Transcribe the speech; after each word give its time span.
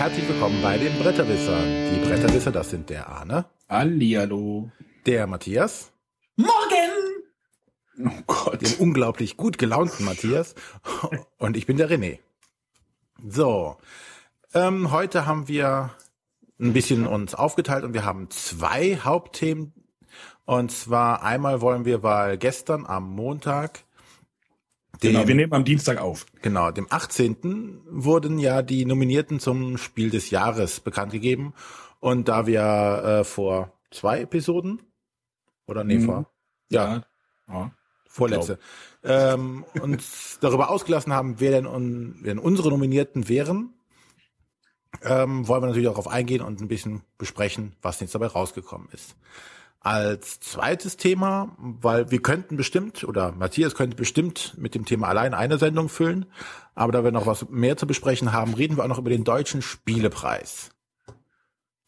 herzlich 0.00 0.26
willkommen 0.30 0.62
bei 0.62 0.78
den 0.78 0.98
Bretterwissern. 0.98 1.62
Die 1.92 2.00
Bretterwisser, 2.08 2.50
das 2.50 2.70
sind 2.70 2.88
der 2.88 3.10
Arne. 3.10 3.44
Hallihallo. 3.68 4.72
Der 5.04 5.26
Matthias. 5.26 5.92
Morgen! 6.36 6.48
Oh 8.06 8.22
Gott. 8.26 8.62
Den 8.62 8.76
unglaublich 8.76 9.36
gut 9.36 9.58
gelaunten 9.58 10.06
Matthias. 10.06 10.54
Und 11.36 11.54
ich 11.54 11.66
bin 11.66 11.76
der 11.76 11.90
René. 11.90 12.18
So. 13.28 13.76
Ähm, 14.54 14.90
heute 14.90 15.26
haben 15.26 15.48
wir 15.48 15.90
ein 16.58 16.72
bisschen 16.72 17.06
uns 17.06 17.34
aufgeteilt 17.34 17.84
und 17.84 17.92
wir 17.92 18.06
haben 18.06 18.30
zwei 18.30 18.96
Hauptthemen. 18.96 19.74
Und 20.46 20.72
zwar 20.72 21.22
einmal 21.22 21.60
wollen 21.60 21.84
wir, 21.84 22.02
weil 22.02 22.38
gestern 22.38 22.86
am 22.86 23.14
Montag 23.14 23.84
dem, 25.02 25.12
genau, 25.12 25.28
wir 25.28 25.34
nehmen 25.34 25.52
am 25.52 25.64
Dienstag 25.64 25.98
auf. 25.98 26.26
Genau, 26.42 26.70
dem 26.70 26.86
18. 26.90 27.80
wurden 27.88 28.38
ja 28.38 28.62
die 28.62 28.84
Nominierten 28.84 29.40
zum 29.40 29.78
Spiel 29.78 30.10
des 30.10 30.30
Jahres 30.30 30.80
bekannt 30.80 31.12
gegeben. 31.12 31.54
Und 32.00 32.28
da 32.28 32.46
wir 32.46 33.20
äh, 33.20 33.24
vor 33.24 33.72
zwei 33.90 34.20
Episoden 34.20 34.82
oder 35.66 35.84
nee, 35.84 35.98
mhm. 35.98 36.04
vor 36.04 36.32
ja, 36.70 37.02
ja. 37.48 37.72
vorletzte 38.06 38.58
ähm, 39.02 39.64
uns 39.80 40.38
darüber 40.40 40.70
ausgelassen 40.70 41.12
haben, 41.12 41.40
wer 41.40 41.50
denn, 41.50 41.66
un, 41.66 42.16
wer 42.20 42.34
denn 42.34 42.38
unsere 42.42 42.68
Nominierten 42.70 43.28
wären, 43.28 43.74
ähm, 45.02 45.48
wollen 45.48 45.62
wir 45.62 45.66
natürlich 45.66 45.88
auch 45.88 45.94
darauf 45.94 46.08
eingehen 46.08 46.42
und 46.42 46.60
ein 46.60 46.68
bisschen 46.68 47.02
besprechen, 47.18 47.74
was 47.82 48.00
jetzt 48.00 48.14
dabei 48.14 48.26
rausgekommen 48.26 48.88
ist 48.92 49.16
als 49.80 50.40
zweites 50.40 50.98
Thema, 50.98 51.56
weil 51.58 52.10
wir 52.10 52.20
könnten 52.20 52.56
bestimmt 52.56 53.02
oder 53.04 53.32
Matthias 53.32 53.74
könnte 53.74 53.96
bestimmt 53.96 54.54
mit 54.58 54.74
dem 54.74 54.84
Thema 54.84 55.08
allein 55.08 55.32
eine 55.32 55.58
Sendung 55.58 55.88
füllen, 55.88 56.26
aber 56.74 56.92
da 56.92 57.02
wir 57.02 57.12
noch 57.12 57.26
was 57.26 57.48
mehr 57.48 57.78
zu 57.78 57.86
besprechen 57.86 58.32
haben, 58.32 58.54
reden 58.54 58.76
wir 58.76 58.84
auch 58.84 58.88
noch 58.88 58.98
über 58.98 59.10
den 59.10 59.24
deutschen 59.24 59.62
Spielepreis. 59.62 60.70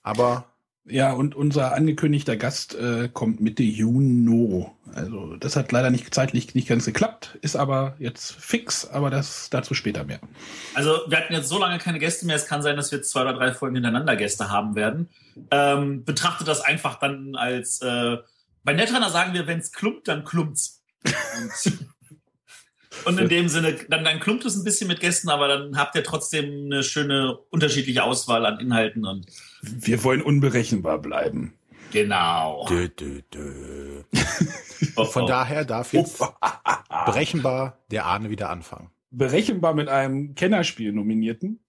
Aber 0.02 0.51
ja, 0.84 1.12
und 1.12 1.34
unser 1.34 1.74
angekündigter 1.74 2.36
Gast 2.36 2.74
äh, 2.74 3.08
kommt 3.08 3.40
Mitte 3.40 3.62
Juni. 3.62 4.66
Also 4.94 5.36
das 5.36 5.56
hat 5.56 5.72
leider 5.72 5.90
nicht 5.90 6.12
zeitlich 6.14 6.54
nicht 6.54 6.68
ganz 6.68 6.84
geklappt, 6.84 7.38
ist 7.40 7.56
aber 7.56 7.94
jetzt 7.98 8.32
fix, 8.32 8.88
aber 8.88 9.08
das 9.08 9.48
dazu 9.48 9.74
später 9.74 10.04
mehr. 10.04 10.20
Also 10.74 10.98
wir 11.06 11.18
hatten 11.18 11.32
jetzt 11.32 11.48
so 11.48 11.58
lange 11.58 11.78
keine 11.78 11.98
Gäste 11.98 12.26
mehr, 12.26 12.36
es 12.36 12.46
kann 12.46 12.62
sein, 12.62 12.76
dass 12.76 12.90
wir 12.90 12.98
jetzt 12.98 13.10
zwei 13.10 13.22
oder 13.22 13.34
drei 13.34 13.52
Folgen 13.52 13.76
hintereinander 13.76 14.16
Gäste 14.16 14.50
haben 14.50 14.74
werden. 14.74 15.08
Ähm, 15.50 16.04
betrachtet 16.04 16.48
das 16.48 16.60
einfach 16.60 16.98
dann 16.98 17.36
als 17.36 17.80
äh, 17.80 18.18
bei 18.64 18.74
Netrunner 18.74 19.10
sagen 19.10 19.34
wir, 19.34 19.46
wenn 19.46 19.58
es 19.58 19.72
klumpt, 19.72 20.08
dann 20.08 20.24
klumpt's. 20.24 20.82
Und, 21.04 21.91
und 23.04 23.18
in 23.18 23.28
dem 23.28 23.48
Sinne, 23.48 23.76
dann, 23.88 24.04
dann 24.04 24.20
klumpt 24.20 24.44
es 24.44 24.56
ein 24.56 24.64
bisschen 24.64 24.88
mit 24.88 25.00
Gästen, 25.00 25.28
aber 25.28 25.48
dann 25.48 25.76
habt 25.76 25.94
ihr 25.94 26.04
trotzdem 26.04 26.66
eine 26.66 26.82
schöne 26.82 27.38
unterschiedliche 27.50 28.04
Auswahl 28.04 28.46
an 28.46 28.60
Inhalten 28.60 29.04
und 29.04 29.26
wir 29.62 30.02
wollen 30.04 30.22
unberechenbar 30.22 30.98
bleiben. 30.98 31.54
Genau. 31.92 32.66
Dö, 32.68 32.88
dö, 32.88 33.20
dö. 33.32 34.02
Von 35.04 35.26
daher 35.26 35.64
darf 35.64 35.92
jetzt 35.92 36.22
berechenbar 37.06 37.78
der 37.90 38.06
Ahne 38.06 38.30
wieder 38.30 38.50
anfangen. 38.50 38.90
Berechenbar 39.10 39.74
mit 39.74 39.88
einem 39.88 40.34
Kennerspiel 40.34 40.92
nominierten. 40.92 41.60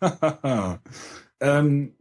ähm, 1.40 1.94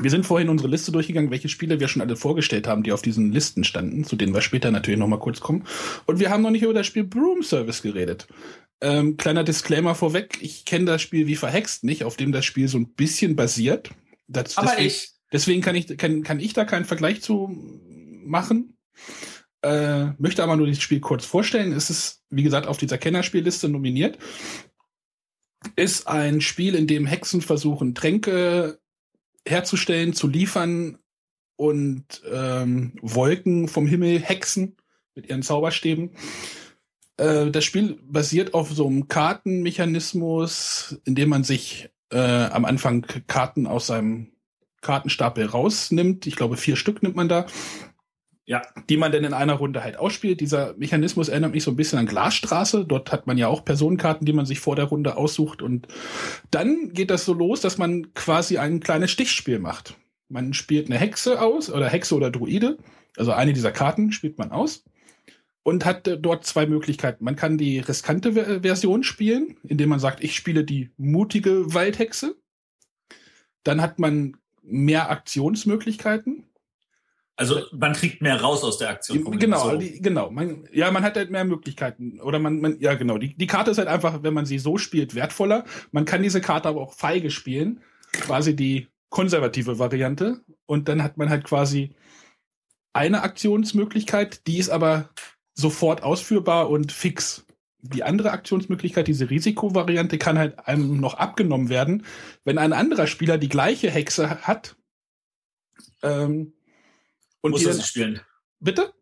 wir 0.00 0.10
sind 0.10 0.26
vorhin 0.26 0.48
unsere 0.48 0.68
Liste 0.68 0.92
durchgegangen, 0.92 1.30
welche 1.30 1.48
Spiele 1.48 1.80
wir 1.80 1.88
schon 1.88 2.02
alle 2.02 2.16
vorgestellt 2.16 2.66
haben, 2.66 2.82
die 2.82 2.92
auf 2.92 3.02
diesen 3.02 3.32
Listen 3.32 3.64
standen, 3.64 4.04
zu 4.04 4.16
denen 4.16 4.34
wir 4.34 4.40
später 4.40 4.70
natürlich 4.70 4.98
noch 4.98 5.08
mal 5.08 5.18
kurz 5.18 5.40
kommen. 5.40 5.64
Und 6.06 6.20
wir 6.20 6.30
haben 6.30 6.42
noch 6.42 6.50
nicht 6.50 6.62
über 6.62 6.74
das 6.74 6.86
Spiel 6.86 7.04
Broom 7.04 7.42
Service 7.42 7.82
geredet. 7.82 8.26
Ähm, 8.80 9.16
kleiner 9.16 9.44
Disclaimer 9.44 9.94
vorweg, 9.94 10.38
ich 10.40 10.64
kenne 10.64 10.84
das 10.84 11.02
Spiel 11.02 11.26
wie 11.26 11.36
verhext 11.36 11.82
nicht, 11.84 12.04
auf 12.04 12.16
dem 12.16 12.32
das 12.32 12.44
Spiel 12.44 12.68
so 12.68 12.78
ein 12.78 12.90
bisschen 12.90 13.34
basiert. 13.34 13.90
Das, 14.28 14.56
Aber 14.56 14.68
deswegen, 14.68 14.86
ich. 14.86 15.10
Deswegen 15.32 15.60
kann 15.60 15.76
ich, 15.76 15.98
kann, 15.98 16.22
kann 16.22 16.40
ich 16.40 16.52
da 16.52 16.64
keinen 16.64 16.84
Vergleich 16.84 17.20
zu 17.20 17.48
machen. 18.24 18.76
Äh, 19.62 20.12
möchte 20.18 20.42
aber 20.42 20.56
nur 20.56 20.66
das 20.66 20.80
Spiel 20.80 21.00
kurz 21.00 21.24
vorstellen. 21.24 21.72
Es 21.72 21.90
ist, 21.90 22.22
wie 22.30 22.42
gesagt, 22.42 22.66
auf 22.66 22.78
dieser 22.78 22.98
Kennerspielliste 22.98 23.68
nominiert. 23.68 24.18
Ist 25.74 26.06
ein 26.06 26.40
Spiel, 26.40 26.74
in 26.74 26.86
dem 26.86 27.04
Hexen 27.04 27.42
versuchen, 27.42 27.94
Tränke 27.94 28.77
herzustellen, 29.48 30.12
zu 30.12 30.28
liefern 30.28 30.98
und 31.56 32.22
ähm, 32.30 32.92
Wolken 33.02 33.68
vom 33.68 33.86
Himmel 33.86 34.20
hexen 34.20 34.76
mit 35.14 35.28
ihren 35.28 35.42
Zauberstäben. 35.42 36.10
Äh, 37.16 37.50
das 37.50 37.64
Spiel 37.64 37.98
basiert 38.02 38.54
auf 38.54 38.70
so 38.70 38.86
einem 38.86 39.08
Kartenmechanismus, 39.08 41.00
in 41.04 41.14
dem 41.14 41.28
man 41.28 41.44
sich 41.44 41.90
äh, 42.10 42.18
am 42.18 42.64
Anfang 42.64 43.04
Karten 43.26 43.66
aus 43.66 43.88
seinem 43.88 44.32
Kartenstapel 44.80 45.44
rausnimmt. 45.46 46.26
Ich 46.26 46.36
glaube, 46.36 46.56
vier 46.56 46.76
Stück 46.76 47.02
nimmt 47.02 47.16
man 47.16 47.28
da. 47.28 47.46
Ja. 48.48 48.62
Die 48.88 48.96
man 48.96 49.12
dann 49.12 49.24
in 49.24 49.34
einer 49.34 49.52
Runde 49.52 49.84
halt 49.84 49.98
ausspielt. 49.98 50.40
Dieser 50.40 50.74
Mechanismus 50.78 51.28
erinnert 51.28 51.52
mich 51.52 51.64
so 51.64 51.70
ein 51.70 51.76
bisschen 51.76 51.98
an 51.98 52.06
Glasstraße. 52.06 52.86
Dort 52.86 53.12
hat 53.12 53.26
man 53.26 53.36
ja 53.36 53.46
auch 53.46 53.62
Personenkarten, 53.62 54.24
die 54.24 54.32
man 54.32 54.46
sich 54.46 54.58
vor 54.58 54.74
der 54.74 54.86
Runde 54.86 55.18
aussucht. 55.18 55.60
Und 55.60 55.86
dann 56.50 56.94
geht 56.94 57.10
das 57.10 57.26
so 57.26 57.34
los, 57.34 57.60
dass 57.60 57.76
man 57.76 58.14
quasi 58.14 58.56
ein 58.56 58.80
kleines 58.80 59.10
Stichspiel 59.10 59.58
macht. 59.58 59.98
Man 60.30 60.54
spielt 60.54 60.86
eine 60.86 60.98
Hexe 60.98 61.42
aus 61.42 61.70
oder 61.70 61.90
Hexe 61.90 62.14
oder 62.14 62.30
Druide. 62.30 62.78
Also 63.18 63.32
eine 63.32 63.52
dieser 63.52 63.70
Karten 63.70 64.12
spielt 64.12 64.38
man 64.38 64.50
aus 64.50 64.82
und 65.62 65.84
hat 65.84 66.08
dort 66.20 66.46
zwei 66.46 66.64
Möglichkeiten. 66.64 67.24
Man 67.24 67.36
kann 67.36 67.58
die 67.58 67.80
riskante 67.80 68.32
Version 68.62 69.02
spielen, 69.02 69.58
indem 69.62 69.90
man 69.90 70.00
sagt, 70.00 70.24
ich 70.24 70.34
spiele 70.34 70.64
die 70.64 70.88
mutige 70.96 71.74
Waldhexe. 71.74 72.34
Dann 73.62 73.82
hat 73.82 73.98
man 73.98 74.38
mehr 74.62 75.10
Aktionsmöglichkeiten. 75.10 76.47
Also 77.38 77.62
man 77.70 77.92
kriegt 77.92 78.20
mehr 78.20 78.40
raus 78.40 78.64
aus 78.64 78.78
der 78.78 78.90
Aktion. 78.90 79.38
Genau, 79.38 79.70
so. 79.70 79.76
die, 79.76 80.02
genau. 80.02 80.28
Man, 80.28 80.68
ja, 80.72 80.90
man 80.90 81.04
hat 81.04 81.16
halt 81.16 81.30
mehr 81.30 81.44
Möglichkeiten. 81.44 82.20
Oder 82.20 82.40
man, 82.40 82.60
man 82.60 82.80
ja 82.80 82.94
genau. 82.94 83.16
Die, 83.16 83.36
die 83.36 83.46
Karte 83.46 83.70
ist 83.70 83.78
halt 83.78 83.86
einfach, 83.86 84.24
wenn 84.24 84.34
man 84.34 84.44
sie 84.44 84.58
so 84.58 84.76
spielt, 84.76 85.14
wertvoller. 85.14 85.64
Man 85.92 86.04
kann 86.04 86.24
diese 86.24 86.40
Karte 86.40 86.68
aber 86.68 86.80
auch 86.80 86.94
feige 86.94 87.30
spielen, 87.30 87.80
quasi 88.10 88.56
die 88.56 88.88
konservative 89.08 89.78
Variante. 89.78 90.40
Und 90.66 90.88
dann 90.88 91.04
hat 91.04 91.16
man 91.16 91.30
halt 91.30 91.44
quasi 91.44 91.94
eine 92.92 93.22
Aktionsmöglichkeit, 93.22 94.44
die 94.48 94.58
ist 94.58 94.70
aber 94.70 95.10
sofort 95.54 96.02
ausführbar 96.02 96.68
und 96.68 96.90
fix. 96.90 97.46
Die 97.82 98.02
andere 98.02 98.32
Aktionsmöglichkeit, 98.32 99.06
diese 99.06 99.30
Risikovariante, 99.30 100.18
kann 100.18 100.38
halt 100.38 100.58
einem 100.66 101.00
noch 101.00 101.14
abgenommen 101.14 101.68
werden, 101.68 102.04
wenn 102.44 102.58
ein 102.58 102.72
anderer 102.72 103.06
Spieler 103.06 103.38
die 103.38 103.48
gleiche 103.48 103.88
Hexe 103.92 104.40
hat. 104.40 104.74
Ähm, 106.02 106.54
und 107.40 107.52
muss 107.52 107.64
er 107.64 107.74
sie 107.74 107.82
spielen. 107.82 108.20
Bitte? 108.60 108.92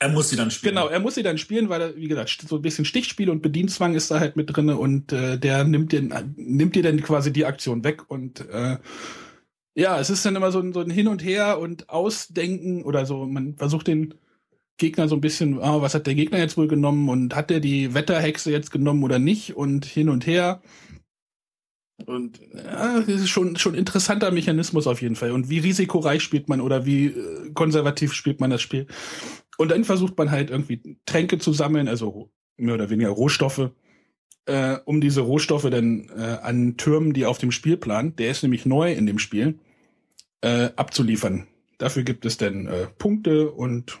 Er 0.00 0.10
muss 0.10 0.28
sie 0.30 0.36
dann 0.36 0.50
spielen. 0.50 0.76
Genau, 0.76 0.86
er 0.86 1.00
muss 1.00 1.16
sie 1.16 1.24
dann 1.24 1.38
spielen, 1.38 1.68
weil 1.68 1.80
er, 1.80 1.96
wie 1.96 2.06
gesagt, 2.06 2.44
so 2.46 2.56
ein 2.56 2.62
bisschen 2.62 2.84
Stichspiel 2.84 3.30
und 3.30 3.42
Bedienzwang 3.42 3.94
ist 3.94 4.10
da 4.10 4.20
halt 4.20 4.36
mit 4.36 4.54
drinne 4.54 4.76
und 4.76 5.12
äh, 5.12 5.38
der 5.38 5.64
nimmt 5.64 5.90
dir, 5.90 6.02
nimmt 6.36 6.76
dir 6.76 6.84
dann 6.84 7.02
quasi 7.02 7.32
die 7.32 7.46
Aktion 7.46 7.82
weg 7.82 8.08
und 8.08 8.48
äh, 8.48 8.78
ja, 9.74 9.98
es 10.00 10.10
ist 10.10 10.24
dann 10.24 10.36
immer 10.36 10.52
so 10.52 10.60
ein, 10.60 10.72
so 10.72 10.80
ein 10.80 10.90
Hin 10.90 11.08
und 11.08 11.24
Her 11.24 11.58
und 11.58 11.88
Ausdenken 11.88 12.82
oder 12.82 13.06
so. 13.06 13.26
Man 13.26 13.56
versucht 13.56 13.86
den 13.86 14.14
Gegner 14.76 15.08
so 15.08 15.16
ein 15.16 15.20
bisschen, 15.20 15.58
oh, 15.58 15.82
was 15.82 15.94
hat 15.94 16.06
der 16.06 16.14
Gegner 16.14 16.38
jetzt 16.38 16.56
wohl 16.56 16.68
genommen 16.68 17.08
und 17.08 17.34
hat 17.34 17.50
der 17.50 17.60
die 17.60 17.94
Wetterhexe 17.94 18.50
jetzt 18.50 18.70
genommen 18.70 19.02
oder 19.02 19.18
nicht 19.18 19.56
und 19.56 19.84
hin 19.84 20.08
und 20.08 20.26
her. 20.26 20.62
Und 22.06 22.40
ja, 22.54 23.00
das 23.00 23.08
ist 23.08 23.28
schon 23.28 23.56
schon 23.56 23.74
interessanter 23.74 24.30
Mechanismus 24.30 24.86
auf 24.86 25.02
jeden 25.02 25.16
Fall. 25.16 25.32
Und 25.32 25.50
wie 25.50 25.58
risikoreich 25.58 26.22
spielt 26.22 26.48
man 26.48 26.60
oder 26.60 26.86
wie 26.86 27.06
äh, 27.06 27.50
konservativ 27.54 28.12
spielt 28.12 28.40
man 28.40 28.50
das 28.50 28.62
Spiel? 28.62 28.86
Und 29.56 29.72
dann 29.72 29.84
versucht 29.84 30.16
man 30.16 30.30
halt 30.30 30.50
irgendwie 30.50 30.96
Tränke 31.04 31.38
zu 31.38 31.52
sammeln, 31.52 31.88
also 31.88 32.30
mehr 32.56 32.74
oder 32.74 32.90
weniger 32.90 33.10
Rohstoffe, 33.10 33.70
äh, 34.46 34.76
um 34.84 35.00
diese 35.00 35.22
Rohstoffe 35.22 35.68
dann 35.68 36.08
äh, 36.16 36.38
an 36.42 36.76
Türmen, 36.76 37.12
die 37.12 37.26
auf 37.26 37.38
dem 37.38 37.50
Spielplan, 37.50 38.14
der 38.16 38.30
ist 38.30 38.42
nämlich 38.42 38.66
neu 38.66 38.92
in 38.92 39.06
dem 39.06 39.18
Spiel, 39.18 39.58
äh, 40.40 40.70
abzuliefern. 40.76 41.48
Dafür 41.78 42.04
gibt 42.04 42.24
es 42.24 42.36
dann 42.36 42.66
äh, 42.66 42.86
Punkte 42.98 43.50
und 43.50 43.98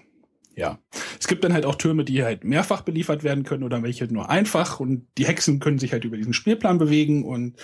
ja. 0.58 0.78
Es 1.20 1.28
gibt 1.28 1.44
dann 1.44 1.52
halt 1.52 1.64
auch 1.64 1.76
Türme, 1.76 2.04
die 2.04 2.24
halt 2.24 2.42
mehrfach 2.42 2.82
beliefert 2.82 3.22
werden 3.22 3.44
können 3.44 3.62
oder 3.62 3.82
welche 3.82 4.12
nur 4.12 4.28
einfach 4.28 4.80
und 4.80 5.06
die 5.16 5.26
Hexen 5.26 5.60
können 5.60 5.78
sich 5.78 5.92
halt 5.92 6.04
über 6.04 6.16
diesen 6.16 6.34
Spielplan 6.34 6.78
bewegen 6.78 7.24
und 7.24 7.56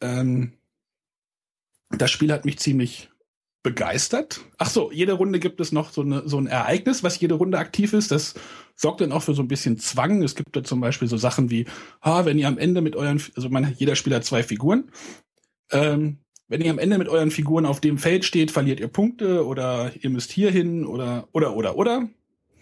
ähm, 0.00 0.52
das 1.90 2.12
Spiel 2.12 2.32
hat 2.32 2.44
mich 2.44 2.58
ziemlich 2.60 3.10
begeistert. 3.62 4.40
Ach 4.56 4.70
so, 4.70 4.90
jede 4.92 5.14
Runde 5.14 5.40
gibt 5.40 5.60
es 5.60 5.72
noch 5.72 5.90
so, 5.90 6.02
eine, 6.02 6.26
so 6.26 6.38
ein 6.38 6.46
Ereignis, 6.46 7.02
was 7.02 7.18
jede 7.20 7.34
Runde 7.34 7.58
aktiv 7.58 7.92
ist. 7.92 8.10
Das 8.10 8.34
sorgt 8.74 9.00
dann 9.00 9.12
auch 9.12 9.22
für 9.22 9.34
so 9.34 9.42
ein 9.42 9.48
bisschen 9.48 9.76
Zwang. 9.76 10.22
Es 10.22 10.36
gibt 10.36 10.54
da 10.56 10.62
zum 10.62 10.80
Beispiel 10.80 11.08
so 11.08 11.16
Sachen 11.16 11.50
wie, 11.50 11.66
ha, 12.02 12.24
wenn 12.24 12.38
ihr 12.38 12.48
am 12.48 12.56
Ende 12.56 12.80
mit 12.80 12.96
euren, 12.96 13.20
also 13.36 13.50
man, 13.50 13.74
jeder 13.76 13.96
Spieler 13.96 14.16
hat 14.16 14.24
zwei 14.24 14.42
Figuren. 14.42 14.90
Ähm, 15.72 16.18
wenn 16.50 16.60
ihr 16.60 16.70
am 16.72 16.80
Ende 16.80 16.98
mit 16.98 17.08
euren 17.08 17.30
Figuren 17.30 17.64
auf 17.64 17.80
dem 17.80 17.96
Feld 17.96 18.24
steht, 18.24 18.50
verliert 18.50 18.80
ihr 18.80 18.88
Punkte 18.88 19.46
oder 19.46 19.92
ihr 20.00 20.10
müsst 20.10 20.32
hier 20.32 20.50
hin 20.50 20.84
oder 20.84 21.28
oder 21.32 21.54
oder 21.56 21.76
oder. 21.76 22.08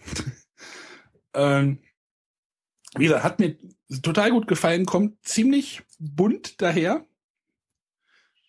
ähm, 1.35 1.79
wie 2.94 3.05
gesagt, 3.05 3.25
hat 3.25 3.40
mir 3.40 3.56
total 4.02 4.31
gut 4.31 4.46
gefallen, 4.46 4.85
kommt 4.85 5.17
ziemlich 5.26 5.82
bunt 5.99 6.61
daher. 6.61 7.06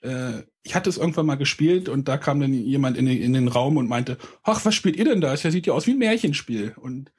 äh, 0.01 0.43
ich 0.63 0.75
hatte 0.75 0.89
es 0.89 0.97
irgendwann 0.97 1.25
mal 1.25 1.35
gespielt 1.35 1.87
und 1.87 2.09
da 2.09 2.17
kam 2.17 2.41
dann 2.41 2.53
jemand 2.53 2.97
in 2.97 3.05
den, 3.05 3.21
in 3.21 3.33
den 3.33 3.47
Raum 3.47 3.77
und 3.77 3.87
meinte, 3.87 4.17
ach, 4.43 4.65
was 4.65 4.75
spielt 4.75 4.97
ihr 4.97 5.05
denn 5.05 5.21
da? 5.21 5.31
Das 5.31 5.41
sieht 5.41 5.65
ja 5.65 5.73
aus 5.73 5.87
wie 5.87 5.91
ein 5.91 5.99
Märchenspiel. 5.99 6.75
Und 6.75 7.13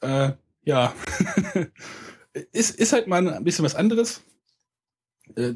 äh, 0.00 0.32
ja, 0.64 0.94
ist, 2.52 2.76
ist 2.76 2.92
halt 2.94 3.08
mal 3.08 3.28
ein 3.28 3.44
bisschen 3.44 3.64
was 3.64 3.74
anderes. 3.74 4.22
Äh, 5.36 5.54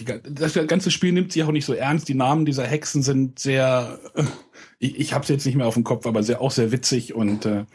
die, 0.00 0.32
das 0.34 0.54
ganze 0.66 0.90
Spiel 0.90 1.12
nimmt 1.12 1.32
sich 1.32 1.42
auch 1.42 1.52
nicht 1.52 1.64
so 1.64 1.74
ernst. 1.74 2.08
Die 2.08 2.14
Namen 2.14 2.46
dieser 2.46 2.66
Hexen 2.66 3.02
sind 3.02 3.38
sehr, 3.38 3.98
äh, 4.14 4.24
ich, 4.78 4.98
ich 4.98 5.12
habe 5.12 5.22
es 5.22 5.28
jetzt 5.28 5.46
nicht 5.46 5.56
mehr 5.56 5.66
auf 5.66 5.74
dem 5.74 5.84
Kopf, 5.84 6.06
aber 6.06 6.22
sehr, 6.22 6.40
auch 6.40 6.50
sehr 6.50 6.72
witzig 6.72 7.14
und 7.14 7.46
äh, 7.46 7.66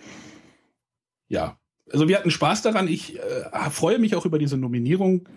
ja. 1.28 1.60
Also 1.92 2.08
wir 2.08 2.18
hatten 2.18 2.32
Spaß 2.32 2.64
daran. 2.64 2.88
Ich 2.88 3.20
äh, 3.20 3.70
freue 3.70 4.00
mich 4.00 4.16
auch 4.16 4.26
über 4.26 4.40
diese 4.40 4.58
Nominierung. 4.58 5.30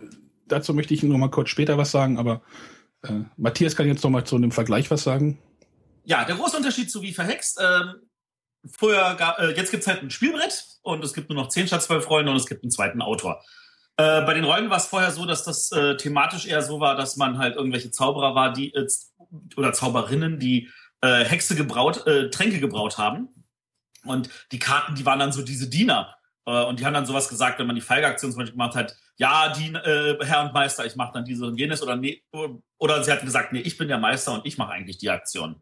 Dazu 0.47 0.73
möchte 0.73 0.95
ich 0.95 1.03
noch 1.03 1.19
mal 1.19 1.31
kurz 1.31 1.51
später 1.51 1.77
was 1.77 1.91
sagen, 1.91 2.19
aber 2.19 2.43
äh, 3.03 3.21
Matthias 3.37 3.77
kann 3.77 3.87
jetzt 3.87 4.03
noch 4.03 4.11
mal 4.11 4.25
zu 4.25 4.37
einem 4.37 4.51
Vergleich 4.51 4.91
was 4.91 5.03
sagen. 5.03 5.39
Ja, 6.05 6.25
der 6.25 6.37
große 6.37 6.57
Unterschied 6.57 6.91
zu 6.91 7.03
wie 7.03 7.13
verhext. 7.13 7.61
Ähm, 7.61 7.97
vorher 8.65 9.15
gab, 9.17 9.39
äh, 9.39 9.51
jetzt 9.55 9.71
gibt's 9.71 9.87
halt 9.87 10.03
ein 10.03 10.11
Spielbrett 10.11 10.65
und 10.83 11.05
es 11.05 11.13
gibt 11.13 11.29
nur 11.29 11.37
noch 11.37 11.49
10 11.49 11.67
statt 11.67 11.83
12 11.83 12.09
Rollen 12.09 12.29
und 12.29 12.37
es 12.37 12.47
gibt 12.47 12.65
einen 12.65 12.71
zweiten 12.71 13.03
Autor. 13.03 13.43
Äh, 13.99 14.23
bei 14.23 14.33
den 14.33 14.45
Rollen 14.45 14.71
war 14.71 14.77
es 14.77 14.87
vorher 14.87 15.11
so, 15.11 15.27
dass 15.27 15.43
das 15.43 15.73
äh, 15.73 15.97
thematisch 15.97 16.47
eher 16.47 16.63
so 16.63 16.79
war, 16.79 16.95
dass 16.95 17.17
man 17.17 17.37
halt 17.39 17.57
irgendwelche 17.57 17.91
Zauberer 17.91 18.35
war, 18.37 18.53
die 18.53 18.73
äh, 18.73 18.87
oder 19.57 19.73
Zauberinnen, 19.73 20.39
die 20.39 20.71
äh, 21.01 21.25
Hexe 21.25 21.57
gebraut, 21.57 22.07
äh, 22.07 22.31
Tränke 22.31 22.61
gebraut 22.61 22.97
haben. 22.97 23.29
Und 24.05 24.31
die 24.53 24.61
Karten, 24.61 24.95
die 24.95 25.05
waren 25.05 25.19
dann 25.19 25.33
so 25.33 25.43
diese 25.43 25.69
Diener. 25.69 26.15
Und 26.45 26.81
die 26.81 26.87
haben 26.87 26.95
dann 26.95 27.05
sowas 27.05 27.29
gesagt, 27.29 27.59
wenn 27.59 27.67
man 27.67 27.77
die 27.77 27.83
Feigeaktion 27.83 28.31
zum 28.33 28.39
Beispiel 28.39 28.57
gemacht 28.57 28.75
hat, 28.75 28.97
ja, 29.19 29.53
die 29.53 29.71
Herr 29.75 30.45
und 30.45 30.55
Meister, 30.55 30.87
ich 30.87 30.97
mache 30.97 31.13
dann 31.13 31.27
diese 31.27 31.45
und 31.45 31.59
jenes 31.59 31.83
oder 31.83 31.95
nee, 31.95 32.25
oder 32.79 33.05
sie 33.05 33.13
hatten 33.13 33.27
gesagt, 33.27 33.53
nee, 33.53 33.61
ich 33.61 33.77
bin 33.77 33.89
der 33.89 33.99
Meister 33.99 34.33
und 34.33 34.47
ich 34.47 34.57
mache 34.57 34.73
eigentlich 34.73 34.97
die 34.97 35.11
Aktion. 35.11 35.61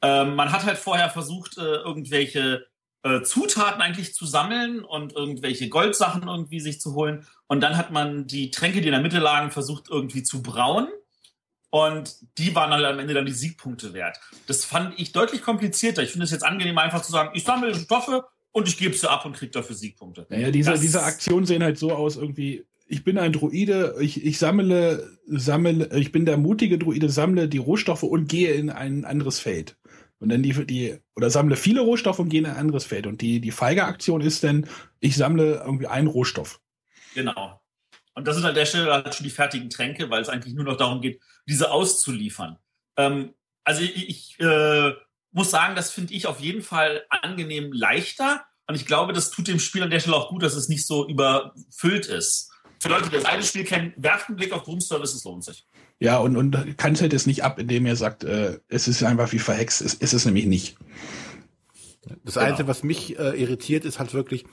Ähm, 0.00 0.34
man 0.34 0.50
hat 0.50 0.64
halt 0.64 0.78
vorher 0.78 1.10
versucht, 1.10 1.58
irgendwelche 1.58 2.64
äh, 3.04 3.22
Zutaten 3.22 3.82
eigentlich 3.82 4.14
zu 4.14 4.26
sammeln 4.26 4.82
und 4.82 5.12
irgendwelche 5.12 5.68
Goldsachen 5.68 6.26
irgendwie 6.26 6.58
sich 6.58 6.80
zu 6.80 6.94
holen. 6.94 7.26
Und 7.46 7.60
dann 7.60 7.76
hat 7.76 7.92
man 7.92 8.26
die 8.26 8.50
Tränke, 8.50 8.80
die 8.80 8.88
in 8.88 8.92
der 8.92 9.02
Mitte 9.02 9.18
lagen, 9.18 9.50
versucht 9.50 9.90
irgendwie 9.90 10.22
zu 10.22 10.42
brauen. 10.42 10.88
Und 11.70 12.16
die 12.38 12.54
waren 12.54 12.70
halt 12.70 12.84
am 12.84 12.98
Ende 12.98 13.14
dann 13.14 13.26
die 13.26 13.32
Siegpunkte 13.32 13.92
wert. 13.92 14.18
Das 14.46 14.64
fand 14.64 14.98
ich 14.98 15.12
deutlich 15.12 15.42
komplizierter. 15.42 16.02
Ich 16.02 16.12
finde 16.12 16.24
es 16.24 16.30
jetzt 16.30 16.44
angenehm, 16.44 16.78
einfach 16.78 17.02
zu 17.02 17.12
sagen, 17.12 17.30
ich 17.34 17.44
sammle 17.44 17.74
Stoffe 17.74 18.24
und 18.52 18.68
ich 18.68 18.78
gebe 18.78 18.94
sie 18.94 19.10
ab 19.10 19.26
und 19.26 19.36
kriege 19.36 19.50
dafür 19.50 19.76
Siegpunkte. 19.76 20.26
Naja, 20.30 20.50
diese, 20.50 20.78
diese 20.78 21.02
Aktionen 21.02 21.44
sehen 21.44 21.62
halt 21.62 21.78
so 21.78 21.92
aus, 21.92 22.16
irgendwie, 22.16 22.64
ich 22.86 23.02
bin 23.02 23.18
ein 23.18 23.32
Druide, 23.32 23.96
ich, 24.00 24.24
ich 24.24 24.38
sammle, 24.38 25.18
sammle, 25.26 25.90
ich 25.98 26.12
bin 26.12 26.24
der 26.24 26.36
mutige 26.36 26.78
Druide, 26.78 27.10
sammle 27.10 27.48
die 27.48 27.58
Rohstoffe 27.58 28.04
und 28.04 28.28
gehe 28.28 28.52
in 28.52 28.70
ein 28.70 29.04
anderes 29.04 29.40
Feld. 29.40 29.76
Und 30.20 30.28
dann 30.30 30.42
die, 30.42 30.66
die, 30.66 30.98
oder 31.16 31.30
sammle 31.30 31.56
viele 31.56 31.80
Rohstoffe 31.80 32.18
und 32.18 32.28
gehe 32.28 32.40
in 32.40 32.46
ein 32.46 32.56
anderes 32.56 32.84
Feld. 32.84 33.06
Und 33.06 33.20
die, 33.20 33.40
die 33.40 33.50
feige 33.50 33.84
Aktion 33.84 34.20
ist 34.20 34.42
dann, 34.44 34.66
ich 35.00 35.16
sammle 35.16 35.62
irgendwie 35.64 35.86
einen 35.86 36.08
Rohstoff. 36.08 36.60
Genau. 37.14 37.60
Und 38.14 38.26
das 38.26 38.36
sind 38.36 38.44
an 38.44 38.54
der 38.54 38.64
Stelle 38.64 38.92
halt 38.92 39.14
schon 39.14 39.24
die 39.24 39.30
fertigen 39.30 39.70
Tränke, 39.70 40.08
weil 40.08 40.22
es 40.22 40.28
eigentlich 40.28 40.54
nur 40.54 40.64
noch 40.64 40.76
darum 40.76 41.00
geht, 41.00 41.20
diese 41.48 41.70
auszuliefern. 41.70 42.58
Ähm, 42.96 43.34
also 43.64 43.82
ich, 43.82 44.08
ich 44.08 44.40
äh, 44.40 44.92
muss 45.32 45.50
sagen, 45.50 45.74
das 45.74 45.90
finde 45.90 46.14
ich 46.14 46.26
auf 46.26 46.40
jeden 46.40 46.62
Fall 46.62 47.04
angenehm 47.08 47.72
leichter. 47.72 48.46
Und 48.66 48.76
ich 48.76 48.86
glaube, 48.86 49.12
das 49.12 49.30
tut 49.30 49.48
dem 49.48 49.58
Spiel 49.58 49.82
an 49.82 49.90
der 49.90 50.00
Stelle 50.00 50.16
auch 50.16 50.30
gut, 50.30 50.42
dass 50.42 50.54
es 50.54 50.68
nicht 50.68 50.86
so 50.86 51.06
überfüllt 51.08 52.06
ist. 52.06 52.50
Für 52.80 52.88
Leute, 52.88 53.08
die 53.08 53.16
das 53.16 53.24
alte 53.24 53.46
Spiel 53.46 53.64
kennen, 53.64 53.92
werft 53.96 54.28
einen 54.28 54.36
Blick 54.36 54.52
auf 54.52 54.66
Room 54.66 54.80
Service, 54.80 55.14
es 55.14 55.24
lohnt 55.24 55.44
sich. 55.44 55.66
Ja, 56.00 56.18
und, 56.18 56.36
und 56.36 56.76
kanzelt 56.76 57.12
es 57.12 57.26
nicht 57.26 57.44
ab, 57.44 57.58
indem 57.58 57.86
er 57.86 57.96
sagt, 57.96 58.24
äh, 58.24 58.58
es 58.68 58.88
ist 58.88 59.02
einfach 59.02 59.32
wie 59.32 59.38
verhext. 59.38 59.80
Es 59.80 59.94
ist 59.94 60.12
es 60.12 60.26
nämlich 60.26 60.46
nicht. 60.46 60.76
Das 62.24 62.34
genau. 62.34 62.46
Einzige, 62.46 62.68
was 62.68 62.82
mich 62.82 63.18
äh, 63.18 63.40
irritiert, 63.40 63.84
ist 63.84 63.98
halt 63.98 64.12
wirklich, 64.12 64.44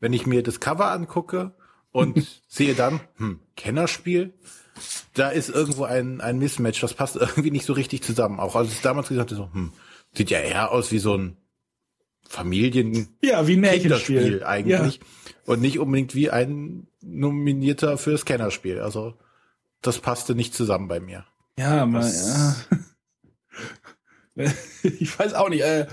wenn 0.00 0.12
ich 0.12 0.26
mir 0.26 0.42
das 0.42 0.60
Cover 0.60 0.90
angucke 0.90 1.54
und 1.92 2.42
sehe 2.48 2.74
dann, 2.74 3.00
hm, 3.16 3.40
Kennerspiel, 3.56 4.34
da 5.14 5.30
ist 5.30 5.48
irgendwo 5.48 5.84
ein, 5.84 6.20
ein 6.20 6.38
Mismatch, 6.38 6.80
das 6.80 6.94
passt 6.94 7.16
irgendwie 7.20 7.50
nicht 7.50 7.66
so 7.66 7.72
richtig 7.72 8.02
zusammen. 8.02 8.40
Auch 8.40 8.56
als 8.56 8.72
ich 8.72 8.80
damals 8.80 9.08
gesagt 9.08 9.30
habe, 9.30 9.40
so, 9.40 9.52
hm, 9.52 9.72
sieht 10.14 10.30
ja 10.30 10.38
eher 10.38 10.72
aus 10.72 10.92
wie 10.92 10.98
so 10.98 11.16
ein 11.16 11.36
Familien 12.28 13.16
ja, 13.22 13.46
wie 13.46 13.52
ein 13.52 13.60
Märchenspiel 13.60 14.42
eigentlich 14.42 14.96
ja. 14.96 15.06
und 15.44 15.60
nicht 15.60 15.78
unbedingt 15.78 16.16
wie 16.16 16.30
ein 16.30 16.88
nominierter 17.00 17.98
fürs 17.98 18.24
Kennerspiel. 18.24 18.80
Also 18.80 19.14
das 19.82 20.00
passte 20.00 20.34
nicht 20.34 20.54
zusammen 20.54 20.88
bei 20.88 21.00
mir. 21.00 21.24
Ja, 21.58 21.82
aber 21.82 22.06
ja. 22.06 22.56
ich 24.82 25.18
weiß 25.18 25.34
auch 25.34 25.48
nicht. 25.48 25.62
Äh, 25.62 25.86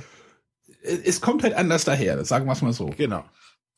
es 0.82 1.22
kommt 1.22 1.44
halt 1.44 1.54
anders 1.54 1.86
daher, 1.86 2.24
sagen 2.26 2.46
wir 2.46 2.52
es 2.54 2.62
mal 2.62 2.74
so. 2.74 2.88
Genau. 2.88 3.24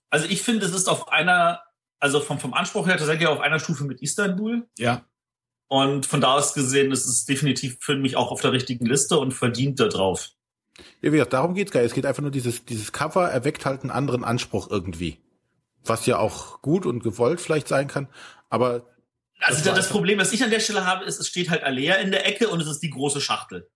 Also 0.09 0.27
ich 0.27 0.41
finde, 0.41 0.65
es 0.65 0.73
ist 0.73 0.87
auf 0.87 1.09
einer, 1.09 1.61
also 1.99 2.19
vom, 2.19 2.39
vom 2.39 2.53
Anspruch 2.53 2.87
her 2.87 2.97
tatsächlich 2.97 3.27
auf 3.27 3.41
einer 3.41 3.59
Stufe 3.59 3.83
mit 3.83 4.01
Istanbul. 4.01 4.67
Ja. 4.77 5.05
Und 5.67 6.05
von 6.05 6.21
da 6.21 6.33
aus 6.33 6.53
gesehen 6.53 6.91
ist 6.91 7.05
es 7.05 7.25
definitiv 7.25 7.77
für 7.81 7.95
mich 7.95 8.15
auch 8.15 8.31
auf 8.31 8.41
der 8.41 8.51
richtigen 8.51 8.85
Liste 8.85 9.17
und 9.17 9.33
verdient 9.33 9.79
da 9.79 9.87
drauf. 9.87 10.29
Ja, 11.01 11.11
wie 11.11 11.17
gesagt, 11.17 11.33
darum 11.33 11.53
geht's 11.53 11.71
gar 11.71 11.81
nicht. 11.81 11.89
Es 11.89 11.95
geht 11.95 12.05
einfach 12.05 12.21
nur 12.21 12.31
dieses, 12.31 12.65
dieses 12.65 12.91
Cover 12.91 13.29
erweckt 13.29 13.65
halt 13.65 13.81
einen 13.81 13.91
anderen 13.91 14.23
Anspruch 14.23 14.69
irgendwie. 14.69 15.19
Was 15.83 16.05
ja 16.05 16.17
auch 16.17 16.61
gut 16.61 16.85
und 16.85 17.03
gewollt 17.03 17.41
vielleicht 17.41 17.67
sein 17.67 17.87
kann. 17.87 18.07
Aber 18.49 18.87
also 19.39 19.63
das, 19.63 19.75
das 19.75 19.89
Problem, 19.89 20.19
was 20.19 20.33
ich 20.33 20.43
an 20.43 20.49
der 20.49 20.59
Stelle 20.59 20.85
habe, 20.85 21.05
ist, 21.05 21.19
es 21.19 21.27
steht 21.27 21.49
halt 21.49 21.63
Alea 21.63 21.95
in 21.95 22.11
der 22.11 22.25
Ecke 22.25 22.49
und 22.49 22.61
es 22.61 22.67
ist 22.67 22.79
die 22.79 22.89
große 22.89 23.21
Schachtel. 23.21 23.69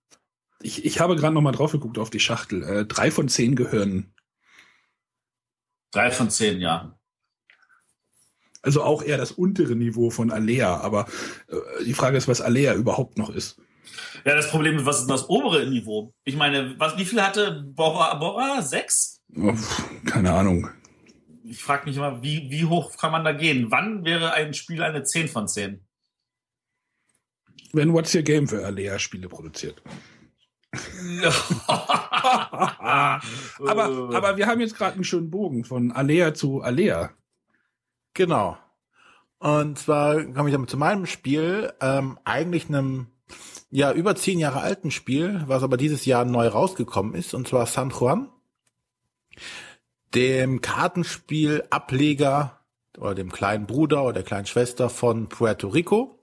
Ich, 0.61 0.85
ich 0.85 0.99
habe 0.99 1.15
gerade 1.15 1.33
noch 1.33 1.41
mal 1.41 1.51
drauf 1.51 1.71
geguckt 1.71 1.97
auf 1.97 2.09
die 2.09 2.19
Schachtel. 2.19 2.63
Äh, 2.63 2.85
drei 2.85 3.11
von 3.11 3.29
zehn 3.29 3.55
gehören. 3.55 4.13
Drei 5.91 6.11
von 6.11 6.29
zehn, 6.29 6.59
ja. 6.59 6.97
Also 8.61 8.83
auch 8.83 9.01
eher 9.01 9.17
das 9.17 9.31
untere 9.31 9.75
Niveau 9.75 10.09
von 10.09 10.31
Alea, 10.31 10.81
aber 10.81 11.07
äh, 11.47 11.83
die 11.85 11.93
Frage 11.93 12.17
ist, 12.17 12.27
was 12.27 12.41
Alea 12.41 12.73
überhaupt 12.73 13.17
noch 13.17 13.29
ist. 13.29 13.61
Ja, 14.25 14.35
das 14.35 14.49
Problem 14.49 14.77
ist, 14.77 14.85
was 14.85 15.01
ist 15.01 15.09
das 15.09 15.29
obere 15.29 15.65
Niveau? 15.65 16.13
Ich 16.25 16.35
meine, 16.35 16.77
was, 16.77 16.97
wie 16.97 17.05
viel 17.05 17.21
hatte 17.21 17.63
Bora? 17.73 18.13
Bora? 18.15 18.61
Sechs? 18.61 19.21
Oh, 19.35 19.53
keine 20.05 20.33
Ahnung 20.33 20.69
ich 21.49 21.63
frage 21.63 21.87
mich 21.87 21.97
immer, 21.97 22.21
wie, 22.21 22.49
wie 22.49 22.65
hoch 22.65 22.95
kann 22.97 23.11
man 23.11 23.23
da 23.23 23.31
gehen? 23.31 23.71
Wann 23.71 24.05
wäre 24.05 24.33
ein 24.33 24.53
Spiel 24.53 24.83
eine 24.83 25.03
10 25.03 25.27
von 25.27 25.47
10? 25.47 25.83
Wenn 27.73 27.93
What's 27.93 28.15
Your 28.15 28.21
Game 28.21 28.47
für 28.47 28.65
Alea-Spiele 28.65 29.27
produziert. 29.27 29.81
aber, 33.57 33.89
aber 34.13 34.37
wir 34.37 34.45
haben 34.45 34.61
jetzt 34.61 34.77
gerade 34.77 34.93
einen 34.95 35.03
schönen 35.03 35.31
Bogen 35.31 35.65
von 35.65 35.91
Alea 35.91 36.33
zu 36.35 36.61
Alea. 36.61 37.11
Genau. 38.13 38.57
Und 39.39 39.79
zwar 39.79 40.23
komme 40.25 40.49
ich 40.49 40.53
damit 40.53 40.69
zu 40.69 40.77
meinem 40.77 41.05
Spiel, 41.05 41.73
ähm, 41.81 42.19
eigentlich 42.23 42.67
einem 42.67 43.07
ja 43.71 43.91
über 43.93 44.15
zehn 44.15 44.37
Jahre 44.39 44.61
alten 44.61 44.91
Spiel, 44.91 45.43
was 45.47 45.63
aber 45.63 45.77
dieses 45.77 46.05
Jahr 46.05 46.25
neu 46.25 46.47
rausgekommen 46.47 47.15
ist, 47.15 47.33
und 47.33 47.47
zwar 47.47 47.65
San 47.65 47.89
Juan 47.89 48.29
dem 50.15 50.61
Kartenspiel-Ableger 50.61 52.59
oder 52.97 53.15
dem 53.15 53.31
kleinen 53.31 53.65
Bruder 53.67 54.03
oder 54.03 54.13
der 54.13 54.23
kleinen 54.23 54.45
Schwester 54.45 54.89
von 54.89 55.29
Puerto 55.29 55.67
Rico, 55.67 56.19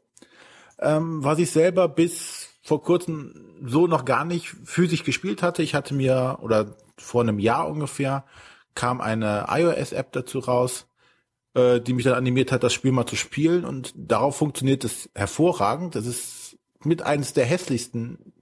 ähm, 0.78 1.25
was 1.25 1.38
ich 1.38 1.50
selber 1.50 1.88
bis 1.88 2.50
vor 2.62 2.83
kurzem 2.83 3.47
so 3.64 3.87
noch 3.87 4.05
gar 4.05 4.25
nicht 4.25 4.49
physisch 4.64 5.05
gespielt 5.05 5.43
hatte. 5.43 5.62
Ich 5.62 5.75
hatte 5.75 5.95
mir, 5.95 6.38
oder 6.43 6.76
vor 6.99 7.23
einem 7.23 7.38
Jahr 7.38 7.69
ungefähr, 7.69 8.25
kam 8.75 9.00
eine 9.00 9.47
iOS-App 9.49 10.12
dazu 10.12 10.40
raus, 10.40 10.87
äh, 11.55 11.81
die 11.81 11.95
mich 11.95 12.05
dann 12.05 12.14
animiert 12.14 12.52
hat, 12.52 12.64
das 12.64 12.75
Spiel 12.75 12.93
mal 12.93 13.07
zu 13.07 13.16
spielen. 13.16 13.64
Und 13.64 13.95
darauf 13.97 14.37
funktioniert 14.37 14.85
es 14.85 15.09
hervorragend. 15.14 15.95
Das 15.95 16.07
ist 16.07 16.59
mit 16.83 17.02
eines 17.02 17.33
der 17.33 17.47
hässlichsten 17.47 18.33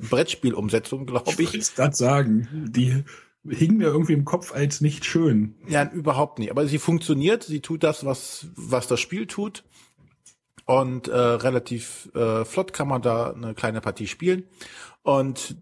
Brettspielumsetzungen, 0.00 1.06
glaube 1.06 1.42
ich. 1.42 1.54
Ich 1.54 1.74
gerade 1.74 1.96
sagen, 1.96 2.48
die 2.68 3.04
hing 3.50 3.76
mir 3.76 3.86
irgendwie 3.86 4.12
im 4.12 4.24
Kopf 4.24 4.52
als 4.52 4.80
nicht 4.80 5.04
schön. 5.04 5.54
Ja, 5.68 5.90
überhaupt 5.90 6.38
nicht. 6.38 6.50
Aber 6.50 6.66
sie 6.66 6.78
funktioniert, 6.78 7.42
sie 7.44 7.60
tut 7.60 7.82
das, 7.82 8.04
was, 8.04 8.48
was 8.56 8.86
das 8.86 9.00
Spiel 9.00 9.26
tut. 9.26 9.64
Und 10.64 11.08
äh, 11.08 11.16
relativ 11.16 12.10
äh, 12.14 12.44
flott 12.44 12.72
kann 12.72 12.88
man 12.88 13.02
da 13.02 13.30
eine 13.30 13.54
kleine 13.54 13.80
Partie 13.80 14.08
spielen. 14.08 14.44
Und 15.02 15.56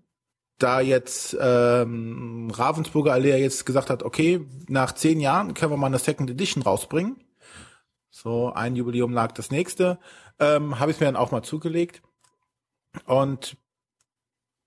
da 0.58 0.80
jetzt 0.80 1.36
ähm, 1.40 2.50
Ravensburger 2.52 3.12
Allee 3.12 3.36
jetzt 3.36 3.66
gesagt 3.66 3.90
hat, 3.90 4.02
okay, 4.02 4.46
nach 4.68 4.92
zehn 4.92 5.20
Jahren 5.20 5.52
können 5.52 5.72
wir 5.72 5.76
mal 5.76 5.88
eine 5.88 5.98
Second 5.98 6.30
Edition 6.30 6.62
rausbringen. 6.62 7.16
So, 8.10 8.52
ein 8.52 8.76
Jubiläum 8.76 9.12
lag 9.12 9.32
das 9.32 9.50
nächste. 9.50 9.98
Ähm, 10.38 10.78
Habe 10.78 10.92
ich 10.92 11.00
mir 11.00 11.06
dann 11.06 11.16
auch 11.16 11.32
mal 11.32 11.42
zugelegt. 11.42 12.02
Und 13.06 13.56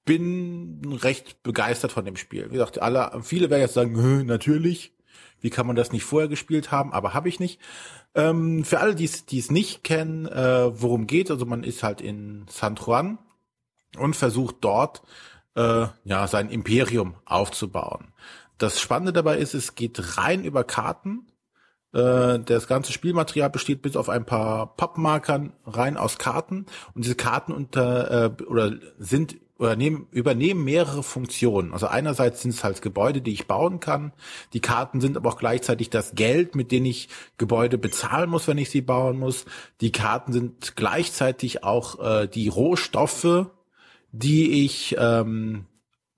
bin 0.08 0.98
recht 1.04 1.44
begeistert 1.44 1.92
von 1.92 2.06
dem 2.06 2.16
Spiel. 2.16 2.48
Wie 2.48 2.54
gesagt, 2.54 2.82
alle, 2.82 3.12
viele 3.22 3.52
werden 3.52 3.62
jetzt 3.62 3.76
sagen, 3.76 4.26
natürlich. 4.26 4.94
Wie 5.40 5.52
kann 5.52 5.68
man 5.68 5.76
das 5.76 5.92
nicht 5.92 6.04
vorher 6.04 6.30
gespielt 6.30 6.72
haben? 6.72 6.94
Aber 6.94 7.14
habe 7.14 7.30
ich 7.30 7.40
nicht. 7.40 7.60
Ähm, 8.16 8.64
für 8.66 8.80
alle, 8.80 8.96
die 8.96 9.06
es 9.06 9.52
nicht 9.52 9.84
kennen, 9.84 10.26
äh, 10.26 10.82
worum 10.82 11.06
geht, 11.06 11.30
also 11.30 11.46
man 11.46 11.64
ist 11.64 11.84
halt 11.84 12.02
in 12.02 12.46
San 12.50 12.76
Juan 12.76 13.20
und 14.00 14.16
versucht 14.16 14.56
dort 14.62 15.04
äh, 15.56 15.86
ja 16.06 16.28
sein 16.28 16.50
Imperium 16.50 17.16
aufzubauen. 17.26 18.14
Das 18.58 18.80
Spannende 18.80 19.14
dabei 19.14 19.38
ist, 19.38 19.54
es 19.54 19.76
geht 19.76 20.18
rein 20.18 20.44
über 20.44 20.64
Karten. 20.64 21.28
Äh, 21.94 22.40
das 22.40 22.68
ganze 22.68 22.92
Spielmaterial 22.92 23.52
besteht 23.52 23.84
bis 23.84 23.96
auf 23.96 24.10
ein 24.10 24.26
paar 24.26 24.76
Pappmarkern 24.76 25.54
rein 25.66 25.98
aus 25.98 26.18
Karten 26.18 26.66
und 26.96 27.06
diese 27.06 27.16
Karten 27.16 27.52
unter 27.52 28.40
äh, 28.40 28.44
oder 28.44 28.74
sind 28.98 29.38
oder 29.58 29.76
nehmen, 29.76 30.08
übernehmen 30.12 30.64
mehrere 30.64 31.04
Funktionen. 31.04 31.74
Also 31.74 31.88
einerseits 31.88 32.42
sind 32.42 32.52
es 32.52 32.64
halt 32.64 32.82
Gebäude, 32.82 33.22
die 33.22 33.34
ich 33.34 33.48
bauen 33.48 33.80
kann. 33.80 34.14
Die 34.54 34.60
Karten 34.60 35.02
sind 35.02 35.18
aber 35.18 35.30
auch 35.30 35.38
gleichzeitig 35.38 35.90
das 35.90 36.14
Geld, 36.14 36.56
mit 36.56 36.72
dem 36.72 36.86
ich 36.86 37.10
Gebäude 37.38 37.78
bezahlen 37.78 38.30
muss, 38.30 38.48
wenn 38.48 38.58
ich 38.58 38.70
sie 38.70 38.82
bauen 38.82 39.18
muss. 39.18 39.46
Die 39.82 39.92
Karten 39.92 40.32
sind 40.32 40.76
gleichzeitig 40.76 41.64
auch 41.64 42.00
äh, 42.00 42.28
die 42.28 42.48
Rohstoffe, 42.48 43.48
die 44.12 44.66
ich 44.66 44.96
ähm, 45.00 45.66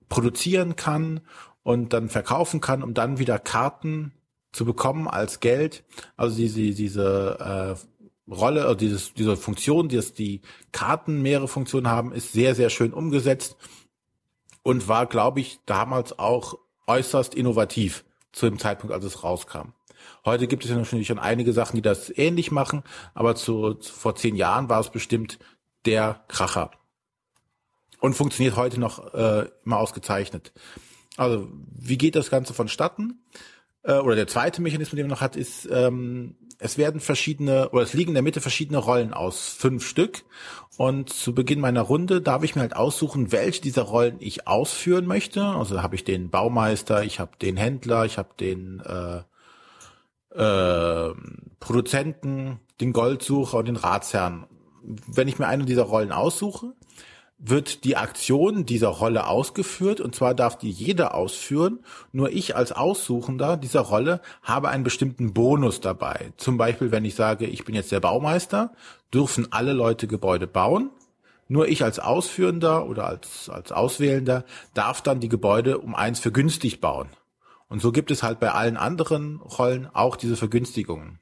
produzieren 0.08 0.76
kann 0.76 1.20
und 1.62 1.92
dann 1.92 2.08
verkaufen 2.08 2.60
kann, 2.60 2.82
um 2.82 2.94
dann 2.94 3.18
wieder 3.18 3.38
Karten 3.38 4.12
zu 4.52 4.64
bekommen 4.64 5.08
als 5.08 5.40
Geld. 5.40 5.84
Also 6.16 6.36
diese, 6.36 6.60
diese 6.60 7.76
äh, 7.78 7.89
Rolle, 8.30 8.64
oder 8.64 8.76
dieses, 8.76 9.14
diese 9.14 9.36
Funktion, 9.36 9.88
die 9.88 10.00
die 10.16 10.40
Karten 10.72 11.22
mehrere 11.22 11.48
Funktionen 11.48 11.88
haben, 11.88 12.12
ist 12.12 12.32
sehr, 12.32 12.54
sehr 12.54 12.70
schön 12.70 12.92
umgesetzt 12.92 13.56
und 14.62 14.88
war, 14.88 15.06
glaube 15.06 15.40
ich, 15.40 15.58
damals 15.66 16.18
auch 16.18 16.54
äußerst 16.86 17.34
innovativ 17.34 18.04
zu 18.32 18.46
dem 18.46 18.58
Zeitpunkt, 18.58 18.94
als 18.94 19.04
es 19.04 19.24
rauskam. 19.24 19.72
Heute 20.24 20.46
gibt 20.46 20.64
es 20.64 20.70
ja 20.70 20.76
natürlich 20.76 21.06
schon 21.06 21.18
einige 21.18 21.52
Sachen, 21.52 21.76
die 21.76 21.82
das 21.82 22.16
ähnlich 22.16 22.50
machen, 22.50 22.82
aber 23.14 23.34
zu, 23.34 23.78
vor 23.80 24.14
zehn 24.14 24.36
Jahren 24.36 24.68
war 24.68 24.80
es 24.80 24.90
bestimmt 24.90 25.38
der 25.84 26.24
Kracher. 26.28 26.70
Und 28.00 28.14
funktioniert 28.14 28.56
heute 28.56 28.80
noch 28.80 29.12
äh, 29.12 29.48
immer 29.64 29.78
ausgezeichnet. 29.78 30.52
Also, 31.16 31.48
wie 31.76 31.98
geht 31.98 32.14
das 32.16 32.30
Ganze 32.30 32.54
vonstatten? 32.54 33.22
Äh, 33.82 33.98
oder 33.98 34.16
der 34.16 34.26
zweite 34.26 34.62
Mechanismus, 34.62 34.96
den 34.96 35.06
man 35.06 35.10
noch 35.10 35.20
hat, 35.20 35.36
ist, 35.36 35.68
ähm, 35.70 36.36
es 36.60 36.76
werden 36.78 37.00
verschiedene, 37.00 37.70
oder 37.70 37.82
es 37.82 37.94
liegen 37.94 38.10
in 38.10 38.14
der 38.14 38.22
Mitte 38.22 38.40
verschiedene 38.40 38.78
Rollen 38.78 39.14
aus, 39.14 39.48
fünf 39.48 39.86
Stück. 39.86 40.24
Und 40.76 41.10
zu 41.10 41.34
Beginn 41.34 41.60
meiner 41.60 41.80
Runde 41.80 42.20
darf 42.20 42.42
ich 42.42 42.54
mir 42.54 42.60
halt 42.60 42.76
aussuchen, 42.76 43.32
welche 43.32 43.62
dieser 43.62 43.82
Rollen 43.82 44.16
ich 44.20 44.46
ausführen 44.46 45.06
möchte. 45.06 45.42
Also 45.42 45.82
habe 45.82 45.94
ich 45.94 46.04
den 46.04 46.30
Baumeister, 46.30 47.02
ich 47.02 47.18
habe 47.18 47.32
den 47.40 47.56
Händler, 47.56 48.04
ich 48.04 48.18
habe 48.18 48.30
den 48.38 48.80
äh, 48.80 49.22
äh, 50.38 51.14
Produzenten, 51.58 52.60
den 52.80 52.92
Goldsucher 52.92 53.58
und 53.58 53.66
den 53.66 53.76
Ratsherrn. 53.76 54.46
Wenn 54.82 55.28
ich 55.28 55.38
mir 55.38 55.48
eine 55.48 55.64
dieser 55.64 55.82
Rollen 55.82 56.12
aussuche, 56.12 56.74
wird 57.42 57.84
die 57.84 57.96
Aktion 57.96 58.66
dieser 58.66 58.88
Rolle 58.88 59.26
ausgeführt 59.26 60.00
und 60.00 60.14
zwar 60.14 60.34
darf 60.34 60.58
die 60.58 60.70
jeder 60.70 61.14
ausführen. 61.14 61.80
Nur 62.12 62.30
ich 62.30 62.54
als 62.54 62.70
Aussuchender 62.70 63.56
dieser 63.56 63.80
Rolle 63.80 64.20
habe 64.42 64.68
einen 64.68 64.84
bestimmten 64.84 65.32
Bonus 65.32 65.80
dabei. 65.80 66.32
Zum 66.36 66.58
Beispiel, 66.58 66.92
wenn 66.92 67.06
ich 67.06 67.14
sage, 67.14 67.46
ich 67.46 67.64
bin 67.64 67.74
jetzt 67.74 67.92
der 67.92 68.00
Baumeister, 68.00 68.72
dürfen 69.12 69.50
alle 69.52 69.72
Leute 69.72 70.06
Gebäude 70.06 70.46
bauen. 70.46 70.90
Nur 71.48 71.66
ich 71.66 71.82
als 71.82 71.98
Ausführender 71.98 72.86
oder 72.86 73.06
als, 73.06 73.48
als 73.48 73.72
Auswählender 73.72 74.44
darf 74.74 75.00
dann 75.00 75.18
die 75.18 75.30
Gebäude 75.30 75.78
um 75.78 75.94
eins 75.94 76.20
vergünstigt 76.20 76.80
bauen. 76.80 77.08
Und 77.68 77.80
so 77.80 77.90
gibt 77.90 78.10
es 78.10 78.22
halt 78.22 78.38
bei 78.38 78.52
allen 78.52 78.76
anderen 78.76 79.40
Rollen 79.40 79.88
auch 79.92 80.16
diese 80.16 80.36
Vergünstigungen. 80.36 81.20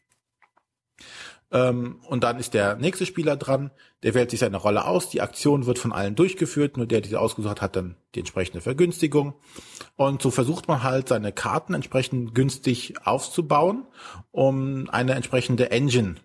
Ähm, 1.50 2.00
und 2.06 2.24
dann 2.24 2.38
ist 2.38 2.52
der 2.52 2.76
nächste 2.76 3.06
Spieler 3.06 3.36
dran, 3.36 3.70
der 4.02 4.14
wählt 4.14 4.30
sich 4.30 4.40
seine 4.40 4.58
Rolle 4.58 4.84
aus, 4.84 5.08
die 5.08 5.22
Aktion 5.22 5.66
wird 5.66 5.78
von 5.78 5.92
allen 5.92 6.14
durchgeführt, 6.14 6.76
nur 6.76 6.86
der, 6.86 7.00
der 7.00 7.08
sie 7.08 7.16
ausgesucht 7.16 7.62
hat, 7.62 7.76
dann 7.76 7.96
die 8.14 8.20
entsprechende 8.20 8.60
Vergünstigung. 8.60 9.34
Und 9.96 10.20
so 10.20 10.30
versucht 10.30 10.68
man 10.68 10.82
halt, 10.82 11.08
seine 11.08 11.32
Karten 11.32 11.74
entsprechend 11.74 12.34
günstig 12.34 12.94
aufzubauen, 13.04 13.86
um 14.30 14.88
eine 14.90 15.14
entsprechende 15.14 15.70
Engine, 15.70 16.16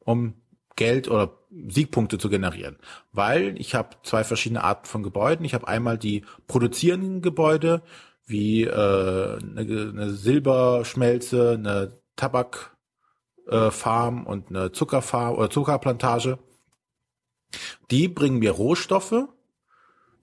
um 0.00 0.34
Geld 0.76 1.08
oder 1.08 1.38
Siegpunkte 1.68 2.18
zu 2.18 2.28
generieren. 2.28 2.76
Weil 3.12 3.54
ich 3.60 3.76
habe 3.76 3.90
zwei 4.02 4.24
verschiedene 4.24 4.64
Arten 4.64 4.86
von 4.86 5.04
Gebäuden. 5.04 5.44
Ich 5.44 5.54
habe 5.54 5.68
einmal 5.68 5.98
die 5.98 6.24
produzierenden 6.48 7.22
Gebäude, 7.22 7.82
wie 8.26 8.64
äh, 8.64 9.38
eine, 9.38 9.60
eine 9.60 10.10
Silberschmelze, 10.10 11.52
eine 11.52 11.92
Tabak 12.16 12.73
äh, 13.48 13.70
Farm 13.70 14.26
und 14.26 14.50
eine 14.50 14.72
Zuckerfarm 14.72 15.34
oder 15.34 15.50
Zuckerplantage. 15.50 16.38
Die 17.90 18.08
bringen 18.08 18.38
mir 18.38 18.52
Rohstoffe. 18.52 19.28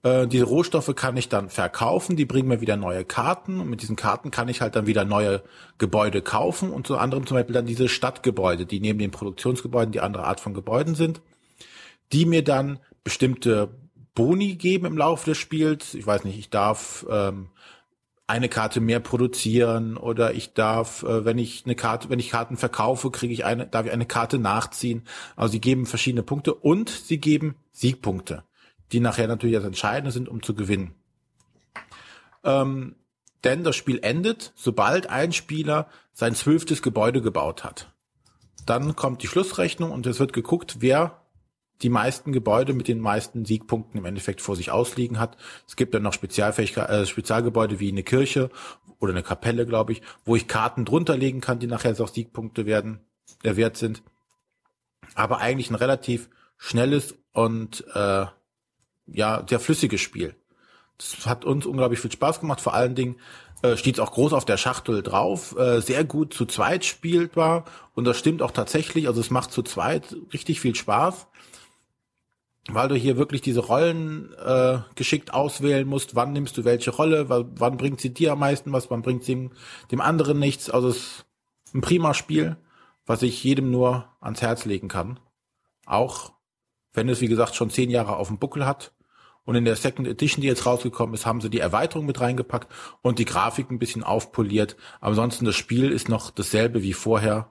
Äh, 0.02 0.26
diese 0.26 0.44
Rohstoffe 0.44 0.94
kann 0.96 1.16
ich 1.16 1.28
dann 1.28 1.48
verkaufen, 1.48 2.16
die 2.16 2.24
bringen 2.24 2.48
mir 2.48 2.60
wieder 2.60 2.76
neue 2.76 3.04
Karten 3.04 3.60
und 3.60 3.70
mit 3.70 3.82
diesen 3.82 3.96
Karten 3.96 4.30
kann 4.30 4.48
ich 4.48 4.60
halt 4.60 4.74
dann 4.74 4.86
wieder 4.86 5.04
neue 5.04 5.42
Gebäude 5.78 6.22
kaufen 6.22 6.70
und 6.70 6.86
zu 6.86 6.98
anderem 6.98 7.26
zum 7.26 7.36
Beispiel 7.36 7.54
dann 7.54 7.66
diese 7.66 7.88
Stadtgebäude, 7.88 8.66
die 8.66 8.80
neben 8.80 8.98
den 8.98 9.12
Produktionsgebäuden 9.12 9.92
die 9.92 10.00
andere 10.00 10.24
Art 10.24 10.40
von 10.40 10.54
Gebäuden 10.54 10.94
sind, 10.94 11.22
die 12.12 12.26
mir 12.26 12.42
dann 12.42 12.80
bestimmte 13.04 13.70
Boni 14.14 14.56
geben 14.56 14.86
im 14.86 14.98
Laufe 14.98 15.30
des 15.30 15.38
Spiels. 15.38 15.94
Ich 15.94 16.06
weiß 16.06 16.24
nicht, 16.24 16.38
ich 16.38 16.50
darf 16.50 17.06
ähm, 17.08 17.48
eine 18.32 18.48
Karte 18.48 18.80
mehr 18.80 18.98
produzieren 18.98 19.98
oder 19.98 20.32
ich 20.32 20.54
darf, 20.54 21.02
äh, 21.02 21.26
wenn 21.26 21.36
ich 21.36 21.64
eine 21.66 21.74
Karte, 21.74 22.08
wenn 22.08 22.18
ich 22.18 22.30
Karten 22.30 22.56
verkaufe, 22.56 23.10
kriege 23.10 23.34
ich 23.34 23.44
eine, 23.44 23.66
darf 23.66 23.84
ich 23.84 23.92
eine 23.92 24.06
Karte 24.06 24.38
nachziehen. 24.38 25.02
Also 25.36 25.52
sie 25.52 25.60
geben 25.60 25.84
verschiedene 25.84 26.22
Punkte 26.22 26.54
und 26.54 26.88
sie 26.88 27.18
geben 27.18 27.56
Siegpunkte, 27.72 28.42
die 28.90 29.00
nachher 29.00 29.28
natürlich 29.28 29.56
das 29.56 29.66
Entscheidende 29.66 30.12
sind, 30.12 30.30
um 30.30 30.42
zu 30.42 30.54
gewinnen. 30.54 30.94
Ähm, 32.42 32.96
denn 33.44 33.64
das 33.64 33.76
Spiel 33.76 33.98
endet, 34.02 34.54
sobald 34.56 35.10
ein 35.10 35.34
Spieler 35.34 35.88
sein 36.14 36.34
zwölftes 36.34 36.80
Gebäude 36.80 37.20
gebaut 37.20 37.64
hat. 37.64 37.92
Dann 38.64 38.96
kommt 38.96 39.22
die 39.22 39.26
Schlussrechnung 39.26 39.90
und 39.90 40.06
es 40.06 40.20
wird 40.20 40.32
geguckt, 40.32 40.76
wer 40.80 41.21
die 41.82 41.88
meisten 41.88 42.32
Gebäude 42.32 42.72
mit 42.72 42.88
den 42.88 43.00
meisten 43.00 43.44
Siegpunkten 43.44 43.98
im 43.98 44.04
Endeffekt 44.04 44.40
vor 44.40 44.56
sich 44.56 44.70
ausliegen 44.70 45.18
hat. 45.18 45.36
Es 45.66 45.76
gibt 45.76 45.94
dann 45.94 46.02
noch 46.02 46.12
Spezialfähigkeit, 46.12 46.88
äh, 46.88 47.06
Spezialgebäude 47.06 47.80
wie 47.80 47.90
eine 47.90 48.02
Kirche 48.02 48.50
oder 48.98 49.12
eine 49.12 49.22
Kapelle, 49.22 49.66
glaube 49.66 49.92
ich, 49.92 50.02
wo 50.24 50.36
ich 50.36 50.48
Karten 50.48 50.84
drunter 50.84 51.16
legen 51.16 51.40
kann, 51.40 51.58
die 51.58 51.66
nachher 51.66 52.00
auch 52.00 52.08
Siegpunkte 52.08 52.66
werden, 52.66 53.00
der 53.44 53.56
Wert 53.56 53.76
sind. 53.76 54.02
Aber 55.14 55.38
eigentlich 55.38 55.70
ein 55.70 55.74
relativ 55.74 56.30
schnelles 56.56 57.16
und 57.32 57.84
äh, 57.94 58.26
ja 59.06 59.44
sehr 59.48 59.60
flüssiges 59.60 60.00
Spiel. 60.00 60.36
Das 60.98 61.26
hat 61.26 61.44
uns 61.44 61.66
unglaublich 61.66 61.98
viel 61.98 62.12
Spaß 62.12 62.40
gemacht. 62.40 62.60
Vor 62.60 62.74
allen 62.74 62.94
Dingen 62.94 63.16
äh, 63.62 63.76
steht 63.76 63.96
es 63.96 64.00
auch 64.00 64.12
groß 64.12 64.32
auf 64.32 64.44
der 64.44 64.56
Schachtel 64.56 65.02
drauf. 65.02 65.56
Äh, 65.58 65.80
sehr 65.80 66.04
gut 66.04 66.32
zu 66.32 66.46
zweit 66.46 66.84
spielbar 66.84 67.64
und 67.94 68.04
das 68.04 68.18
stimmt 68.18 68.42
auch 68.42 68.52
tatsächlich. 68.52 69.08
Also 69.08 69.20
es 69.20 69.30
macht 69.30 69.52
zu 69.52 69.62
zweit 69.62 70.16
richtig 70.32 70.60
viel 70.60 70.74
Spaß 70.74 71.26
weil 72.68 72.88
du 72.88 72.94
hier 72.94 73.16
wirklich 73.16 73.40
diese 73.40 73.60
Rollen 73.60 74.32
äh, 74.34 74.78
geschickt 74.94 75.34
auswählen 75.34 75.86
musst, 75.86 76.14
wann 76.14 76.32
nimmst 76.32 76.56
du 76.56 76.64
welche 76.64 76.90
Rolle, 76.90 77.28
wann 77.28 77.76
bringt 77.76 78.00
sie 78.00 78.14
dir 78.14 78.32
am 78.32 78.38
meisten 78.38 78.72
was, 78.72 78.90
wann 78.90 79.02
bringt 79.02 79.24
sie 79.24 79.34
dem, 79.34 79.50
dem 79.90 80.00
anderen 80.00 80.38
nichts. 80.38 80.70
Also 80.70 80.88
es 80.88 80.96
ist 80.96 81.26
ein 81.74 81.80
prima 81.80 82.14
Spiel, 82.14 82.56
was 83.04 83.22
ich 83.22 83.42
jedem 83.42 83.70
nur 83.70 84.08
ans 84.20 84.42
Herz 84.42 84.64
legen 84.64 84.88
kann. 84.88 85.18
Auch 85.86 86.32
wenn 86.92 87.08
es, 87.08 87.20
wie 87.20 87.28
gesagt, 87.28 87.54
schon 87.56 87.70
zehn 87.70 87.90
Jahre 87.90 88.16
auf 88.16 88.28
dem 88.28 88.38
Buckel 88.38 88.64
hat. 88.66 88.92
Und 89.44 89.56
in 89.56 89.64
der 89.64 89.74
Second 89.74 90.06
Edition, 90.06 90.40
die 90.40 90.46
jetzt 90.46 90.66
rausgekommen 90.66 91.14
ist, 91.14 91.26
haben 91.26 91.40
sie 91.40 91.50
die 91.50 91.58
Erweiterung 91.58 92.06
mit 92.06 92.20
reingepackt 92.20 92.72
und 93.00 93.18
die 93.18 93.24
Grafik 93.24 93.70
ein 93.70 93.80
bisschen 93.80 94.04
aufpoliert. 94.04 94.76
Ansonsten 95.00 95.44
das 95.46 95.56
Spiel 95.56 95.90
ist 95.90 96.08
noch 96.08 96.30
dasselbe 96.30 96.84
wie 96.84 96.92
vorher 96.92 97.50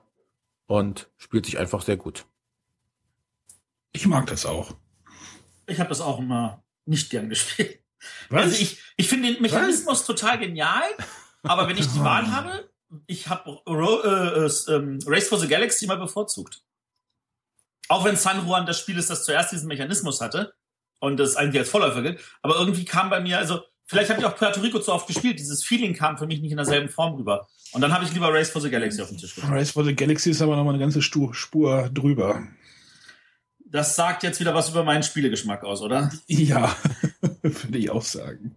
und 0.66 1.10
spielt 1.18 1.44
sich 1.44 1.58
einfach 1.58 1.82
sehr 1.82 1.98
gut. 1.98 2.24
Ich 3.92 4.06
mag 4.06 4.26
das 4.26 4.46
auch. 4.46 4.74
Ich 5.66 5.78
habe 5.78 5.88
das 5.88 6.00
auch 6.00 6.18
immer 6.18 6.62
nicht 6.84 7.10
gern 7.10 7.28
gespielt. 7.28 7.78
Was? 8.28 8.42
Also 8.44 8.62
ich, 8.62 8.78
ich 8.96 9.08
finde 9.08 9.32
den 9.32 9.42
Mechanismus 9.42 10.00
Was? 10.00 10.06
total 10.06 10.38
genial, 10.38 10.82
aber 11.42 11.68
wenn 11.68 11.76
ich 11.76 11.86
die 11.86 12.00
Wahl 12.00 12.30
habe, 12.32 12.68
ich 13.06 13.28
habe 13.28 13.60
äh, 13.66 13.72
äh, 13.72 14.98
Race 15.06 15.28
for 15.28 15.38
the 15.38 15.48
Galaxy 15.48 15.86
mal 15.86 15.98
bevorzugt. 15.98 16.62
Auch 17.88 18.04
wenn 18.04 18.16
San 18.16 18.46
Juan 18.46 18.66
das 18.66 18.80
Spiel 18.80 18.98
ist, 18.98 19.10
das 19.10 19.24
zuerst 19.24 19.52
diesen 19.52 19.68
Mechanismus 19.68 20.20
hatte 20.20 20.54
und 20.98 21.18
das 21.18 21.36
eigentlich 21.36 21.60
als 21.60 21.70
Vorläufer 21.70 22.02
gilt, 22.02 22.20
aber 22.42 22.56
irgendwie 22.56 22.84
kam 22.84 23.10
bei 23.10 23.20
mir, 23.20 23.38
also 23.38 23.62
vielleicht 23.86 24.10
habe 24.10 24.20
ich 24.20 24.26
auch 24.26 24.36
Puerto 24.36 24.60
Rico 24.60 24.80
zu 24.80 24.92
oft 24.92 25.06
gespielt, 25.06 25.38
dieses 25.38 25.64
Feeling 25.64 25.94
kam 25.94 26.16
für 26.16 26.26
mich 26.26 26.40
nicht 26.40 26.52
in 26.52 26.56
derselben 26.56 26.88
Form 26.88 27.14
rüber. 27.14 27.48
Und 27.72 27.80
dann 27.80 27.92
habe 27.92 28.04
ich 28.04 28.12
lieber 28.12 28.32
Race 28.32 28.50
for 28.50 28.60
the 28.60 28.70
Galaxy 28.70 29.00
auf 29.02 29.08
den 29.08 29.18
Tisch 29.18 29.34
gebracht. 29.34 29.52
Race 29.52 29.70
for 29.70 29.84
the 29.84 29.94
Galaxy 29.94 30.30
ist 30.30 30.42
aber 30.42 30.56
nochmal 30.56 30.74
eine 30.74 30.82
ganze 30.82 31.02
Spur 31.02 31.90
drüber 31.92 32.46
das 33.72 33.96
sagt 33.96 34.22
jetzt 34.22 34.38
wieder 34.38 34.54
was 34.54 34.70
über 34.70 34.84
meinen 34.84 35.02
Spielegeschmack 35.02 35.64
aus, 35.64 35.82
oder? 35.82 36.10
Ja, 36.28 36.74
würde 37.42 37.78
ich 37.78 37.90
auch 37.90 38.02
sagen. 38.02 38.54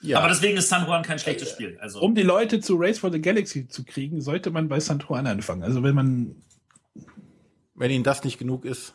Ja. 0.00 0.18
Aber 0.18 0.28
deswegen 0.28 0.56
ist 0.56 0.68
San 0.68 0.86
Juan 0.86 1.02
kein 1.02 1.18
schlechtes 1.18 1.50
Spiel. 1.50 1.78
Also 1.80 2.00
um 2.00 2.14
die 2.14 2.22
Leute 2.22 2.60
zu 2.60 2.76
Race 2.76 2.98
for 2.98 3.12
the 3.12 3.20
Galaxy 3.20 3.68
zu 3.68 3.84
kriegen, 3.84 4.20
sollte 4.20 4.50
man 4.50 4.68
bei 4.68 4.80
San 4.80 4.98
Juan 4.98 5.26
anfangen. 5.26 5.62
Also 5.62 5.82
wenn 5.82 5.94
man 5.94 6.36
wenn 7.74 7.90
ihnen 7.90 8.04
das 8.04 8.24
nicht 8.24 8.38
genug 8.38 8.64
ist. 8.64 8.94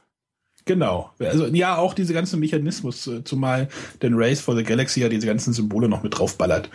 Genau. 0.66 1.12
Also 1.20 1.48
ja, 1.48 1.78
auch 1.78 1.94
diese 1.94 2.14
ganzen 2.14 2.40
Mechanismus, 2.40 3.08
äh, 3.08 3.24
zumal 3.24 3.70
den 4.02 4.14
Race 4.16 4.42
for 4.42 4.56
the 4.56 4.64
Galaxy 4.64 5.02
ja 5.02 5.10
diese 5.10 5.28
ganzen 5.28 5.54
Symbole 5.54 5.88
noch 5.88 6.04
mit 6.04 6.18
draufballert. 6.18 6.70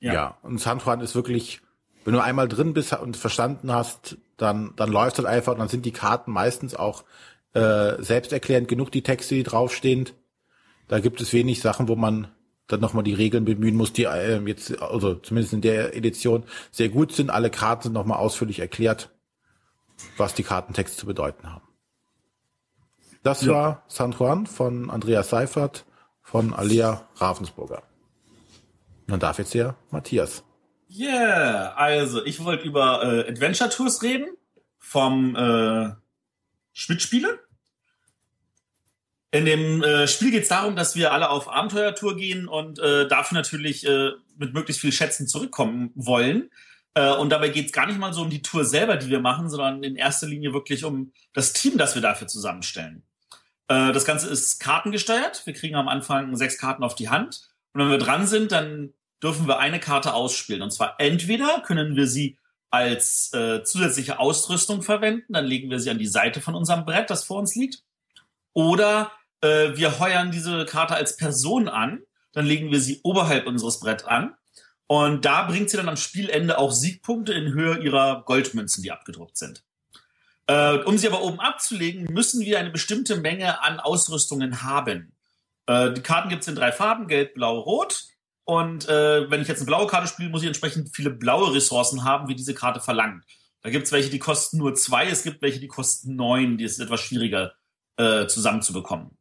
Ja, 0.00 0.12
ja. 0.12 0.38
und 0.42 0.58
San 0.58 0.80
Juan 0.80 1.00
ist 1.00 1.14
wirklich, 1.14 1.60
wenn 2.04 2.14
du 2.14 2.20
einmal 2.20 2.48
drin 2.48 2.74
bist 2.74 2.92
und 2.92 3.16
verstanden 3.16 3.70
hast, 3.70 4.16
dann, 4.42 4.72
dann 4.76 4.90
läuft 4.90 5.18
das 5.18 5.24
einfach 5.24 5.52
und 5.52 5.60
dann 5.60 5.68
sind 5.68 5.86
die 5.86 5.92
Karten 5.92 6.32
meistens 6.32 6.74
auch 6.74 7.04
äh, 7.54 8.02
selbsterklärend 8.02 8.68
genug, 8.68 8.90
die 8.90 9.02
Texte, 9.02 9.34
die 9.34 9.42
draufstehen. 9.42 10.10
Da 10.88 11.00
gibt 11.00 11.20
es 11.20 11.32
wenig 11.32 11.60
Sachen, 11.60 11.88
wo 11.88 11.96
man 11.96 12.28
dann 12.66 12.80
nochmal 12.80 13.04
die 13.04 13.14
Regeln 13.14 13.44
bemühen 13.44 13.76
muss, 13.76 13.92
die 13.92 14.04
äh, 14.04 14.40
jetzt, 14.46 14.80
also 14.82 15.14
zumindest 15.14 15.52
in 15.54 15.60
der 15.60 15.96
Edition, 15.96 16.44
sehr 16.70 16.88
gut 16.88 17.12
sind. 17.12 17.30
Alle 17.30 17.50
Karten 17.50 17.84
sind 17.84 17.92
nochmal 17.92 18.18
ausführlich 18.18 18.58
erklärt, 18.58 19.10
was 20.16 20.34
die 20.34 20.42
Kartentexte 20.42 20.96
zu 20.96 21.06
bedeuten 21.06 21.52
haben. 21.52 21.66
Das 23.22 23.42
ja. 23.42 23.52
war 23.52 23.84
San 23.86 24.12
Juan 24.12 24.46
von 24.46 24.90
Andreas 24.90 25.30
Seifert 25.30 25.84
von 26.20 26.52
Alia 26.52 27.08
Ravensburger. 27.16 27.82
Dann 29.06 29.20
darf 29.20 29.38
jetzt 29.38 29.52
hier 29.52 29.76
Matthias. 29.90 30.42
Yeah, 30.94 31.72
also 31.74 32.24
ich 32.24 32.44
wollte 32.44 32.66
über 32.66 33.02
äh, 33.02 33.30
Adventure 33.30 33.70
Tours 33.70 34.02
reden 34.02 34.26
vom 34.78 35.34
äh, 35.34 35.90
Schmidt-Spiele. 36.74 37.40
In 39.30 39.46
dem 39.46 39.82
äh, 39.82 40.06
Spiel 40.06 40.30
geht 40.30 40.42
es 40.42 40.48
darum, 40.50 40.76
dass 40.76 40.94
wir 40.94 41.12
alle 41.12 41.30
auf 41.30 41.48
Abenteuertour 41.48 42.16
gehen 42.16 42.46
und 42.46 42.78
äh, 42.78 43.08
dafür 43.08 43.38
natürlich 43.38 43.86
äh, 43.86 44.10
mit 44.36 44.52
möglichst 44.52 44.82
viel 44.82 44.92
Schätzen 44.92 45.26
zurückkommen 45.26 45.92
wollen. 45.94 46.50
Äh, 46.92 47.14
und 47.14 47.30
dabei 47.30 47.48
geht 47.48 47.66
es 47.66 47.72
gar 47.72 47.86
nicht 47.86 47.98
mal 47.98 48.12
so 48.12 48.20
um 48.20 48.28
die 48.28 48.42
Tour 48.42 48.66
selber, 48.66 48.96
die 48.98 49.08
wir 49.08 49.20
machen, 49.20 49.48
sondern 49.48 49.82
in 49.82 49.96
erster 49.96 50.26
Linie 50.26 50.52
wirklich 50.52 50.84
um 50.84 51.12
das 51.32 51.54
Team, 51.54 51.78
das 51.78 51.94
wir 51.94 52.02
dafür 52.02 52.26
zusammenstellen. 52.26 53.02
Äh, 53.68 53.92
das 53.92 54.04
Ganze 54.04 54.28
ist 54.28 54.60
kartengesteuert. 54.60 55.46
Wir 55.46 55.54
kriegen 55.54 55.76
am 55.76 55.88
Anfang 55.88 56.36
sechs 56.36 56.58
Karten 56.58 56.82
auf 56.82 56.94
die 56.94 57.08
Hand. 57.08 57.48
Und 57.72 57.80
wenn 57.80 57.90
wir 57.90 57.96
dran 57.96 58.26
sind, 58.26 58.52
dann 58.52 58.92
dürfen 59.22 59.46
wir 59.46 59.58
eine 59.58 59.80
Karte 59.80 60.14
ausspielen. 60.14 60.62
Und 60.62 60.72
zwar 60.72 60.96
entweder 60.98 61.60
können 61.60 61.96
wir 61.96 62.06
sie 62.06 62.38
als 62.70 63.32
äh, 63.34 63.62
zusätzliche 63.64 64.18
Ausrüstung 64.18 64.82
verwenden, 64.82 65.34
dann 65.34 65.44
legen 65.44 65.70
wir 65.70 65.78
sie 65.78 65.90
an 65.90 65.98
die 65.98 66.06
Seite 66.06 66.40
von 66.40 66.54
unserem 66.54 66.86
Brett, 66.86 67.10
das 67.10 67.24
vor 67.24 67.38
uns 67.38 67.54
liegt. 67.54 67.82
Oder 68.54 69.12
äh, 69.42 69.76
wir 69.76 69.98
heuern 69.98 70.30
diese 70.30 70.64
Karte 70.64 70.94
als 70.94 71.16
Person 71.16 71.68
an, 71.68 72.02
dann 72.32 72.46
legen 72.46 72.70
wir 72.70 72.80
sie 72.80 73.00
oberhalb 73.02 73.46
unseres 73.46 73.80
Brett 73.80 74.06
an. 74.06 74.34
Und 74.86 75.24
da 75.24 75.42
bringt 75.44 75.70
sie 75.70 75.76
dann 75.76 75.88
am 75.88 75.96
Spielende 75.96 76.58
auch 76.58 76.72
Siegpunkte 76.72 77.32
in 77.32 77.52
Höhe 77.52 77.78
ihrer 77.78 78.22
Goldmünzen, 78.24 78.82
die 78.82 78.90
abgedruckt 78.90 79.36
sind. 79.36 79.64
Äh, 80.46 80.78
um 80.78 80.98
sie 80.98 81.06
aber 81.06 81.22
oben 81.22 81.40
abzulegen, 81.40 82.12
müssen 82.12 82.40
wir 82.40 82.58
eine 82.58 82.70
bestimmte 82.70 83.16
Menge 83.16 83.62
an 83.62 83.80
Ausrüstungen 83.80 84.62
haben. 84.62 85.14
Äh, 85.66 85.92
die 85.92 86.02
Karten 86.02 86.28
gibt 86.28 86.42
es 86.42 86.48
in 86.48 86.56
drei 86.56 86.72
Farben, 86.72 87.06
gelb, 87.06 87.34
blau, 87.34 87.58
rot. 87.58 88.04
Und 88.52 88.86
äh, 88.86 89.30
wenn 89.30 89.40
ich 89.40 89.48
jetzt 89.48 89.60
eine 89.60 89.66
blaue 89.66 89.86
Karte 89.86 90.08
spiele, 90.08 90.28
muss 90.28 90.42
ich 90.42 90.46
entsprechend 90.46 90.94
viele 90.94 91.08
blaue 91.08 91.54
Ressourcen 91.54 92.04
haben, 92.04 92.28
wie 92.28 92.34
diese 92.34 92.52
Karte 92.52 92.80
verlangt. 92.80 93.24
Da 93.62 93.70
gibt 93.70 93.86
es 93.86 93.92
welche, 93.92 94.10
die 94.10 94.18
kosten 94.18 94.58
nur 94.58 94.74
zwei, 94.74 95.06
es 95.06 95.22
gibt 95.22 95.40
welche, 95.40 95.58
die 95.58 95.68
kosten 95.68 96.16
neun, 96.16 96.58
die 96.58 96.64
ist 96.64 96.78
etwas 96.78 97.00
schwieriger 97.00 97.54
äh, 97.96 98.26
zusammenzubekommen. 98.26 99.16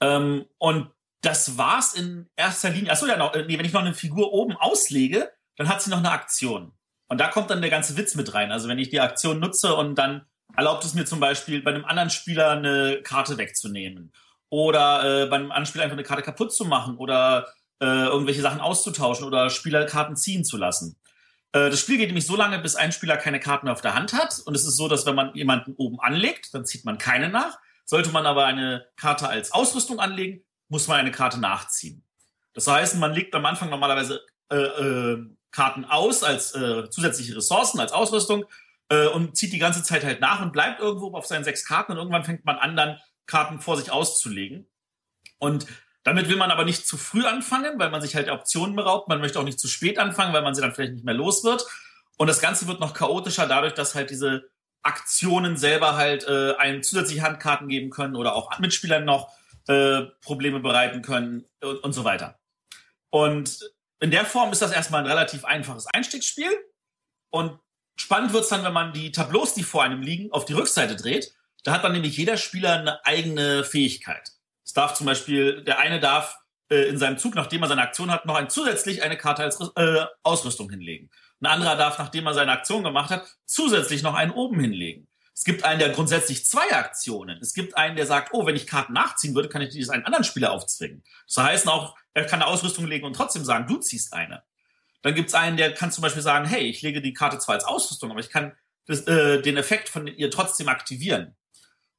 Ähm, 0.00 0.46
und 0.56 0.88
das 1.20 1.58
war's 1.58 1.92
in 1.92 2.30
erster 2.34 2.70
Linie. 2.70 2.92
Achso, 2.92 3.04
ja, 3.04 3.18
noch, 3.18 3.34
äh, 3.34 3.44
nee, 3.44 3.58
wenn 3.58 3.66
ich 3.66 3.74
noch 3.74 3.82
eine 3.82 3.92
Figur 3.92 4.32
oben 4.32 4.56
auslege, 4.56 5.30
dann 5.56 5.68
hat 5.68 5.82
sie 5.82 5.90
noch 5.90 5.98
eine 5.98 6.12
Aktion. 6.12 6.72
Und 7.08 7.20
da 7.20 7.28
kommt 7.28 7.50
dann 7.50 7.60
der 7.60 7.68
ganze 7.68 7.98
Witz 7.98 8.14
mit 8.14 8.32
rein. 8.32 8.52
Also 8.52 8.70
wenn 8.70 8.78
ich 8.78 8.88
die 8.88 9.00
Aktion 9.00 9.38
nutze 9.38 9.74
und 9.74 9.96
dann 9.96 10.24
erlaubt 10.56 10.82
es 10.86 10.94
mir 10.94 11.04
zum 11.04 11.20
Beispiel 11.20 11.60
bei 11.60 11.74
einem 11.74 11.84
anderen 11.84 12.08
Spieler 12.08 12.52
eine 12.52 13.02
Karte 13.02 13.36
wegzunehmen 13.36 14.14
oder 14.48 15.24
äh, 15.24 15.26
bei 15.26 15.36
einem 15.36 15.50
anderen 15.50 15.66
Spieler 15.66 15.84
einfach 15.84 15.98
eine 15.98 16.06
Karte 16.06 16.22
kaputt 16.22 16.54
zu 16.54 16.64
machen 16.64 16.96
oder 16.96 17.52
äh, 17.82 18.06
irgendwelche 18.06 18.42
Sachen 18.42 18.60
auszutauschen 18.60 19.26
oder 19.26 19.50
Spielerkarten 19.50 20.16
ziehen 20.16 20.44
zu 20.44 20.56
lassen. 20.56 20.96
Äh, 21.50 21.68
das 21.68 21.80
Spiel 21.80 21.98
geht 21.98 22.06
nämlich 22.06 22.26
so 22.26 22.36
lange, 22.36 22.60
bis 22.60 22.76
ein 22.76 22.92
Spieler 22.92 23.16
keine 23.16 23.40
Karten 23.40 23.68
auf 23.68 23.80
der 23.80 23.94
Hand 23.94 24.12
hat. 24.12 24.40
Und 24.44 24.54
es 24.54 24.64
ist 24.64 24.76
so, 24.76 24.86
dass 24.86 25.04
wenn 25.04 25.16
man 25.16 25.34
jemanden 25.34 25.74
oben 25.76 25.98
anlegt, 26.00 26.54
dann 26.54 26.64
zieht 26.64 26.84
man 26.84 26.96
keine 26.96 27.28
nach. 27.28 27.58
Sollte 27.84 28.10
man 28.10 28.24
aber 28.24 28.46
eine 28.46 28.86
Karte 28.94 29.28
als 29.28 29.52
Ausrüstung 29.52 29.98
anlegen, 29.98 30.44
muss 30.68 30.86
man 30.86 31.00
eine 31.00 31.10
Karte 31.10 31.40
nachziehen. 31.40 32.04
Das 32.54 32.68
heißt, 32.68 32.96
man 32.96 33.12
legt 33.12 33.34
am 33.34 33.44
Anfang 33.46 33.68
normalerweise 33.68 34.20
äh, 34.50 34.56
äh, 34.56 35.26
Karten 35.50 35.84
aus 35.84 36.22
als 36.22 36.54
äh, 36.54 36.88
zusätzliche 36.88 37.36
Ressourcen, 37.36 37.80
als 37.80 37.90
Ausrüstung 37.90 38.44
äh, 38.90 39.08
und 39.08 39.36
zieht 39.36 39.52
die 39.52 39.58
ganze 39.58 39.82
Zeit 39.82 40.04
halt 40.04 40.20
nach 40.20 40.40
und 40.40 40.52
bleibt 40.52 40.80
irgendwo 40.80 41.12
auf 41.14 41.26
seinen 41.26 41.42
sechs 41.42 41.64
Karten 41.64 41.92
und 41.92 41.98
irgendwann 41.98 42.24
fängt 42.24 42.44
man 42.44 42.58
an, 42.58 42.76
dann 42.76 43.00
Karten 43.26 43.58
vor 43.58 43.76
sich 43.76 43.90
auszulegen. 43.90 44.68
Und 45.38 45.66
damit 46.04 46.28
will 46.28 46.36
man 46.36 46.50
aber 46.50 46.64
nicht 46.64 46.86
zu 46.86 46.96
früh 46.96 47.24
anfangen, 47.24 47.78
weil 47.78 47.90
man 47.90 48.02
sich 48.02 48.16
halt 48.16 48.28
Optionen 48.28 48.74
beraubt. 48.74 49.08
Man 49.08 49.20
möchte 49.20 49.38
auch 49.38 49.44
nicht 49.44 49.60
zu 49.60 49.68
spät 49.68 49.98
anfangen, 49.98 50.32
weil 50.32 50.42
man 50.42 50.54
sie 50.54 50.60
dann 50.60 50.74
vielleicht 50.74 50.94
nicht 50.94 51.04
mehr 51.04 51.14
los 51.14 51.44
wird. 51.44 51.64
Und 52.16 52.26
das 52.26 52.40
Ganze 52.40 52.66
wird 52.66 52.80
noch 52.80 52.94
chaotischer 52.94 53.46
dadurch, 53.46 53.74
dass 53.74 53.94
halt 53.94 54.10
diese 54.10 54.48
Aktionen 54.82 55.56
selber 55.56 55.96
halt 55.96 56.26
äh, 56.26 56.54
einen 56.56 56.82
zusätzliche 56.82 57.22
Handkarten 57.22 57.68
geben 57.68 57.90
können 57.90 58.16
oder 58.16 58.34
auch 58.34 58.58
Mitspielern 58.58 59.04
noch 59.04 59.32
äh, 59.68 60.02
Probleme 60.20 60.60
bereiten 60.60 61.02
können 61.02 61.44
und, 61.60 61.84
und 61.84 61.92
so 61.92 62.04
weiter. 62.04 62.38
Und 63.10 63.60
in 64.00 64.10
der 64.10 64.24
Form 64.24 64.50
ist 64.50 64.62
das 64.62 64.72
erstmal 64.72 65.02
ein 65.02 65.06
relativ 65.06 65.44
einfaches 65.44 65.86
Einstiegsspiel. 65.86 66.50
Und 67.30 67.60
spannend 67.96 68.32
wird's 68.32 68.48
dann, 68.48 68.64
wenn 68.64 68.72
man 68.72 68.92
die 68.92 69.12
Tableaus, 69.12 69.54
die 69.54 69.62
vor 69.62 69.84
einem 69.84 70.02
liegen, 70.02 70.32
auf 70.32 70.44
die 70.44 70.54
Rückseite 70.54 70.96
dreht. 70.96 71.32
Da 71.62 71.72
hat 71.72 71.84
dann 71.84 71.92
nämlich 71.92 72.16
jeder 72.16 72.36
Spieler 72.36 72.72
eine 72.72 73.04
eigene 73.06 73.62
Fähigkeit. 73.62 74.31
Es 74.72 74.74
darf 74.74 74.94
zum 74.94 75.04
Beispiel, 75.04 75.62
der 75.64 75.80
eine 75.80 76.00
darf 76.00 76.38
äh, 76.70 76.88
in 76.88 76.96
seinem 76.96 77.18
Zug, 77.18 77.34
nachdem 77.34 77.60
er 77.60 77.68
seine 77.68 77.82
Aktion 77.82 78.10
hat, 78.10 78.24
noch 78.24 78.36
ein, 78.36 78.48
zusätzlich 78.48 79.02
eine 79.02 79.18
Karte 79.18 79.42
als 79.42 79.60
äh, 79.76 80.06
Ausrüstung 80.22 80.70
hinlegen. 80.70 81.10
Ein 81.42 81.46
anderer 81.48 81.76
darf, 81.76 81.98
nachdem 81.98 82.26
er 82.26 82.32
seine 82.32 82.52
Aktion 82.52 82.82
gemacht 82.82 83.10
hat, 83.10 83.36
zusätzlich 83.44 84.02
noch 84.02 84.14
einen 84.14 84.32
oben 84.32 84.58
hinlegen. 84.58 85.08
Es 85.34 85.44
gibt 85.44 85.64
einen, 85.64 85.78
der 85.78 85.90
grundsätzlich 85.90 86.46
zwei 86.46 86.72
Aktionen. 86.72 87.38
Es 87.42 87.52
gibt 87.52 87.76
einen, 87.76 87.96
der 87.96 88.06
sagt, 88.06 88.30
oh, 88.32 88.46
wenn 88.46 88.56
ich 88.56 88.66
Karten 88.66 88.94
nachziehen 88.94 89.34
würde, 89.34 89.50
kann 89.50 89.60
ich 89.60 89.74
dies 89.74 89.90
einen 89.90 90.06
anderen 90.06 90.24
Spieler 90.24 90.52
aufzwingen. 90.52 91.04
Das 91.26 91.36
heißt 91.36 91.68
auch, 91.68 91.94
er 92.14 92.24
kann 92.24 92.40
eine 92.40 92.50
Ausrüstung 92.50 92.86
legen 92.86 93.04
und 93.04 93.14
trotzdem 93.14 93.44
sagen, 93.44 93.66
du 93.66 93.76
ziehst 93.76 94.14
eine. 94.14 94.42
Dann 95.02 95.14
gibt 95.14 95.28
es 95.28 95.34
einen, 95.34 95.58
der 95.58 95.74
kann 95.74 95.92
zum 95.92 96.00
Beispiel 96.00 96.22
sagen, 96.22 96.46
hey, 96.46 96.62
ich 96.62 96.80
lege 96.80 97.02
die 97.02 97.12
Karte 97.12 97.36
zwar 97.36 97.56
als 97.56 97.64
Ausrüstung, 97.64 98.10
aber 98.10 98.20
ich 98.20 98.30
kann 98.30 98.56
das, 98.86 99.02
äh, 99.02 99.42
den 99.42 99.58
Effekt 99.58 99.90
von 99.90 100.06
ihr 100.06 100.30
trotzdem 100.30 100.70
aktivieren. 100.70 101.36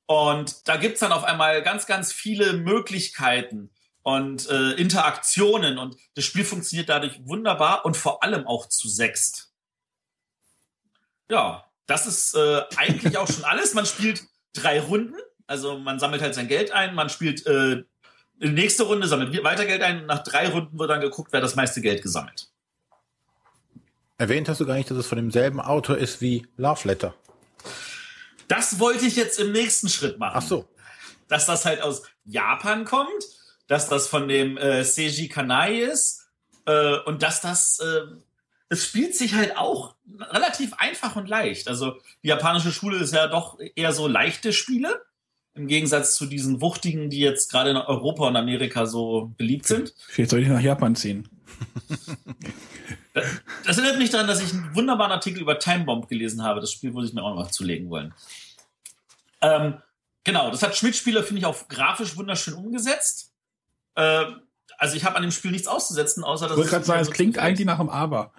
Und 0.05 0.67
da 0.67 0.77
gibt's 0.77 0.99
dann 0.99 1.11
auf 1.11 1.23
einmal 1.23 1.61
ganz, 1.63 1.85
ganz 1.85 2.11
viele 2.11 2.53
Möglichkeiten, 2.53 3.71
und 4.03 4.49
äh, 4.49 4.71
Interaktionen 4.73 5.77
und 5.77 5.95
das 6.15 6.25
Spiel 6.25 6.43
funktioniert 6.43 6.89
dadurch 6.89 7.25
wunderbar 7.25 7.85
und 7.85 7.97
vor 7.97 8.21
allem 8.21 8.45
auch 8.45 8.67
zu 8.67 8.89
sechst. 8.89 9.53
Ja, 11.29 11.65
das 11.87 12.05
ist 12.05 12.35
äh, 12.35 12.61
eigentlich 12.75 13.17
auch 13.17 13.27
schon 13.27 13.45
alles. 13.45 13.73
Man 13.73 13.85
spielt 13.85 14.23
drei 14.53 14.81
Runden, 14.81 15.15
also 15.47 15.79
man 15.79 15.99
sammelt 15.99 16.21
halt 16.21 16.35
sein 16.35 16.49
Geld 16.49 16.71
ein, 16.71 16.95
man 16.95 17.09
spielt 17.09 17.45
äh, 17.47 17.83
nächste 18.39 18.83
Runde, 18.83 19.07
sammelt 19.07 19.41
weiter 19.43 19.65
Geld 19.65 19.81
ein 19.81 20.05
nach 20.05 20.23
drei 20.23 20.49
Runden 20.49 20.77
wird 20.77 20.89
dann 20.89 21.01
geguckt, 21.01 21.31
wer 21.31 21.41
das 21.41 21.55
meiste 21.55 21.79
Geld 21.81 22.03
gesammelt. 22.03 22.49
Erwähnt 24.17 24.47
hast 24.49 24.59
du 24.59 24.65
gar 24.65 24.75
nicht, 24.75 24.91
dass 24.91 24.97
es 24.97 25.07
von 25.07 25.15
demselben 25.15 25.59
Autor 25.59 25.97
ist 25.97 26.21
wie 26.21 26.45
Love 26.57 26.87
Letter. 26.87 27.15
Das 28.47 28.79
wollte 28.79 29.05
ich 29.05 29.15
jetzt 29.15 29.39
im 29.39 29.51
nächsten 29.51 29.89
Schritt 29.89 30.19
machen. 30.19 30.35
Ach 30.37 30.47
so. 30.47 30.69
Dass 31.27 31.45
das 31.45 31.65
halt 31.65 31.81
aus 31.81 32.03
Japan 32.25 32.85
kommt 32.85 33.23
dass 33.67 33.89
das 33.89 34.07
von 34.07 34.27
dem 34.27 34.57
äh, 34.57 34.83
Seiji 34.83 35.27
Kanai 35.27 35.79
ist 35.79 36.27
äh, 36.65 36.97
und 37.05 37.23
dass 37.23 37.41
das 37.41 37.79
äh, 37.79 38.01
es 38.69 38.85
spielt 38.85 39.15
sich 39.15 39.35
halt 39.35 39.57
auch 39.57 39.95
relativ 40.19 40.73
einfach 40.73 41.15
und 41.15 41.29
leicht. 41.29 41.67
Also 41.67 41.97
die 42.23 42.29
japanische 42.29 42.71
Schule 42.71 42.97
ist 42.97 43.13
ja 43.13 43.27
doch 43.27 43.59
eher 43.75 43.93
so 43.93 44.07
leichte 44.07 44.51
Spiele 44.51 45.01
im 45.53 45.67
Gegensatz 45.67 46.15
zu 46.15 46.25
diesen 46.25 46.59
wuchtigen, 46.59 47.11
die 47.11 47.19
jetzt 47.19 47.51
gerade 47.51 47.69
in 47.69 47.77
Europa 47.77 48.27
und 48.27 48.35
Amerika 48.35 48.87
so 48.87 49.31
beliebt 49.37 49.67
sind. 49.67 49.93
Vielleicht 50.07 50.31
soll 50.31 50.41
ich 50.41 50.47
nach 50.47 50.61
Japan 50.61 50.95
ziehen. 50.95 51.29
Das, 53.13 53.25
das 53.65 53.77
erinnert 53.77 53.99
mich 53.99 54.09
daran, 54.09 54.27
dass 54.27 54.41
ich 54.41 54.51
einen 54.53 54.75
wunderbaren 54.75 55.11
Artikel 55.11 55.41
über 55.41 55.59
Time 55.59 55.85
Bomb 55.85 56.07
gelesen 56.07 56.43
habe. 56.43 56.61
Das 56.61 56.71
Spiel 56.71 56.93
würde 56.93 57.07
ich 57.07 57.13
mir 57.13 57.23
auch 57.23 57.35
noch 57.35 57.51
zulegen 57.51 57.89
wollen. 57.89 58.13
Ähm, 59.41 59.81
genau, 60.23 60.49
das 60.49 60.63
hat 60.63 60.75
Schmidt-Spieler, 60.75 61.23
finde 61.23 61.41
ich, 61.41 61.45
auch 61.45 61.67
grafisch 61.67 62.15
wunderschön 62.17 62.55
umgesetzt. 62.55 63.31
Äh, 63.95 64.25
also 64.77 64.95
ich 64.95 65.05
habe 65.05 65.15
an 65.15 65.21
dem 65.21 65.31
Spiel 65.31 65.51
nichts 65.51 65.67
auszusetzen, 65.67 66.23
außer 66.23 66.47
dass. 66.47 66.53
Ich 66.53 66.57
wollte 66.57 66.71
gerade 66.71 66.85
sagen, 66.85 67.01
es 67.01 67.11
klingt 67.11 67.37
eigentlich 67.37 67.67
nach 67.67 67.79
einem 67.79 67.89
Aber. 67.89 68.33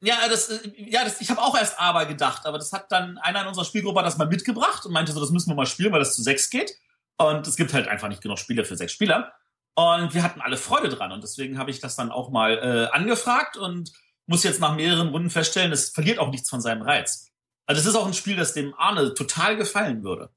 Ja, 0.00 0.16
das, 0.28 0.50
ja, 0.76 1.04
das, 1.04 1.20
ich 1.20 1.30
habe 1.30 1.40
auch 1.40 1.56
erst 1.56 1.78
Aber 1.78 2.06
gedacht, 2.06 2.44
aber 2.46 2.58
das 2.58 2.72
hat 2.72 2.90
dann 2.90 3.18
einer 3.18 3.42
in 3.42 3.46
unserer 3.46 3.64
Spielgruppe 3.64 4.00
hat 4.00 4.06
das 4.06 4.18
mal 4.18 4.26
mitgebracht 4.26 4.84
und 4.84 4.92
meinte 4.92 5.12
so, 5.12 5.20
das 5.20 5.30
müssen 5.30 5.50
wir 5.50 5.54
mal 5.54 5.66
spielen, 5.66 5.92
weil 5.92 6.00
das 6.00 6.16
zu 6.16 6.22
sechs 6.22 6.50
geht. 6.50 6.76
Und 7.18 7.46
es 7.46 7.54
gibt 7.54 7.72
halt 7.72 7.86
einfach 7.86 8.08
nicht 8.08 8.20
genug 8.20 8.40
Spiele 8.40 8.64
für 8.64 8.76
sechs 8.76 8.92
Spieler. 8.92 9.32
Und 9.74 10.14
wir 10.14 10.22
hatten 10.22 10.40
alle 10.40 10.56
Freude 10.56 10.88
dran. 10.88 11.12
Und 11.12 11.22
deswegen 11.22 11.58
habe 11.58 11.70
ich 11.70 11.80
das 11.80 11.96
dann 11.96 12.10
auch 12.10 12.30
mal 12.30 12.58
äh, 12.58 12.94
angefragt 12.94 13.56
und 13.56 13.92
muss 14.26 14.44
jetzt 14.44 14.60
nach 14.60 14.76
mehreren 14.76 15.08
Runden 15.08 15.30
feststellen, 15.30 15.72
es 15.72 15.90
verliert 15.90 16.18
auch 16.18 16.30
nichts 16.30 16.50
von 16.50 16.60
seinem 16.60 16.82
Reiz. 16.82 17.30
Also 17.66 17.80
es 17.80 17.86
ist 17.86 17.94
auch 17.94 18.06
ein 18.06 18.14
Spiel, 18.14 18.36
das 18.36 18.52
dem 18.52 18.74
Arne 18.74 19.14
total 19.14 19.56
gefallen 19.56 20.04
würde. 20.04 20.30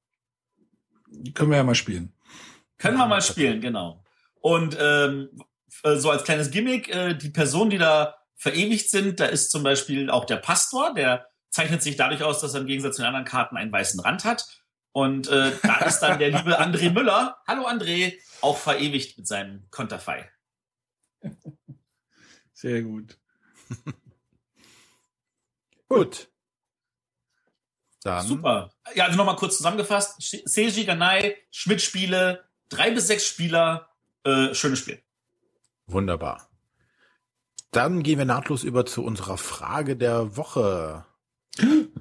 Können 1.33 1.51
wir 1.51 1.57
ja 1.57 1.63
mal 1.63 1.75
spielen. 1.75 2.13
Können 2.77 2.97
wir 2.97 3.07
mal 3.07 3.21
spielen, 3.21 3.61
genau. 3.61 4.03
Und 4.41 4.77
ähm, 4.79 5.29
äh, 5.83 5.95
so 5.95 6.09
als 6.09 6.23
kleines 6.23 6.51
Gimmick, 6.51 6.93
äh, 6.93 7.13
die 7.15 7.29
Personen, 7.29 7.69
die 7.69 7.77
da 7.77 8.15
verewigt 8.35 8.89
sind, 8.89 9.19
da 9.19 9.25
ist 9.25 9.51
zum 9.51 9.63
Beispiel 9.63 10.09
auch 10.09 10.25
der 10.25 10.37
Pastor, 10.37 10.93
der 10.93 11.27
zeichnet 11.49 11.81
sich 11.81 11.95
dadurch 11.95 12.21
aus, 12.21 12.41
dass 12.41 12.53
er 12.53 12.61
im 12.61 12.67
Gegensatz 12.67 12.97
zu 12.97 13.01
den 13.01 13.07
anderen 13.07 13.25
Karten 13.25 13.57
einen 13.57 13.71
weißen 13.71 13.99
Rand 13.99 14.25
hat. 14.25 14.45
Und 14.95 15.27
äh, 15.27 15.51
da 15.61 15.79
ist 15.79 15.99
dann 15.99 16.19
der 16.19 16.29
liebe 16.29 16.57
André 16.57 16.89
Müller, 16.89 17.37
hallo 17.45 17.67
André, 17.67 18.13
auch 18.39 18.57
verewigt 18.57 19.17
mit 19.17 19.27
seinem 19.27 19.69
Konterfei. 19.69 20.31
Sehr 22.53 22.81
gut. 22.81 23.19
gut. 25.89 26.29
Dann. 28.03 28.25
Super. 28.25 28.71
Ja, 28.93 29.07
also 29.07 29.17
nochmal 29.17 29.35
kurz 29.35 29.57
zusammengefasst. 29.57 30.15
Seiji 30.45 30.85
Ganai, 30.85 31.35
Schmidt-Spiele, 31.51 32.45
drei 32.69 32.91
bis 32.91 33.07
sechs 33.07 33.27
Spieler, 33.27 33.89
äh, 34.23 34.53
schönes 34.53 34.79
Spiel. 34.79 35.03
Wunderbar. 35.87 36.49
Dann 37.71 38.01
gehen 38.01 38.17
wir 38.17 38.25
nahtlos 38.25 38.63
über 38.63 38.85
zu 38.85 39.03
unserer 39.03 39.37
Frage 39.37 39.97
der 39.97 40.37
Woche. 40.37 41.05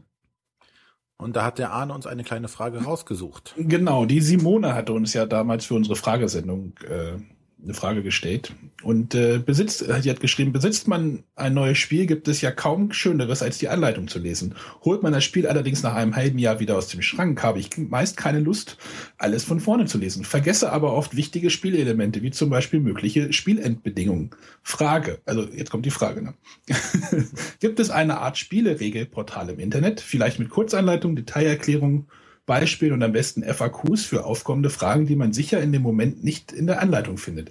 Und 1.17 1.37
da 1.37 1.45
hat 1.45 1.59
der 1.59 1.73
Arne 1.73 1.95
uns 1.95 2.07
eine 2.07 2.25
kleine 2.25 2.49
Frage 2.49 2.83
rausgesucht. 2.85 3.55
Genau, 3.57 4.05
die 4.05 4.21
Simone 4.21 4.75
hatte 4.75 4.93
uns 4.93 5.13
ja 5.15 5.27
damals 5.27 5.65
für 5.65 5.75
unsere 5.75 5.97
Fragesendung 5.97 6.75
äh, 6.89 7.19
eine 7.65 7.75
Frage 7.75 8.03
gestellt. 8.03 8.53
Und 8.83 9.15
äh, 9.15 9.39
besitzt, 9.39 9.83
äh, 9.83 10.01
die 10.01 10.11
hat 10.11 10.21
geschrieben, 10.21 10.53
besitzt 10.53 10.87
man 10.87 11.25
ein 11.35 11.55
neues 11.55 11.79
Spiel, 11.79 12.07
gibt 12.07 12.29
es 12.29 12.41
ja 12.41 12.51
kaum 12.51 12.93
Schöneres, 12.93 13.43
als 13.43 13.59
die 13.59 13.69
Anleitung 13.69 14.09
zu 14.09 14.19
lesen. 14.19 14.55
Holt 14.85 15.03
man 15.03 15.13
das 15.13 15.25
Spiel 15.25 15.47
allerdings 15.47 15.83
nach 15.83 15.95
einem 15.95 16.15
halben 16.15 16.39
Jahr 16.39 16.61
wieder 16.61 16.77
aus 16.77 16.89
dem 16.89 17.03
Schrank, 17.03 17.43
habe 17.43 17.59
ich 17.59 17.71
meist 17.77 18.17
keine 18.17 18.41
Lust, 18.41 18.77
alles 19.17 19.45
von 19.45 19.61
vorne 19.61 19.87
zu 19.87 19.99
lesen. 19.99 20.25
Vergesse 20.25 20.71
aber 20.71 20.93
oft 20.93 21.17
wichtige 21.17 21.51
Spielelemente, 21.51 22.23
wie 22.23 22.31
zum 22.31 22.51
Beispiel 22.51 22.81
mögliche 22.81 23.33
Spielendbedingungen. 23.33 24.31
Frage, 24.63 25.21
also 25.25 25.45
jetzt 25.45 25.71
kommt 25.71 25.87
die 25.87 25.91
Frage. 25.91 26.23
Ne? 26.23 26.35
gibt 27.61 27.81
es 27.81 27.91
eine 27.91 28.19
Art 28.19 28.37
Spieleregelportal 28.37 29.51
im 29.51 29.59
Internet, 29.59 30.01
vielleicht 30.01 30.39
mit 30.39 30.51
Kurzanleitung, 30.51 31.17
Detailerklärung, 31.17 32.07
Beispielen 32.47 32.93
und 32.93 33.03
am 33.03 33.13
besten 33.13 33.43
FAQs 33.43 34.05
für 34.05 34.25
aufkommende 34.25 34.71
Fragen, 34.71 35.07
die 35.07 35.17
man 35.17 35.33
sicher 35.33 35.61
in 35.61 35.73
dem 35.73 35.83
Moment 35.83 36.23
nicht 36.23 36.53
in 36.53 36.67
der 36.67 36.81
Anleitung 36.81 37.19
findet. 37.19 37.51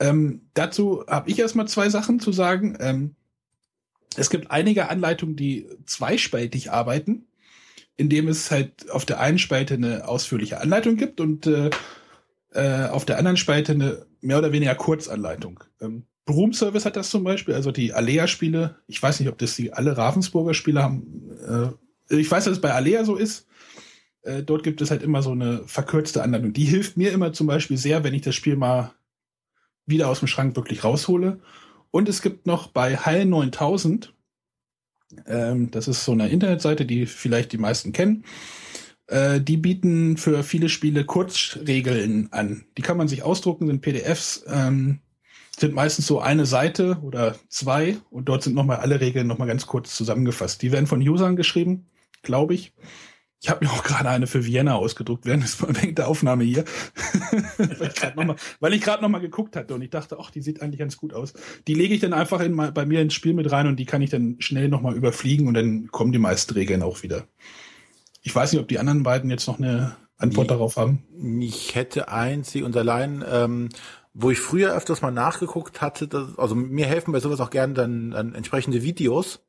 Ähm, 0.00 0.42
dazu 0.54 1.04
habe 1.06 1.30
ich 1.30 1.38
erstmal 1.38 1.68
zwei 1.68 1.88
Sachen 1.88 2.18
zu 2.18 2.32
sagen. 2.32 2.76
Ähm, 2.80 3.14
es 4.16 4.30
gibt 4.30 4.50
einige 4.50 4.88
Anleitungen, 4.88 5.36
die 5.36 5.68
zweispaltig 5.86 6.72
arbeiten, 6.72 7.26
indem 7.96 8.28
es 8.28 8.50
halt 8.50 8.90
auf 8.90 9.04
der 9.04 9.20
einen 9.20 9.38
Spalte 9.38 9.74
eine 9.74 10.08
ausführliche 10.08 10.60
Anleitung 10.60 10.96
gibt 10.96 11.20
und 11.20 11.46
äh, 11.46 11.70
äh, 12.52 12.86
auf 12.88 13.04
der 13.04 13.18
anderen 13.18 13.36
Spalte 13.36 13.72
eine 13.72 14.06
mehr 14.20 14.38
oder 14.38 14.52
weniger 14.52 14.74
Kurzanleitung. 14.74 15.62
Ähm, 15.80 16.04
Broom 16.24 16.52
Service 16.52 16.84
hat 16.84 16.96
das 16.96 17.10
zum 17.10 17.24
Beispiel, 17.24 17.54
also 17.54 17.72
die 17.72 17.92
Alea-Spiele. 17.92 18.76
Ich 18.86 19.02
weiß 19.02 19.20
nicht, 19.20 19.28
ob 19.28 19.38
das 19.38 19.56
die 19.56 19.72
alle 19.72 19.96
Ravensburger 19.96 20.54
Spiele 20.54 20.82
haben. 20.82 21.30
Äh, 22.10 22.16
ich 22.20 22.30
weiß, 22.30 22.44
dass 22.44 22.54
es 22.54 22.60
bei 22.60 22.72
Alea 22.72 23.04
so 23.04 23.16
ist. 23.16 23.46
Äh, 24.22 24.42
dort 24.42 24.62
gibt 24.62 24.80
es 24.80 24.90
halt 24.90 25.02
immer 25.02 25.22
so 25.22 25.32
eine 25.32 25.62
verkürzte 25.66 26.22
Anleitung. 26.22 26.52
Die 26.52 26.64
hilft 26.64 26.96
mir 26.96 27.12
immer 27.12 27.32
zum 27.32 27.46
Beispiel 27.46 27.76
sehr, 27.76 28.04
wenn 28.04 28.14
ich 28.14 28.22
das 28.22 28.34
Spiel 28.34 28.56
mal 28.56 28.92
wieder 29.86 30.08
aus 30.08 30.20
dem 30.20 30.28
Schrank 30.28 30.56
wirklich 30.56 30.84
raushole. 30.84 31.40
Und 31.90 32.08
es 32.08 32.22
gibt 32.22 32.46
noch 32.46 32.68
bei 32.68 32.96
Hall 32.96 33.24
9000, 33.26 34.14
ähm, 35.26 35.70
das 35.70 35.88
ist 35.88 36.04
so 36.04 36.12
eine 36.12 36.28
Internetseite, 36.28 36.86
die 36.86 37.06
vielleicht 37.06 37.52
die 37.52 37.58
meisten 37.58 37.92
kennen, 37.92 38.24
äh, 39.08 39.40
die 39.40 39.56
bieten 39.56 40.16
für 40.16 40.42
viele 40.42 40.68
Spiele 40.68 41.04
Kurzregeln 41.04 42.32
an. 42.32 42.64
Die 42.78 42.82
kann 42.82 42.96
man 42.96 43.08
sich 43.08 43.22
ausdrucken, 43.22 43.66
sind 43.66 43.82
PDFs, 43.82 44.44
ähm, 44.46 45.00
sind 45.58 45.74
meistens 45.74 46.06
so 46.06 46.20
eine 46.20 46.46
Seite 46.46 46.98
oder 47.02 47.36
zwei 47.48 47.98
und 48.10 48.28
dort 48.28 48.42
sind 48.42 48.54
nochmal 48.54 48.78
alle 48.78 49.00
Regeln 49.00 49.26
nochmal 49.26 49.48
ganz 49.48 49.66
kurz 49.66 49.94
zusammengefasst. 49.94 50.62
Die 50.62 50.72
werden 50.72 50.86
von 50.86 51.06
Usern 51.06 51.36
geschrieben, 51.36 51.86
glaube 52.22 52.54
ich. 52.54 52.72
Ich 53.44 53.50
habe 53.50 53.64
mir 53.64 53.72
auch 53.72 53.82
gerade 53.82 54.08
eine 54.08 54.28
für 54.28 54.46
Vienna 54.46 54.76
ausgedruckt 54.76 55.26
während, 55.26 55.42
des, 55.42 55.60
während 55.66 55.98
der 55.98 56.06
Aufnahme 56.06 56.44
hier, 56.44 56.64
weil 58.60 58.72
ich 58.72 58.80
gerade 58.80 59.02
nochmal 59.02 59.20
noch 59.20 59.20
geguckt 59.20 59.56
hatte 59.56 59.74
und 59.74 59.82
ich 59.82 59.90
dachte, 59.90 60.18
ach, 60.20 60.30
die 60.30 60.40
sieht 60.40 60.62
eigentlich 60.62 60.78
ganz 60.78 60.96
gut 60.96 61.12
aus. 61.12 61.32
Die 61.66 61.74
lege 61.74 61.92
ich 61.92 62.00
dann 62.00 62.12
einfach 62.12 62.40
in, 62.40 62.56
bei 62.56 62.86
mir 62.86 63.02
ins 63.02 63.14
Spiel 63.14 63.34
mit 63.34 63.50
rein 63.50 63.66
und 63.66 63.80
die 63.80 63.84
kann 63.84 64.00
ich 64.00 64.10
dann 64.10 64.36
schnell 64.38 64.68
nochmal 64.68 64.94
überfliegen 64.94 65.48
und 65.48 65.54
dann 65.54 65.88
kommen 65.88 66.12
die 66.12 66.20
meisten 66.20 66.54
Regeln 66.54 66.84
auch 66.84 67.02
wieder. 67.02 67.26
Ich 68.22 68.32
weiß 68.32 68.52
nicht, 68.52 68.60
ob 68.60 68.68
die 68.68 68.78
anderen 68.78 69.02
beiden 69.02 69.28
jetzt 69.28 69.48
noch 69.48 69.58
eine 69.58 69.96
Antwort 70.18 70.44
ich, 70.44 70.48
darauf 70.48 70.76
haben. 70.76 71.02
Ich 71.40 71.74
hätte 71.74 72.08
einzig 72.10 72.62
und 72.62 72.76
allein, 72.76 73.24
ähm, 73.28 73.70
wo 74.14 74.30
ich 74.30 74.38
früher 74.38 74.72
öfters 74.72 75.02
mal 75.02 75.10
nachgeguckt 75.10 75.80
hatte, 75.80 76.06
dass, 76.06 76.38
also 76.38 76.54
mir 76.54 76.86
helfen 76.86 77.10
bei 77.10 77.18
sowas 77.18 77.40
auch 77.40 77.50
gerne 77.50 77.74
dann, 77.74 78.12
dann 78.12 78.36
entsprechende 78.36 78.84
Videos, 78.84 79.44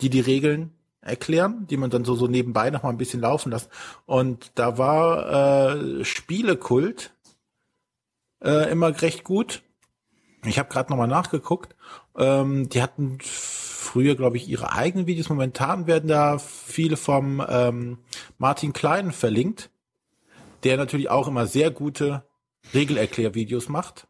die 0.00 0.10
die 0.10 0.20
Regeln 0.20 0.70
erklären, 1.02 1.66
die 1.68 1.76
man 1.76 1.90
dann 1.90 2.04
so, 2.04 2.14
so 2.14 2.28
nebenbei 2.28 2.70
noch 2.70 2.84
mal 2.84 2.90
ein 2.90 2.98
bisschen 2.98 3.20
laufen 3.20 3.50
lässt. 3.50 3.68
Und 4.06 4.52
da 4.54 4.78
war 4.78 5.74
äh, 5.74 6.04
Spielekult 6.04 7.12
äh, 8.42 8.70
immer 8.70 9.02
recht 9.02 9.24
gut. 9.24 9.62
Ich 10.44 10.58
habe 10.58 10.68
gerade 10.68 10.90
noch 10.90 10.96
mal 10.96 11.06
nachgeguckt. 11.06 11.76
Ähm, 12.16 12.68
die 12.68 12.82
hatten 12.82 13.18
früher, 13.20 14.14
glaube 14.14 14.36
ich, 14.36 14.48
ihre 14.48 14.72
eigenen 14.72 15.06
Videos. 15.06 15.28
Momentan 15.28 15.86
werden 15.86 16.08
da 16.08 16.38
viele 16.38 16.96
vom 16.96 17.44
ähm, 17.48 17.98
Martin 18.38 18.72
Klein 18.72 19.12
verlinkt, 19.12 19.70
der 20.64 20.76
natürlich 20.76 21.10
auch 21.10 21.28
immer 21.28 21.46
sehr 21.46 21.70
gute 21.70 22.24
Regelerklärvideos 22.72 23.68
macht. 23.68 24.06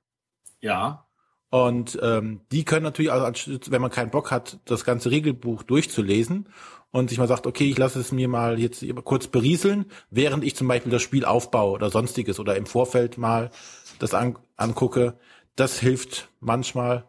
Ja. 0.61 1.07
Und 1.51 1.99
ähm, 2.03 2.41
die 2.51 2.65
können 2.65 2.85
natürlich, 2.85 3.13
also 3.13 3.59
wenn 3.69 3.83
man 3.83 3.91
keinen 3.91 4.11
Bock 4.11 4.31
hat, 4.31 4.59
das 4.65 4.85
ganze 4.85 5.11
Regelbuch 5.11 5.63
durchzulesen 5.63 6.49
und 6.93 7.09
sich 7.09 7.19
mal 7.19 7.27
sagt, 7.27 7.47
okay, 7.47 7.69
ich 7.69 7.79
lasse 7.79 7.99
es 7.99 8.13
mir 8.13 8.29
mal 8.29 8.61
jetzt 8.61 8.85
kurz 9.05 9.27
berieseln, 9.27 9.87
während 10.11 10.45
ich 10.45 10.55
zum 10.55 10.69
Beispiel 10.69 10.93
das 10.93 11.03
Spiel 11.03 11.25
aufbaue 11.25 11.73
oder 11.73 11.91
sonstiges 11.91 12.39
oder 12.39 12.55
im 12.57 12.67
Vorfeld 12.67 13.19
mal 13.19 13.51
das 13.99 14.15
an, 14.15 14.39
angucke. 14.57 15.19
Das 15.57 15.79
hilft 15.81 16.29
manchmal. 16.41 17.05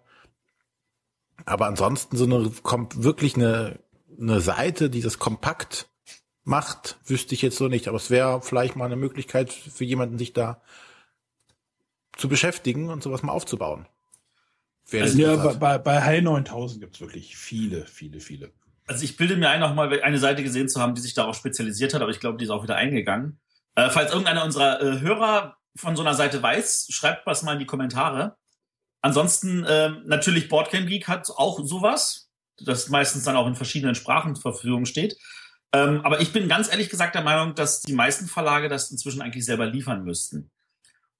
Aber 1.46 1.68
ansonsten 1.68 2.16
so 2.16 2.24
eine 2.24 2.50
kommt 2.64 3.04
wirklich 3.04 3.36
eine, 3.36 3.80
eine 4.18 4.40
Seite, 4.40 4.90
die 4.90 5.02
das 5.02 5.20
kompakt 5.20 5.90
macht, 6.46 6.98
wüsste 7.06 7.36
ich 7.36 7.42
jetzt 7.42 7.58
so 7.58 7.68
nicht. 7.68 7.90
Aber 7.90 7.98
es 7.98 8.10
wäre 8.10 8.42
vielleicht 8.42 8.78
mal 8.78 8.86
eine 8.86 8.96
Möglichkeit 8.96 9.52
für 9.52 9.84
jemanden, 9.84 10.18
sich 10.18 10.32
da 10.32 10.62
zu 12.16 12.30
beschäftigen 12.30 12.90
und 12.90 13.04
sowas 13.04 13.22
mal 13.22 13.34
aufzubauen. 13.34 13.86
Also 14.92 15.18
ja, 15.18 15.36
bei, 15.36 15.54
bei, 15.54 15.78
bei 15.78 16.02
High 16.02 16.22
9000 16.22 16.82
gibt's 16.82 17.02
wirklich 17.02 17.36
viele, 17.36 17.86
viele, 17.86 18.20
viele. 18.20 18.52
Also 18.88 19.04
ich 19.04 19.18
bilde 19.18 19.38
mir 19.38 19.50
ein, 19.50 19.60
noch 19.60 19.74
mal 19.74 20.02
eine 20.02 20.18
Seite 20.18 20.44
gesehen 20.44 20.70
zu 20.70 20.82
haben, 20.82 20.96
die 20.96 21.02
sich 21.02 21.14
darauf 21.14 21.36
spezialisiert 21.36 21.94
hat, 21.94 22.02
aber 22.02 22.12
ich 22.12 22.20
glaube, 22.20 22.38
die 22.38 22.46
ist 22.46 22.52
auch 22.52 22.64
wieder 22.64 22.76
eingegangen. 22.76 23.40
Äh, 23.76 23.90
falls 23.90 24.12
irgendeiner 24.12 24.44
unserer 24.44 24.82
äh, 24.82 25.00
Hörer 25.00 25.58
von 25.76 25.96
so 25.96 26.04
einer 26.04 26.14
Seite 26.14 26.44
weiß, 26.44 26.88
schreibt 26.90 27.26
was 27.26 27.44
mal 27.44 27.54
in 27.54 27.60
die 27.60 27.66
Kommentare. 27.66 28.36
Ansonsten 29.02 29.64
äh, 29.64 29.92
natürlich 30.06 30.50
Boardgame 30.50 30.86
Geek 30.86 31.08
hat 31.08 31.30
auch 31.30 31.60
sowas, 31.64 32.30
das 32.58 32.90
meistens 32.90 33.24
dann 33.24 33.36
auch 33.36 33.48
in 33.48 33.56
verschiedenen 33.56 33.96
Sprachen 33.96 34.36
zur 34.36 34.54
Verfügung 34.54 34.86
steht. 34.86 35.18
Ähm, 35.74 36.02
aber 36.04 36.22
ich 36.22 36.32
bin 36.32 36.48
ganz 36.48 36.70
ehrlich 36.70 36.90
gesagt 36.90 37.16
der 37.16 37.24
Meinung, 37.24 37.56
dass 37.56 37.82
die 37.82 37.94
meisten 37.94 38.28
Verlage 38.28 38.70
das 38.70 38.92
inzwischen 38.92 39.22
eigentlich 39.22 39.46
selber 39.46 39.66
liefern 39.66 40.04
müssten. 40.04 40.52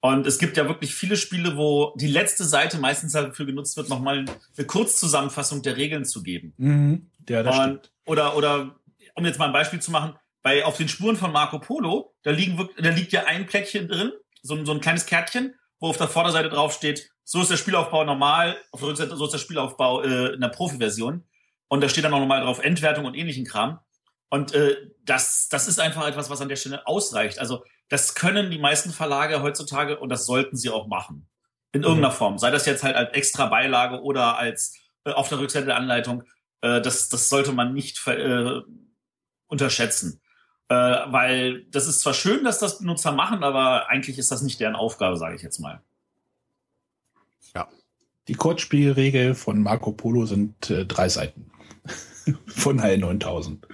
Und 0.00 0.26
es 0.26 0.38
gibt 0.38 0.58
ja 0.58 0.68
wirklich 0.68 0.94
viele 0.94 1.16
Spiele, 1.16 1.56
wo 1.56 1.94
die 1.96 2.08
letzte 2.08 2.44
Seite 2.44 2.78
meistens 2.78 3.12
dafür 3.12 3.46
genutzt 3.46 3.76
wird, 3.76 3.88
nochmal 3.88 4.26
eine 4.56 4.66
Kurzzusammenfassung 4.66 5.62
der 5.62 5.78
Regeln 5.78 6.04
zu 6.04 6.22
geben. 6.22 6.52
Mhm. 6.58 7.10
Ja, 7.28 7.42
das 7.42 7.56
und, 7.56 7.62
stimmt. 7.62 7.92
Oder, 8.06 8.36
oder, 8.36 8.76
um 9.14 9.24
jetzt 9.24 9.38
mal 9.38 9.46
ein 9.46 9.52
Beispiel 9.52 9.80
zu 9.80 9.90
machen, 9.90 10.18
bei 10.42 10.64
Auf 10.64 10.76
den 10.76 10.88
Spuren 10.88 11.16
von 11.16 11.32
Marco 11.32 11.58
Polo, 11.58 12.14
da, 12.22 12.30
liegen, 12.30 12.68
da 12.76 12.90
liegt 12.90 13.12
ja 13.12 13.24
ein 13.24 13.46
Plättchen 13.46 13.88
drin, 13.88 14.12
so, 14.42 14.62
so 14.64 14.72
ein 14.72 14.80
kleines 14.80 15.06
Kärtchen, 15.06 15.54
wo 15.80 15.88
auf 15.88 15.96
der 15.96 16.08
Vorderseite 16.08 16.50
drauf 16.50 16.74
steht, 16.74 17.10
so 17.24 17.40
ist 17.40 17.50
der 17.50 17.56
Spielaufbau 17.56 18.04
normal, 18.04 18.56
auf 18.70 18.80
der 18.80 18.90
Rückseite 18.90 19.16
so 19.16 19.24
ist 19.24 19.32
der 19.32 19.38
Spielaufbau 19.38 20.02
äh, 20.02 20.34
in 20.34 20.40
der 20.40 20.48
Profi-Version. 20.48 21.24
Und 21.68 21.80
da 21.80 21.88
steht 21.88 22.04
dann 22.04 22.12
auch 22.12 22.20
nochmal 22.20 22.42
drauf 22.42 22.62
Endwertung 22.62 23.06
und 23.06 23.14
ähnlichen 23.14 23.46
Kram. 23.46 23.80
Und 24.28 24.54
äh, 24.54 24.76
das, 25.02 25.48
das 25.48 25.66
ist 25.66 25.80
einfach 25.80 26.06
etwas, 26.06 26.28
was 26.28 26.42
an 26.42 26.48
der 26.48 26.56
Stelle 26.56 26.86
ausreicht. 26.86 27.38
Also 27.38 27.64
das 27.88 28.14
können 28.14 28.50
die 28.50 28.58
meisten 28.58 28.90
Verlage 28.90 29.42
heutzutage 29.42 29.98
und 29.98 30.10
das 30.10 30.26
sollten 30.26 30.56
sie 30.56 30.70
auch 30.70 30.86
machen. 30.86 31.28
In 31.72 31.80
mhm. 31.80 31.86
irgendeiner 31.86 32.12
Form. 32.12 32.38
Sei 32.38 32.50
das 32.50 32.66
jetzt 32.66 32.82
halt 32.82 32.96
als 32.96 33.14
extra 33.14 33.46
Beilage 33.46 34.02
oder 34.02 34.36
als 34.36 34.76
äh, 35.04 35.12
auf 35.12 35.28
der 35.28 35.38
Rückseite 35.38 35.66
der 35.66 35.76
Anleitung. 35.76 36.24
Äh, 36.64 36.80
das, 36.80 37.08
das 37.10 37.28
sollte 37.28 37.52
man 37.52 37.74
nicht 37.74 38.06
äh, 38.06 38.60
unterschätzen. 39.46 40.20
Äh, 40.68 40.74
weil 40.74 41.64
das 41.64 41.86
ist 41.86 42.00
zwar 42.00 42.14
schön, 42.14 42.42
dass 42.42 42.58
das 42.58 42.78
Benutzer 42.78 43.12
machen, 43.12 43.44
aber 43.44 43.88
eigentlich 43.90 44.18
ist 44.18 44.32
das 44.32 44.42
nicht 44.42 44.58
deren 44.60 44.74
Aufgabe, 44.74 45.18
sage 45.18 45.36
ich 45.36 45.42
jetzt 45.42 45.60
mal. 45.60 45.82
Die 48.28 48.34
Kurzspielregel 48.34 49.34
von 49.34 49.60
Marco 49.62 49.92
Polo 49.92 50.24
sind 50.24 50.70
äh, 50.70 50.86
drei 50.86 51.08
Seiten. 51.10 51.50
von 52.46 52.80
Heil 52.80 52.96
9000. 52.98 53.66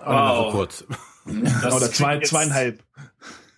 Aber 0.00 0.46
wow. 0.46 0.52
kurz. 0.52 0.84
Oder 1.26 1.92
zwei, 1.92 2.18
zweieinhalb. 2.18 2.82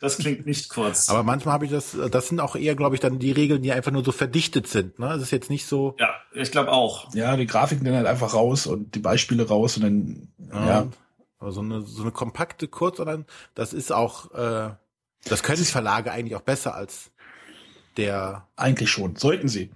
Das 0.04 0.18
klingt 0.18 0.44
nicht 0.44 0.68
kurz. 0.68 1.08
Aber 1.08 1.22
manchmal 1.22 1.54
habe 1.54 1.64
ich 1.64 1.70
das, 1.70 1.96
das 2.10 2.28
sind 2.28 2.38
auch 2.38 2.56
eher, 2.56 2.74
glaube 2.74 2.94
ich, 2.94 3.00
dann 3.00 3.18
die 3.18 3.32
Regeln, 3.32 3.62
die 3.62 3.72
einfach 3.72 3.90
nur 3.90 4.04
so 4.04 4.12
verdichtet 4.12 4.66
sind. 4.66 4.98
Ne? 4.98 5.08
Das 5.08 5.22
ist 5.22 5.30
jetzt 5.30 5.48
nicht 5.48 5.64
so. 5.66 5.96
Ja, 5.98 6.14
ich 6.34 6.50
glaube 6.50 6.72
auch. 6.72 7.14
Ja, 7.14 7.34
die 7.38 7.46
Grafiken 7.46 7.86
dann 7.86 7.94
halt 7.94 8.06
einfach 8.06 8.34
raus 8.34 8.66
und 8.66 8.94
die 8.94 8.98
Beispiele 8.98 9.48
raus 9.48 9.78
und 9.78 9.82
dann, 9.82 10.28
ja. 10.52 10.66
ja. 10.66 10.88
Aber 11.38 11.52
so 11.52 11.62
eine, 11.62 11.80
so 11.80 12.02
eine 12.02 12.10
kompakte 12.10 12.68
Kurz, 12.68 12.98
dann, 12.98 13.24
das 13.54 13.72
ist 13.72 13.92
auch, 13.92 14.30
äh, 14.34 14.74
das 15.24 15.42
können 15.42 15.64
Verlage 15.64 16.12
eigentlich 16.12 16.36
auch 16.36 16.42
besser 16.42 16.74
als 16.74 17.10
der. 17.96 18.46
Eigentlich 18.56 18.90
schon, 18.90 19.16
sollten 19.16 19.48
sie. 19.48 19.70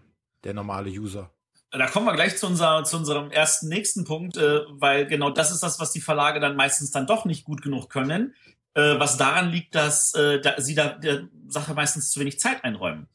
Der 0.45 0.53
normale 0.53 0.91
User. 0.91 1.31
Da 1.71 1.87
kommen 1.87 2.05
wir 2.05 2.13
gleich 2.13 2.37
zu, 2.37 2.47
unser, 2.47 2.85
zu 2.85 2.99
unserem 2.99 3.31
ersten 3.31 3.69
nächsten 3.69 4.05
Punkt, 4.05 4.37
äh, 4.37 4.61
weil 4.69 5.07
genau 5.07 5.31
das 5.31 5.53
ist 5.53 5.63
das, 5.63 5.81
was 5.81 5.91
die 5.91 6.03
Verlage 6.03 6.39
dann 6.39 6.55
meistens 6.55 6.91
dann 6.91 7.07
doch 7.07 7.25
nicht 7.25 7.45
gut 7.45 7.63
genug 7.63 7.89
können 7.89 8.35
äh, 8.79 9.01
was 9.01 9.17
daran 9.17 9.51
liegt, 9.51 9.75
dass 9.75 10.15
äh, 10.15 10.41
da, 10.41 10.55
sie 10.61 10.77
da 10.77 10.91
der 10.91 11.29
Sache 11.49 11.75
meistens 11.75 12.13
zu 12.13 12.21
wenig 12.21 12.39
Zeit 12.39 12.63
einräumen. 12.63 13.09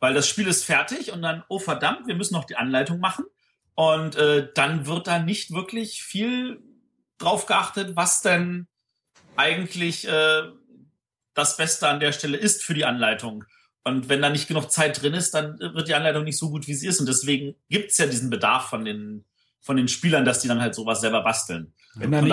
Weil 0.00 0.12
das 0.12 0.28
Spiel 0.28 0.46
ist 0.46 0.64
fertig 0.64 1.12
und 1.12 1.22
dann, 1.22 1.44
oh 1.48 1.58
verdammt, 1.58 2.06
wir 2.06 2.14
müssen 2.14 2.34
noch 2.34 2.44
die 2.44 2.56
Anleitung 2.56 3.00
machen. 3.00 3.24
Und 3.74 4.16
äh, 4.16 4.50
dann 4.54 4.86
wird 4.86 5.06
da 5.06 5.18
nicht 5.18 5.52
wirklich 5.52 6.02
viel 6.02 6.60
drauf 7.16 7.46
geachtet, 7.46 7.96
was 7.96 8.20
denn 8.20 8.66
eigentlich 9.36 10.06
äh, 10.06 10.42
das 11.32 11.56
Beste 11.56 11.88
an 11.88 12.00
der 12.00 12.12
Stelle 12.12 12.36
ist 12.36 12.62
für 12.62 12.74
die 12.74 12.84
Anleitung. 12.84 13.44
Und 13.84 14.10
wenn 14.10 14.20
da 14.20 14.28
nicht 14.28 14.46
genug 14.46 14.70
Zeit 14.70 15.00
drin 15.00 15.14
ist, 15.14 15.32
dann 15.32 15.58
wird 15.58 15.88
die 15.88 15.94
Anleitung 15.94 16.24
nicht 16.24 16.38
so 16.38 16.50
gut, 16.50 16.66
wie 16.66 16.74
sie 16.74 16.86
ist. 16.86 17.00
Und 17.00 17.08
deswegen 17.08 17.54
gibt 17.70 17.92
es 17.92 17.98
ja 17.98 18.06
diesen 18.06 18.28
Bedarf 18.28 18.68
von 18.68 18.84
den, 18.84 19.24
von 19.62 19.78
den 19.78 19.88
Spielern, 19.88 20.26
dass 20.26 20.40
die 20.40 20.48
dann 20.48 20.60
halt 20.60 20.74
sowas 20.74 21.00
selber 21.00 21.22
basteln. 21.22 21.72
Wenn 21.94 22.12
da 22.12 22.20
nicht, 22.20 22.30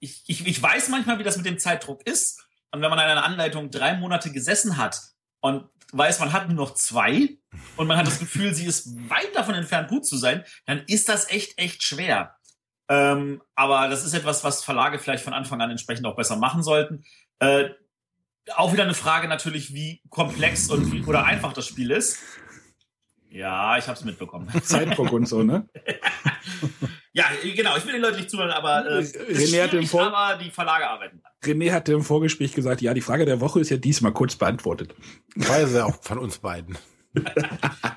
ich, 0.00 0.24
ich, 0.26 0.46
ich 0.46 0.62
weiß 0.62 0.88
manchmal, 0.88 1.18
wie 1.18 1.24
das 1.24 1.36
mit 1.36 1.46
dem 1.46 1.58
Zeitdruck 1.58 2.06
ist. 2.06 2.42
Und 2.70 2.82
wenn 2.82 2.90
man 2.90 2.98
an 2.98 3.10
einer 3.10 3.24
Anleitung 3.24 3.70
drei 3.70 3.94
Monate 3.94 4.32
gesessen 4.32 4.76
hat 4.76 5.00
und 5.40 5.68
weiß, 5.92 6.20
man 6.20 6.32
hat 6.32 6.48
nur 6.48 6.56
noch 6.56 6.74
zwei 6.74 7.38
und 7.76 7.86
man 7.86 7.96
hat 7.96 8.06
das 8.06 8.18
Gefühl, 8.18 8.54
sie 8.54 8.66
ist 8.66 8.94
weit 9.08 9.34
davon 9.34 9.54
entfernt, 9.54 9.88
gut 9.88 10.06
zu 10.06 10.16
sein, 10.16 10.44
dann 10.66 10.82
ist 10.86 11.08
das 11.08 11.30
echt, 11.30 11.58
echt 11.58 11.82
schwer. 11.82 12.36
Ähm, 12.88 13.42
aber 13.54 13.88
das 13.88 14.04
ist 14.04 14.14
etwas, 14.14 14.44
was 14.44 14.64
Verlage 14.64 14.98
vielleicht 14.98 15.24
von 15.24 15.32
Anfang 15.32 15.60
an 15.60 15.70
entsprechend 15.70 16.06
auch 16.06 16.16
besser 16.16 16.36
machen 16.36 16.62
sollten. 16.62 17.04
Äh, 17.38 17.70
auch 18.54 18.72
wieder 18.72 18.84
eine 18.84 18.94
Frage 18.94 19.26
natürlich, 19.28 19.74
wie 19.74 20.02
komplex 20.08 20.70
und 20.70 20.92
wie, 20.92 21.02
oder 21.04 21.24
einfach 21.24 21.52
das 21.52 21.66
Spiel 21.66 21.90
ist. 21.90 22.18
Ja, 23.28 23.76
ich 23.76 23.86
habe 23.88 23.98
es 23.98 24.04
mitbekommen. 24.04 24.48
Zeitdruck 24.62 25.12
und 25.12 25.26
so, 25.26 25.42
ne? 25.42 25.68
Ja, 27.16 27.24
genau, 27.42 27.74
ich 27.78 27.86
will 27.86 27.94
den 27.94 28.02
Leuten 28.02 28.16
nicht 28.16 28.30
zuhören, 28.30 28.50
aber 28.50 28.84
äh, 28.84 28.98
René 29.00 29.62
hatte 29.62 29.78
im 29.78 29.86
Vor 29.86 30.14
aber 30.14 30.36
die 30.36 30.50
Verlage 30.50 30.86
arbeiten. 30.86 31.22
René 31.42 31.72
hatte 31.72 31.94
im 31.94 32.02
Vorgespräch 32.02 32.52
gesagt, 32.52 32.82
ja, 32.82 32.92
die 32.92 33.00
Frage 33.00 33.24
der 33.24 33.40
Woche 33.40 33.58
ist 33.58 33.70
ja 33.70 33.78
diesmal 33.78 34.12
kurz 34.12 34.36
beantwortet. 34.36 34.94
War 35.34 35.60
ja 35.60 35.86
auch 35.86 35.96
von 36.02 36.18
uns 36.18 36.36
beiden. 36.36 36.76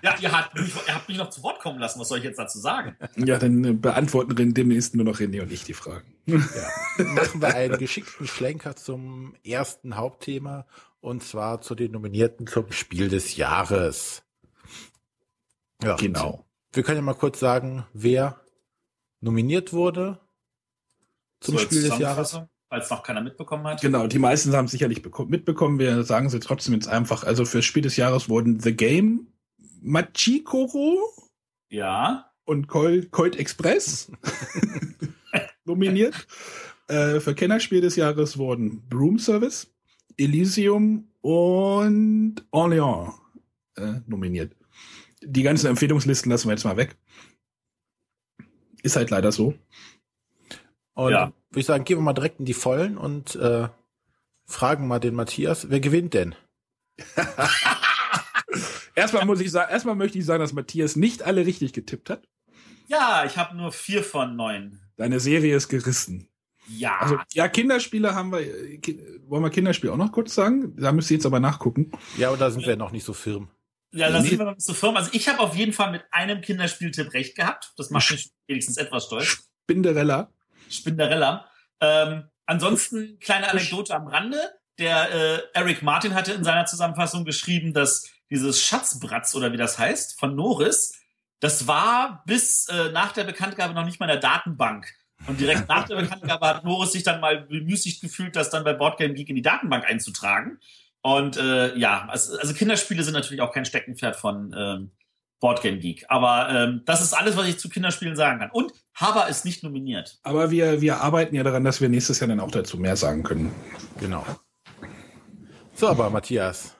ja, 0.01 0.15
ihr 0.21 0.31
habt, 0.31 0.55
mich, 0.55 0.73
ihr 0.87 0.95
habt 0.95 1.09
mich 1.09 1.17
noch 1.17 1.29
zu 1.29 1.43
Wort 1.43 1.59
kommen 1.59 1.79
lassen. 1.79 1.99
Was 1.99 2.07
soll 2.07 2.19
ich 2.19 2.23
jetzt 2.23 2.39
dazu 2.39 2.59
sagen? 2.59 2.95
Ja, 3.17 3.37
dann 3.37 3.65
äh, 3.65 3.73
beantworten 3.73 4.53
demnächst 4.53 4.95
nur 4.95 5.03
noch 5.03 5.19
René 5.19 5.41
und 5.41 5.51
ich 5.51 5.65
die 5.65 5.73
Fragen. 5.73 6.15
Ja. 6.25 7.03
Machen 7.03 7.41
wir 7.41 7.53
einen 7.53 7.77
geschickten 7.77 8.25
Schlenker 8.25 8.77
zum 8.77 9.35
ersten 9.43 9.97
Hauptthema 9.97 10.65
und 11.01 11.23
zwar 11.23 11.59
zu 11.59 11.75
den 11.75 11.91
Nominierten 11.91 12.47
zum 12.47 12.71
Spiel 12.71 13.09
des 13.09 13.35
Jahres. 13.35 14.23
Ja, 15.83 15.97
genau. 15.97 16.45
Wir 16.71 16.83
können 16.83 16.99
ja 16.99 17.01
mal 17.01 17.15
kurz 17.15 17.41
sagen, 17.41 17.85
wer 17.91 18.39
nominiert 19.21 19.73
wurde 19.73 20.19
zum 21.39 21.57
so 21.57 21.63
Spiel 21.63 21.83
des 21.83 21.97
Jahres. 21.97 22.39
Falls 22.69 22.89
noch 22.91 23.01
keiner 23.01 23.21
mitbekommen 23.21 23.65
hat. 23.65 23.81
Genau, 23.81 24.05
die 24.05 24.19
meisten 24.19 24.53
haben 24.53 24.65
es 24.65 24.71
sicherlich 24.71 25.01
mitbekommen. 25.27 25.79
Wir 25.79 26.03
sagen 26.03 26.29
sie 26.29 26.39
trotzdem 26.39 26.75
jetzt 26.75 26.87
einfach. 26.87 27.23
Also 27.23 27.43
für 27.45 27.63
Spiel 27.63 27.81
des 27.81 27.97
Jahres 27.97 28.29
wurden 28.29 28.59
The 28.59 28.75
Game, 28.75 29.27
Machikoro 29.81 30.99
ja. 31.69 32.31
und 32.45 32.67
Colt, 32.67 33.09
Colt 33.09 33.37
Express 33.37 34.11
nominiert. 35.65 36.27
Äh, 36.87 37.19
für 37.19 37.33
Kennerspiel 37.33 37.81
des 37.81 37.95
Jahres 37.95 38.37
wurden 38.37 38.87
Broom 38.87 39.17
Service, 39.17 39.73
Elysium 40.17 41.07
und 41.21 42.35
Orléans 42.51 43.13
äh, 43.77 44.01
nominiert. 44.05 44.55
Die 45.21 45.43
ganzen 45.43 45.67
Empfehlungslisten 45.67 46.31
lassen 46.31 46.47
wir 46.47 46.53
jetzt 46.53 46.65
mal 46.65 46.77
weg. 46.77 46.97
Ist 48.83 48.95
halt 48.95 49.09
leider 49.09 49.31
so. 49.31 49.53
Und 50.93 51.11
ja. 51.11 51.31
würde 51.49 51.59
ich 51.59 51.65
sagen, 51.65 51.83
gehen 51.83 51.97
wir 51.97 52.01
mal 52.01 52.13
direkt 52.13 52.39
in 52.39 52.45
die 52.45 52.53
Vollen 52.53 52.97
und 52.97 53.35
äh, 53.35 53.69
fragen 54.45 54.87
mal 54.87 54.99
den 54.99 55.15
Matthias, 55.15 55.69
wer 55.69 55.79
gewinnt 55.79 56.13
denn? 56.13 56.35
erstmal 58.95 59.25
muss 59.25 59.39
ich 59.39 59.51
sagen, 59.51 59.71
erstmal 59.71 59.95
möchte 59.95 60.17
ich 60.17 60.25
sagen, 60.25 60.41
dass 60.41 60.53
Matthias 60.53 60.95
nicht 60.95 61.23
alle 61.23 61.45
richtig 61.45 61.73
getippt 61.73 62.09
hat. 62.09 62.27
Ja, 62.87 63.23
ich 63.25 63.37
habe 63.37 63.55
nur 63.55 63.71
vier 63.71 64.03
von 64.03 64.35
neun. 64.35 64.79
Deine 64.97 65.19
Serie 65.19 65.55
ist 65.55 65.69
gerissen. 65.69 66.27
Ja. 66.67 66.97
Also, 66.99 67.17
ja, 67.33 67.47
Kinderspiele 67.47 68.13
haben 68.13 68.31
wir. 68.31 68.41
Wollen 69.27 69.43
wir 69.43 69.49
Kinderspiel 69.49 69.89
auch 69.91 69.97
noch 69.97 70.11
kurz 70.11 70.35
sagen? 70.35 70.75
Da 70.75 70.91
müsst 70.91 71.09
ihr 71.09 71.17
jetzt 71.17 71.25
aber 71.25 71.39
nachgucken. 71.39 71.91
Ja, 72.17 72.29
aber 72.29 72.37
da 72.37 72.51
sind 72.51 72.65
wir 72.65 72.75
noch 72.75 72.91
nicht 72.91 73.05
so 73.05 73.13
firm. 73.13 73.49
Ja, 73.91 74.11
da 74.11 74.19
nee. 74.19 74.29
sind 74.29 74.39
wir 74.39 74.45
noch 74.45 74.55
nicht 74.55 74.65
so 74.65 74.73
firm. 74.73 74.95
Also 74.97 75.09
ich 75.13 75.27
habe 75.27 75.39
auf 75.39 75.55
jeden 75.55 75.73
Fall 75.73 75.91
mit 75.91 76.03
einem 76.11 76.41
Kinderspieltipp 76.41 77.13
recht 77.13 77.35
gehabt. 77.35 77.73
Das 77.77 77.89
macht 77.89 78.11
mich 78.11 78.29
wenigstens 78.47 78.77
etwas 78.77 79.05
stolz. 79.05 79.49
Spinderella. 79.63 80.31
Spinderella. 80.69 81.49
Ähm, 81.81 82.25
ansonsten 82.45 83.19
kleine 83.19 83.49
Anekdote 83.49 83.95
am 83.95 84.07
Rande. 84.07 84.39
Der 84.77 85.11
äh, 85.11 85.41
Eric 85.53 85.81
Martin 85.81 86.13
hatte 86.13 86.33
in 86.33 86.43
seiner 86.43 86.65
Zusammenfassung 86.65 87.25
geschrieben, 87.25 87.73
dass 87.73 88.09
dieses 88.29 88.61
Schatzbratz 88.61 89.35
oder 89.35 89.51
wie 89.51 89.57
das 89.57 89.79
heißt 89.79 90.19
von 90.19 90.35
Norris, 90.35 90.99
das 91.39 91.67
war 91.67 92.23
bis 92.25 92.67
äh, 92.67 92.91
nach 92.91 93.11
der 93.11 93.23
Bekanntgabe 93.23 93.73
noch 93.73 93.85
nicht 93.85 93.99
mal 93.99 94.05
in 94.05 94.11
der 94.11 94.19
Datenbank. 94.19 94.87
Und 95.27 95.39
direkt 95.39 95.67
nach 95.67 95.87
der 95.87 95.95
Bekanntgabe 96.01 96.47
hat 96.47 96.63
Norris 96.63 96.91
sich 96.91 97.03
dann 97.03 97.19
mal 97.19 97.41
bemüßigt 97.41 98.01
gefühlt, 98.01 98.35
das 98.35 98.49
dann 98.49 98.63
bei 98.63 98.73
Boardgame 98.73 99.13
Geek 99.13 99.29
in 99.29 99.35
die 99.35 99.41
Datenbank 99.41 99.85
einzutragen. 99.85 100.59
Und 101.01 101.37
äh, 101.37 101.75
ja, 101.77 102.07
also, 102.09 102.37
also 102.37 102.53
Kinderspiele 102.53 103.03
sind 103.03 103.13
natürlich 103.13 103.41
auch 103.41 103.53
kein 103.53 103.65
Steckenpferd 103.65 104.15
von 104.15 104.53
ähm, 104.57 104.91
Boardgame 105.39 105.79
Geek. 105.79 106.05
Aber 106.09 106.49
ähm, 106.49 106.81
das 106.85 107.01
ist 107.01 107.13
alles, 107.13 107.37
was 107.37 107.47
ich 107.47 107.57
zu 107.57 107.69
Kinderspielen 107.69 108.15
sagen 108.15 108.39
kann. 108.39 108.51
Und 108.51 108.73
Haber 108.93 109.29
ist 109.29 109.45
nicht 109.45 109.63
nominiert. 109.63 110.19
Aber 110.23 110.51
wir, 110.51 110.81
wir 110.81 110.97
arbeiten 110.97 111.35
ja 111.35 111.43
daran, 111.43 111.63
dass 111.63 111.79
wir 111.79 111.87
nächstes 111.87 112.19
Jahr 112.19 112.27
dann 112.27 112.41
auch 112.41 112.51
dazu 112.51 112.77
mehr 112.77 112.97
sagen 112.97 113.23
können. 113.23 113.53
Genau. 113.99 114.25
So, 115.73 115.87
aber 115.87 116.09
Matthias. 116.09 116.75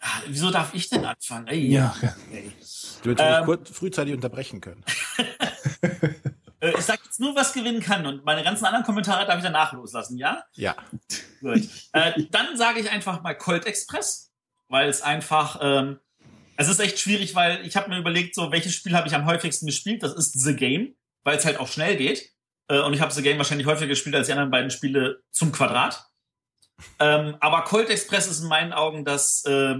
Ach, 0.00 0.22
wieso 0.26 0.50
darf 0.50 0.74
ich 0.74 0.88
denn 0.88 1.04
anfangen? 1.04 1.46
Ey, 1.48 1.66
ja. 1.68 1.94
Ey. 2.32 2.50
Du 3.02 3.10
hättest 3.10 3.28
ähm, 3.28 3.44
kurz, 3.44 3.70
frühzeitig 3.70 4.14
unterbrechen 4.14 4.60
können. 4.60 4.82
Ich 6.82 6.86
sag 6.86 7.04
jetzt 7.04 7.20
nur, 7.20 7.36
was 7.36 7.52
gewinnen 7.52 7.80
kann 7.80 8.04
und 8.06 8.24
meine 8.24 8.42
ganzen 8.42 8.64
anderen 8.64 8.84
Kommentare 8.84 9.24
darf 9.24 9.36
ich 9.36 9.44
danach 9.44 9.72
loslassen, 9.72 10.18
ja? 10.18 10.42
Ja. 10.54 10.74
Gut. 11.40 11.68
Äh, 11.92 12.24
dann 12.32 12.56
sage 12.56 12.80
ich 12.80 12.90
einfach 12.90 13.22
mal 13.22 13.34
Colt 13.34 13.66
Express, 13.66 14.32
weil 14.66 14.88
es 14.88 15.00
einfach, 15.00 15.60
ähm, 15.62 16.00
es 16.56 16.68
ist 16.68 16.80
echt 16.80 16.98
schwierig, 16.98 17.36
weil 17.36 17.64
ich 17.64 17.76
habe 17.76 17.88
mir 17.88 17.98
überlegt, 17.98 18.34
so 18.34 18.50
welches 18.50 18.74
Spiel 18.74 18.96
habe 18.96 19.06
ich 19.06 19.14
am 19.14 19.26
häufigsten 19.26 19.66
gespielt? 19.66 20.02
Das 20.02 20.12
ist 20.12 20.32
The 20.32 20.56
Game, 20.56 20.96
weil 21.22 21.38
es 21.38 21.44
halt 21.44 21.60
auch 21.60 21.68
schnell 21.68 21.96
geht. 21.96 22.32
Äh, 22.66 22.80
und 22.80 22.94
ich 22.94 23.00
habe 23.00 23.12
The 23.12 23.22
Game 23.22 23.38
wahrscheinlich 23.38 23.68
häufiger 23.68 23.86
gespielt 23.86 24.16
als 24.16 24.26
die 24.26 24.32
anderen 24.32 24.50
beiden 24.50 24.72
Spiele 24.72 25.22
zum 25.30 25.52
Quadrat. 25.52 26.04
Ähm, 26.98 27.36
aber 27.38 27.62
Colt 27.62 27.90
Express 27.90 28.26
ist 28.26 28.40
in 28.40 28.48
meinen 28.48 28.72
Augen 28.72 29.04
das 29.04 29.44
äh, 29.44 29.76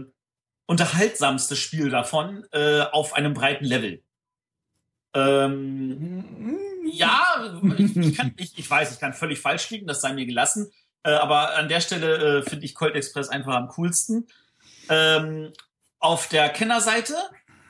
unterhaltsamste 0.67 1.57
Spiel 1.57 1.91
davon 1.91 2.47
äh, 2.53 2.83
auf 2.83 3.15
einem 3.15 3.35
breiten 3.35 3.65
Level. 3.65 4.05
Ähm, 5.15 6.59
ja, 6.93 7.61
ich, 7.79 7.97
ich, 7.97 8.17
kann, 8.17 8.35
ich, 8.37 8.59
ich 8.59 8.71
weiß, 8.71 8.93
ich 8.93 9.01
kann 9.01 9.13
völlig 9.13 9.41
falsch 9.41 9.71
liegen, 9.71 9.87
das 9.87 10.01
sei 10.01 10.13
mir 10.13 10.27
gelassen. 10.27 10.71
Äh, 11.03 11.11
aber 11.11 11.57
an 11.57 11.69
der 11.69 11.81
Stelle 11.81 12.39
äh, 12.39 12.43
finde 12.43 12.65
ich 12.65 12.75
Colt 12.75 12.95
Express 12.95 13.29
einfach 13.29 13.55
am 13.55 13.69
coolsten. 13.69 14.27
Ähm, 14.89 15.53
auf 15.99 16.29
der 16.29 16.49
Kennerseite 16.49 17.15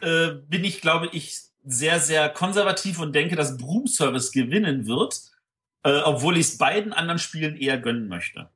äh, 0.00 0.32
bin 0.48 0.64
ich, 0.64 0.80
glaube 0.80 1.08
ich, 1.12 1.40
sehr, 1.64 2.00
sehr 2.00 2.28
konservativ 2.28 2.98
und 2.98 3.14
denke, 3.14 3.36
dass 3.36 3.56
Broom 3.56 3.86
Service 3.86 4.32
gewinnen 4.32 4.86
wird, 4.86 5.20
äh, 5.84 6.00
obwohl 6.00 6.36
ich 6.36 6.48
es 6.48 6.58
beiden 6.58 6.92
anderen 6.92 7.18
Spielen 7.18 7.56
eher 7.56 7.78
gönnen 7.78 8.08
möchte. 8.08 8.50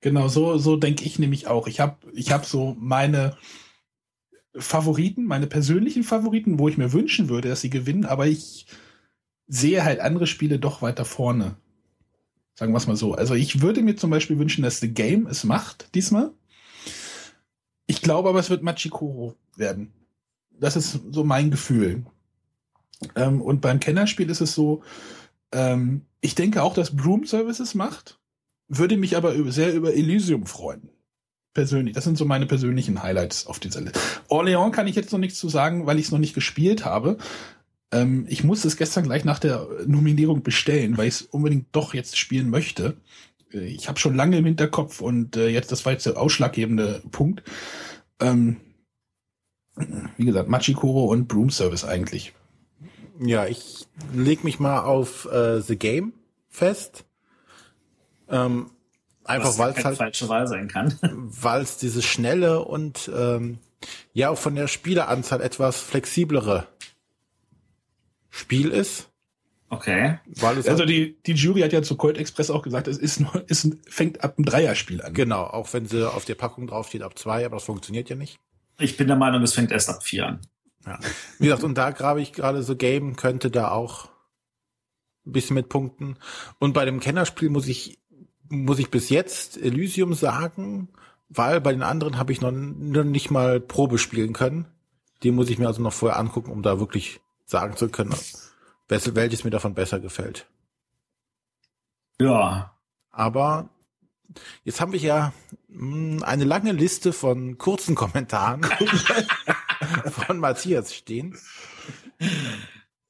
Genau, 0.00 0.28
so, 0.28 0.58
so 0.58 0.76
denke 0.76 1.04
ich 1.04 1.18
nämlich 1.18 1.48
auch. 1.48 1.66
Ich 1.66 1.80
habe 1.80 1.96
ich 2.12 2.30
hab 2.30 2.44
so 2.44 2.76
meine 2.78 3.36
Favoriten, 4.54 5.24
meine 5.24 5.46
persönlichen 5.46 6.04
Favoriten, 6.04 6.58
wo 6.58 6.68
ich 6.68 6.78
mir 6.78 6.92
wünschen 6.92 7.28
würde, 7.28 7.48
dass 7.48 7.60
sie 7.60 7.70
gewinnen, 7.70 8.04
aber 8.04 8.26
ich 8.26 8.66
sehe 9.46 9.84
halt 9.84 10.00
andere 10.00 10.26
Spiele 10.26 10.58
doch 10.58 10.82
weiter 10.82 11.04
vorne. 11.04 11.56
Sagen 12.54 12.72
wir 12.72 12.78
es 12.78 12.86
mal 12.86 12.96
so. 12.96 13.14
Also 13.14 13.34
ich 13.34 13.60
würde 13.60 13.82
mir 13.82 13.96
zum 13.96 14.10
Beispiel 14.10 14.38
wünschen, 14.38 14.62
dass 14.62 14.80
The 14.80 14.88
Game 14.88 15.26
es 15.26 15.44
macht 15.44 15.94
diesmal. 15.94 16.32
Ich 17.86 18.02
glaube 18.02 18.28
aber, 18.28 18.40
es 18.40 18.50
wird 18.50 18.62
Machikoro 18.62 19.34
werden. 19.56 19.92
das 20.58 20.76
ist 20.76 21.00
so 21.10 21.22
mein 21.22 21.50
Gefühl. 21.50 22.04
Ähm, 23.14 23.42
und 23.42 23.60
beim 23.60 23.78
Kennerspiel 23.78 24.30
ist 24.30 24.40
es 24.40 24.54
so, 24.54 24.82
ähm, 25.52 26.02
ich 26.20 26.34
denke 26.34 26.62
auch, 26.62 26.74
dass 26.74 26.96
Broom 26.96 27.26
Services 27.26 27.74
macht, 27.74 28.18
würde 28.68 28.96
mich 28.96 29.16
aber 29.16 29.34
sehr 29.52 29.74
über 29.74 29.94
Elysium 29.94 30.46
freuen. 30.46 30.88
Persönlich. 31.54 31.94
Das 31.94 32.04
sind 32.04 32.18
so 32.18 32.24
meine 32.24 32.46
persönlichen 32.46 33.02
Highlights 33.02 33.46
auf 33.46 33.58
dieser 33.58 33.80
Liste. 33.80 34.00
Orléans 34.28 34.72
kann 34.72 34.86
ich 34.86 34.96
jetzt 34.96 35.12
noch 35.12 35.18
nichts 35.18 35.38
zu 35.38 35.48
sagen, 35.48 35.86
weil 35.86 35.98
ich 35.98 36.06
es 36.06 36.12
noch 36.12 36.18
nicht 36.18 36.34
gespielt 36.34 36.84
habe. 36.84 37.16
Ähm, 37.92 38.26
ich 38.28 38.44
musste 38.44 38.68
es 38.68 38.76
gestern 38.76 39.04
gleich 39.04 39.24
nach 39.24 39.38
der 39.38 39.66
Nominierung 39.86 40.42
bestellen, 40.42 40.96
weil 40.98 41.08
ich 41.08 41.14
es 41.14 41.22
unbedingt 41.22 41.68
doch 41.72 41.94
jetzt 41.94 42.18
spielen 42.18 42.50
möchte. 42.50 42.96
Äh, 43.52 43.66
ich 43.66 43.88
habe 43.88 43.98
schon 43.98 44.16
lange 44.16 44.38
im 44.38 44.44
Hinterkopf 44.44 45.00
und 45.00 45.36
äh, 45.36 45.48
jetzt, 45.48 45.72
das 45.72 45.84
war 45.84 45.92
jetzt 45.92 46.06
der 46.06 46.18
ausschlaggebende 46.18 47.02
Punkt. 47.10 47.42
Ähm, 48.20 48.56
wie 50.16 50.24
gesagt, 50.24 50.48
Machikoro 50.48 51.06
und 51.06 51.28
Broom 51.28 51.50
Service 51.50 51.84
eigentlich. 51.84 52.32
Ja, 53.20 53.46
ich 53.46 53.86
leg 54.12 54.44
mich 54.44 54.58
mal 54.58 54.80
auf 54.82 55.26
äh, 55.30 55.60
The 55.60 55.76
Game 55.76 56.12
fest. 56.48 57.04
Ähm, 58.28 58.70
einfach 59.24 59.58
weil 59.58 59.72
es 59.72 59.84
halt 59.84 59.96
falsche 59.98 60.28
Wahl 60.28 60.46
sein 60.46 60.68
kann. 60.68 60.98
Weil 61.02 61.62
es 61.62 61.76
diese 61.78 62.02
schnelle 62.02 62.64
und 62.64 63.10
ähm, 63.14 63.58
ja 64.12 64.30
auch 64.30 64.38
von 64.38 64.54
der 64.54 64.66
Spieleranzahl 64.66 65.40
etwas 65.40 65.80
flexiblere 65.80 66.66
Spiel 68.36 68.68
ist. 68.68 69.08
Okay. 69.68 70.18
Weil 70.26 70.58
es 70.58 70.68
also 70.68 70.84
die, 70.84 71.16
die 71.26 71.32
Jury 71.32 71.62
hat 71.62 71.72
ja 71.72 71.82
zu 71.82 71.96
Colt 71.96 72.18
Express 72.18 72.50
auch 72.50 72.62
gesagt, 72.62 72.86
es 72.86 72.98
ist 72.98 73.18
nur, 73.20 73.44
es 73.48 73.68
fängt 73.88 74.22
ab 74.22 74.34
einem 74.36 74.44
Dreierspiel 74.44 75.02
an. 75.02 75.14
Genau, 75.14 75.42
auch 75.42 75.72
wenn 75.72 75.86
sie 75.86 76.08
auf 76.08 76.24
der 76.24 76.34
Packung 76.34 76.66
draufsteht 76.66 77.02
ab 77.02 77.18
zwei, 77.18 77.44
aber 77.44 77.56
das 77.56 77.64
funktioniert 77.64 78.08
ja 78.08 78.16
nicht. 78.16 78.38
Ich 78.78 78.96
bin 78.96 79.08
der 79.08 79.16
Meinung, 79.16 79.42
es 79.42 79.54
fängt 79.54 79.72
erst 79.72 79.88
ab 79.88 80.02
vier 80.04 80.26
an. 80.26 80.40
Ja. 80.84 81.00
Wie 81.38 81.44
gesagt, 81.44 81.64
und 81.64 81.76
da 81.76 81.90
grabe 81.90 82.20
ich 82.20 82.32
gerade 82.32 82.62
so 82.62 82.76
Game 82.76 83.16
könnte 83.16 83.50
da 83.50 83.70
auch 83.70 84.10
ein 85.26 85.32
bisschen 85.32 85.54
mit 85.54 85.68
punkten. 85.68 86.18
Und 86.58 86.74
bei 86.74 86.84
dem 86.84 87.00
Kennerspiel 87.00 87.48
muss 87.48 87.66
ich, 87.66 87.98
muss 88.48 88.78
ich 88.78 88.90
bis 88.90 89.08
jetzt 89.08 89.56
Elysium 89.60 90.14
sagen, 90.14 90.90
weil 91.28 91.60
bei 91.60 91.72
den 91.72 91.82
anderen 91.82 92.18
habe 92.18 92.32
ich 92.32 92.40
noch, 92.40 92.52
noch 92.52 93.02
nicht 93.02 93.30
mal 93.30 93.60
Probe 93.60 93.98
spielen 93.98 94.32
können. 94.32 94.66
Die 95.22 95.32
muss 95.32 95.50
ich 95.50 95.58
mir 95.58 95.66
also 95.66 95.82
noch 95.82 95.94
vorher 95.94 96.18
angucken, 96.18 96.52
um 96.52 96.62
da 96.62 96.78
wirklich 96.78 97.20
sagen 97.46 97.76
zu 97.76 97.88
können, 97.88 98.14
welches 98.88 99.44
mir 99.44 99.50
davon 99.50 99.74
besser 99.74 100.00
gefällt. 100.00 100.46
Ja. 102.20 102.76
Aber 103.10 103.70
jetzt 104.64 104.80
haben 104.80 104.92
wir 104.92 105.00
ja 105.00 105.32
hm, 105.68 106.22
eine 106.22 106.44
lange 106.44 106.72
Liste 106.72 107.12
von 107.12 107.56
kurzen 107.56 107.94
Kommentaren 107.94 108.62
von 110.10 110.38
Matthias 110.38 110.94
stehen. 110.94 111.38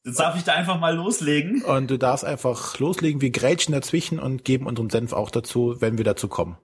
Jetzt 0.04 0.20
darf 0.20 0.36
ich 0.36 0.44
da 0.44 0.52
einfach 0.52 0.78
mal 0.78 0.94
loslegen. 0.94 1.62
Und 1.64 1.90
du 1.90 1.98
darfst 1.98 2.24
einfach 2.24 2.78
loslegen. 2.78 3.20
Wir 3.20 3.30
grätschen 3.30 3.72
dazwischen 3.72 4.20
und 4.20 4.44
geben 4.44 4.66
unseren 4.66 4.90
Senf 4.90 5.12
auch 5.12 5.30
dazu, 5.30 5.80
wenn 5.80 5.98
wir 5.98 6.04
dazu 6.04 6.28
kommen. 6.28 6.56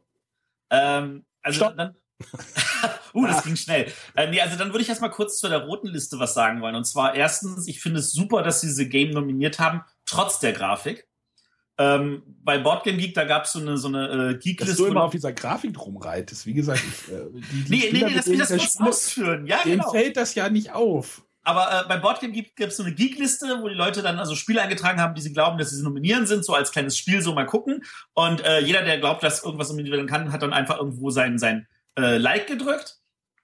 Ähm, 0.70 1.24
also 1.42 1.56
Stopp. 1.56 1.76
dann. 1.76 1.96
uh, 3.14 3.26
das 3.26 3.44
ging 3.44 3.56
schnell. 3.56 3.92
Äh, 4.14 4.30
nee, 4.30 4.40
also 4.40 4.56
dann 4.56 4.68
würde 4.72 4.82
ich 4.82 4.88
erstmal 4.88 5.10
kurz 5.10 5.38
zu 5.38 5.48
der 5.48 5.64
roten 5.64 5.88
Liste 5.88 6.18
was 6.18 6.34
sagen 6.34 6.60
wollen. 6.60 6.74
Und 6.74 6.84
zwar 6.84 7.14
erstens, 7.14 7.66
ich 7.66 7.80
finde 7.80 8.00
es 8.00 8.12
super, 8.12 8.42
dass 8.42 8.60
sie 8.60 8.68
diese 8.68 8.88
Game 8.88 9.10
nominiert 9.10 9.58
haben, 9.58 9.82
trotz 10.06 10.38
der 10.38 10.52
Grafik. 10.52 11.06
Ähm, 11.78 12.22
bei 12.44 12.58
Boardgame 12.58 12.98
Geek, 12.98 13.14
da 13.14 13.24
gab 13.24 13.44
es 13.44 13.52
so 13.52 13.60
eine, 13.60 13.78
so 13.78 13.88
eine 13.88 14.30
äh, 14.30 14.34
Geek-Liste. 14.34 14.66
Dass 14.66 14.76
du 14.76 14.86
immer 14.86 15.04
auf 15.04 15.12
dieser 15.12 15.32
Grafik 15.32 15.78
rumreitest. 15.80 16.46
Wie 16.46 16.52
gesagt, 16.52 16.82
ich, 16.86 17.12
äh, 17.12 17.20
die, 17.32 17.64
die 17.64 17.70
nee, 17.70 17.80
Spieler, 17.80 18.06
nee, 18.06 18.12
nee, 18.12 18.16
das 18.16 18.26
will 18.26 18.34
ich 18.34 18.40
das 18.40 18.48
kurz 18.48 18.80
ausführen. 18.80 19.46
Ja, 19.46 19.60
genau. 19.64 19.90
fällt 19.90 20.16
das 20.16 20.34
ja 20.34 20.48
nicht 20.50 20.72
auf. 20.72 21.22
Aber 21.44 21.80
äh, 21.80 21.88
bei 21.88 21.96
Boardgame 21.96 22.32
gibt 22.32 22.60
es 22.60 22.76
so 22.76 22.84
eine 22.84 22.94
Geek-Liste, 22.94 23.58
wo 23.62 23.68
die 23.68 23.74
Leute 23.74 24.02
dann 24.02 24.18
also 24.18 24.34
Spiele 24.34 24.62
eingetragen 24.62 25.00
haben, 25.00 25.14
die 25.14 25.22
sie 25.22 25.32
glauben, 25.32 25.58
dass 25.58 25.70
sie 25.70 25.82
nominieren 25.82 26.26
sind, 26.26 26.44
so 26.44 26.54
als 26.54 26.70
kleines 26.70 26.96
Spiel 26.96 27.20
so 27.20 27.34
mal 27.34 27.46
gucken. 27.46 27.82
Und 28.12 28.44
äh, 28.44 28.60
jeder, 28.60 28.82
der 28.82 28.98
glaubt, 28.98 29.22
dass 29.22 29.42
irgendwas 29.42 29.68
nominiert 29.68 29.96
werden 29.96 30.06
kann, 30.06 30.32
hat 30.32 30.42
dann 30.42 30.52
einfach 30.52 30.78
irgendwo 30.78 31.10
sein, 31.10 31.38
sein 31.38 31.66
äh, 31.96 32.16
Like 32.16 32.46
gedrückt. 32.46 32.98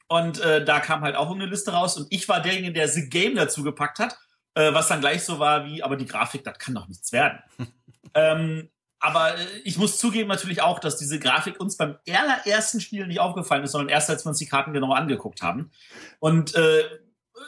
Und 0.08 0.40
äh, 0.40 0.64
da 0.64 0.80
kam 0.80 1.02
halt 1.02 1.16
auch 1.16 1.30
eine 1.30 1.46
Liste 1.46 1.72
raus. 1.72 1.96
Und 1.96 2.06
ich 2.10 2.28
war 2.28 2.40
derjenige, 2.40 2.72
der 2.72 2.88
The 2.88 3.08
Game 3.08 3.34
dazu 3.34 3.62
gepackt 3.62 3.98
hat, 3.98 4.18
äh, 4.54 4.72
was 4.72 4.88
dann 4.88 5.00
gleich 5.00 5.24
so 5.24 5.38
war 5.38 5.66
wie, 5.66 5.82
aber 5.82 5.96
die 5.96 6.06
Grafik, 6.06 6.44
das 6.44 6.58
kann 6.58 6.74
doch 6.74 6.88
nichts 6.88 7.12
werden. 7.12 7.40
ähm, 8.14 8.70
aber 9.00 9.36
äh, 9.36 9.46
ich 9.64 9.76
muss 9.76 9.98
zugeben 9.98 10.28
natürlich 10.28 10.62
auch, 10.62 10.78
dass 10.78 10.96
diese 10.96 11.18
Grafik 11.18 11.60
uns 11.60 11.76
beim 11.76 11.98
allerersten 12.08 12.80
Spiel 12.80 13.06
nicht 13.06 13.20
aufgefallen 13.20 13.64
ist, 13.64 13.72
sondern 13.72 13.90
erst 13.90 14.10
als 14.10 14.24
wir 14.24 14.30
uns 14.30 14.38
die 14.38 14.46
Karten 14.46 14.72
genau 14.72 14.92
angeguckt 14.92 15.42
haben. 15.42 15.70
Und 16.20 16.54
äh, 16.54 16.84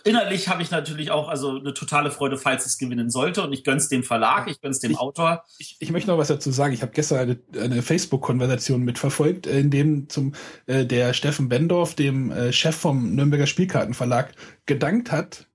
innerlich 0.05 0.49
habe 0.49 0.63
ich 0.63 0.71
natürlich 0.71 1.11
auch 1.11 1.29
also 1.29 1.59
eine 1.59 1.75
totale 1.75 2.11
Freude, 2.11 2.39
falls 2.39 2.67
es 2.67 2.79
gewinnen 2.79 3.11
sollte. 3.11 3.43
Und 3.43 3.53
ich 3.53 3.65
gönn's 3.65 3.89
dem 3.89 4.03
Verlag, 4.03 4.49
ich 4.49 4.61
gönn's 4.61 4.81
dem 4.81 4.93
ich, 4.93 4.99
Autor. 4.99 5.45
Ich, 5.59 5.77
ich 5.81 5.91
möchte 5.91 6.09
noch 6.11 6.19
was 6.19 6.29
dazu 6.29 6.51
sagen. 6.51 6.73
Ich 6.73 6.83
habe 6.83 6.93
gestern 6.93 7.19
eine, 7.19 7.39
eine 7.63 7.83
Facebook-Konversation 7.83 8.83
mitverfolgt, 8.83 9.47
in 9.47 9.71
dem 9.71 10.09
zum 10.09 10.35
äh, 10.67 10.85
der 10.85 11.13
Steffen 11.13 11.49
Bendorf, 11.49 11.95
dem 11.95 12.31
äh, 12.31 12.53
Chef 12.53 12.77
vom 12.77 13.15
Nürnberger 13.15 13.47
Spielkartenverlag, 13.47 14.33
gedankt 14.67 15.13
hat 15.13 15.50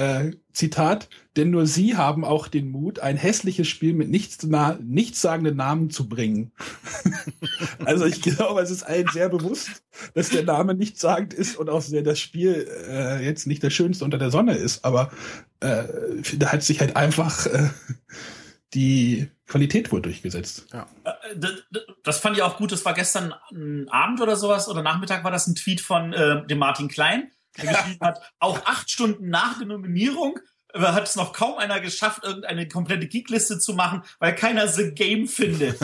äh, 0.00 0.30
Zitat, 0.54 1.10
denn 1.36 1.50
nur 1.50 1.66
sie 1.66 1.94
haben 1.96 2.24
auch 2.24 2.48
den 2.48 2.70
Mut, 2.70 3.00
ein 3.00 3.18
hässliches 3.18 3.68
Spiel 3.68 3.92
mit 3.92 4.08
nichts, 4.08 4.38
na, 4.46 4.78
nichtssagenden 4.82 5.56
Namen 5.56 5.90
zu 5.90 6.08
bringen. 6.08 6.52
also 7.84 8.06
ich 8.06 8.22
glaube, 8.22 8.62
es 8.62 8.70
ist 8.70 8.82
allen 8.82 9.08
sehr 9.08 9.28
bewusst, 9.28 9.82
dass 10.14 10.30
der 10.30 10.44
Name 10.44 10.74
nichtssagend 10.74 11.34
ist 11.34 11.56
und 11.56 11.68
auch 11.68 11.82
sehr 11.82 12.02
das 12.02 12.18
Spiel 12.18 12.66
äh, 12.88 13.22
jetzt 13.22 13.46
nicht 13.46 13.62
das 13.62 13.74
Schönste 13.74 14.04
unter 14.06 14.16
der 14.16 14.30
Sonne 14.30 14.54
ist, 14.54 14.86
aber 14.86 15.10
äh, 15.60 15.84
da 16.38 16.50
hat 16.50 16.62
sich 16.62 16.80
halt 16.80 16.96
einfach 16.96 17.44
äh, 17.46 17.68
die 18.72 19.28
Qualität 19.46 19.92
wohl 19.92 20.00
durchgesetzt. 20.00 20.66
Ja. 20.72 20.86
Äh, 21.04 21.46
das 22.04 22.20
fand 22.20 22.38
ich 22.38 22.42
auch 22.42 22.56
gut. 22.56 22.72
Das 22.72 22.86
war 22.86 22.94
gestern 22.94 23.34
Abend 23.90 24.20
oder 24.22 24.36
sowas 24.36 24.66
oder 24.66 24.82
Nachmittag 24.82 25.24
war 25.24 25.30
das 25.30 25.46
ein 25.46 25.54
Tweet 25.56 25.82
von 25.82 26.14
äh, 26.14 26.46
dem 26.46 26.58
Martin 26.58 26.88
Klein 26.88 27.30
geschrieben 27.54 28.00
hat, 28.00 28.20
auch 28.38 28.64
acht 28.66 28.90
Stunden 28.90 29.28
nach 29.28 29.58
der 29.58 29.66
Nominierung 29.66 30.38
äh, 30.74 30.80
hat 30.80 31.08
es 31.08 31.16
noch 31.16 31.32
kaum 31.32 31.58
einer 31.58 31.80
geschafft, 31.80 32.24
irgendeine 32.24 32.68
komplette 32.68 33.08
Geekliste 33.08 33.58
zu 33.58 33.74
machen, 33.74 34.02
weil 34.18 34.34
keiner 34.34 34.68
The 34.68 34.92
Game 34.92 35.26
findet. 35.26 35.78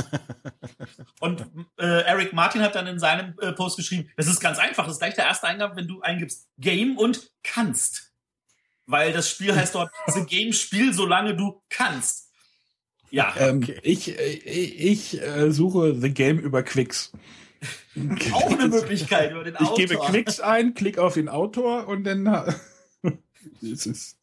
Und 1.20 1.46
äh, 1.78 2.02
Eric 2.02 2.32
Martin 2.32 2.62
hat 2.62 2.74
dann 2.74 2.86
in 2.86 2.98
seinem 2.98 3.34
äh, 3.40 3.52
Post 3.52 3.76
geschrieben, 3.76 4.10
das 4.16 4.26
ist 4.26 4.40
ganz 4.40 4.58
einfach, 4.58 4.84
das 4.84 4.94
ist 4.94 4.98
gleich 4.98 5.14
der 5.14 5.26
erste 5.26 5.46
Eingabe, 5.46 5.76
wenn 5.76 5.88
du 5.88 6.00
eingibst 6.00 6.48
Game 6.58 6.96
und 6.98 7.30
kannst. 7.42 8.12
Weil 8.86 9.12
das 9.12 9.28
Spiel 9.28 9.54
heißt 9.54 9.74
dort 9.74 9.90
The 10.06 10.24
Game 10.24 10.52
Spiel, 10.52 10.92
solange 10.92 11.34
du 11.34 11.62
kannst. 11.68 12.30
Ja. 13.10 13.34
Ähm, 13.38 13.58
okay. 13.58 13.80
Ich, 13.82 14.18
äh, 14.18 14.32
ich, 14.32 15.14
ich 15.14 15.22
äh, 15.22 15.50
suche 15.50 15.94
The 15.94 16.10
Game 16.10 16.38
über 16.38 16.62
Quicks. 16.62 17.12
Auch 18.32 18.50
eine 18.50 18.68
Möglichkeit 18.68 19.32
über 19.32 19.44
den 19.44 19.56
Autor. 19.56 19.78
Ich 19.78 19.88
gebe 19.88 20.00
Klicks 20.00 20.40
ein, 20.40 20.74
klick 20.74 20.98
auf 20.98 21.14
den 21.14 21.28
Autor 21.28 21.88
und 21.88 22.04
dann. 22.04 22.26
ist, 23.62 24.18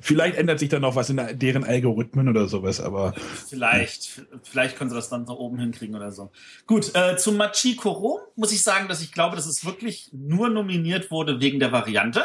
vielleicht 0.00 0.36
ändert 0.36 0.58
sich 0.58 0.68
dann 0.68 0.82
noch 0.82 0.96
was 0.96 1.10
in 1.10 1.20
deren 1.38 1.64
Algorithmen 1.64 2.28
oder 2.28 2.48
sowas, 2.48 2.80
aber. 2.80 3.14
Vielleicht, 3.48 4.22
vielleicht 4.42 4.76
können 4.76 4.90
sie 4.90 4.96
das 4.96 5.08
dann 5.08 5.24
nach 5.24 5.34
oben 5.34 5.58
hinkriegen 5.58 5.94
oder 5.94 6.10
so. 6.12 6.30
Gut, 6.66 6.94
äh, 6.94 7.16
zum 7.16 7.36
Machi 7.36 7.76
Koro 7.76 8.20
muss 8.36 8.52
ich 8.52 8.62
sagen, 8.62 8.88
dass 8.88 9.02
ich 9.02 9.12
glaube, 9.12 9.36
dass 9.36 9.46
es 9.46 9.64
wirklich 9.64 10.10
nur 10.12 10.48
nominiert 10.48 11.10
wurde 11.10 11.40
wegen 11.40 11.60
der 11.60 11.72
Variante. 11.72 12.24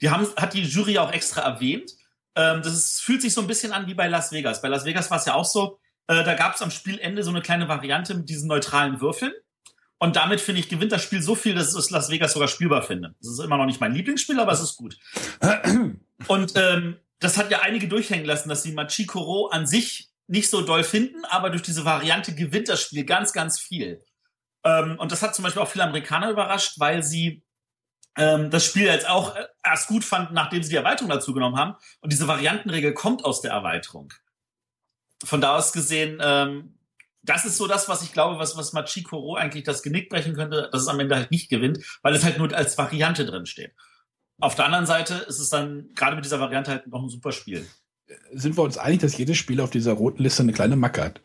Die 0.00 0.10
haben, 0.10 0.26
hat 0.36 0.54
die 0.54 0.62
Jury 0.62 0.98
auch 0.98 1.12
extra 1.12 1.42
erwähnt. 1.42 1.92
Ähm, 2.34 2.60
das 2.62 2.74
ist, 2.74 3.00
fühlt 3.00 3.22
sich 3.22 3.32
so 3.32 3.40
ein 3.40 3.46
bisschen 3.46 3.72
an 3.72 3.86
wie 3.86 3.94
bei 3.94 4.08
Las 4.08 4.32
Vegas. 4.32 4.60
Bei 4.60 4.68
Las 4.68 4.84
Vegas 4.84 5.10
war 5.10 5.18
es 5.18 5.24
ja 5.24 5.34
auch 5.34 5.44
so, 5.44 5.78
äh, 6.06 6.22
da 6.22 6.34
gab 6.34 6.54
es 6.54 6.62
am 6.62 6.70
Spielende 6.70 7.22
so 7.22 7.30
eine 7.30 7.40
kleine 7.40 7.68
Variante 7.68 8.14
mit 8.14 8.28
diesen 8.28 8.48
neutralen 8.48 9.00
Würfeln. 9.00 9.32
Und 9.98 10.16
damit 10.16 10.40
finde 10.40 10.60
ich, 10.60 10.68
gewinnt 10.68 10.92
das 10.92 11.02
Spiel 11.02 11.22
so 11.22 11.34
viel, 11.34 11.54
dass 11.54 11.74
es 11.74 11.90
Las 11.90 12.10
Vegas 12.10 12.34
sogar 12.34 12.48
spielbar 12.48 12.82
finde. 12.82 13.14
Das 13.20 13.30
ist 13.30 13.38
immer 13.38 13.56
noch 13.56 13.66
nicht 13.66 13.80
mein 13.80 13.94
Lieblingsspiel, 13.94 14.38
aber 14.38 14.52
es 14.52 14.60
ist 14.60 14.76
gut. 14.76 14.98
Und 16.28 16.52
ähm, 16.56 16.98
das 17.18 17.38
hat 17.38 17.50
ja 17.50 17.60
einige 17.60 17.88
durchhängen 17.88 18.26
lassen, 18.26 18.48
dass 18.48 18.62
sie 18.62 18.72
Machikoro 18.72 19.48
an 19.48 19.66
sich 19.66 20.10
nicht 20.26 20.50
so 20.50 20.60
doll 20.62 20.84
finden, 20.84 21.24
aber 21.24 21.50
durch 21.50 21.62
diese 21.62 21.84
Variante 21.84 22.34
gewinnt 22.34 22.68
das 22.68 22.82
Spiel 22.82 23.04
ganz, 23.04 23.32
ganz 23.32 23.58
viel. 23.58 24.04
Ähm, 24.64 24.98
und 24.98 25.12
das 25.12 25.22
hat 25.22 25.34
zum 25.34 25.44
Beispiel 25.44 25.62
auch 25.62 25.68
viele 25.68 25.84
Amerikaner 25.84 26.30
überrascht, 26.30 26.78
weil 26.78 27.02
sie 27.02 27.44
ähm, 28.16 28.50
das 28.50 28.64
Spiel 28.64 28.84
jetzt 28.84 29.08
auch 29.08 29.36
erst 29.62 29.88
gut 29.88 30.04
fanden, 30.04 30.34
nachdem 30.34 30.62
sie 30.62 30.70
die 30.70 30.76
Erweiterung 30.76 31.10
dazu 31.10 31.32
genommen 31.32 31.56
haben. 31.56 31.76
Und 32.00 32.12
diese 32.12 32.26
Variantenregel 32.26 32.92
kommt 32.92 33.24
aus 33.24 33.40
der 33.40 33.52
Erweiterung. 33.52 34.12
Von 35.24 35.40
da 35.40 35.56
aus 35.56 35.72
gesehen 35.72 36.18
ähm, 36.20 36.75
das 37.26 37.44
ist 37.44 37.56
so 37.56 37.66
das, 37.66 37.88
was 37.88 38.02
ich 38.02 38.12
glaube, 38.12 38.38
was, 38.38 38.56
was 38.56 38.72
Machikoro 38.72 39.34
eigentlich 39.34 39.64
das 39.64 39.82
Genick 39.82 40.08
brechen 40.08 40.34
könnte, 40.34 40.68
dass 40.72 40.82
es 40.82 40.88
am 40.88 41.00
Ende 41.00 41.16
halt 41.16 41.30
nicht 41.30 41.50
gewinnt, 41.50 41.84
weil 42.02 42.14
es 42.14 42.24
halt 42.24 42.38
nur 42.38 42.52
als 42.54 42.78
Variante 42.78 43.26
drin 43.26 43.46
steht. 43.46 43.72
Auf 44.38 44.54
der 44.54 44.66
anderen 44.66 44.86
Seite 44.86 45.14
ist 45.14 45.38
es 45.38 45.48
dann 45.48 45.90
gerade 45.94 46.16
mit 46.16 46.24
dieser 46.24 46.40
Variante 46.40 46.70
halt 46.70 46.86
noch 46.86 47.02
ein 47.02 47.08
super 47.08 47.32
Spiel. 47.32 47.66
Sind 48.32 48.56
wir 48.56 48.62
uns 48.62 48.78
einig, 48.78 49.00
dass 49.00 49.16
jedes 49.16 49.36
Spiel 49.36 49.60
auf 49.60 49.70
dieser 49.70 49.92
roten 49.92 50.22
Liste 50.22 50.42
eine 50.42 50.52
kleine 50.52 50.76
Macke 50.76 51.02
hat? 51.02 51.20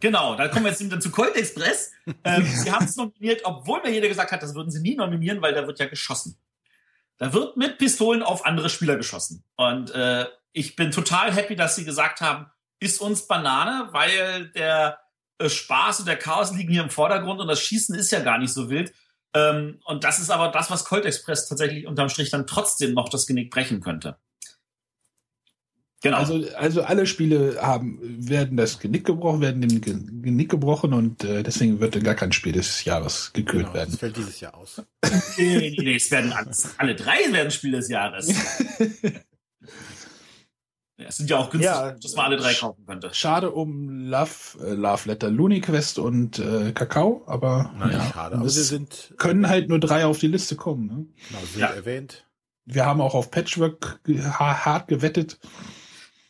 Genau, 0.00 0.34
da 0.34 0.48
kommen 0.48 0.64
wir 0.64 0.70
jetzt 0.70 0.92
dann 0.92 1.00
zu 1.00 1.10
Colt 1.10 1.34
Express. 1.36 1.92
Ähm, 2.22 2.44
sie 2.44 2.70
haben 2.70 2.84
es 2.84 2.96
nominiert, 2.96 3.40
obwohl 3.44 3.80
mir 3.82 3.90
jeder 3.90 4.08
gesagt 4.08 4.30
hat, 4.30 4.42
das 4.42 4.54
würden 4.54 4.70
sie 4.70 4.82
nie 4.82 4.94
nominieren, 4.94 5.40
weil 5.40 5.54
da 5.54 5.66
wird 5.66 5.78
ja 5.78 5.86
geschossen. 5.86 6.38
Da 7.16 7.32
wird 7.32 7.56
mit 7.56 7.78
Pistolen 7.78 8.22
auf 8.22 8.44
andere 8.44 8.68
Spieler 8.68 8.96
geschossen. 8.96 9.42
Und 9.56 9.90
äh, 9.92 10.26
ich 10.52 10.76
bin 10.76 10.90
total 10.90 11.32
happy, 11.32 11.56
dass 11.56 11.76
sie 11.76 11.84
gesagt 11.86 12.20
haben, 12.20 12.46
ist 12.84 13.00
uns 13.00 13.26
Banane, 13.26 13.88
weil 13.92 14.50
der 14.50 14.98
äh, 15.38 15.48
Spaß 15.48 16.00
und 16.00 16.06
der 16.06 16.18
Chaos 16.18 16.52
liegen 16.54 16.72
hier 16.72 16.82
im 16.82 16.90
Vordergrund 16.90 17.40
und 17.40 17.48
das 17.48 17.60
Schießen 17.60 17.94
ist 17.94 18.12
ja 18.12 18.20
gar 18.20 18.38
nicht 18.38 18.52
so 18.52 18.70
wild. 18.70 18.92
Ähm, 19.34 19.80
und 19.84 20.04
das 20.04 20.20
ist 20.20 20.30
aber 20.30 20.48
das, 20.48 20.70
was 20.70 20.84
Colt 20.84 21.04
Express 21.04 21.48
tatsächlich 21.48 21.86
unterm 21.86 22.08
Strich 22.08 22.30
dann 22.30 22.46
trotzdem 22.46 22.94
noch 22.94 23.08
das 23.08 23.26
Genick 23.26 23.50
brechen 23.50 23.80
könnte. 23.80 24.16
Genau. 26.02 26.18
Also, 26.18 26.44
also 26.56 26.82
alle 26.82 27.06
Spiele 27.06 27.56
haben, 27.62 27.98
werden 28.02 28.58
das 28.58 28.78
Genick 28.78 29.06
gebrochen, 29.06 29.40
werden 29.40 29.62
dem 29.62 29.80
Genick 29.80 30.50
gebrochen 30.50 30.92
und 30.92 31.24
äh, 31.24 31.42
deswegen 31.42 31.80
wird 31.80 31.96
dann 31.96 32.02
gar 32.02 32.14
kein 32.14 32.30
Spiel 32.30 32.52
des 32.52 32.84
Jahres 32.84 33.32
gekürt 33.32 33.62
genau, 33.62 33.74
werden. 33.74 33.90
Das 33.90 34.00
fällt 34.00 34.16
dieses 34.18 34.38
Jahr 34.38 34.54
aus. 34.54 34.82
nee, 35.38 35.74
nee, 35.78 35.96
es 35.96 36.10
werden 36.10 36.34
alles, 36.34 36.68
alle 36.76 36.94
drei 36.94 37.32
werden 37.32 37.50
Spiel 37.50 37.72
des 37.72 37.88
Jahres. 37.88 38.28
Ja, 40.96 41.06
es 41.06 41.16
sind 41.16 41.28
ja 41.28 41.38
auch 41.38 41.50
günstig, 41.50 41.72
ja, 41.72 41.90
dass 41.90 42.14
man 42.14 42.26
alle 42.26 42.36
drei 42.36 42.54
kaufen 42.54 42.86
könnte. 42.86 43.12
Schade 43.12 43.50
um 43.50 44.06
Love, 44.06 44.30
äh, 44.62 44.74
Love 44.74 45.08
Letter, 45.08 45.28
Looney 45.28 45.60
Quest 45.60 45.98
und 45.98 46.38
äh, 46.38 46.70
Kakao, 46.72 47.24
aber 47.26 47.72
Nein, 47.76 47.92
ja, 47.92 48.12
schade. 48.12 48.36
Aber 48.36 48.44
wir 48.44 48.50
sind 48.50 49.12
können 49.18 49.48
halt 49.48 49.68
nur 49.68 49.80
drei 49.80 50.06
auf 50.06 50.18
die 50.18 50.28
Liste 50.28 50.54
kommen. 50.54 50.86
Ne? 50.86 51.06
Genau, 51.28 51.40
sind 51.46 51.60
ja. 51.60 51.66
erwähnt. 51.68 52.26
Wir 52.64 52.86
haben 52.86 53.00
auch 53.00 53.14
auf 53.14 53.30
Patchwork 53.30 54.00
hart 54.38 54.86
gewettet. 54.88 55.38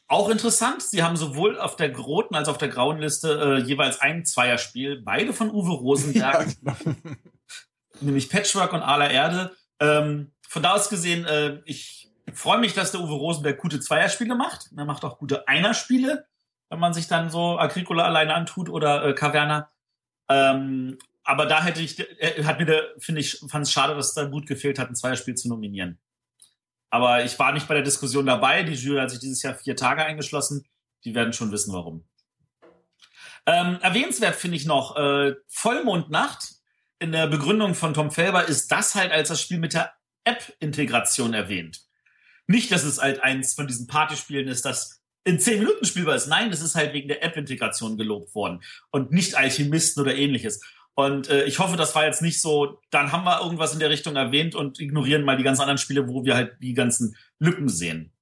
Auch 0.07 0.31
interessant, 0.31 0.83
sie 0.83 1.03
haben 1.03 1.17
sowohl 1.17 1.59
auf 1.59 1.77
der 1.77 1.95
roten 1.97 2.35
als 2.35 2.49
auch 2.49 2.53
auf 2.53 2.59
der 2.59 2.69
grauen 2.69 2.99
Liste 2.99 3.59
äh, 3.59 3.63
jeweils 3.63 4.01
ein 4.01 4.25
Zweierspiel, 4.25 5.03
beide 5.03 5.33
von 5.33 5.51
Uwe 5.51 5.73
Rosenberg, 5.73 6.47
ja, 6.63 6.77
genau. 6.83 6.97
nämlich 8.01 8.31
Patchwork 8.31 8.73
und 8.73 8.83
Aller 8.83 9.11
Erde. 9.11 9.53
Ähm, 9.81 10.33
von 10.49 10.63
da 10.63 10.75
aus 10.75 10.89
gesehen, 10.89 11.25
äh, 11.25 11.61
ich 11.65 12.11
freue 12.33 12.59
mich, 12.59 12.75
dass 12.75 12.93
der 12.93 13.01
Uwe 13.01 13.13
Rosenberg 13.13 13.59
gute 13.59 13.81
Zweierspiele 13.81 14.35
macht. 14.35 14.71
Er 14.77 14.85
macht 14.85 15.05
auch 15.05 15.19
gute 15.19 15.47
Einerspiele, 15.47 16.27
wenn 16.71 16.79
man 16.79 16.95
sich 16.95 17.07
dann 17.07 17.31
so 17.31 17.59
Agricola 17.59 18.05
alleine 18.05 18.35
antut 18.35 18.69
oder 18.69 19.05
äh, 19.05 19.15
Caverna. 19.15 19.71
Ähm, 20.29 20.99
aber 21.23 21.47
da 21.47 21.63
hätte 21.63 21.83
ich, 21.83 21.99
äh, 22.21 22.45
hat 22.45 22.59
mir 22.59 22.67
der, 22.67 22.85
finde 22.99 23.21
ich, 23.21 23.41
fand 23.49 23.67
es 23.67 23.73
schade, 23.73 23.95
dass 23.95 24.09
es 24.09 24.15
da 24.15 24.25
gut 24.25 24.47
gefehlt 24.47 24.79
hat, 24.79 24.89
ein 24.89 24.97
Zweierspiel 24.97 25.35
zu 25.35 25.49
nominieren. 25.49 25.99
Aber 26.91 27.25
ich 27.25 27.39
war 27.39 27.53
nicht 27.53 27.67
bei 27.67 27.75
der 27.75 27.83
Diskussion 27.83 28.27
dabei. 28.27 28.63
Die 28.63 28.75
Jury 28.75 29.01
hat 29.01 29.11
sich 29.11 29.19
dieses 29.19 29.43
Jahr 29.43 29.55
vier 29.55 29.77
Tage 29.77 30.05
eingeschlossen. 30.05 30.65
Die 31.05 31.15
werden 31.15 31.33
schon 31.33 31.51
wissen, 31.51 31.73
warum. 31.73 32.07
Ähm, 33.47 33.79
erwähnenswert 33.83 34.37
finde 34.37 34.57
ich 34.57 34.65
noch 34.65 34.97
äh, 34.97 35.35
Vollmondnacht. 35.49 36.55
In 37.01 37.13
der 37.13 37.27
Begründung 37.27 37.75
von 37.75 37.93
Tom 37.93 38.11
Felber 38.11 38.47
ist 38.47 38.71
das 38.71 38.95
halt 38.95 39.13
als 39.13 39.29
das 39.29 39.41
Spiel 39.41 39.59
mit 39.59 39.75
der 39.75 39.93
App-Integration 40.23 41.35
erwähnt. 41.35 41.83
Nicht, 42.47 42.71
dass 42.71 42.85
es 42.85 43.01
halt 43.01 43.23
eins 43.23 43.55
von 43.55 43.67
diesen 43.67 43.87
Partyspielen 43.87 44.49
ist, 44.49 44.65
das 44.65 45.03
in 45.25 45.41
zehn 45.41 45.59
Minuten 45.59 45.85
spielbar 45.85 46.15
ist. 46.15 46.27
Nein, 46.27 46.51
das 46.51 46.61
ist 46.61 46.75
halt 46.75 46.93
wegen 46.93 47.09
der 47.09 47.23
App-Integration 47.23 47.97
gelobt 47.97 48.35
worden 48.35 48.63
und 48.91 49.11
nicht 49.11 49.37
Alchemisten 49.37 50.03
oder 50.03 50.15
ähnliches. 50.15 50.61
Und 50.95 51.29
äh, 51.29 51.45
ich 51.45 51.59
hoffe, 51.59 51.77
das 51.77 51.95
war 51.95 52.05
jetzt 52.05 52.23
nicht 52.23 52.41
so, 52.41 52.81
dann 52.91 53.11
haben 53.11 53.25
wir 53.25 53.41
irgendwas 53.41 53.73
in 53.73 53.81
der 53.81 53.91
Richtung 53.91 54.15
erwähnt 54.15 54.55
und 54.55 54.79
ignorieren 54.79 55.25
mal 55.25 55.37
die 55.37 55.43
ganzen 55.43 55.63
anderen 55.63 55.79
Spiele, 55.79 56.09
wo 56.09 56.25
wir 56.25 56.37
halt 56.37 56.57
die 56.61 56.75
ganzen 56.75 57.17
Lücken 57.41 57.69
sehen. 57.69 58.13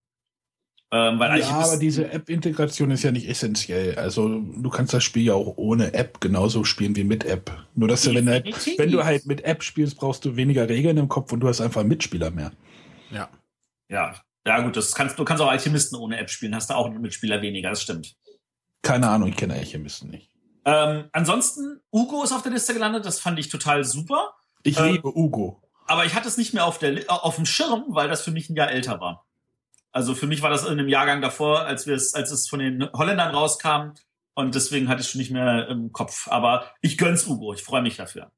Ähm, 0.94 1.18
weil 1.18 1.40
ja, 1.40 1.48
aber 1.48 1.78
diese 1.78 2.10
App-Integration 2.10 2.90
ist 2.90 3.02
ja 3.02 3.12
nicht 3.12 3.28
essentiell. 3.28 3.94
Also 3.96 4.40
du 4.40 4.68
kannst 4.68 4.92
das 4.92 5.02
Spiel 5.02 5.24
ja 5.24 5.34
auch 5.34 5.56
ohne 5.56 5.94
App 5.94 6.20
genauso 6.20 6.64
spielen 6.64 6.94
wie 6.96 7.04
mit 7.04 7.24
App. 7.24 7.50
Nur 7.74 7.88
dass 7.88 8.02
du, 8.02 8.14
wenn, 8.14 8.28
halt, 8.28 8.46
wenn 8.78 8.90
du 8.90 9.02
halt 9.02 9.24
mit 9.24 9.42
App 9.44 9.62
spielst, 9.62 9.96
brauchst 9.96 10.24
du 10.26 10.36
weniger 10.36 10.68
Regeln 10.68 10.98
im 10.98 11.08
Kopf 11.08 11.32
und 11.32 11.40
du 11.40 11.48
hast 11.48 11.62
einfach 11.62 11.80
einen 11.80 11.88
Mitspieler 11.88 12.30
mehr. 12.30 12.52
Ja. 13.10 13.30
Ja. 13.92 14.14
Ja, 14.44 14.60
gut, 14.60 14.76
das 14.76 14.94
kannst, 14.94 15.18
du 15.18 15.24
kannst 15.24 15.40
auch 15.40 15.48
Alchemisten 15.48 15.96
ohne 15.96 16.18
App 16.18 16.28
spielen, 16.28 16.54
hast 16.54 16.70
du 16.70 16.74
auch 16.74 16.86
einen 16.86 17.00
Mitspieler 17.00 17.42
weniger, 17.42 17.70
das 17.70 17.82
stimmt. 17.82 18.16
Keine 18.82 19.08
Ahnung, 19.08 19.28
ich 19.28 19.36
kenne 19.36 19.54
Alchemisten 19.54 20.10
nicht. 20.10 20.30
Ähm, 20.64 21.08
ansonsten, 21.12 21.80
Ugo 21.92 22.24
ist 22.24 22.32
auf 22.32 22.42
der 22.42 22.50
Liste 22.50 22.72
gelandet, 22.72 23.04
das 23.04 23.20
fand 23.20 23.38
ich 23.38 23.48
total 23.48 23.84
super. 23.84 24.34
Ich 24.64 24.78
ähm, 24.78 24.86
liebe 24.86 25.16
Ugo. 25.16 25.62
Aber 25.86 26.04
ich 26.06 26.14
hatte 26.14 26.26
es 26.26 26.36
nicht 26.36 26.54
mehr 26.54 26.64
auf, 26.64 26.78
der, 26.78 27.04
auf 27.08 27.36
dem 27.36 27.46
Schirm, 27.46 27.84
weil 27.88 28.08
das 28.08 28.22
für 28.22 28.32
mich 28.32 28.48
ein 28.50 28.56
Jahr 28.56 28.70
älter 28.70 29.00
war. 29.00 29.26
Also 29.92 30.14
für 30.14 30.26
mich 30.26 30.42
war 30.42 30.50
das 30.50 30.64
in 30.64 30.72
einem 30.72 30.88
Jahrgang 30.88 31.20
davor, 31.20 31.66
als 31.66 31.86
wir 31.86 31.94
es, 31.94 32.14
als 32.14 32.30
es 32.30 32.48
von 32.48 32.60
den 32.60 32.90
Holländern 32.92 33.34
rauskam. 33.34 33.92
Und 34.34 34.54
deswegen 34.54 34.88
hatte 34.88 35.00
ich 35.00 35.06
es 35.06 35.12
schon 35.12 35.20
nicht 35.20 35.30
mehr 35.30 35.68
im 35.68 35.92
Kopf. 35.92 36.28
Aber 36.28 36.70
ich 36.80 36.96
gönn's 36.96 37.26
Ugo, 37.26 37.52
ich 37.52 37.62
freue 37.62 37.82
mich 37.82 37.96
dafür. 37.96 38.32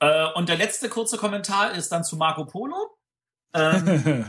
Äh, 0.00 0.32
und 0.34 0.48
der 0.48 0.56
letzte 0.56 0.88
kurze 0.88 1.18
Kommentar 1.18 1.72
ist 1.72 1.92
dann 1.92 2.04
zu 2.04 2.16
Marco 2.16 2.46
Polo. 2.46 2.93
Ähm, 3.54 4.26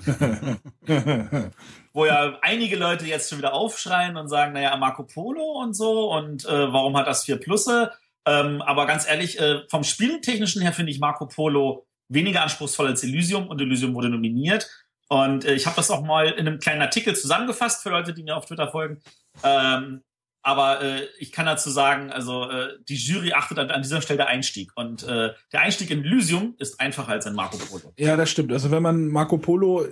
wo 1.94 2.06
ja 2.06 2.38
einige 2.42 2.76
Leute 2.76 3.06
jetzt 3.06 3.30
schon 3.30 3.40
wieder 3.40 3.54
aufschreien 3.54 4.18
und 4.18 4.28
sagen, 4.28 4.54
naja, 4.54 4.76
Marco 4.78 5.04
Polo 5.04 5.62
und 5.62 5.74
so 5.74 6.14
und 6.14 6.46
äh, 6.46 6.72
warum 6.74 6.96
hat 6.96 7.08
das 7.08 7.26
vier 7.26 7.38
Plusse? 7.38 7.92
Ähm, 8.28 8.62
aber 8.62 8.86
ganz 8.86 9.08
ehrlich, 9.08 9.40
äh, 9.40 9.62
vom 9.70 9.84
Spieltechnischen 9.84 10.62
her 10.62 10.74
finde 10.74 10.92
ich 10.92 11.00
Marco 11.00 11.28
Polo 11.28 11.86
weniger 12.08 12.44
anspruchsvoll 12.44 12.88
als 12.88 13.04
Elysium 13.04 13.48
und 13.48 13.62
Elysium 13.62 13.94
wurde 13.96 14.10
nominiert. 14.10 14.70
Und 15.08 15.46
äh, 15.46 15.54
ich 15.54 15.66
habe 15.66 15.76
das 15.76 15.92
auch 15.92 16.04
mal 16.04 16.28
in 16.28 16.48
einem 16.48 16.60
kleinen 16.60 16.82
Artikel 16.82 17.16
zusammengefasst 17.16 17.84
für 17.84 17.90
Leute, 17.90 18.14
die 18.14 18.24
mir 18.24 18.36
auf 18.36 18.46
Twitter 18.46 18.70
folgen. 18.70 19.02
Ähm, 19.44 20.04
aber 20.46 20.80
äh, 20.84 21.08
ich 21.18 21.32
kann 21.32 21.48
dazu 21.48 21.72
sagen, 21.72 22.12
also 22.12 22.48
äh, 22.48 22.74
die 22.88 22.93
Jury 22.96 23.34
achtet 23.34 23.58
an, 23.58 23.72
an 23.72 23.82
dieser 23.82 24.00
Stelle 24.04 24.18
der 24.18 24.28
Einstieg. 24.28 24.72
Und 24.76 25.02
äh, 25.02 25.32
der 25.52 25.62
Einstieg 25.62 25.89
in 25.89 26.06
Elysium 26.06 26.54
ist 26.60 26.80
einfacher 26.80 27.14
als 27.14 27.26
ein 27.26 27.34
Marco 27.34 27.58
Polo. 27.58 27.91
Ja, 27.98 28.16
das 28.16 28.30
stimmt. 28.30 28.52
Also 28.52 28.70
wenn 28.70 28.84
man 28.84 29.08
Marco 29.08 29.39
Polo 29.39 29.88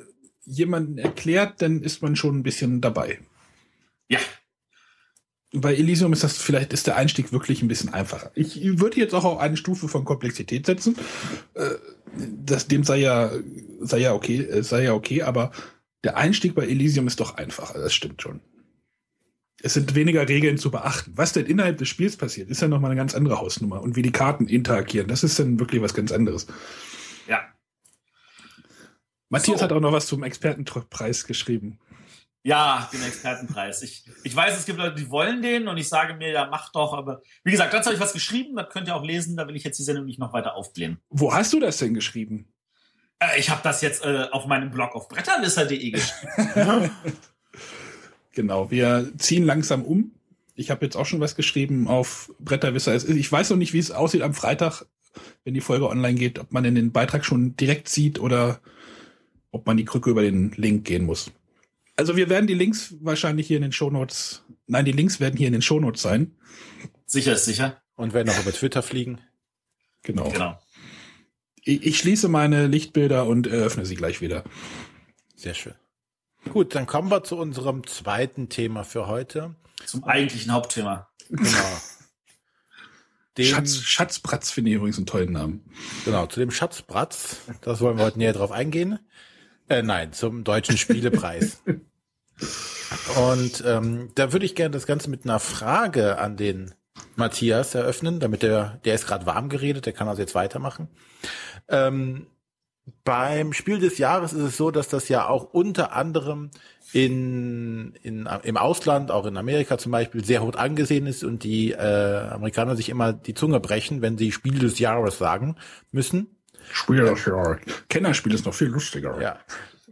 jemanden 0.46 1.00
erklärt, 1.00 1.64
dann 1.64 1.82
ist 1.82 2.04
man 2.04 2.16
schon 2.16 2.38
ein 2.38 2.44
bisschen 2.44 2.82
dabei. 2.82 3.18
Ja. 4.10 4.20
Bei 5.54 5.74
Elysium 5.74 6.14
ist 6.14 6.24
das 6.24 6.38
vielleicht 6.38 6.72
ist 6.72 6.86
der 6.86 6.98
Einstieg 6.98 7.32
wirklich 7.32 7.64
ein 7.64 7.68
bisschen 7.68 7.92
einfacher. 7.92 8.30
Ich 8.36 8.80
würde 8.80 8.98
jetzt 8.98 9.16
auch 9.16 9.26
auf 9.26 9.40
eine 9.40 9.58
Stufe 9.58 9.88
von 9.88 10.06
Komplexität 10.06 10.68
setzen. 10.68 10.96
Äh, 11.56 11.72
das, 12.16 12.68
dem 12.68 12.84
sei 12.84 12.98
ja 12.98 13.32
sei 13.80 13.98
ja 13.98 14.14
okay, 14.14 14.42
äh, 14.42 14.62
sei 14.62 14.84
ja 14.84 14.94
okay, 14.94 15.24
aber 15.24 15.52
der 16.04 16.16
Einstieg 16.16 16.54
bei 16.54 16.68
Elysium 16.68 17.08
ist 17.08 17.20
doch 17.20 17.38
einfacher. 17.38 17.80
Das 17.80 17.92
stimmt 17.92 18.22
schon 18.22 18.40
es 19.64 19.74
sind 19.74 19.96
weniger 19.96 20.28
Regeln 20.28 20.58
zu 20.58 20.70
beachten. 20.70 21.14
Was 21.16 21.32
denn 21.32 21.46
innerhalb 21.46 21.78
des 21.78 21.88
Spiels 21.88 22.18
passiert, 22.18 22.50
ist 22.50 22.62
ja 22.62 22.68
nochmal 22.68 22.92
eine 22.92 23.00
ganz 23.00 23.16
andere 23.16 23.40
Hausnummer. 23.40 23.82
Und 23.82 23.96
wie 23.96 24.02
die 24.02 24.12
Karten 24.12 24.48
interagieren, 24.48 25.08
das 25.08 25.24
ist 25.24 25.40
dann 25.40 25.58
wirklich 25.58 25.82
was 25.82 25.94
ganz 25.94 26.12
anderes. 26.12 26.48
Ja. 27.28 27.46
Matthias 29.30 29.60
so. 29.60 29.64
hat 29.64 29.72
auch 29.72 29.80
noch 29.80 29.94
was 29.94 30.06
zum 30.06 30.22
Expertenpreis 30.24 31.26
geschrieben. 31.26 31.80
Ja, 32.44 32.90
den 32.92 33.02
Expertenpreis. 33.04 33.84
Ich, 33.84 34.06
ich 34.26 34.36
weiß, 34.36 34.58
es 34.58 34.66
gibt 34.66 34.80
Leute, 34.80 34.96
die 34.96 35.10
wollen 35.10 35.42
den 35.42 35.70
und 35.70 35.78
ich 35.78 35.88
sage 35.88 36.16
mir, 36.16 36.32
ja, 36.32 36.46
mach 36.52 36.70
doch, 36.74 36.94
aber 36.94 37.22
wie 37.46 37.52
gesagt, 37.52 37.74
dazu 37.74 37.86
habe 37.86 37.96
ich 37.96 38.02
was 38.02 38.12
geschrieben, 38.12 38.58
das 38.58 38.68
könnt 38.68 38.90
ihr 38.90 38.96
auch 38.98 39.06
lesen, 39.06 39.38
da 39.38 39.48
will 39.48 39.56
ich 39.56 39.64
jetzt 39.64 39.80
die 39.80 39.84
Sendung 39.84 40.04
nicht 40.04 40.20
noch 40.20 40.34
weiter 40.34 40.56
aufblähen. 40.56 41.00
Wo 41.10 41.34
hast 41.34 41.54
du 41.54 41.62
das 41.62 41.78
denn 41.78 41.94
geschrieben? 41.94 42.54
Äh, 43.20 43.40
ich 43.40 43.50
habe 43.50 43.62
das 43.64 43.80
jetzt 43.80 44.04
äh, 44.04 44.28
auf 44.30 44.46
meinem 44.46 44.72
Blog 44.72 44.94
auf 44.94 45.08
bretterwisser.de 45.08 45.92
geschrieben. 45.92 46.92
Genau, 48.34 48.72
wir 48.72 49.12
ziehen 49.18 49.44
langsam 49.44 49.84
um. 49.84 50.12
Ich 50.56 50.70
habe 50.70 50.86
jetzt 50.86 50.96
auch 50.98 51.06
schon 51.06 51.20
was 51.20 51.36
geschrieben 51.36 51.88
auf 51.88 52.34
Bretterwisser. 52.40 52.96
Ich 52.96 53.32
weiß 53.32 53.50
noch 53.52 53.58
nicht, 53.58 53.74
wie 53.74 53.80
es 53.80 53.92
aussieht 53.92 54.22
am 54.22 54.34
Freitag, 54.34 54.86
wenn 55.44 55.54
die 55.54 55.62
Folge 55.62 55.88
online 55.88 56.18
geht, 56.18 56.40
ob 56.40 56.52
man 56.52 56.66
in 56.66 56.76
den 56.76 56.92
Beitrag 56.92 57.26
schon 57.26 57.56
direkt 57.56 57.90
sieht 57.90 58.20
oder 58.20 58.60
ob 59.52 59.66
man 59.66 59.78
die 59.78 59.86
Krücke 59.86 60.10
über 60.10 60.24
den 60.24 60.52
Link 60.56 60.86
gehen 60.86 61.06
muss. 61.06 61.32
Also 61.96 62.16
wir 62.16 62.30
werden 62.30 62.48
die 62.48 62.56
Links 62.56 62.96
wahrscheinlich 63.02 63.48
hier 63.48 63.58
in 63.58 63.64
den 63.64 63.72
Shownotes, 63.72 64.44
nein, 64.66 64.86
die 64.86 64.92
Links 64.92 65.20
werden 65.20 65.38
hier 65.38 65.48
in 65.48 65.54
den 65.54 65.62
Shownotes 65.62 66.02
sein. 66.02 66.32
Sicher 67.06 67.34
ist 67.34 67.46
sicher. 67.46 67.82
Und 67.96 68.14
werden 68.14 68.30
auch 68.30 68.42
über 68.42 68.52
Twitter 68.52 68.82
fliegen. 68.82 69.20
Genau. 70.02 70.30
genau. 70.30 70.60
Ich, 71.64 71.86
ich 71.86 72.00
schließe 72.00 72.28
meine 72.28 72.66
Lichtbilder 72.66 73.28
und 73.28 73.46
eröffne 73.46 73.86
sie 73.86 73.96
gleich 73.96 74.22
wieder. 74.22 74.44
Sehr 75.36 75.54
schön. 75.54 75.76
Gut, 76.52 76.76
dann 76.76 76.86
kommen 76.86 77.10
wir 77.10 77.24
zu 77.24 77.38
unserem 77.38 77.86
zweiten 77.88 78.50
Thema 78.50 78.84
für 78.84 79.08
heute. 79.08 79.56
Zum 79.86 80.04
eigentlichen 80.04 80.52
Hauptthema. 80.52 81.08
Genau. 81.30 81.50
Dem, 83.38 83.46
Schatz, 83.46 83.78
Schatzbratz 83.78 84.52
finde 84.52 84.70
ich 84.70 84.76
übrigens 84.76 84.98
einen 84.98 85.08
tollen 85.08 85.32
Namen. 85.32 85.66
Genau, 86.06 86.28
zu 86.28 86.40
dem 86.40 86.52
Schatzbratz, 86.52 87.38
das 87.62 87.82
wollen 87.82 87.98
wir 87.98 88.06
heute 88.06 88.20
näher 88.20 88.34
drauf 88.34 88.52
eingehen. 88.52 89.00
Äh, 89.70 89.82
nein, 89.82 90.14
zum 90.14 90.44
Deutschen 90.44 90.78
Spielepreis. 90.78 91.64
Und 93.18 93.64
ähm, 93.66 94.12
da 94.14 94.34
würde 94.34 94.46
ich 94.46 94.54
gerne 94.54 94.72
das 94.72 94.86
Ganze 94.86 95.10
mit 95.10 95.26
einer 95.26 95.40
Frage 95.40 96.20
an 96.20 96.38
den 96.38 96.76
Matthias 97.16 97.74
eröffnen, 97.74 98.20
damit 98.20 98.44
der, 98.44 98.80
der 98.86 98.94
ist 98.94 99.08
gerade 99.08 99.26
warm 99.26 99.50
geredet, 99.50 99.88
der 99.88 99.94
kann 99.94 100.08
also 100.08 100.22
jetzt 100.22 100.36
weitermachen. 100.36 100.88
Ähm, 101.70 102.28
beim 103.04 103.54
Spiel 103.54 103.80
des 103.80 103.98
Jahres 103.98 104.34
ist 104.34 104.42
es 104.42 104.58
so, 104.58 104.72
dass 104.72 104.90
das 104.90 105.10
ja 105.10 105.28
auch 105.28 105.54
unter 105.54 105.94
anderem 105.94 106.52
in, 106.92 107.94
in, 108.04 108.28
im 108.44 108.58
Ausland, 108.58 109.10
auch 109.10 109.26
in 109.26 109.38
Amerika 109.38 109.78
zum 109.78 109.92
Beispiel, 109.92 110.24
sehr 110.24 110.44
hoch 110.44 110.56
angesehen 110.56 111.08
ist 111.08 111.24
und 111.24 111.44
die 111.44 111.72
äh, 111.72 111.78
Amerikaner 112.30 112.76
sich 112.76 112.90
immer 112.90 113.14
die 113.14 113.34
Zunge 113.34 113.60
brechen, 113.60 114.02
wenn 114.02 114.18
sie 114.18 114.32
Spiel 114.32 114.60
des 114.60 114.80
Jahres 114.80 115.18
sagen 115.18 115.56
müssen. 115.92 116.36
Spiel 116.72 117.04
das 117.04 117.26
ja. 117.26 117.58
Kennerspiel 117.90 118.34
ist 118.34 118.46
noch 118.46 118.54
viel 118.54 118.68
lustiger. 118.68 119.20
Ja, 119.22 119.40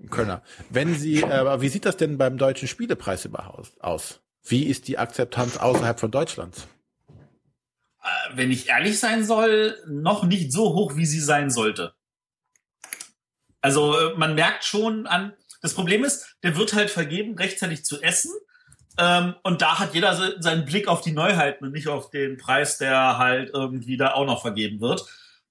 Könner. 0.10 0.42
Wenn 0.70 0.96
Sie, 0.96 1.24
aber 1.24 1.62
wie 1.62 1.70
sieht 1.70 1.86
das 1.86 1.98
denn 1.98 2.18
beim 2.18 2.38
deutschen 2.38 2.68
Spielepreis 2.68 3.26
überhaupt 3.26 3.72
aus? 3.82 4.22
Wie 4.44 4.64
ist 4.64 4.88
die 4.88 4.98
Akzeptanz 4.98 5.58
außerhalb 5.58 6.00
von 6.00 6.12
Deutschlands? 6.12 6.68
Äh, 8.02 8.36
wenn 8.36 8.52
ich 8.52 8.70
ehrlich 8.70 9.00
sein 9.00 9.24
soll, 9.24 9.78
noch 9.88 10.24
nicht 10.24 10.52
so 10.52 10.74
hoch, 10.74 10.96
wie 10.96 11.06
sie 11.06 11.20
sein 11.20 11.50
sollte. 11.50 11.94
Also 13.62 13.98
äh, 13.98 14.18
man 14.18 14.36
merkt 14.36 14.64
schon 14.64 15.08
an, 15.08 15.34
das 15.62 15.74
Problem 15.74 16.04
ist, 16.04 16.36
der 16.44 16.58
wird 16.58 16.74
halt 16.74 16.90
vergeben, 16.90 17.38
rechtzeitig 17.38 17.86
zu 17.86 18.02
essen. 18.02 18.32
Ähm, 18.98 19.36
und 19.44 19.62
da 19.62 19.80
hat 19.80 19.94
jeder 19.94 20.42
seinen 20.42 20.66
Blick 20.66 20.88
auf 20.88 21.02
die 21.02 21.12
Neuheiten 21.12 21.66
und 21.66 21.72
nicht 21.72 21.88
auf 21.88 22.10
den 22.10 22.38
Preis, 22.38 22.78
der 22.78 23.18
halt 23.18 23.52
irgendwie 23.54 23.98
da 23.98 24.14
auch 24.14 24.26
noch 24.26 24.42
vergeben 24.42 24.82
wird. 24.82 25.06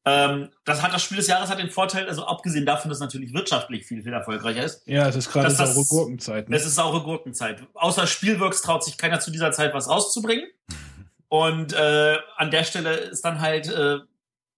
Ähm, 0.04 0.48
das 0.64 0.82
hat 0.82 0.94
das 0.94 1.02
Spiel 1.02 1.18
des 1.18 1.26
Jahres 1.26 1.50
hat 1.50 1.58
den 1.58 1.70
Vorteil, 1.70 2.08
also 2.08 2.24
abgesehen 2.24 2.64
davon, 2.64 2.88
dass 2.88 2.98
es 2.98 3.02
natürlich 3.02 3.34
wirtschaftlich 3.34 3.86
viel, 3.86 4.02
viel 4.02 4.12
erfolgreicher 4.12 4.64
ist. 4.64 4.82
Ja, 4.86 5.06
es 5.08 5.16
ist 5.16 5.30
gerade 5.30 5.50
saure 5.50 5.84
Gurkenzeit. 5.84 6.48
Ne? 6.48 6.56
Es 6.56 6.64
ist 6.64 6.74
saure 6.74 7.02
Gurkenzeit. 7.02 7.62
Außer 7.74 8.06
Spielworks 8.06 8.62
traut 8.62 8.82
sich 8.82 8.96
keiner 8.96 9.20
zu 9.20 9.30
dieser 9.30 9.52
Zeit 9.52 9.74
was 9.74 9.88
rauszubringen. 9.88 10.46
Und 11.28 11.72
äh, 11.74 12.16
an 12.36 12.50
der 12.50 12.64
Stelle 12.64 12.94
ist 12.94 13.24
dann 13.24 13.40
halt 13.40 13.68
äh, 13.68 13.98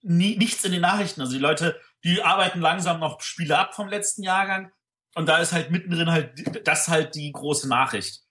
nie, 0.00 0.36
nichts 0.38 0.64
in 0.64 0.72
den 0.72 0.80
Nachrichten. 0.80 1.20
Also 1.20 1.34
die 1.34 1.38
Leute, 1.38 1.76
die 2.05 2.22
arbeiten 2.22 2.61
langsam 2.61 3.00
noch 3.00 3.20
Spiele 3.20 3.59
ab 3.59 3.74
vom 3.74 3.88
letzten 3.88 4.22
Jahrgang. 4.22 4.72
Und 5.14 5.26
da 5.26 5.38
ist 5.38 5.53
halt 5.53 5.70
mittendrin 5.70 6.11
halt 6.11 6.66
das 6.66 6.88
halt 6.88 7.14
die 7.14 7.32
große 7.32 7.68
Nachricht. 7.68 8.22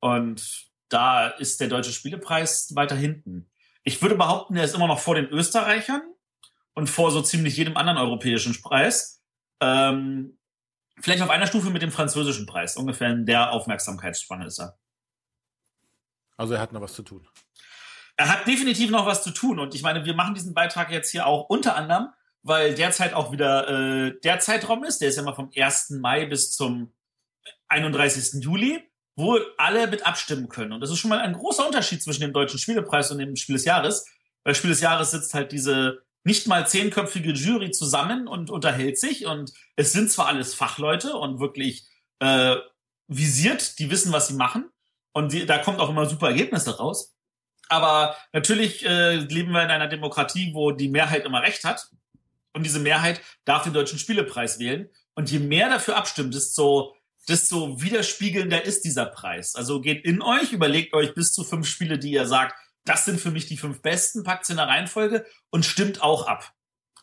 Und 0.00 0.68
da 0.88 1.28
ist 1.28 1.60
der 1.60 1.68
deutsche 1.68 1.92
Spielepreis 1.92 2.74
weiter 2.74 2.96
hinten. 2.96 3.50
Ich 3.82 4.00
würde 4.00 4.14
behaupten, 4.14 4.56
er 4.56 4.64
ist 4.64 4.74
immer 4.74 4.86
noch 4.86 5.00
vor 5.00 5.14
den 5.14 5.28
Österreichern 5.28 6.02
und 6.74 6.88
vor 6.88 7.10
so 7.10 7.22
ziemlich 7.22 7.56
jedem 7.56 7.76
anderen 7.76 7.98
europäischen 7.98 8.60
Preis. 8.62 9.22
Ähm, 9.60 10.38
vielleicht 11.00 11.22
auf 11.22 11.30
einer 11.30 11.46
Stufe 11.46 11.70
mit 11.70 11.82
dem 11.82 11.90
französischen 11.90 12.46
Preis. 12.46 12.76
Ungefähr 12.76 13.10
in 13.10 13.26
der 13.26 13.52
Aufmerksamkeitsspanne 13.52 14.46
ist 14.46 14.60
er. 14.60 14.78
Also 16.36 16.54
er 16.54 16.60
hat 16.60 16.72
noch 16.72 16.80
was 16.80 16.94
zu 16.94 17.02
tun. 17.02 17.26
Er 18.16 18.28
hat 18.28 18.46
definitiv 18.46 18.90
noch 18.90 19.06
was 19.06 19.22
zu 19.22 19.30
tun. 19.30 19.58
Und 19.58 19.74
ich 19.74 19.82
meine, 19.82 20.04
wir 20.04 20.14
machen 20.14 20.34
diesen 20.34 20.54
Beitrag 20.54 20.90
jetzt 20.90 21.10
hier 21.10 21.26
auch 21.26 21.48
unter 21.48 21.76
anderem, 21.76 22.08
weil 22.42 22.74
derzeit 22.74 23.14
auch 23.14 23.32
wieder 23.32 23.68
äh, 23.68 24.20
der 24.22 24.40
Zeitraum 24.40 24.84
ist. 24.84 25.00
Der 25.00 25.08
ist 25.08 25.16
ja 25.16 25.22
mal 25.22 25.34
vom 25.34 25.50
1. 25.54 25.90
Mai 26.00 26.26
bis 26.26 26.52
zum 26.52 26.92
31. 27.68 28.42
Juli, 28.42 28.82
wo 29.16 29.38
alle 29.56 29.86
mit 29.86 30.06
abstimmen 30.06 30.48
können. 30.48 30.72
Und 30.72 30.80
das 30.80 30.90
ist 30.90 30.98
schon 30.98 31.10
mal 31.10 31.20
ein 31.20 31.34
großer 31.34 31.66
Unterschied 31.66 32.02
zwischen 32.02 32.22
dem 32.22 32.32
Deutschen 32.32 32.58
Spielepreis 32.58 33.10
und 33.10 33.18
dem 33.18 33.36
Spiel 33.36 33.56
des 33.56 33.64
Jahres. 33.64 34.06
Weil 34.44 34.54
Spiel 34.54 34.70
des 34.70 34.80
Jahres 34.80 35.10
sitzt 35.10 35.34
halt 35.34 35.52
diese 35.52 36.02
nicht 36.24 36.46
mal 36.46 36.66
zehnköpfige 36.66 37.32
Jury 37.32 37.70
zusammen 37.70 38.28
und 38.28 38.50
unterhält 38.50 38.98
sich. 38.98 39.26
Und 39.26 39.52
es 39.76 39.92
sind 39.92 40.10
zwar 40.10 40.26
alles 40.26 40.54
Fachleute 40.54 41.14
und 41.14 41.40
wirklich 41.40 41.86
äh, 42.20 42.56
visiert, 43.08 43.78
die 43.78 43.90
wissen, 43.90 44.12
was 44.12 44.28
sie 44.28 44.34
machen. 44.34 44.70
Und 45.12 45.32
die, 45.32 45.46
da 45.46 45.58
kommt 45.58 45.80
auch 45.80 45.90
immer 45.90 46.06
super 46.06 46.28
Ergebnisse 46.28 46.76
raus. 46.76 47.16
Aber 47.68 48.16
natürlich 48.32 48.84
äh, 48.86 49.16
leben 49.16 49.52
wir 49.52 49.62
in 49.62 49.70
einer 49.70 49.88
Demokratie, 49.88 50.54
wo 50.54 50.70
die 50.70 50.88
Mehrheit 50.88 51.24
immer 51.24 51.42
recht 51.42 51.64
hat. 51.64 51.88
Und 52.52 52.64
diese 52.64 52.80
Mehrheit 52.80 53.20
darf 53.44 53.64
den 53.64 53.72
Deutschen 53.72 53.98
Spielepreis 53.98 54.58
wählen. 54.58 54.88
Und 55.14 55.30
je 55.30 55.38
mehr 55.38 55.68
dafür 55.68 55.96
abstimmt, 55.96 56.34
desto, 56.34 56.94
desto 57.28 57.80
widerspiegelnder 57.82 58.64
ist 58.64 58.84
dieser 58.84 59.06
Preis. 59.06 59.54
Also 59.54 59.80
geht 59.80 60.04
in 60.04 60.22
euch, 60.22 60.52
überlegt 60.52 60.94
euch 60.94 61.14
bis 61.14 61.32
zu 61.32 61.44
fünf 61.44 61.68
Spiele, 61.68 61.98
die 61.98 62.12
ihr 62.12 62.26
sagt, 62.26 62.56
das 62.84 63.04
sind 63.04 63.20
für 63.20 63.30
mich 63.30 63.46
die 63.46 63.56
fünf 63.56 63.82
besten, 63.82 64.24
packt 64.24 64.48
in 64.48 64.56
der 64.56 64.68
Reihenfolge 64.68 65.26
und 65.50 65.64
stimmt 65.64 66.02
auch 66.02 66.26
ab. 66.26 66.54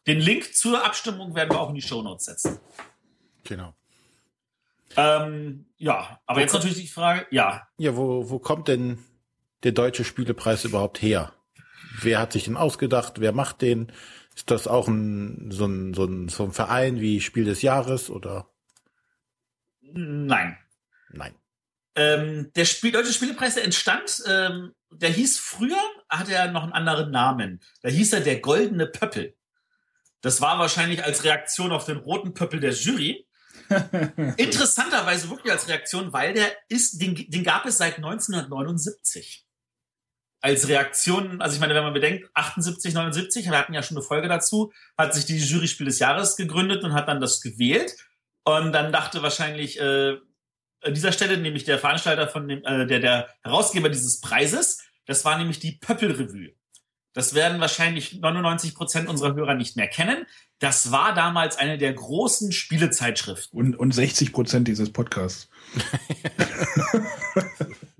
Den 0.08 0.20
Link 0.20 0.56
zur 0.56 0.84
Abstimmung 0.84 1.36
werden 1.36 1.52
wir 1.52 1.60
auch 1.60 1.70
in 1.70 1.76
die 1.76 1.82
Show 1.82 2.02
Notes 2.02 2.26
setzen. 2.26 2.60
Genau. 3.44 3.76
Ähm, 4.98 5.66
ja, 5.78 6.20
aber 6.26 6.38
wo 6.38 6.42
jetzt 6.42 6.54
natürlich 6.54 6.78
die 6.78 6.88
Frage, 6.88 7.28
ja. 7.32 7.68
Ja, 7.78 7.96
wo, 7.96 8.30
wo 8.30 8.40
kommt 8.40 8.68
denn 8.68 9.04
der 9.64 9.72
Deutsche 9.72 10.04
Spielepreis 10.04 10.64
überhaupt 10.64 11.02
her? 11.02 11.34
Wer 12.02 12.20
hat 12.20 12.34
sich 12.34 12.46
den 12.46 12.58
ausgedacht? 12.58 13.20
Wer 13.20 13.32
macht 13.32 13.62
den? 13.62 13.92
Ist 14.36 14.52
das 14.52 14.68
auch 14.68 14.88
ein, 14.88 15.50
so, 15.52 15.66
ein, 15.66 15.94
so, 15.94 16.06
ein, 16.06 16.28
so 16.28 16.44
ein 16.44 16.52
Verein 16.52 17.00
wie 17.00 17.22
Spiel 17.22 17.46
des 17.46 17.62
Jahres 17.62 18.10
oder? 18.10 18.50
Nein. 19.82 20.58
Nein. 21.10 21.34
Ähm, 21.96 22.52
der 22.56 22.66
Spiel, 22.66 22.92
Deutsche 22.92 23.14
Spielepreis, 23.14 23.56
der 23.56 23.64
entstand 23.64 24.22
ähm, 24.28 24.74
der 25.00 25.10
hieß 25.10 25.40
früher, 25.40 25.82
hatte 26.10 26.34
er 26.34 26.52
noch 26.52 26.64
einen 26.64 26.74
anderen 26.74 27.12
Namen. 27.12 27.62
Da 27.82 27.90
hieß 27.90 28.14
er 28.14 28.22
der 28.22 28.40
Goldene 28.40 28.88
Pöppel. 28.88 29.36
Das 30.22 30.42
war 30.42 30.58
wahrscheinlich 30.60 31.04
als 31.04 31.24
Reaktion 31.24 31.72
auf 31.72 31.86
den 31.86 31.98
roten 31.98 32.34
Pöppel 32.34 32.60
der 32.60 32.74
Jury. 32.74 33.28
Interessanterweise 34.38 35.30
wirklich 35.30 35.52
als 35.52 35.68
Reaktion, 35.68 36.14
weil 36.14 36.34
der 36.34 36.52
ist, 36.70 37.02
den, 37.02 37.16
den 37.16 37.44
gab 37.44 37.66
es 37.66 37.78
seit 37.78 37.98
1979. 37.98 39.45
Als 40.46 40.68
Reaktion, 40.68 41.42
also 41.42 41.56
ich 41.56 41.60
meine, 41.60 41.74
wenn 41.74 41.84
man 41.84 41.94
bedenkt, 41.96 42.30
78, 42.36 42.94
79, 42.94 43.46
wir 43.50 43.58
hatten 43.58 43.74
ja 43.74 43.82
schon 43.82 43.98
eine 43.98 44.06
Folge 44.06 44.28
dazu, 44.28 44.72
hat 44.96 45.16
sich 45.16 45.26
die 45.26 45.40
Jury 45.40 45.68
Spiel 45.68 45.88
des 45.88 45.98
Jahres 45.98 46.36
gegründet 46.36 46.84
und 46.84 46.94
hat 46.94 47.08
dann 47.08 47.20
das 47.20 47.42
gewählt. 47.42 47.96
Und 48.44 48.72
dann 48.72 48.92
dachte 48.92 49.24
wahrscheinlich 49.24 49.80
äh, 49.80 50.18
an 50.84 50.94
dieser 50.94 51.12
Stelle 51.12 51.38
nämlich 51.38 51.64
der 51.64 51.80
Veranstalter 51.80 52.28
von 52.28 52.48
dem, 52.48 52.64
äh, 52.64 52.86
der, 52.86 53.00
der 53.00 53.28
Herausgeber 53.42 53.90
dieses 53.90 54.22
Preises, 54.22 54.84
das 55.08 55.26
war 55.26 55.36
nämlich 55.40 55.58
die 55.58 55.80
Pöppel-Revue. 55.82 56.54
Das 57.14 57.34
werden 57.34 57.60
wahrscheinlich 57.60 58.20
99 58.20 58.76
Prozent 58.76 59.10
unserer 59.10 59.34
Hörer 59.34 59.56
nicht 59.56 59.76
mehr 59.76 59.88
kennen. 59.88 60.28
Das 60.60 60.92
war 60.92 61.16
damals 61.16 61.58
eine 61.58 61.80
der 61.80 61.94
großen 61.94 62.52
Spielezeitschriften. 62.52 63.60
Und, 63.60 63.76
und 63.78 63.96
60 63.96 64.32
Prozent 64.32 64.68
dieses 64.68 64.94
Podcasts. 64.94 65.50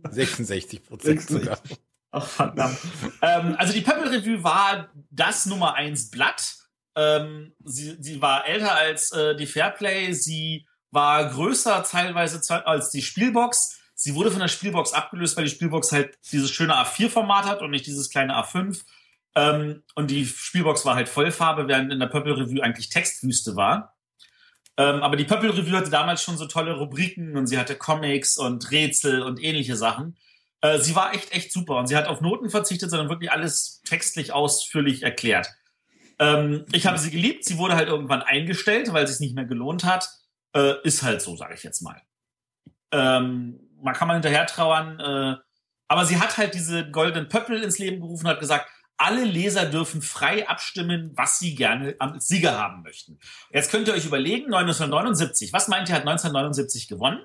66 0.12 0.84
Prozent 0.84 1.22
sogar. 1.24 1.60
Ach, 2.16 2.26
verdammt. 2.26 2.78
ähm, 3.22 3.56
also 3.58 3.74
die 3.74 3.82
Pöppel 3.82 4.08
Revue 4.08 4.42
war 4.42 4.90
das 5.12 5.46
Nummer 5.46 5.74
eins 5.74 6.10
Blatt. 6.10 6.56
Ähm, 6.96 7.54
sie, 7.64 7.98
sie 8.00 8.22
war 8.22 8.48
älter 8.48 8.74
als 8.74 9.12
äh, 9.12 9.36
die 9.36 9.46
Fairplay. 9.46 10.14
Sie 10.14 10.66
war 10.92 11.30
größer 11.30 11.84
teilweise 11.84 12.42
als 12.66 12.90
die 12.90 13.02
Spielbox. 13.02 13.82
Sie 13.96 14.16
wurde 14.16 14.32
von 14.32 14.40
der 14.40 14.48
Spielbox 14.48 14.94
abgelöst, 14.94 15.36
weil 15.36 15.44
die 15.44 15.50
Spielbox 15.50 15.92
halt 15.92 16.18
dieses 16.32 16.52
schöne 16.52 16.76
A4-Format 16.76 17.46
hat 17.46 17.62
und 17.62 17.72
nicht 17.72 17.86
dieses 17.86 18.10
kleine 18.10 18.34
A5. 18.38 18.82
Ähm, 19.36 19.84
und 19.96 20.10
die 20.10 20.26
Spielbox 20.26 20.86
war 20.86 20.96
halt 20.96 21.10
Vollfarbe, 21.10 21.68
während 21.68 21.92
in 21.92 22.00
der 22.00 22.08
Purple 22.08 22.38
Review 22.38 22.62
eigentlich 22.62 22.90
Textwüste 22.90 23.58
war. 23.58 23.94
Ähm, 24.78 25.04
aber 25.04 25.18
die 25.18 25.26
Purple 25.26 25.58
Review 25.58 25.76
hatte 25.76 25.90
damals 25.90 26.24
schon 26.24 26.38
so 26.38 26.46
tolle 26.46 26.78
Rubriken 26.78 27.36
und 27.36 27.48
sie 27.48 27.58
hatte 27.58 27.76
Comics 27.76 28.38
und 28.38 28.72
Rätsel 28.72 29.22
und 29.22 29.44
ähnliche 29.44 29.76
Sachen. 29.76 30.16
Äh, 30.66 30.80
sie 30.80 30.96
war 30.96 31.14
echt, 31.14 31.32
echt 31.32 31.52
super 31.52 31.76
und 31.76 31.88
sie 31.88 31.96
hat 31.96 32.08
auf 32.08 32.22
Noten 32.22 32.50
verzichtet, 32.50 32.90
sondern 32.90 33.10
wirklich 33.10 33.32
alles 33.32 33.82
textlich 33.86 34.34
ausführlich 34.34 35.04
erklärt. 35.04 35.48
Ähm, 36.18 36.66
ich 36.72 36.88
habe 36.88 36.98
sie 36.98 37.12
geliebt. 37.12 37.46
Sie 37.46 37.58
wurde 37.58 37.76
halt 37.76 37.88
irgendwann 37.88 38.24
eingestellt, 38.24 38.92
weil 38.92 39.04
es 39.04 39.12
sich 39.12 39.20
nicht 39.20 39.36
mehr 39.36 39.46
gelohnt 39.46 39.84
hat. 39.84 40.10
Äh, 40.56 40.76
ist 40.84 41.04
halt 41.04 41.22
so, 41.22 41.36
sage 41.36 41.54
ich 41.54 41.64
jetzt 41.64 41.82
mal. 41.82 42.02
Ähm, 42.92 43.60
man 43.82 43.94
kann 43.94 44.08
mal 44.08 44.16
hinterher 44.16 44.48
trauern. 44.48 45.00
Äh, 45.00 45.36
aber 45.88 46.06
sie 46.06 46.20
hat 46.20 46.38
halt 46.38 46.56
diese 46.56 46.90
goldenen 46.90 47.30
Pöppel 47.30 47.62
ins 47.62 47.78
Leben 47.78 48.00
gerufen 48.02 48.26
und 48.26 48.32
hat 48.32 48.40
gesagt, 48.40 48.68
alle 48.98 49.24
Leser 49.24 49.66
dürfen 49.66 50.02
frei 50.02 50.48
abstimmen, 50.48 51.12
was 51.16 51.38
sie 51.38 51.54
gerne 51.54 51.96
als 52.00 52.28
Sieger 52.28 52.58
haben 52.58 52.82
möchten. 52.82 53.20
Jetzt 53.52 53.70
könnt 53.70 53.88
ihr 53.88 53.94
euch 53.94 54.06
überlegen, 54.06 54.46
1979, 54.46 55.54
was 55.54 55.68
meint 55.68 55.90
ihr, 55.90 55.96
hat 55.96 56.08
1979 56.08 56.88
gewonnen? 56.88 57.24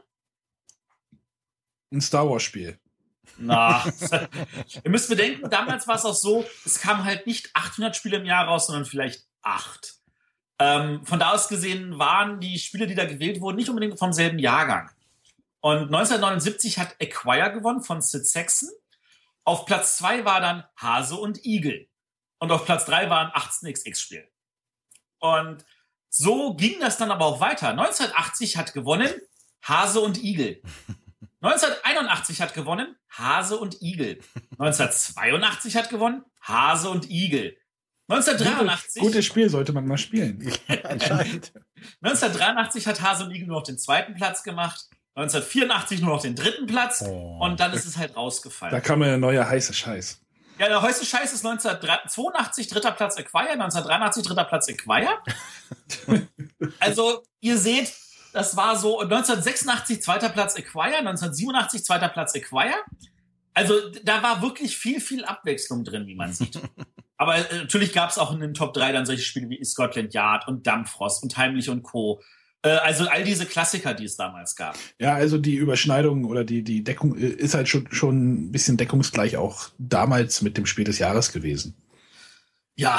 Ein 1.93 2.01
Star 2.01 2.28
Wars 2.28 2.43
Spiel. 2.43 2.78
Na, 3.39 3.85
ihr 4.85 4.91
müsst 4.91 5.09
bedenken, 5.09 5.49
damals 5.51 5.87
war 5.89 5.97
es 5.97 6.05
auch 6.05 6.14
so, 6.14 6.45
es 6.64 6.81
kamen 6.81 7.05
halt 7.05 7.26
nicht 7.26 7.51
800 7.55 7.97
Spiele 7.97 8.18
im 8.18 8.24
Jahr 8.24 8.47
raus, 8.47 8.66
sondern 8.66 8.85
vielleicht 8.85 9.26
acht. 9.43 9.95
Ähm, 10.59 11.05
von 11.07 11.18
da 11.18 11.33
aus 11.33 11.49
gesehen 11.49 11.99
waren 11.99 12.41
die 12.41 12.59
Spiele, 12.59 12.87
die 12.87 12.95
da 12.95 13.07
gewählt 13.07 13.41
wurden, 13.41 13.57
nicht 13.57 13.70
unbedingt 13.70 13.99
vom 13.99 14.12
selben 14.12 14.39
Jahrgang. 14.39 14.91
Und 15.61 15.85
1979 15.85 16.78
hat 16.78 16.97
Acquire 17.01 17.53
gewonnen 17.53 17.83
von 17.83 18.01
Sid 18.01 18.26
Saxon. 18.26 18.68
Auf 19.45 19.64
Platz 19.64 19.97
zwei 19.97 20.24
war 20.24 20.41
dann 20.41 20.64
Hase 20.76 21.16
und 21.16 21.45
Igel. 21.45 21.89
Und 22.39 22.53
auf 22.53 22.64
Platz 22.64 22.85
drei 22.85 23.09
war 23.11 23.35
ein 23.35 23.43
18xx-Spiel. 23.43 24.26
Und 25.18 25.64
so 26.09 26.55
ging 26.55 26.81
das 26.81 26.99
dann 26.99 27.11
aber 27.11 27.26
auch 27.26 27.41
weiter. 27.41 27.68
1980 27.68 28.57
hat 28.57 28.72
gewonnen 28.72 29.11
Hase 29.62 30.01
und 30.01 30.22
Igel. 30.22 30.62
1981 31.43 32.41
hat 32.41 32.55
gewonnen 32.55 32.97
Hase 33.11 33.59
und 33.59 33.80
Igel. 33.80 34.20
1982 34.59 35.76
hat 35.76 35.88
gewonnen 35.88 36.24
Hase 36.43 36.91
und 36.91 37.11
Igel. 37.11 37.57
1983. 38.09 39.03
Gutes 39.03 39.24
Spiel 39.24 39.49
sollte 39.49 39.72
man 39.72 39.86
mal 39.86 39.97
spielen. 39.97 40.53
Anscheinend. 40.84 41.53
1983 42.03 42.86
hat 42.86 43.01
Hase 43.01 43.24
und 43.24 43.30
Igel 43.30 43.47
nur 43.47 43.59
noch 43.59 43.66
den 43.66 43.78
zweiten 43.78 44.14
Platz 44.14 44.43
gemacht. 44.43 44.88
1984 45.14 46.01
nur 46.01 46.14
noch 46.14 46.22
den 46.22 46.34
dritten 46.34 46.66
Platz 46.66 47.03
oh. 47.07 47.38
und 47.41 47.59
dann 47.61 47.72
ist 47.72 47.84
es 47.84 47.97
halt 47.97 48.16
rausgefallen. 48.16 48.72
Da 48.72 48.80
kam 48.80 49.03
ja 49.03 49.14
ein 49.14 49.20
neuer 49.20 49.49
heißer 49.49 49.72
Scheiß. 49.72 50.20
Ja, 50.59 50.68
der 50.68 50.82
heiße 50.82 51.07
Scheiß 51.07 51.32
ist 51.32 51.45
1982 51.45 52.68
dritter 52.68 52.93
Platz 52.93 53.16
Acquire, 53.16 53.53
1983 53.53 54.22
dritter 54.24 54.45
Platz 54.45 54.68
Acquire. 54.68 55.18
also, 56.80 57.22
ihr 57.41 57.57
seht, 57.57 57.93
das 58.33 58.57
war 58.57 58.76
so 58.76 59.01
1986 59.01 60.03
zweiter 60.03 60.28
Platz 60.28 60.57
Acquire, 60.57 60.99
1987 60.99 61.85
zweiter 61.85 62.09
Platz 62.09 62.35
Acquire. 62.35 62.74
Also 63.55 63.74
da 64.05 64.22
war 64.22 64.43
wirklich 64.43 64.76
viel, 64.76 65.01
viel 65.01 65.24
Abwechslung 65.24 65.85
drin, 65.85 66.07
wie 66.07 66.14
man 66.14 66.33
sieht. 66.33 66.59
Aber 67.16 67.37
äh, 67.37 67.59
natürlich 67.59 67.93
gab 67.93 68.11
es 68.11 68.18
auch 68.18 68.33
in 68.33 68.41
den 68.41 68.55
Top 68.55 68.72
3 68.72 68.93
dann 68.93 69.07
solche 69.07 69.22
Spiele 69.22 69.51
wie 69.51 69.62
Scotland 69.64 70.14
Yard 70.14 70.49
und 70.49 70.66
Dampfrost 70.66 71.22
und 71.22 71.37
Heimlich 71.37 71.68
und 71.68 71.83
Co. 71.83 72.22
Äh, 72.62 72.70
also 72.70 73.09
all 73.09 73.24
diese 73.24 73.47
Klassiker, 73.47 73.93
die 73.93 74.05
es 74.05 74.16
damals 74.16 74.57
gab. 74.57 74.76
Ja, 74.99 75.14
also 75.14 75.37
die 75.37 75.57
Überschneidung 75.57 76.24
oder 76.24 76.45
die, 76.45 76.62
die 76.62 76.85
Deckung 76.85 77.18
äh, 77.18 77.26
ist 77.26 77.55
halt 77.55 77.68
schon, 77.68 77.89
schon 77.93 78.47
ein 78.47 78.53
bisschen 78.53 78.76
deckungsgleich 78.76 79.37
auch 79.37 79.68
damals 79.78 80.43
mit 80.43 80.57
dem 80.57 80.66
Spiel 80.66 80.85
des 80.85 80.99
Jahres 80.99 81.33
gewesen. 81.33 81.74
Ja, 82.74 82.99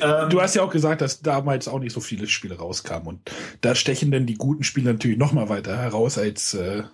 ähm, 0.00 0.30
du 0.30 0.40
hast 0.40 0.54
ja 0.54 0.62
auch 0.62 0.70
gesagt, 0.70 1.00
dass 1.00 1.20
damals 1.20 1.68
auch 1.68 1.78
nicht 1.78 1.92
so 1.92 2.00
viele 2.00 2.26
Spiele 2.26 2.58
rauskamen 2.58 3.06
und 3.06 3.30
da 3.60 3.74
stechen 3.74 4.10
denn 4.10 4.26
die 4.26 4.34
guten 4.34 4.64
Spiele 4.64 4.92
natürlich 4.92 5.18
noch 5.18 5.32
mal 5.32 5.48
weiter 5.48 5.76
heraus, 5.76 6.18
als 6.18 6.54
äh, 6.54 6.84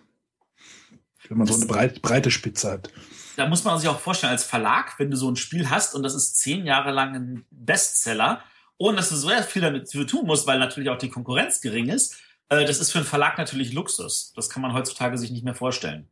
wenn 1.28 1.38
man 1.38 1.46
so 1.46 1.54
eine 1.54 1.66
breit, 1.66 2.02
breite 2.02 2.30
Spitze 2.30 2.70
hat. 2.70 2.90
Da 3.36 3.46
muss 3.46 3.64
man 3.64 3.78
sich 3.78 3.88
auch 3.88 4.00
vorstellen, 4.00 4.32
als 4.32 4.44
Verlag, 4.44 4.98
wenn 4.98 5.10
du 5.10 5.16
so 5.16 5.30
ein 5.30 5.36
Spiel 5.36 5.70
hast 5.70 5.94
und 5.94 6.02
das 6.02 6.14
ist 6.14 6.38
zehn 6.38 6.66
Jahre 6.66 6.90
lang 6.90 7.14
ein 7.14 7.46
Bestseller, 7.50 8.42
ohne 8.78 8.96
dass 8.96 9.10
du 9.10 9.16
so 9.16 9.28
viel 9.46 9.62
damit 9.62 9.90
tun 9.90 10.26
musst, 10.26 10.46
weil 10.46 10.58
natürlich 10.58 10.90
auch 10.90 10.98
die 10.98 11.10
Konkurrenz 11.10 11.60
gering 11.60 11.88
ist, 11.88 12.16
äh, 12.48 12.64
das 12.64 12.80
ist 12.80 12.90
für 12.90 12.98
einen 12.98 13.06
Verlag 13.06 13.38
natürlich 13.38 13.72
Luxus. 13.72 14.32
Das 14.34 14.48
kann 14.48 14.62
man 14.62 14.72
heutzutage 14.72 15.18
sich 15.18 15.30
nicht 15.30 15.44
mehr 15.44 15.54
vorstellen. 15.54 16.08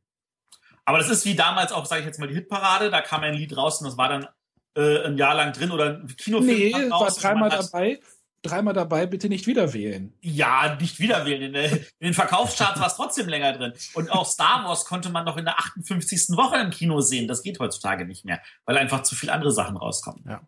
Aber 0.84 0.98
das 0.98 1.08
ist 1.08 1.24
wie 1.24 1.34
damals 1.34 1.72
auch, 1.72 1.86
sage 1.86 2.02
ich 2.02 2.06
jetzt 2.06 2.20
mal, 2.20 2.28
die 2.28 2.34
Hitparade. 2.34 2.90
Da 2.90 3.00
kam 3.00 3.22
ein 3.22 3.34
Lied 3.34 3.56
raus 3.56 3.80
und 3.80 3.86
das 3.86 3.96
war 3.96 4.08
dann 4.08 4.28
äh, 4.76 5.04
ein 5.04 5.16
Jahr 5.16 5.34
lang 5.34 5.52
drin 5.52 5.70
oder 5.70 5.98
ein 5.98 6.16
Kinofilm. 6.16 6.46
Nee, 6.46 6.90
war 6.90 7.10
dreimal 7.10 7.50
dabei. 7.50 8.00
Dreimal 8.42 8.74
dabei, 8.74 9.06
bitte 9.06 9.28
nicht 9.28 9.46
wieder 9.46 9.72
wählen. 9.72 10.14
Ja, 10.20 10.76
nicht 10.80 11.00
wieder 11.00 11.24
wählen. 11.24 11.54
In, 11.54 11.54
in 11.54 11.84
den 12.00 12.14
Verkaufscharts 12.14 12.78
war 12.78 12.86
es 12.86 12.94
trotzdem 12.94 13.28
länger 13.28 13.54
drin. 13.54 13.72
Und 13.94 14.12
auch 14.12 14.26
Star 14.26 14.64
Wars 14.64 14.84
konnte 14.84 15.08
man 15.08 15.24
noch 15.24 15.36
in 15.36 15.46
der 15.46 15.58
58. 15.58 16.36
Woche 16.36 16.56
im 16.58 16.70
Kino 16.70 17.00
sehen. 17.00 17.26
Das 17.26 17.42
geht 17.42 17.58
heutzutage 17.58 18.04
nicht 18.04 18.24
mehr, 18.24 18.40
weil 18.64 18.78
einfach 18.78 19.02
zu 19.02 19.16
viele 19.16 19.32
andere 19.32 19.50
Sachen 19.50 19.76
rauskommen. 19.76 20.24
Ja. 20.28 20.46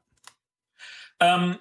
Ähm, 1.18 1.58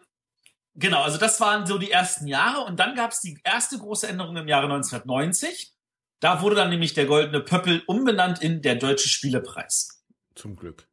genau, 0.76 1.02
also 1.02 1.18
das 1.18 1.40
waren 1.40 1.66
so 1.66 1.78
die 1.80 1.90
ersten 1.90 2.28
Jahre. 2.28 2.66
Und 2.66 2.80
dann 2.80 2.96
gab 2.96 3.12
es 3.12 3.22
die 3.22 3.40
erste 3.44 3.80
große 3.80 4.08
Änderung 4.08 4.36
im 4.38 4.48
Jahre 4.48 4.66
1990. 4.66 5.74
Da 6.20 6.42
wurde 6.42 6.58
dann 6.58 6.70
nämlich 6.70 6.94
der 6.94 7.06
Goldene 7.06 7.40
Pöppel 7.40 7.84
umbenannt 7.88 8.42
in 8.42 8.62
der 8.62 8.76
Deutsche 8.76 9.10
Spielepreis. 9.10 10.04
Zum 10.36 10.56
Glück. 10.56 10.88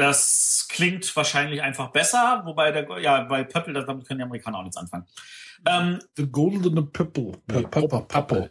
Das 0.00 0.66
klingt 0.70 1.14
wahrscheinlich 1.14 1.60
einfach 1.60 1.92
besser, 1.92 2.40
wobei 2.46 2.72
der, 2.72 3.00
ja, 3.00 3.20
bei 3.24 3.44
Pöppel, 3.44 3.74
damit 3.74 4.08
können 4.08 4.18
die 4.18 4.24
Amerikaner 4.24 4.58
auch 4.58 4.62
nichts 4.62 4.78
anfangen. 4.78 5.04
Ähm, 5.66 5.98
The 6.16 6.26
Golden 6.26 6.90
Pöppel. 6.90 7.32
Pöppel. 7.46 8.48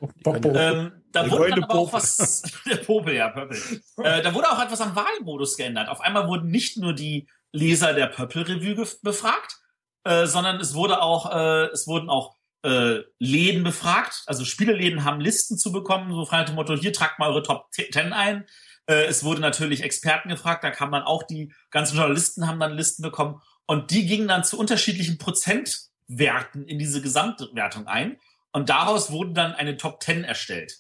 Ähm, 0.56 0.92
da 1.12 1.32
wurde 1.32 1.50
dann 1.50 1.64
aber 1.64 1.74
auch 1.74 1.92
was, 1.92 2.44
der 2.70 2.76
Popel, 2.76 3.16
ja, 3.16 3.30
Pöppel. 3.30 3.58
Äh, 3.98 4.22
da 4.22 4.32
wurde 4.36 4.52
auch 4.52 4.62
etwas 4.62 4.80
am 4.82 4.96
Wahlmodus 4.96 5.58
geändert. 5.58 5.90
Auf 5.90 6.02
einmal 6.02 6.28
wurden 6.28 6.52
nicht 6.52 6.78
nur 6.78 6.94
die 6.94 7.28
Leser 7.52 7.94
der 7.94 8.06
Pöppel-Revue 8.06 8.86
befragt, 9.02 9.58
äh, 10.04 10.28
sondern 10.28 10.60
es 10.60 10.76
wurde 10.76 11.02
auch, 11.02 11.34
äh, 11.34 11.66
es 11.72 11.88
wurden 11.88 12.12
auch 12.12 12.36
äh, 12.62 13.00
Läden 13.18 13.64
befragt. 13.64 14.22
Also 14.28 14.46
Spieleläden 14.46 15.04
haben 15.04 15.20
Listen 15.20 15.58
zu 15.58 15.72
bekommen, 15.72 16.14
so 16.14 16.26
frei 16.26 16.42
nach 16.42 16.46
dem 16.46 16.56
Motto, 16.56 16.76
hier 16.76 16.94
tragt 16.94 17.18
mal 17.18 17.30
eure 17.30 17.42
Top 17.42 17.70
10 17.72 18.14
ein. 18.14 18.46
Äh, 18.90 19.06
es 19.06 19.24
wurde 19.24 19.40
natürlich 19.40 19.84
Experten 19.84 20.30
gefragt, 20.30 20.64
da 20.64 20.72
kam 20.72 20.92
dann 20.92 21.04
auch 21.04 21.24
die 21.24 21.54
ganzen 21.70 21.96
Journalisten 21.96 22.48
haben 22.48 22.60
dann 22.60 22.74
Listen 22.74 23.04
bekommen 23.04 23.42
und 23.68 23.92
die 23.92 24.08
gingen 24.08 24.28
dann 24.28 24.44
zu 24.44 24.58
unterschiedlichen 24.58 25.20
Prozentwerten 25.20 26.68
in 26.68 26.80
diese 26.80 27.02
Gesamtwertung 27.02 27.86
ein 27.88 28.18
und 28.52 28.70
daraus 28.70 29.12
wurde 29.12 29.34
dann 29.34 29.54
eine 29.54 29.78
Top 29.78 30.02
10 30.02 30.24
erstellt. 30.24 30.80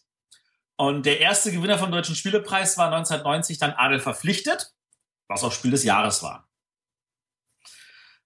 Und 0.76 1.06
der 1.06 1.20
erste 1.20 1.52
Gewinner 1.52 1.78
vom 1.78 1.92
Deutschen 1.92 2.16
Spielepreis 2.16 2.78
war 2.78 2.88
1990 2.88 3.60
dann 3.60 3.74
Adel 3.74 4.00
verpflichtet, 4.00 4.74
was 5.28 5.44
auch 5.44 5.52
Spiel 5.52 5.72
des 5.72 5.84
Jahres 5.84 6.24
war. 6.24 6.50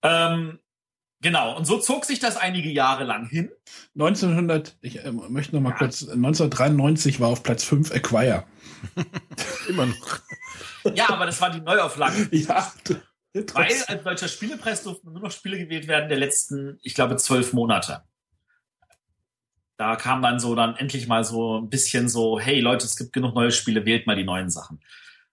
Ähm, 0.01 0.59
Genau, 1.23 1.55
und 1.55 1.65
so 1.65 1.79
zog 1.79 2.03
sich 2.03 2.19
das 2.19 2.35
einige 2.35 2.69
Jahre 2.69 3.05
lang 3.05 3.29
hin. 3.29 3.49
1900, 3.95 4.77
ich 4.81 5.05
äh, 5.05 5.11
möchte 5.11 5.55
noch 5.55 5.61
mal 5.61 5.69
ja. 5.69 5.77
kurz, 5.77 6.01
1993 6.03 7.21
war 7.21 7.29
auf 7.29 7.43
Platz 7.43 7.63
5 7.63 7.91
Acquire. 7.95 8.43
Immer 9.69 9.85
noch. 9.85 10.19
Ja, 10.93 11.09
aber 11.09 11.25
das 11.25 11.39
war 11.39 11.49
die 11.49 11.61
Neuauflage. 11.61 12.27
ja. 12.35 12.73
Weil 13.53 13.71
als 13.87 14.03
deutscher 14.03 14.27
Spielepreis 14.27 14.83
durften 14.83 15.13
nur 15.13 15.21
noch 15.21 15.31
Spiele 15.31 15.57
gewählt 15.57 15.87
werden 15.87 16.09
der 16.09 16.17
letzten, 16.17 16.77
ich 16.83 16.93
glaube, 16.93 17.15
zwölf 17.15 17.53
Monate. 17.53 18.03
Da 19.77 19.95
kam 19.95 20.21
dann 20.21 20.41
so 20.41 20.55
dann 20.55 20.75
endlich 20.75 21.07
mal 21.07 21.23
so 21.23 21.61
ein 21.61 21.69
bisschen 21.69 22.09
so, 22.09 22.37
hey 22.37 22.59
Leute, 22.59 22.85
es 22.85 22.97
gibt 22.97 23.13
genug 23.13 23.33
neue 23.33 23.51
Spiele, 23.53 23.85
wählt 23.85 24.07
mal 24.07 24.17
die 24.17 24.25
neuen 24.25 24.49
Sachen. 24.49 24.81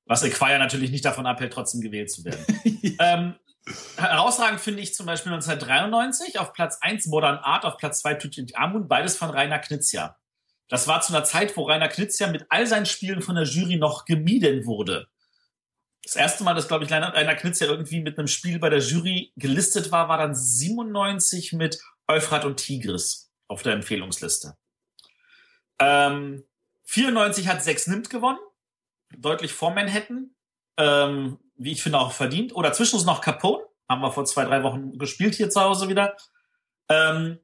Was 0.07 0.23
Acquire 0.23 0.61
natürlich 0.61 0.93
nicht 0.93 1.05
davon 1.05 1.27
abhält, 1.27 1.53
trotzdem 1.53 1.81
gewählt 1.81 2.13
zu 2.13 2.25
werden. 2.25 2.45
ähm, 3.01 3.35
Herausragend 3.97 4.61
finde 4.61 4.83
ich 4.83 4.95
zum 4.95 5.07
Beispiel 5.07 5.33
1993 5.33 6.39
auf 6.39 6.53
Platz 6.53 6.79
1 6.81 7.07
Modern 7.07 7.39
Art, 7.39 7.65
auf 7.65 7.77
Platz 7.77 8.01
2 8.01 8.15
Tutankamon, 8.15 8.89
beides 8.89 9.17
von 9.17 9.31
Rainer 9.31 9.59
Knizia. 9.59 10.17
Das 10.69 10.87
war 10.87 11.01
zu 11.03 11.13
einer 11.13 11.25
Zeit, 11.25 11.57
wo 11.57 11.65
Rainer 11.65 11.89
Knizia 11.89 12.29
mit 12.29 12.47
all 12.49 12.67
seinen 12.67 12.87
Spielen 12.87 13.23
von 13.23 13.35
der 13.35 13.45
Jury 13.45 13.77
noch 13.77 14.05
gemieden 14.05 14.67
wurde. 14.67 15.09
Das 16.03 16.17
erste 16.17 16.45
Mal, 16.45 16.55
dass, 16.55 16.69
glaube 16.69 16.85
ich, 16.85 16.93
Rainer 16.93 17.35
Knizia 17.35 17.67
irgendwie 17.67 18.01
mit 18.01 18.19
einem 18.19 18.29
Spiel 18.29 18.59
bei 18.59 18.71
der 18.71 18.79
Jury 18.79 19.33
gelistet 19.37 19.93
war, 19.93 20.09
war 20.09 20.19
dann 20.19 20.35
97 20.35 21.53
mit 21.53 21.79
Euphrat 22.09 22.45
und 22.45 22.57
Tigris 22.57 23.31
auf 23.49 23.63
der 23.63 23.75
Empfehlungsliste. 23.75 24.57
Ähm, 25.79 26.45
94 26.85 27.49
hat 27.49 27.63
Sechs 27.63 27.87
Nimmt 27.87 28.11
gewonnen, 28.11 28.39
deutlich 29.17 29.53
vor 29.53 29.73
Manhattan. 29.73 30.35
Ähm, 30.77 31.39
wie 31.61 31.73
ich 31.73 31.83
finde, 31.83 31.99
auch 31.99 32.13
verdient. 32.13 32.55
Oder 32.55 32.73
zwischendurch 32.73 33.07
noch 33.07 33.21
Capone. 33.21 33.63
Haben 33.89 34.03
wir 34.03 34.13
vor 34.13 34.25
zwei, 34.25 34.45
drei 34.45 34.63
Wochen 34.63 34.99
gespielt 34.99 35.35
hier 35.35 35.51
zu 35.51 35.61
Hause 35.61 35.89
wieder. 35.89 36.17
Ähm, 36.89 37.39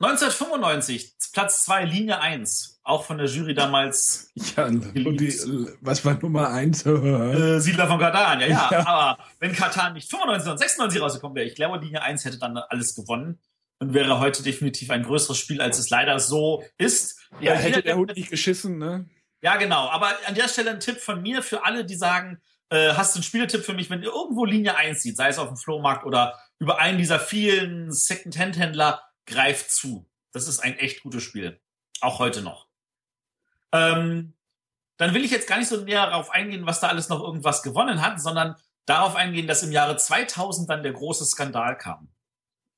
1995, 0.00 1.16
Platz 1.34 1.64
zwei 1.64 1.84
Linie 1.84 2.20
eins 2.20 2.80
Auch 2.82 3.04
von 3.04 3.18
der 3.18 3.26
Jury 3.26 3.54
damals. 3.54 4.32
Ja, 4.56 4.64
und 4.64 4.94
die, 4.94 5.38
was 5.82 6.04
war 6.04 6.14
Nummer 6.14 6.48
eins 6.48 6.86
äh, 6.86 7.60
Siedler 7.60 7.86
von 7.86 7.98
Katan, 7.98 8.40
ja, 8.40 8.46
ja, 8.46 8.68
ja. 8.72 8.86
Aber 8.86 9.22
wenn 9.38 9.52
Katan 9.52 9.92
nicht 9.92 10.08
95, 10.08 10.44
sondern 10.44 10.58
96 10.58 11.02
rausgekommen 11.02 11.36
wäre, 11.36 11.46
ich 11.46 11.54
glaube, 11.54 11.78
Linie 11.84 12.02
eins 12.02 12.24
hätte 12.24 12.38
dann 12.38 12.56
alles 12.56 12.94
gewonnen 12.94 13.38
und 13.78 13.92
wäre 13.92 14.18
heute 14.18 14.42
definitiv 14.42 14.90
ein 14.90 15.02
größeres 15.02 15.36
Spiel, 15.36 15.60
als 15.60 15.78
es 15.78 15.90
leider 15.90 16.18
so 16.18 16.64
ist. 16.78 17.20
Ja, 17.40 17.52
hätte 17.52 17.82
der 17.82 17.96
Hund 17.96 18.16
nicht 18.16 18.30
geschissen, 18.30 18.78
ne? 18.78 19.06
Ja, 19.42 19.56
genau. 19.56 19.88
Aber 19.90 20.08
an 20.26 20.34
der 20.34 20.48
Stelle 20.48 20.70
ein 20.70 20.80
Tipp 20.80 20.98
von 20.98 21.20
mir 21.20 21.42
für 21.42 21.64
alle, 21.64 21.84
die 21.84 21.96
sagen, 21.96 22.40
äh, 22.70 22.94
hast 22.94 23.14
du 23.14 23.18
einen 23.18 23.24
Spieletipp 23.24 23.64
für 23.64 23.74
mich, 23.74 23.90
wenn 23.90 24.02
ihr 24.02 24.12
irgendwo 24.12 24.44
Linie 24.44 24.76
1 24.76 25.02
sieht, 25.02 25.16
sei 25.16 25.28
es 25.28 25.38
auf 25.38 25.48
dem 25.48 25.56
Flohmarkt 25.56 26.04
oder 26.04 26.38
über 26.58 26.78
einen 26.78 26.98
dieser 26.98 27.20
vielen 27.20 27.92
Second-Hand-Händler, 27.92 29.02
greift 29.26 29.70
zu. 29.70 30.08
Das 30.32 30.48
ist 30.48 30.60
ein 30.60 30.76
echt 30.78 31.02
gutes 31.02 31.22
Spiel. 31.22 31.60
Auch 32.00 32.18
heute 32.18 32.42
noch. 32.42 32.68
Ähm, 33.72 34.34
dann 34.96 35.14
will 35.14 35.24
ich 35.24 35.30
jetzt 35.30 35.48
gar 35.48 35.58
nicht 35.58 35.68
so 35.68 35.80
näher 35.80 36.06
darauf 36.06 36.30
eingehen, 36.30 36.66
was 36.66 36.80
da 36.80 36.88
alles 36.88 37.08
noch 37.08 37.22
irgendwas 37.22 37.62
gewonnen 37.62 38.02
hat, 38.02 38.20
sondern 38.20 38.56
darauf 38.86 39.16
eingehen, 39.16 39.46
dass 39.46 39.62
im 39.62 39.72
Jahre 39.72 39.96
2000 39.96 40.68
dann 40.68 40.82
der 40.82 40.92
große 40.92 41.24
Skandal 41.24 41.76
kam. 41.76 42.08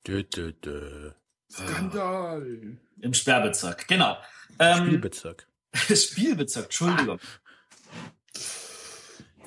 Dö, 0.07 0.23
dö, 0.23 0.53
dö. 0.53 1.11
Skandal. 1.51 2.77
Im 2.99 3.13
Sperrbezirk, 3.13 3.87
genau. 3.87 4.17
Ähm, 4.59 4.85
Spielbezirk. 4.85 5.47
Spielbezirk, 5.73 6.65
Entschuldigung. 6.65 7.19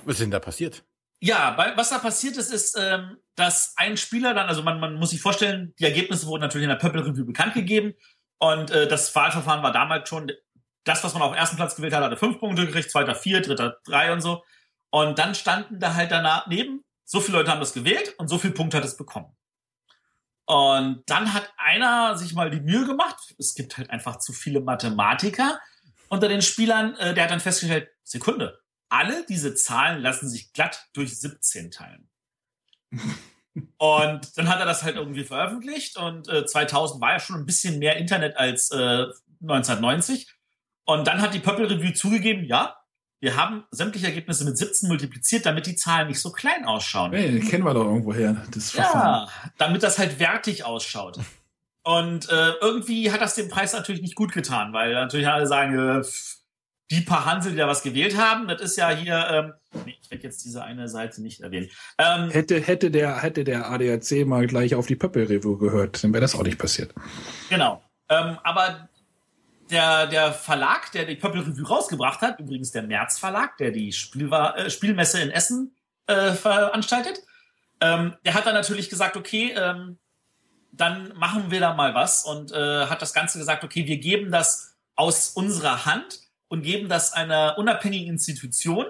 Was 0.06 0.14
ist 0.14 0.20
denn 0.20 0.30
da 0.30 0.38
passiert? 0.38 0.84
Ja, 1.18 1.56
was 1.76 1.90
da 1.90 1.98
passiert 1.98 2.36
ist, 2.36 2.52
ist, 2.52 2.78
ähm, 2.78 3.16
dass 3.34 3.74
ein 3.76 3.96
Spieler 3.96 4.34
dann, 4.34 4.46
also 4.46 4.62
man, 4.62 4.78
man 4.78 4.94
muss 4.94 5.10
sich 5.10 5.20
vorstellen, 5.20 5.74
die 5.80 5.84
Ergebnisse 5.84 6.26
wurden 6.26 6.42
natürlich 6.42 6.64
in 6.64 6.68
der 6.70 6.76
Purple 6.76 7.04
Review 7.04 7.24
bekannt 7.26 7.54
gegeben 7.54 7.94
und 8.38 8.70
äh, 8.70 8.86
das 8.86 9.12
Wahlverfahren 9.14 9.62
war 9.62 9.72
damals 9.72 10.08
schon, 10.08 10.30
das, 10.84 11.02
was 11.02 11.14
man 11.14 11.22
auf 11.22 11.34
ersten 11.34 11.56
Platz 11.56 11.74
gewählt 11.74 11.94
hat, 11.94 12.04
hatte 12.04 12.16
fünf 12.16 12.38
Punkte 12.38 12.66
gekriegt, 12.66 12.90
zweiter 12.90 13.16
vier, 13.16 13.40
dritter 13.40 13.78
drei 13.84 14.12
und 14.12 14.20
so. 14.20 14.44
Und 14.90 15.18
dann 15.18 15.34
standen 15.34 15.80
da 15.80 15.94
halt 15.94 16.12
danach 16.12 16.46
neben, 16.46 16.84
so 17.04 17.20
viele 17.20 17.38
Leute 17.38 17.50
haben 17.50 17.60
das 17.60 17.72
gewählt 17.72 18.14
und 18.18 18.28
so 18.28 18.38
viele 18.38 18.54
Punkte 18.54 18.76
hat 18.76 18.84
es 18.84 18.96
bekommen. 18.96 19.34
Und 20.44 21.02
dann 21.06 21.34
hat 21.34 21.52
einer 21.56 22.16
sich 22.16 22.34
mal 22.34 22.50
die 22.50 22.60
Mühe 22.60 22.86
gemacht, 22.86 23.34
es 23.38 23.54
gibt 23.54 23.78
halt 23.78 23.90
einfach 23.90 24.20
zu 24.20 24.32
viele 24.32 24.60
Mathematiker 24.60 25.58
unter 26.08 26.28
den 26.28 26.42
Spielern, 26.42 26.94
äh, 26.96 27.14
der 27.14 27.24
hat 27.24 27.32
dann 27.32 27.40
festgestellt, 27.40 27.88
Sekunde, 28.04 28.60
alle 28.88 29.24
diese 29.26 29.54
Zahlen 29.54 30.00
lassen 30.00 30.28
sich 30.28 30.52
glatt 30.52 30.88
durch 30.92 31.18
17 31.18 31.70
teilen. 31.70 32.08
und 33.78 34.38
dann 34.38 34.48
hat 34.48 34.60
er 34.60 34.66
das 34.66 34.82
halt 34.82 34.96
irgendwie 34.96 35.24
veröffentlicht 35.24 35.96
und 35.96 36.28
äh, 36.28 36.46
2000 36.46 37.00
war 37.00 37.12
ja 37.12 37.20
schon 37.20 37.36
ein 37.36 37.46
bisschen 37.46 37.78
mehr 37.78 37.96
Internet 37.96 38.36
als 38.36 38.70
äh, 38.70 39.06
1990. 39.42 40.32
Und 40.84 41.06
dann 41.06 41.20
hat 41.20 41.34
die 41.34 41.40
Purple 41.40 41.68
Review 41.68 41.92
zugegeben, 41.92 42.44
ja, 42.44 42.76
wir 43.18 43.36
haben 43.36 43.64
sämtliche 43.70 44.06
Ergebnisse 44.06 44.44
mit 44.44 44.58
17 44.58 44.88
multipliziert, 44.88 45.46
damit 45.46 45.66
die 45.66 45.74
Zahlen 45.74 46.08
nicht 46.08 46.20
so 46.20 46.30
klein 46.30 46.64
ausschauen. 46.64 47.12
Hey, 47.12 47.40
kennen 47.40 47.64
wir 47.64 47.74
doch 47.74 47.84
irgendwo 47.84 48.14
her, 48.14 48.44
das 48.52 48.70
Verfahren. 48.70 49.26
Ja, 49.26 49.50
damit 49.58 49.82
das 49.82 49.98
halt 49.98 50.20
wertig 50.20 50.64
ausschaut. 50.64 51.18
Und 51.82 52.28
äh, 52.28 52.52
irgendwie 52.60 53.10
hat 53.10 53.20
das 53.20 53.34
dem 53.36 53.48
Preis 53.48 53.72
natürlich 53.72 54.02
nicht 54.02 54.16
gut 54.16 54.32
getan, 54.32 54.72
weil 54.72 54.92
natürlich 54.92 55.28
alle 55.28 55.46
sagen, 55.46 55.78
äh, 55.78 56.04
die 56.90 57.00
paar 57.00 57.24
Hansel, 57.24 57.52
die 57.52 57.58
da 57.58 57.66
was 57.66 57.82
gewählt 57.82 58.16
haben, 58.16 58.46
das 58.46 58.60
ist 58.60 58.76
ja 58.76 58.90
hier, 58.90 59.26
ähm, 59.30 59.82
nee, 59.84 59.96
ich 60.00 60.10
werde 60.10 60.24
jetzt 60.24 60.44
diese 60.44 60.62
eine 60.62 60.88
Seite 60.88 61.20
nicht 61.20 61.40
erwähnen. 61.40 61.68
Ähm, 61.98 62.30
hätte, 62.30 62.60
hätte, 62.60 62.90
der, 62.90 63.22
hätte 63.22 63.44
der 63.44 63.70
ADAC 63.70 64.24
mal 64.24 64.46
gleich 64.46 64.74
auf 64.74 64.86
die 64.86 64.96
Pöppel-Review 64.96 65.58
gehört, 65.58 66.02
dann 66.04 66.12
wäre 66.12 66.20
das 66.20 66.34
auch 66.34 66.44
nicht 66.44 66.58
passiert. 66.58 66.94
Genau. 67.50 67.82
Ähm, 68.08 68.38
aber 68.44 68.88
der, 69.70 70.06
der 70.06 70.32
Verlag, 70.32 70.92
der 70.92 71.04
die 71.06 71.16
Pöppel 71.16 71.40
Review 71.40 71.66
rausgebracht 71.66 72.20
hat, 72.20 72.38
übrigens 72.38 72.70
der 72.70 72.82
März 72.82 73.18
Verlag, 73.18 73.56
der 73.58 73.72
die 73.72 73.92
Spielwa 73.92 74.54
äh, 74.54 74.70
Spielmesse 74.70 75.20
in 75.20 75.30
Essen 75.30 75.74
äh, 76.06 76.32
veranstaltet, 76.32 77.22
ähm, 77.80 78.14
der 78.24 78.34
hat 78.34 78.46
dann 78.46 78.54
natürlich 78.54 78.88
gesagt, 78.88 79.16
okay, 79.16 79.52
ähm, 79.56 79.98
dann 80.72 81.12
machen 81.16 81.50
wir 81.50 81.60
da 81.60 81.74
mal 81.74 81.94
was 81.94 82.24
und 82.24 82.52
äh, 82.52 82.86
hat 82.86 83.02
das 83.02 83.12
Ganze 83.12 83.38
gesagt, 83.38 83.64
okay, 83.64 83.86
wir 83.86 83.98
geben 83.98 84.30
das 84.30 84.76
aus 84.94 85.30
unserer 85.30 85.84
Hand 85.84 86.20
und 86.48 86.62
geben 86.62 86.88
das 86.88 87.12
einer 87.12 87.56
unabhängigen 87.58 88.08
Institution, 88.08 88.86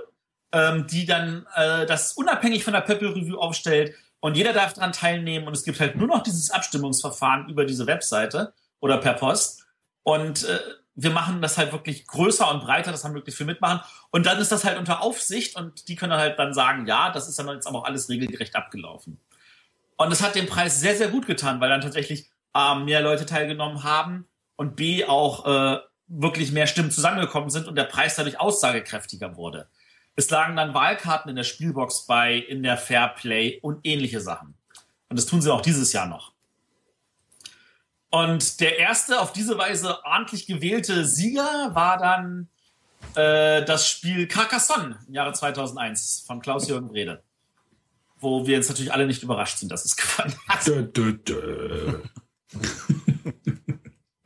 ähm, 0.52 0.86
die 0.86 1.06
dann 1.06 1.46
äh, 1.54 1.86
das 1.86 2.12
unabhängig 2.12 2.64
von 2.64 2.72
der 2.72 2.80
Pöppel 2.80 3.08
Review 3.08 3.38
aufstellt. 3.38 3.94
Und 4.20 4.36
jeder 4.36 4.52
darf 4.52 4.72
daran 4.72 4.92
teilnehmen. 4.92 5.46
Und 5.46 5.54
es 5.54 5.64
gibt 5.64 5.80
halt 5.80 5.96
nur 5.96 6.08
noch 6.08 6.22
dieses 6.22 6.50
Abstimmungsverfahren 6.50 7.48
über 7.48 7.64
diese 7.64 7.86
Webseite 7.86 8.52
oder 8.80 8.98
per 8.98 9.14
Post. 9.14 9.66
Und 10.02 10.44
äh, 10.44 10.58
wir 10.94 11.10
machen 11.10 11.42
das 11.42 11.58
halt 11.58 11.72
wirklich 11.72 12.06
größer 12.06 12.50
und 12.50 12.60
breiter, 12.60 12.90
dass 12.90 13.04
haben 13.04 13.12
möglichst 13.12 13.36
viel 13.36 13.46
mitmachen. 13.46 13.80
Und 14.10 14.26
dann 14.26 14.38
ist 14.38 14.50
das 14.50 14.64
halt 14.64 14.78
unter 14.78 15.02
Aufsicht. 15.02 15.56
Und 15.56 15.88
die 15.88 15.96
können 15.96 16.14
halt 16.14 16.38
dann 16.38 16.54
sagen, 16.54 16.86
ja, 16.86 17.10
das 17.10 17.28
ist 17.28 17.38
dann 17.38 17.48
jetzt 17.48 17.66
aber 17.66 17.80
auch 17.80 17.84
alles 17.84 18.08
regelgerecht 18.08 18.56
abgelaufen. 18.56 19.20
Und 19.96 20.12
es 20.12 20.22
hat 20.22 20.34
den 20.34 20.46
Preis 20.46 20.80
sehr, 20.80 20.96
sehr 20.96 21.08
gut 21.08 21.26
getan, 21.26 21.60
weil 21.60 21.70
dann 21.70 21.80
tatsächlich 21.80 22.30
A, 22.52 22.74
mehr 22.74 23.02
Leute 23.02 23.26
teilgenommen 23.26 23.84
haben 23.84 24.26
und 24.56 24.76
B, 24.76 25.04
auch 25.04 25.46
äh, 25.46 25.78
wirklich 26.08 26.52
mehr 26.52 26.66
Stimmen 26.66 26.90
zusammengekommen 26.90 27.50
sind 27.50 27.66
und 27.66 27.76
der 27.76 27.84
Preis 27.84 28.16
dadurch 28.16 28.38
aussagekräftiger 28.40 29.36
wurde. 29.36 29.68
Es 30.14 30.30
lagen 30.30 30.56
dann 30.56 30.72
Wahlkarten 30.72 31.28
in 31.28 31.36
der 31.36 31.44
Spielbox 31.44 32.06
bei, 32.06 32.36
in 32.36 32.62
der 32.62 32.78
Fairplay 32.78 33.58
und 33.60 33.80
ähnliche 33.84 34.20
Sachen. 34.20 34.54
Und 35.08 35.18
das 35.18 35.26
tun 35.26 35.42
sie 35.42 35.52
auch 35.52 35.60
dieses 35.60 35.92
Jahr 35.92 36.06
noch. 36.06 36.32
Und 38.10 38.60
der 38.60 38.78
erste 38.78 39.20
auf 39.20 39.32
diese 39.32 39.58
Weise 39.58 40.02
ordentlich 40.04 40.46
gewählte 40.46 41.04
Sieger 41.04 41.74
war 41.74 41.98
dann 41.98 42.48
äh, 43.14 43.64
das 43.64 43.90
Spiel 43.90 44.26
Carcassonne 44.26 44.98
im 45.06 45.14
Jahre 45.14 45.32
2001 45.32 46.24
von 46.26 46.40
Klaus-Jürgen 46.40 46.88
Brede. 46.88 47.22
Wo 48.18 48.46
wir 48.46 48.56
jetzt 48.56 48.68
natürlich 48.68 48.92
alle 48.92 49.06
nicht 49.06 49.22
überrascht 49.22 49.58
sind, 49.58 49.70
dass 49.70 49.84
es 49.84 49.96
gewonnen 49.96 50.34
hat. 50.48 50.66
Dö, 50.66 50.82
dö, 50.82 51.12
dö. 51.12 52.02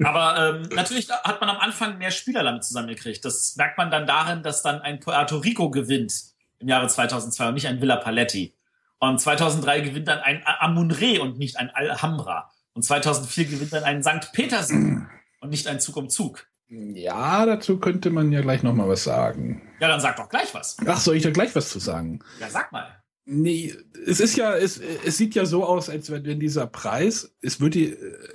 Aber 0.05 0.61
ähm, 0.63 0.69
natürlich 0.75 1.11
hat 1.11 1.41
man 1.41 1.51
am 1.51 1.59
Anfang 1.59 1.99
mehr 1.99 2.11
Spieler 2.11 2.43
damit 2.43 2.65
zusammengekriegt. 2.65 3.25
Das 3.25 3.57
merkt 3.57 3.79
man 3.79 3.91
dann 3.91 4.07
darin, 4.07 4.43
dass 4.43 4.63
dann 4.63 4.81
ein 4.81 5.01
Puerto 5.01 5.39
Rico 5.39 5.71
gewinnt 5.71 6.13
im 6.59 6.69
Jahre 6.69 6.89
2002 6.89 7.49
und 7.49 7.55
nicht 7.55 7.67
ein 7.67 7.81
Villa 7.81 7.97
Paletti. 7.97 8.55
Und 8.99 9.19
2003 9.19 9.81
gewinnt 9.81 10.09
dann 10.09 10.19
ein 10.19 10.43
Amunre 10.45 11.21
und 11.23 11.39
nicht 11.39 11.59
ein 11.59 11.71
Alhambra. 11.71 12.51
Und 12.75 12.83
2004 12.83 13.45
gewinnt 13.47 13.73
dann 13.73 13.85
ein 13.85 14.03
St. 14.03 14.33
Petersen 14.33 15.09
und 15.41 15.51
nicht 15.51 15.67
ein 15.67 15.81
Zug 15.81 15.97
um 15.97 16.09
Zug. 16.09 16.47
Ja, 16.69 17.47
dazu 17.47 17.79
könnte 17.79 18.11
man 18.11 18.31
ja 18.31 18.43
gleich 18.43 18.63
noch 18.63 18.75
mal 18.75 18.89
was 18.89 19.03
sagen. 19.03 19.63
Ja, 19.81 19.89
dann 19.89 20.01
sag 20.01 20.17
doch 20.17 20.29
gleich 20.29 20.55
was. 20.55 20.77
Ach, 20.87 21.01
soll 21.01 21.17
ich 21.17 21.23
da 21.23 21.31
gleich 21.31 21.55
was 21.57 21.71
zu 21.71 21.81
sagen? 21.81 22.21
Ja, 22.39 22.49
sag 22.49 22.71
mal. 22.71 22.87
Nee, 23.25 23.75
es 24.07 24.21
ist 24.21 24.37
ja, 24.37 24.55
es, 24.55 24.79
es 24.79 25.17
sieht 25.17 25.35
ja 25.35 25.47
so 25.47 25.65
aus, 25.65 25.89
als 25.89 26.11
wenn, 26.11 26.25
wenn 26.25 26.41
dieser 26.41 26.67
Preis, 26.67 27.35
es 27.41 27.61
würde 27.61 27.81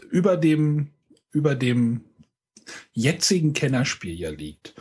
über 0.10 0.36
dem 0.36 0.95
über 1.36 1.54
dem 1.54 2.02
jetzigen 2.94 3.54
Kennerspiel 3.54 4.18
ja 4.18 4.32
liegt. 4.32 4.74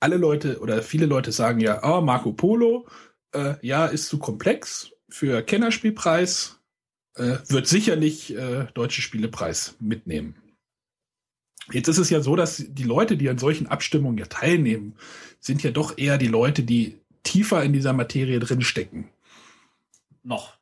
Alle 0.00 0.16
Leute 0.16 0.60
oder 0.60 0.82
viele 0.82 1.06
Leute 1.06 1.32
sagen 1.32 1.60
ja, 1.60 1.82
oh, 1.82 2.00
Marco 2.00 2.32
Polo, 2.32 2.86
äh, 3.32 3.54
ja, 3.60 3.86
ist 3.86 4.08
zu 4.08 4.18
komplex 4.18 4.92
für 5.08 5.42
Kennerspielpreis, 5.42 6.60
äh, 7.16 7.38
wird 7.48 7.66
sicherlich 7.66 8.34
äh, 8.34 8.66
Deutsche 8.74 9.02
Spielepreis 9.02 9.74
mitnehmen. 9.80 10.36
Jetzt 11.72 11.88
ist 11.88 11.98
es 11.98 12.10
ja 12.10 12.20
so, 12.20 12.36
dass 12.36 12.64
die 12.68 12.84
Leute, 12.84 13.16
die 13.16 13.28
an 13.28 13.38
solchen 13.38 13.66
Abstimmungen 13.66 14.18
ja 14.18 14.26
teilnehmen, 14.26 14.94
sind 15.40 15.64
ja 15.64 15.72
doch 15.72 15.98
eher 15.98 16.18
die 16.18 16.28
Leute, 16.28 16.62
die 16.62 17.00
tiefer 17.24 17.64
in 17.64 17.72
dieser 17.72 17.92
Materie 17.92 18.38
drinstecken. 18.38 19.08
Noch. 20.22 20.56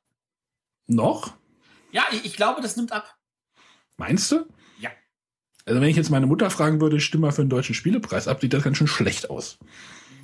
Noch? 0.87 1.35
Ja, 1.93 2.05
ich, 2.13 2.25
ich 2.25 2.37
glaube, 2.37 2.63
das 2.63 2.77
nimmt 2.77 2.93
ab. 2.93 3.19
Meinst 3.99 4.33
du? 4.33 4.47
Also 5.67 5.81
wenn 5.81 5.89
ich 5.89 5.97
jetzt 5.97 6.11
meine 6.11 6.27
Mutter 6.27 6.51
fragen 6.51 6.81
würde, 6.81 7.01
stimme 7.01 7.23
mal 7.23 7.33
für 7.33 7.43
den 7.43 7.51
deutschen 7.51 7.75
Spielepreis 7.75 8.29
ab, 8.29 8.41
sieht 8.41 8.53
das 8.53 8.62
ganz 8.62 8.77
schön 8.77 8.87
schlecht 8.87 9.31
aus. 9.31 9.59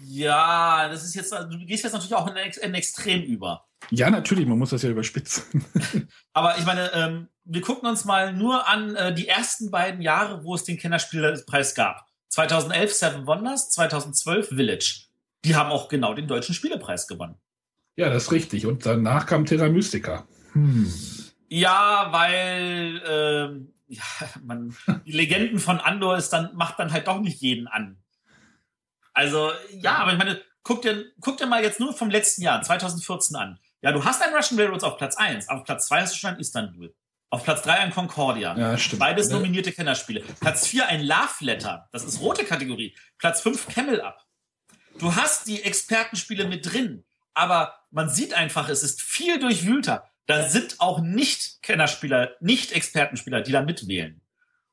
Ja, 0.04 0.88
das 0.88 1.04
ist 1.04 1.14
jetzt, 1.14 1.32
du 1.32 1.58
gehst 1.64 1.84
jetzt 1.84 1.92
natürlich 1.92 2.14
auch 2.14 2.26
in 2.26 2.34
ein 2.36 2.74
Extrem 2.74 3.22
über. 3.22 3.66
Ja, 3.90 4.10
natürlich, 4.10 4.46
man 4.46 4.58
muss 4.58 4.70
das 4.70 4.82
ja 4.82 4.90
überspitzen. 4.90 5.64
Aber 6.32 6.58
ich 6.58 6.66
meine, 6.66 6.92
ähm, 6.92 7.28
wir 7.44 7.62
gucken 7.62 7.88
uns 7.88 8.04
mal 8.04 8.32
nur 8.32 8.68
an 8.68 8.94
äh, 8.96 9.14
die 9.14 9.28
ersten 9.28 9.70
beiden 9.70 10.02
Jahre, 10.02 10.44
wo 10.44 10.54
es 10.54 10.64
den 10.64 10.78
Kennerspielpreis 10.78 11.74
gab. 11.74 12.06
2011 12.28 12.92
Seven 12.92 13.26
Wonders, 13.26 13.70
2012 13.70 14.48
Village. 14.48 15.06
Die 15.44 15.56
haben 15.56 15.70
auch 15.70 15.88
genau 15.88 16.12
den 16.14 16.28
deutschen 16.28 16.54
Spielepreis 16.54 17.06
gewonnen. 17.06 17.36
Ja, 17.96 18.10
das 18.10 18.24
ist 18.24 18.32
richtig. 18.32 18.66
Und 18.66 18.86
danach 18.86 19.26
kam 19.26 19.46
Terra 19.46 19.68
Mystica. 19.68 20.26
Hm. 20.52 20.92
Ja, 21.48 22.08
weil 22.10 23.02
äh, 23.04 23.79
ja, 23.90 24.02
man, 24.42 24.74
die 25.04 25.12
Legenden 25.12 25.58
von 25.58 25.80
Andor 25.80 26.16
ist 26.16 26.30
dann, 26.30 26.54
macht 26.54 26.78
dann 26.78 26.92
halt 26.92 27.08
doch 27.08 27.20
nicht 27.20 27.40
jeden 27.40 27.66
an. 27.66 27.98
Also, 29.12 29.50
ja, 29.72 29.96
aber 29.96 30.12
ich 30.12 30.18
meine, 30.18 30.40
guck 30.62 30.82
dir, 30.82 31.04
guck 31.20 31.36
dir 31.36 31.46
mal 31.46 31.62
jetzt 31.62 31.80
nur 31.80 31.92
vom 31.92 32.10
letzten 32.10 32.42
Jahr, 32.42 32.62
2014 32.62 33.36
an. 33.36 33.58
Ja, 33.82 33.92
du 33.92 34.04
hast 34.04 34.22
ein 34.22 34.34
Russian 34.34 34.58
Railroads 34.60 34.84
auf 34.84 34.96
Platz 34.96 35.16
1, 35.16 35.48
auf 35.48 35.64
Platz 35.64 35.88
2 35.88 36.02
hast 36.02 36.14
du 36.14 36.18
schon 36.18 36.30
ein 36.30 36.38
Istanbul. 36.38 36.94
Auf 37.32 37.44
Platz 37.44 37.62
3 37.62 37.74
ein 37.74 37.90
Concordia. 37.92 38.56
Ja, 38.56 38.76
stimmt. 38.76 39.00
Beides 39.00 39.30
nominierte 39.30 39.70
Kennerspiele. 39.72 40.24
Platz 40.40 40.66
4 40.66 40.88
ein 40.88 41.02
Love 41.02 41.36
Letter. 41.40 41.88
Das 41.92 42.02
ist 42.02 42.20
rote 42.20 42.44
Kategorie. 42.44 42.96
Platz 43.18 43.40
5 43.40 43.68
Camel 43.68 44.00
Up. 44.00 44.26
Du 44.98 45.14
hast 45.14 45.46
die 45.46 45.62
Expertenspiele 45.62 46.46
mit 46.46 46.72
drin. 46.72 47.04
Aber 47.32 47.78
man 47.92 48.08
sieht 48.08 48.34
einfach, 48.34 48.68
es 48.68 48.82
ist 48.82 49.00
viel 49.00 49.38
durchwühlter. 49.38 50.09
Da 50.30 50.48
sind 50.48 50.76
auch 50.78 51.00
nicht 51.00 51.60
Kennerspieler, 51.60 52.36
nicht 52.38 52.70
Expertenspieler, 52.70 53.40
die 53.40 53.50
da 53.50 53.62
mitwählen. 53.62 54.20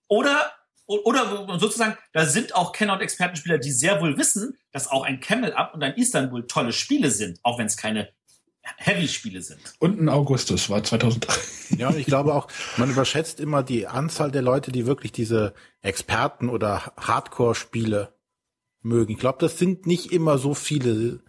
Oder, 0.08 0.51
oder 0.86 1.58
sozusagen, 1.58 1.97
da 2.14 2.28
sind 2.28 2.53
auch 2.53 2.74
Kenner- 2.74 2.93
und 2.93 3.01
Expertenspieler, 3.01 3.58
die 3.58 3.72
sehr 3.72 3.99
wohl 3.99 4.20
wissen, 4.20 4.55
dass 4.72 4.88
auch 4.88 5.03
ein 5.03 5.20
Camel 5.20 5.53
Up 5.53 5.74
und 5.74 5.82
ein 5.82 5.95
Istanbul 5.95 6.45
tolle 6.45 6.74
Spiele 6.74 7.10
sind, 7.10 7.39
auch 7.41 7.58
wenn 7.58 7.66
es 7.66 7.76
keine 7.76 8.10
Heavy-Spiele 8.62 9.41
sind. 9.41 9.60
Und 9.80 9.99
ein 9.99 10.10
Augustus 10.10 10.70
war 10.70 10.84
2003. 10.84 11.34
Ja, 11.78 11.88
und 11.88 11.97
ich 11.97 12.05
glaube 12.05 12.36
auch, 12.36 12.49
man 12.78 12.91
überschätzt 12.91 13.39
immer 13.39 13.64
die 13.64 13.88
Anzahl 13.88 14.30
der 14.30 14.43
Leute, 14.43 14.72
die 14.72 14.86
wirklich 14.86 15.12
diese 15.12 15.55
Experten- 15.82 16.49
oder 16.49 16.93
Hardcore-Spiele 16.97 18.14
mögen. 18.84 19.12
Ich 19.12 19.20
glaube, 19.20 19.39
das 19.39 19.58
sind 19.58 19.88
nicht 19.88 20.12
immer 20.12 20.38
so 20.38 20.53
viele, 20.53 21.22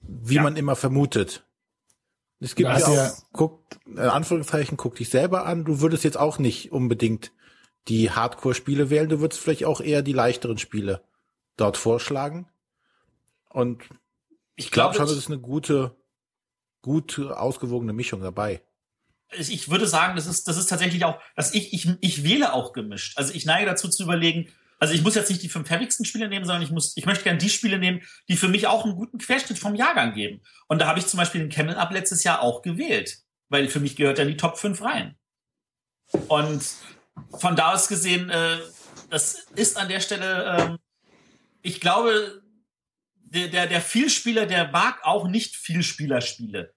wie 0.00 0.36
ja. 0.36 0.42
man 0.42 0.56
immer 0.56 0.74
vermutet. 0.74 1.44
Es 2.40 2.54
gibt 2.54 2.68
ja 2.68 2.76
auch, 2.76 2.94
ja 2.94 3.12
guck, 3.32 3.60
äh, 3.96 4.00
Anführungszeichen, 4.00 4.76
guck 4.76 4.96
dich 4.96 5.08
selber 5.08 5.46
an. 5.46 5.64
Du 5.64 5.80
würdest 5.80 6.04
jetzt 6.04 6.18
auch 6.18 6.38
nicht 6.38 6.70
unbedingt 6.72 7.32
die 7.88 8.10
Hardcore-Spiele 8.10 8.90
wählen. 8.90 9.08
Du 9.08 9.20
würdest 9.20 9.40
vielleicht 9.40 9.64
auch 9.64 9.80
eher 9.80 10.02
die 10.02 10.12
leichteren 10.12 10.58
Spiele 10.58 11.02
dort 11.56 11.76
vorschlagen. 11.76 12.48
Und 13.48 13.82
ich 14.54 14.70
glaube 14.70 14.94
glaub 14.94 15.08
schon, 15.08 15.14
das 15.14 15.24
ist 15.24 15.30
eine 15.30 15.40
gute, 15.40 15.96
gute, 16.82 17.38
ausgewogene 17.38 17.92
Mischung 17.92 18.20
dabei. 18.20 18.62
Ich 19.36 19.68
würde 19.68 19.86
sagen, 19.86 20.16
das 20.16 20.26
ist, 20.26 20.48
das 20.48 20.56
ist 20.56 20.68
tatsächlich 20.68 21.04
auch, 21.04 21.20
dass 21.36 21.52
ich, 21.52 21.72
ich, 21.74 21.88
ich 22.00 22.24
wähle 22.24 22.54
auch 22.54 22.72
gemischt. 22.72 23.18
Also 23.18 23.34
ich 23.34 23.44
neige 23.44 23.66
dazu 23.66 23.88
zu 23.88 24.04
überlegen, 24.04 24.48
also 24.78 24.94
ich 24.94 25.02
muss 25.02 25.16
jetzt 25.16 25.28
nicht 25.28 25.42
die 25.42 25.48
fünf 25.48 25.68
fertigsten 25.68 26.04
Spiele 26.04 26.28
nehmen, 26.28 26.44
sondern 26.44 26.62
ich 26.62 26.70
muss, 26.70 26.96
ich 26.96 27.06
möchte 27.06 27.24
gerne 27.24 27.38
die 27.38 27.50
Spiele 27.50 27.78
nehmen, 27.78 28.02
die 28.28 28.36
für 28.36 28.48
mich 28.48 28.66
auch 28.66 28.84
einen 28.84 28.94
guten 28.94 29.18
Querschnitt 29.18 29.58
vom 29.58 29.74
Jahrgang 29.74 30.14
geben. 30.14 30.40
Und 30.68 30.80
da 30.80 30.86
habe 30.86 30.98
ich 30.98 31.06
zum 31.06 31.18
Beispiel 31.18 31.40
den 31.40 31.50
Camel 31.50 31.76
Up 31.76 31.92
letztes 31.92 32.22
Jahr 32.24 32.42
auch 32.42 32.62
gewählt, 32.62 33.18
weil 33.48 33.68
für 33.68 33.80
mich 33.80 33.96
gehört 33.96 34.18
in 34.18 34.28
die 34.28 34.36
Top 34.36 34.58
5 34.58 34.80
rein. 34.82 35.16
Und 36.28 36.62
von 37.38 37.56
da 37.56 37.72
aus 37.72 37.88
gesehen, 37.88 38.30
äh, 38.30 38.58
das 39.10 39.46
ist 39.56 39.76
an 39.76 39.88
der 39.88 40.00
Stelle, 40.00 40.44
äh, 40.44 40.78
ich 41.62 41.80
glaube, 41.80 42.42
der, 43.16 43.48
der, 43.48 43.66
der 43.66 43.80
Vielspieler, 43.80 44.46
der 44.46 44.68
mag 44.68 45.00
auch 45.02 45.26
nicht 45.26 45.56
Vielspielerspiele. 45.56 46.72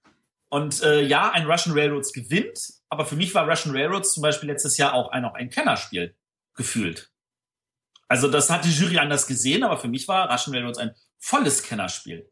Und 0.48 0.82
äh, 0.82 1.02
ja, 1.02 1.30
ein 1.30 1.46
Russian 1.46 1.78
Railroads 1.78 2.12
gewinnt, 2.12 2.58
aber 2.88 3.06
für 3.06 3.16
mich 3.16 3.34
war 3.34 3.48
Russian 3.48 3.74
Railroads 3.74 4.12
zum 4.12 4.22
Beispiel 4.22 4.50
letztes 4.50 4.76
Jahr 4.76 4.92
auch 4.92 5.10
ein, 5.10 5.24
auch 5.24 5.34
ein 5.34 5.48
Kennerspiel 5.48 6.14
gefühlt. 6.54 7.11
Also 8.12 8.28
das 8.28 8.50
hat 8.50 8.66
die 8.66 8.70
Jury 8.70 8.98
anders 8.98 9.26
gesehen, 9.26 9.62
aber 9.62 9.78
für 9.78 9.88
mich 9.88 10.06
war 10.06 10.30
Russian 10.30 10.54
Railroads 10.54 10.76
ein 10.76 10.94
volles 11.18 11.62
Kennerspiel. 11.62 12.30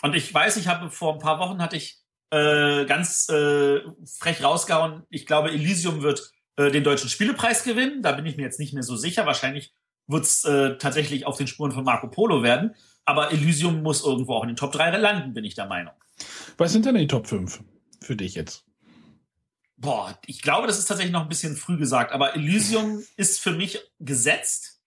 Und 0.00 0.14
ich 0.14 0.32
weiß, 0.32 0.56
ich 0.58 0.68
habe 0.68 0.90
vor 0.90 1.12
ein 1.12 1.18
paar 1.18 1.40
Wochen 1.40 1.60
hatte 1.60 1.76
ich 1.76 1.98
äh, 2.30 2.84
ganz 2.84 3.28
äh, 3.28 3.80
frech 4.06 4.44
rausgehauen. 4.44 5.02
Ich 5.10 5.26
glaube, 5.26 5.50
Elysium 5.50 6.02
wird 6.02 6.30
äh, 6.54 6.70
den 6.70 6.84
deutschen 6.84 7.10
Spielepreis 7.10 7.64
gewinnen. 7.64 8.00
Da 8.00 8.12
bin 8.12 8.26
ich 8.26 8.36
mir 8.36 8.44
jetzt 8.44 8.60
nicht 8.60 8.74
mehr 8.74 8.84
so 8.84 8.94
sicher. 8.94 9.26
Wahrscheinlich 9.26 9.74
wird 10.06 10.22
es 10.22 10.44
äh, 10.44 10.78
tatsächlich 10.78 11.26
auf 11.26 11.36
den 11.36 11.48
Spuren 11.48 11.72
von 11.72 11.82
Marco 11.82 12.06
Polo 12.06 12.44
werden. 12.44 12.76
Aber 13.04 13.32
Elysium 13.32 13.82
muss 13.82 14.04
irgendwo 14.04 14.34
auch 14.34 14.44
in 14.44 14.50
den 14.50 14.56
Top 14.56 14.70
3 14.70 14.96
landen, 14.98 15.34
bin 15.34 15.44
ich 15.44 15.56
der 15.56 15.66
Meinung. 15.66 15.94
Was 16.58 16.70
sind 16.70 16.86
denn 16.86 16.94
die 16.94 17.08
Top 17.08 17.26
5 17.26 17.58
für 18.00 18.14
dich 18.14 18.36
jetzt? 18.36 18.64
Boah, 19.76 20.16
ich 20.26 20.42
glaube, 20.42 20.68
das 20.68 20.78
ist 20.78 20.86
tatsächlich 20.86 21.12
noch 21.12 21.22
ein 21.22 21.28
bisschen 21.28 21.56
früh 21.56 21.76
gesagt, 21.76 22.12
aber 22.12 22.36
Elysium 22.36 23.02
ist 23.16 23.40
für 23.40 23.50
mich 23.50 23.80
gesetzt. 23.98 24.77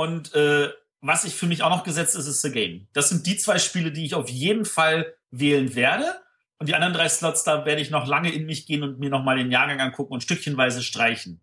Und 0.00 0.34
äh, 0.34 0.70
was 1.02 1.24
ich 1.24 1.34
für 1.34 1.44
mich 1.44 1.62
auch 1.62 1.68
noch 1.68 1.84
gesetzt 1.84 2.16
ist, 2.16 2.26
ist 2.26 2.40
The 2.40 2.50
Game. 2.50 2.88
Das 2.94 3.10
sind 3.10 3.26
die 3.26 3.36
zwei 3.36 3.58
Spiele, 3.58 3.92
die 3.92 4.06
ich 4.06 4.14
auf 4.14 4.30
jeden 4.30 4.64
Fall 4.64 5.14
wählen 5.30 5.74
werde. 5.74 6.22
Und 6.56 6.70
die 6.70 6.74
anderen 6.74 6.94
drei 6.94 7.06
Slots, 7.06 7.44
da 7.44 7.66
werde 7.66 7.82
ich 7.82 7.90
noch 7.90 8.06
lange 8.06 8.32
in 8.32 8.46
mich 8.46 8.64
gehen 8.64 8.82
und 8.82 8.98
mir 8.98 9.10
nochmal 9.10 9.36
den 9.36 9.50
Jahrgang 9.50 9.78
angucken 9.78 10.14
und 10.14 10.22
stückchenweise 10.22 10.82
streichen. 10.82 11.42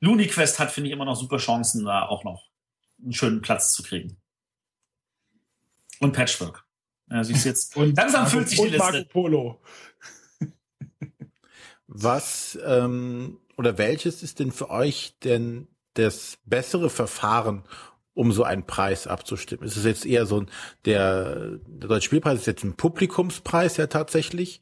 Looney 0.00 0.26
Quest 0.26 0.58
hat, 0.58 0.72
finde 0.72 0.88
ich, 0.88 0.92
immer 0.92 1.04
noch 1.04 1.14
super 1.14 1.36
Chancen, 1.36 1.84
da 1.84 2.02
auch 2.02 2.24
noch 2.24 2.50
einen 3.00 3.12
schönen 3.12 3.42
Platz 3.42 3.72
zu 3.72 3.84
kriegen. 3.84 4.16
Und 6.00 6.12
Patchwork. 6.12 6.64
Ja, 7.12 7.22
siehst 7.22 7.46
jetzt. 7.46 7.76
und 7.76 7.96
langsam 7.96 8.22
Marco, 8.22 8.38
fühlt 8.38 8.48
sich 8.48 8.60
die 8.60 8.70
Liste. 8.70 8.78
Marco 8.78 9.08
Polo. 9.08 9.62
Was 11.86 12.58
ähm, 12.66 13.38
oder 13.56 13.78
welches 13.78 14.24
ist 14.24 14.40
denn 14.40 14.50
für 14.50 14.68
euch 14.68 15.14
denn 15.22 15.68
das 15.94 16.38
bessere 16.44 16.90
Verfahren, 16.90 17.64
um 18.14 18.32
so 18.32 18.44
einen 18.44 18.66
Preis 18.66 19.06
abzustimmen? 19.06 19.64
Ist 19.64 19.76
es 19.76 19.84
jetzt 19.84 20.06
eher 20.06 20.26
so 20.26 20.40
ein, 20.40 20.50
der, 20.84 21.58
der 21.66 21.88
Deutsche 21.88 22.06
Spielpreis 22.06 22.40
ist 22.40 22.46
jetzt 22.46 22.64
ein 22.64 22.76
Publikumspreis 22.76 23.76
ja 23.76 23.86
tatsächlich 23.86 24.60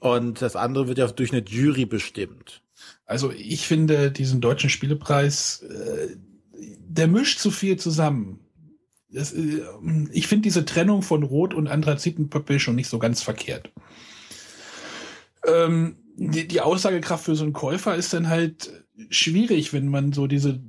und 0.00 0.42
das 0.42 0.56
andere 0.56 0.88
wird 0.88 0.98
ja 0.98 1.06
durch 1.06 1.32
eine 1.32 1.44
Jury 1.44 1.86
bestimmt. 1.86 2.62
Also 3.06 3.32
ich 3.32 3.66
finde 3.66 4.10
diesen 4.10 4.40
Deutschen 4.40 4.70
Spielepreis, 4.70 5.62
äh, 5.62 6.16
der 6.52 7.08
mischt 7.08 7.38
zu 7.38 7.50
viel 7.50 7.76
zusammen. 7.78 8.40
Das, 9.10 9.32
äh, 9.32 9.62
ich 10.12 10.26
finde 10.26 10.42
diese 10.42 10.64
Trennung 10.64 11.02
von 11.02 11.22
Rot 11.22 11.54
und 11.54 11.68
Anthrazitenpapier 11.68 12.60
schon 12.60 12.76
nicht 12.76 12.88
so 12.88 12.98
ganz 12.98 13.22
verkehrt. 13.22 13.70
Ähm, 15.46 15.96
die, 16.16 16.48
die 16.48 16.60
Aussagekraft 16.60 17.24
für 17.24 17.36
so 17.36 17.44
einen 17.44 17.52
Käufer 17.52 17.94
ist 17.94 18.12
dann 18.12 18.28
halt 18.28 18.84
schwierig, 19.10 19.72
wenn 19.72 19.88
man 19.88 20.12
so 20.12 20.26
diese 20.26 20.60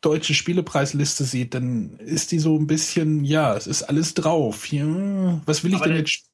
deutsche 0.00 0.34
Spielepreisliste 0.34 1.24
sieht, 1.24 1.54
dann 1.54 1.98
ist 1.98 2.32
die 2.32 2.38
so 2.38 2.56
ein 2.56 2.66
bisschen, 2.66 3.24
ja, 3.24 3.56
es 3.56 3.66
ist 3.66 3.82
alles 3.82 4.14
drauf. 4.14 4.70
Ja, 4.70 5.40
was 5.44 5.64
will 5.64 5.72
ich 5.72 5.78
Aber 5.78 5.88
denn 5.88 5.98
jetzt? 5.98 6.24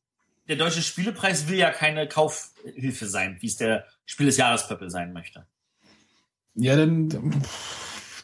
Der 0.46 0.56
deutsche 0.56 0.82
Spielepreis 0.82 1.48
will 1.48 1.56
ja 1.56 1.70
keine 1.70 2.06
Kaufhilfe 2.06 3.06
sein, 3.06 3.38
wie 3.40 3.46
es 3.46 3.56
der 3.56 3.86
Spiel 4.04 4.26
des 4.26 4.36
Jahres 4.36 4.68
Pöppel 4.68 4.90
sein 4.90 5.14
möchte. 5.14 5.46
Ja, 6.54 6.76
dann 6.76 7.42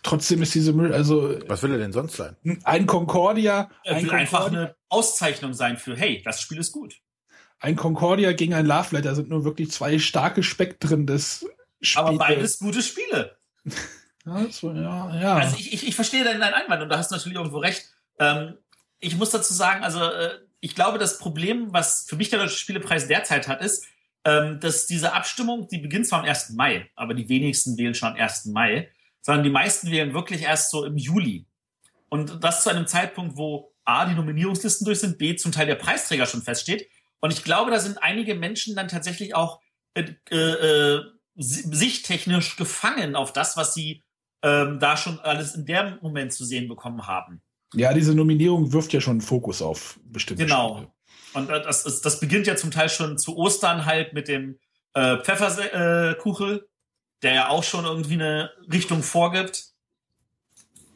trotzdem 0.03 0.43
ist 0.43 0.55
diese 0.55 0.74
Müll, 0.74 0.93
also. 0.93 1.38
Was 1.49 1.62
will 1.62 1.72
er 1.72 1.78
denn 1.78 1.93
sonst 1.93 2.16
sein? 2.16 2.36
Ein 2.64 2.86
Concordia. 2.86 3.70
Er 3.84 3.97
will 3.97 4.03
Concordia, 4.03 4.18
einfach 4.18 4.47
eine 4.49 4.76
Auszeichnung 4.91 5.55
sein 5.55 5.78
für, 5.78 5.97
hey, 5.97 6.20
das 6.22 6.43
Spiel 6.43 6.59
ist 6.59 6.72
gut. 6.72 7.01
Ein 7.59 7.76
Concordia 7.76 8.32
gegen 8.32 8.55
ein 8.55 8.66
Love 8.66 8.97
Letter 8.97 9.14
sind 9.14 9.30
nur 9.30 9.45
wirklich 9.45 9.70
zwei 9.70 9.99
starke 9.99 10.43
Spektren 10.43 11.07
des 11.07 11.47
Aber 11.97 12.16
beides 12.16 12.59
gute 12.59 12.83
Spiele. 12.83 13.37
Also, 14.26 14.72
ja, 14.72 15.18
ja. 15.18 15.35
Also 15.37 15.57
ich, 15.57 15.72
ich, 15.72 15.89
ich 15.89 15.95
verstehe 15.95 16.22
deinen 16.22 16.43
Einwand 16.43 16.83
und 16.83 16.91
da 16.91 16.99
hast 16.99 17.11
du 17.11 17.14
natürlich 17.16 17.39
irgendwo 17.39 17.57
recht. 17.57 17.89
Ähm, 18.18 18.59
ich 18.99 19.16
muss 19.16 19.31
dazu 19.31 19.55
sagen, 19.55 19.83
also 19.83 20.05
äh, 20.05 20.39
ich 20.61 20.74
glaube, 20.74 20.99
das 20.99 21.18
Problem, 21.18 21.72
was 21.72 22.05
für 22.07 22.16
mich 22.16 22.28
der 22.28 22.39
Deutsche 22.39 22.59
Spielepreis 22.59 23.09
derzeit 23.09 23.49
hat, 23.49 23.62
ist, 23.62 23.87
ähm, 24.24 24.61
dass 24.61 24.87
diese 24.87 25.14
Abstimmung, 25.14 25.68
die 25.68 25.78
beginnt 25.78 26.07
zwar 26.07 26.20
am 26.20 26.26
1. 26.26 26.51
Mai, 26.51 26.91
aber 26.95 27.14
die 27.14 27.28
wenigsten 27.28 27.78
wählen 27.78 27.95
schon 27.95 28.11
am 28.11 28.16
1. 28.16 28.47
Mai, 28.47 28.91
sondern 29.22 29.43
die 29.43 29.51
meisten 29.51 29.91
wählen 29.91 30.12
wirklich 30.12 30.43
erst 30.43 30.70
so 30.70 30.85
im 30.85 30.99
Juli. 30.99 31.47
Und 32.11 32.45
das 32.45 32.62
zu 32.62 32.70
einem 32.70 32.87
Zeitpunkt, 32.87 33.37
wo 33.37 33.72
A, 33.85 34.05
die 34.05 34.14
Nominierungslisten 34.14 34.85
durch 34.85 35.01
sind, 35.01 35.18
B, 35.18 35.37
zum 35.37 35.53
Teil 35.53 35.66
der 35.66 35.76
Preisträger 35.76 36.26
schon 36.26 36.43
feststeht. 36.43 36.89
Und 37.20 37.33
ich 37.33 37.45
glaube, 37.45 37.70
da 37.70 37.78
sind 37.78 38.03
einige 38.03 38.35
Menschen 38.35 38.76
dann 38.76 38.89
tatsächlich 38.89 39.35
auch 39.35 39.61
äh, 39.95 40.03
äh, 40.31 41.03
sichttechnisch 41.37 42.57
gefangen 42.57 43.16
auf 43.16 43.33
das, 43.33 43.57
was 43.57 43.74
sie 43.74 44.05
ähm, 44.43 44.78
da 44.78 44.97
schon 44.97 45.18
alles 45.20 45.55
in 45.55 45.66
dem 45.66 45.99
Moment 46.03 46.33
zu 46.33 46.45
sehen 46.45 46.68
bekommen 46.68 47.07
haben. 47.07 47.43
Ja, 47.74 47.93
diese 47.93 48.14
Nominierung 48.14 48.72
wirft 48.72 48.93
ja 48.93 49.01
schon 49.01 49.12
einen 49.12 49.20
Fokus 49.20 49.62
auf 49.62 50.01
bestimmte 50.05 50.45
Genau. 50.45 50.76
Spiele. 50.76 50.93
Und 51.33 51.49
das, 51.49 51.85
das, 51.85 52.01
das 52.01 52.20
beginnt 52.20 52.47
ja 52.47 52.57
zum 52.57 52.70
Teil 52.70 52.89
schon 52.89 53.16
zu 53.16 53.37
Ostern 53.37 53.87
halt 53.87 54.12
mit 54.12 54.26
dem 54.26 54.59
äh, 54.95 55.18
Pfefferkuchel, 55.18 56.57
äh, 56.57 56.61
der 57.22 57.35
ja 57.35 57.49
auch 57.49 57.62
schon 57.62 57.85
irgendwie 57.85 58.14
eine 58.14 58.51
Richtung 58.72 59.03
vorgibt. 59.03 59.66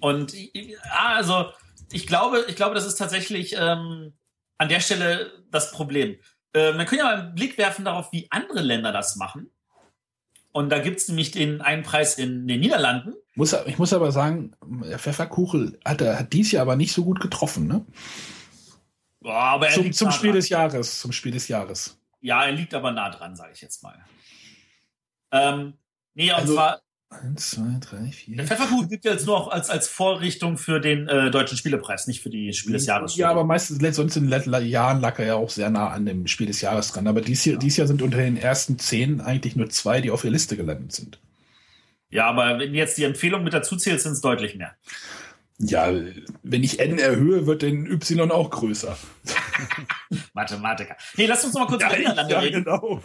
Und 0.00 0.34
ja, 0.34 0.78
also 0.92 1.50
ich 1.92 2.06
glaube, 2.06 2.44
ich 2.48 2.56
glaube, 2.56 2.74
das 2.74 2.86
ist 2.86 2.96
tatsächlich 2.96 3.54
ähm, 3.56 4.14
an 4.58 4.68
der 4.68 4.80
Stelle 4.80 5.44
das 5.50 5.70
Problem. 5.70 6.18
Äh, 6.52 6.72
man 6.72 6.86
könnte 6.86 7.04
ja 7.04 7.04
mal 7.04 7.20
einen 7.20 7.34
Blick 7.34 7.56
werfen 7.56 7.84
darauf, 7.84 8.10
wie 8.12 8.26
andere 8.30 8.60
Länder 8.60 8.90
das 8.90 9.16
machen. 9.16 9.50
Und 10.54 10.70
da 10.70 10.78
gibt's 10.78 11.08
nämlich 11.08 11.32
den 11.32 11.60
einen 11.62 11.82
Preis 11.82 12.16
in 12.16 12.46
den 12.46 12.60
Niederlanden. 12.60 13.14
Muss, 13.34 13.56
ich 13.66 13.76
muss 13.76 13.92
aber 13.92 14.12
sagen, 14.12 14.54
der 14.64 15.00
Pfefferkuchel 15.00 15.80
hat, 15.84 16.00
hat 16.00 16.32
dies 16.32 16.52
Jahr 16.52 16.62
aber 16.62 16.76
nicht 16.76 16.92
so 16.92 17.04
gut 17.04 17.18
getroffen, 17.18 17.66
ne? 17.66 17.84
Boah, 19.18 19.34
aber 19.34 19.66
er 19.66 19.74
zum, 19.74 19.92
zum 19.92 20.12
Spiel 20.12 20.30
dran. 20.30 20.36
des 20.36 20.48
Jahres. 20.50 21.00
Zum 21.00 21.10
Spiel 21.10 21.32
des 21.32 21.48
Jahres. 21.48 21.98
Ja, 22.20 22.44
er 22.44 22.52
liegt 22.52 22.72
aber 22.72 22.92
nah 22.92 23.10
dran, 23.10 23.34
sage 23.34 23.50
ich 23.52 23.62
jetzt 23.62 23.82
mal. 23.82 23.98
Ähm, 25.32 25.74
nee, 26.14 26.30
und 26.30 26.36
also, 26.36 26.54
zwar 26.54 26.82
Eins, 27.22 27.50
zwei, 27.50 27.78
drei, 27.80 28.10
vier. 28.10 28.36
Der 28.36 28.46
Pfefferkuchen 28.46 28.88
gibt 28.88 29.04
jetzt 29.04 29.26
nur 29.26 29.36
auch 29.36 29.48
als, 29.48 29.70
als 29.70 29.88
Vorrichtung 29.88 30.58
für 30.58 30.80
den 30.80 31.08
äh, 31.08 31.30
deutschen 31.30 31.56
Spielepreis, 31.56 32.06
nicht 32.06 32.22
für 32.22 32.30
die 32.30 32.52
Spiel 32.52 32.72
des 32.72 32.86
Jahres. 32.86 33.16
Ja, 33.16 33.30
aber 33.30 33.44
meistens, 33.44 33.96
sonst 33.96 34.16
in 34.16 34.30
den 34.30 34.66
Jahren 34.66 35.00
lag 35.00 35.18
er 35.18 35.26
ja 35.26 35.34
auch 35.34 35.50
sehr 35.50 35.70
nah 35.70 35.88
an 35.88 36.06
dem 36.06 36.26
Spiel 36.26 36.46
des 36.46 36.60
Jahres 36.60 36.92
dran. 36.92 37.06
Aber 37.06 37.20
dies, 37.20 37.42
hier, 37.42 37.54
ja. 37.54 37.58
dies 37.58 37.76
Jahr 37.76 37.86
sind 37.86 38.02
unter 38.02 38.18
den 38.18 38.36
ersten 38.36 38.78
zehn 38.78 39.20
eigentlich 39.20 39.56
nur 39.56 39.70
zwei, 39.70 40.00
die 40.00 40.10
auf 40.10 40.22
der 40.22 40.30
Liste 40.30 40.56
gelandet 40.56 40.92
sind. 40.92 41.18
Ja, 42.10 42.26
aber 42.26 42.58
wenn 42.58 42.74
jetzt 42.74 42.96
die 42.96 43.04
Empfehlung 43.04 43.42
mit 43.42 43.54
dazu 43.54 43.76
zählt, 43.76 44.00
sind 44.00 44.12
es 44.12 44.20
deutlich 44.20 44.54
mehr. 44.54 44.74
Ja, 45.58 45.92
wenn 46.42 46.64
ich 46.64 46.80
n 46.80 46.98
erhöhe, 46.98 47.46
wird 47.46 47.62
den 47.62 47.86
y 47.86 48.30
auch 48.32 48.50
größer. 48.50 48.98
Mathematiker. 50.34 50.96
Nee, 51.16 51.26
lass 51.26 51.44
uns 51.44 51.54
noch 51.54 51.62
mal 51.62 51.66
kurz 51.68 51.82
ja, 51.82 51.88
über 51.88 51.98
Niederlande 51.98 52.32
ja, 52.32 52.40
reden. 52.40 52.64
Genau. 52.64 53.00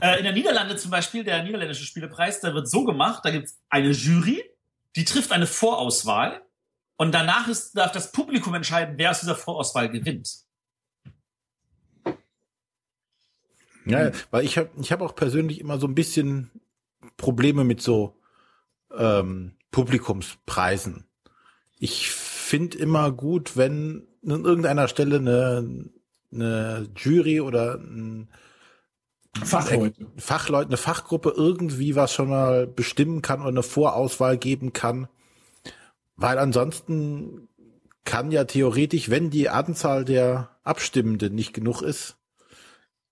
Äh, 0.00 0.18
in 0.18 0.24
der 0.24 0.32
Niederlande 0.32 0.76
zum 0.76 0.90
Beispiel, 0.90 1.24
der 1.24 1.42
niederländische 1.42 1.84
Spielepreis, 1.84 2.40
da 2.40 2.54
wird 2.54 2.70
so 2.70 2.84
gemacht, 2.84 3.22
da 3.24 3.30
gibt 3.30 3.46
es 3.46 3.58
eine 3.68 3.90
Jury, 3.90 4.42
die 4.96 5.04
trifft 5.04 5.30
eine 5.30 5.46
Vorauswahl 5.46 6.40
und 6.96 7.12
danach 7.12 7.48
ist, 7.48 7.76
darf 7.76 7.92
das 7.92 8.12
Publikum 8.12 8.54
entscheiden, 8.54 8.94
wer 8.96 9.10
aus 9.10 9.20
dieser 9.20 9.36
Vorauswahl 9.36 9.90
gewinnt. 9.90 10.46
Ja, 13.84 14.10
weil 14.30 14.44
ich 14.44 14.56
habe 14.56 14.70
ich 14.80 14.90
hab 14.90 15.02
auch 15.02 15.14
persönlich 15.14 15.60
immer 15.60 15.78
so 15.78 15.86
ein 15.86 15.94
bisschen 15.94 16.50
Probleme 17.18 17.64
mit 17.64 17.82
so 17.82 18.18
ähm, 18.96 19.56
Publikumspreisen 19.70 21.09
ich 21.80 22.10
finde 22.10 22.78
immer 22.78 23.10
gut, 23.10 23.56
wenn 23.56 24.06
an 24.24 24.44
irgendeiner 24.44 24.86
Stelle 24.86 25.16
eine, 25.16 25.90
eine 26.30 26.88
Jury 26.94 27.40
oder 27.40 27.76
ein 27.76 28.28
Fachleute. 29.42 30.06
Fachleute, 30.18 30.68
eine 30.68 30.76
Fachgruppe 30.76 31.32
irgendwie 31.34 31.96
was 31.96 32.12
schon 32.12 32.28
mal 32.28 32.66
bestimmen 32.66 33.22
kann 33.22 33.40
oder 33.40 33.48
eine 33.48 33.62
Vorauswahl 33.62 34.36
geben 34.36 34.74
kann. 34.74 35.08
Weil 36.16 36.38
ansonsten 36.38 37.48
kann 38.04 38.30
ja 38.30 38.44
theoretisch, 38.44 39.08
wenn 39.08 39.30
die 39.30 39.48
Anzahl 39.48 40.04
der 40.04 40.50
Abstimmenden 40.62 41.34
nicht 41.34 41.54
genug 41.54 41.80
ist, 41.80 42.18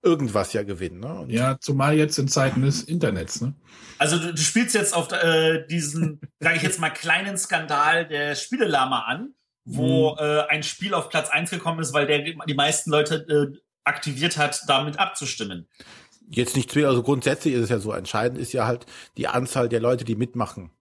irgendwas 0.01 0.53
ja 0.53 0.63
gewinnen. 0.63 0.99
Ne? 0.99 1.13
Und 1.13 1.29
ja, 1.29 1.59
zumal 1.59 1.95
jetzt 1.95 2.17
in 2.17 2.27
Zeiten 2.27 2.61
des 2.61 2.83
Internets. 2.83 3.41
Ne? 3.41 3.53
Also 3.97 4.17
du, 4.17 4.33
du 4.33 4.41
spielst 4.41 4.75
jetzt 4.75 4.93
auf 4.93 5.11
äh, 5.11 5.65
diesen, 5.67 6.21
sage 6.39 6.57
ich 6.57 6.63
jetzt 6.63 6.79
mal, 6.79 6.89
kleinen 6.89 7.37
Skandal 7.37 8.07
der 8.07 8.35
Spielelama 8.35 9.01
an, 9.01 9.33
wo 9.65 10.11
mhm. 10.11 10.17
äh, 10.19 10.41
ein 10.47 10.63
Spiel 10.63 10.93
auf 10.93 11.09
Platz 11.09 11.29
eins 11.29 11.49
gekommen 11.49 11.79
ist, 11.79 11.93
weil 11.93 12.07
der 12.07 12.19
die 12.21 12.53
meisten 12.53 12.91
Leute 12.91 13.25
äh, 13.27 13.57
aktiviert 13.83 14.37
hat, 14.37 14.63
damit 14.67 14.99
abzustimmen. 14.99 15.67
Jetzt 16.29 16.55
nicht 16.55 16.71
zu, 16.71 16.85
also 16.87 17.01
grundsätzlich 17.01 17.55
ist 17.55 17.63
es 17.63 17.69
ja 17.69 17.79
so, 17.79 17.91
entscheidend 17.91 18.39
ist 18.39 18.53
ja 18.53 18.67
halt 18.67 18.85
die 19.17 19.27
Anzahl 19.27 19.67
der 19.67 19.79
Leute, 19.79 20.05
die 20.05 20.15
mitmachen. 20.15 20.71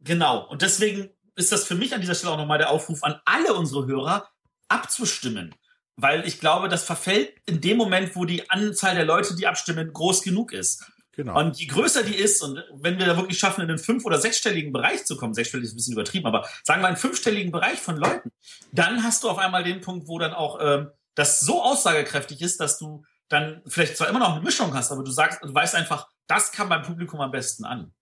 Genau. 0.00 0.46
Und 0.48 0.62
deswegen 0.62 1.10
ist 1.36 1.52
das 1.52 1.64
für 1.64 1.74
mich 1.74 1.94
an 1.94 2.00
dieser 2.00 2.14
Stelle 2.14 2.32
auch 2.32 2.38
nochmal 2.38 2.58
der 2.58 2.70
Aufruf 2.70 3.02
an 3.02 3.20
alle 3.24 3.54
unsere 3.54 3.86
Hörer, 3.86 4.28
abzustimmen. 4.68 5.54
Weil 5.96 6.26
ich 6.26 6.40
glaube, 6.40 6.68
das 6.68 6.84
verfällt 6.84 7.34
in 7.46 7.60
dem 7.60 7.76
Moment, 7.76 8.16
wo 8.16 8.24
die 8.24 8.50
Anzahl 8.50 8.94
der 8.94 9.04
Leute, 9.04 9.36
die 9.36 9.46
abstimmen, 9.46 9.92
groß 9.92 10.22
genug 10.22 10.52
ist. 10.52 10.84
Genau. 11.16 11.38
Und 11.38 11.58
je 11.58 11.66
größer 11.66 12.02
die 12.02 12.16
ist 12.16 12.42
und 12.42 12.62
wenn 12.74 12.98
wir 12.98 13.06
da 13.06 13.16
wirklich 13.16 13.38
schaffen, 13.38 13.60
in 13.60 13.68
den 13.68 13.78
fünf- 13.78 14.04
oder 14.04 14.18
sechsstelligen 14.18 14.72
Bereich 14.72 15.04
zu 15.04 15.16
kommen, 15.16 15.32
sechsstellig 15.32 15.66
ist 15.66 15.72
ein 15.72 15.76
bisschen 15.76 15.92
übertrieben, 15.92 16.26
aber 16.26 16.48
sagen 16.64 16.82
wir 16.82 16.88
einen 16.88 16.96
fünfstelligen 16.96 17.52
Bereich 17.52 17.78
von 17.78 17.96
Leuten, 17.96 18.32
dann 18.72 19.04
hast 19.04 19.22
du 19.22 19.30
auf 19.30 19.38
einmal 19.38 19.62
den 19.62 19.80
Punkt, 19.80 20.08
wo 20.08 20.18
dann 20.18 20.32
auch 20.32 20.58
ähm, 20.60 20.88
das 21.14 21.38
so 21.40 21.62
aussagekräftig 21.62 22.42
ist, 22.42 22.58
dass 22.58 22.78
du 22.78 23.04
dann 23.28 23.62
vielleicht 23.66 23.96
zwar 23.96 24.08
immer 24.08 24.18
noch 24.18 24.32
eine 24.32 24.42
Mischung 24.42 24.74
hast, 24.74 24.90
aber 24.90 25.04
du 25.04 25.10
sagst, 25.12 25.38
du 25.42 25.54
weißt 25.54 25.76
einfach, 25.76 26.08
das 26.26 26.50
kam 26.50 26.68
beim 26.68 26.82
Publikum 26.82 27.20
am 27.20 27.30
besten 27.30 27.64
an. 27.64 27.92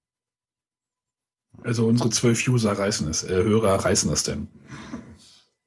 Also 1.64 1.86
unsere 1.86 2.08
zwölf 2.08 2.46
User 2.48 2.72
reißen 2.72 3.08
es, 3.08 3.24
äh, 3.24 3.28
Hörer 3.28 3.84
reißen 3.84 4.10
es 4.10 4.22
denn. 4.22 4.48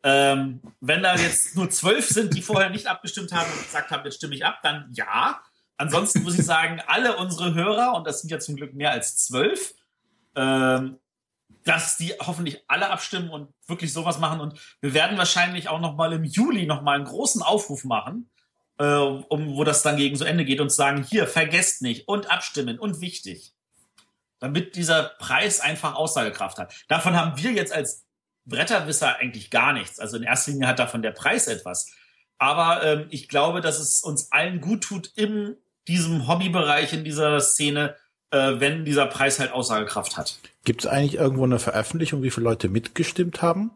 Ähm, 0.08 0.62
wenn 0.82 1.02
da 1.02 1.16
jetzt 1.16 1.56
nur 1.56 1.68
zwölf 1.72 2.08
sind, 2.08 2.36
die 2.36 2.44
vorher 2.44 2.70
nicht 2.70 2.86
abgestimmt 2.86 3.34
haben 3.34 3.52
und 3.52 3.64
gesagt 3.64 3.90
haben, 3.90 4.06
jetzt 4.06 4.18
stimme 4.18 4.36
ich 4.36 4.46
ab, 4.46 4.60
dann 4.62 4.88
ja. 4.94 5.42
Ansonsten 5.78 6.22
muss 6.22 6.38
ich 6.38 6.46
sagen, 6.46 6.80
alle 6.86 7.18
unsere 7.18 7.56
Hörer, 7.56 7.96
und 7.96 8.06
das 8.06 8.22
sind 8.22 8.30
ja 8.30 8.38
zum 8.38 8.56
Glück 8.56 8.76
mehr 8.76 8.92
als 8.92 9.18
zwölf, 9.18 9.74
ähm, 10.36 11.00
dass 11.64 11.98
die 11.98 12.14
hoffentlich 12.20 12.64
alle 12.68 12.92
abstimmen 12.92 13.32
und 13.32 13.52
wirklich 13.66 13.94
sowas 13.94 14.20
machen. 14.20 14.42
Und 14.42 14.60
wir 14.80 14.94
werden 14.94 15.18
wahrscheinlich 15.18 15.70
auch 15.70 15.80
noch 15.80 15.96
mal 15.96 16.14
im 16.14 16.24
Juli 16.24 16.68
noch 16.68 16.84
mal 16.84 16.98
einen 16.98 17.06
großen 17.06 17.42
Aufruf 17.42 17.84
machen, 17.84 18.30
äh, 18.78 18.86
um, 18.86 19.56
wo 19.56 19.64
das 19.64 19.82
dann 19.82 19.98
gegen 19.98 20.16
so 20.18 20.24
Ende 20.24 20.46
geht 20.46 20.62
und 20.62 20.72
sagen, 20.72 21.04
hier, 21.04 21.26
vergesst 21.26 21.82
nicht 21.82 22.08
und 22.08 22.30
abstimmen 22.30 22.78
und 22.78 23.02
wichtig. 23.02 23.56
Damit 24.38 24.76
dieser 24.76 25.16
Preis 25.18 25.62
einfach 25.62 25.96
Aussagekraft 25.96 26.60
hat. 26.60 26.76
Davon 26.90 27.16
haben 27.16 27.42
wir 27.42 27.54
jetzt 27.54 27.74
als 27.74 28.05
Bretterwisser 28.46 29.18
eigentlich 29.18 29.50
gar 29.50 29.74
nichts. 29.74 30.00
Also 30.00 30.18
in 30.18 30.24
erster 30.24 30.52
Linie 30.52 30.68
hat 30.68 30.80
davon 30.80 31.02
der 31.02 31.12
Preis 31.12 31.48
etwas. 31.48 31.92
Aber 32.38 32.84
ähm, 32.84 33.08
ich 33.10 33.28
glaube, 33.30 33.62
dass 33.62 33.80
es 33.80 34.02
uns 34.02 34.32
allen 34.32 34.62
gut 34.62 34.84
tut, 34.84 35.12
in 35.16 35.56
diesem 35.88 36.28
Hobbybereich, 36.28 36.94
in 36.94 37.04
dieser 37.04 37.40
Szene, 37.40 37.96
äh, 38.32 38.54
wenn 38.60 38.86
dieser 38.86 39.06
Preis 39.06 39.40
halt 39.40 39.52
Aussagekraft 39.52 40.18
hat. 40.18 40.40
Gibt 40.64 40.82
es 40.84 40.88
eigentlich 40.88 41.16
irgendwo 41.16 41.44
eine 41.44 41.60
Veröffentlichung, 41.60 42.24
wie 42.24 42.32
viele 42.32 42.46
Leute 42.46 42.70
mitgestimmt 42.70 43.42
haben? 43.42 43.72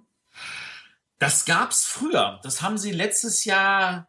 Das 1.20 1.46
gab's 1.46 1.86
früher. 1.86 2.40
Das 2.44 2.62
haben 2.62 2.78
sie 2.78 2.92
letztes 2.92 3.46
Jahr. 3.46 4.09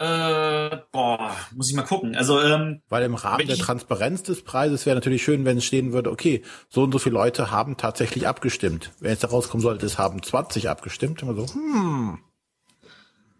Äh, 0.00 0.76
boah, 0.92 1.36
muss 1.54 1.70
ich 1.70 1.76
mal 1.76 1.82
gucken. 1.82 2.14
Also 2.14 2.40
ähm, 2.40 2.82
weil 2.88 3.02
im 3.02 3.16
Rahmen 3.16 3.48
der 3.48 3.56
Transparenz 3.56 4.22
des 4.22 4.44
Preises 4.44 4.86
wäre 4.86 4.94
natürlich 4.94 5.24
schön, 5.24 5.44
wenn 5.44 5.58
es 5.58 5.64
stehen 5.64 5.92
würde, 5.92 6.10
okay, 6.12 6.44
so 6.68 6.84
und 6.84 6.92
so 6.92 7.00
viele 7.00 7.14
Leute 7.14 7.50
haben 7.50 7.76
tatsächlich 7.76 8.28
abgestimmt. 8.28 8.92
Wenn 9.00 9.12
es 9.12 9.18
da 9.18 9.28
rauskommen 9.28 9.62
sollte, 9.62 9.86
es 9.86 9.98
haben 9.98 10.22
20 10.22 10.68
abgestimmt, 10.68 11.22
immer 11.22 11.34
so, 11.34 11.52
hm. 11.52 12.20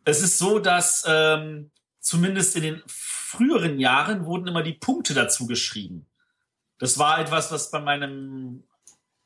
Es 0.04 0.20
ist 0.20 0.38
so, 0.38 0.58
dass 0.58 1.04
ähm, 1.06 1.70
zumindest 2.00 2.56
in 2.56 2.62
den 2.62 2.82
früheren 2.86 3.78
Jahren 3.78 4.24
wurden 4.24 4.48
immer 4.48 4.62
die 4.62 4.72
Punkte 4.72 5.14
dazu 5.14 5.46
geschrieben. 5.46 6.06
Das 6.78 6.98
war 6.98 7.20
etwas, 7.20 7.52
was 7.52 7.70
bei 7.70 7.78
meinem 7.78 8.64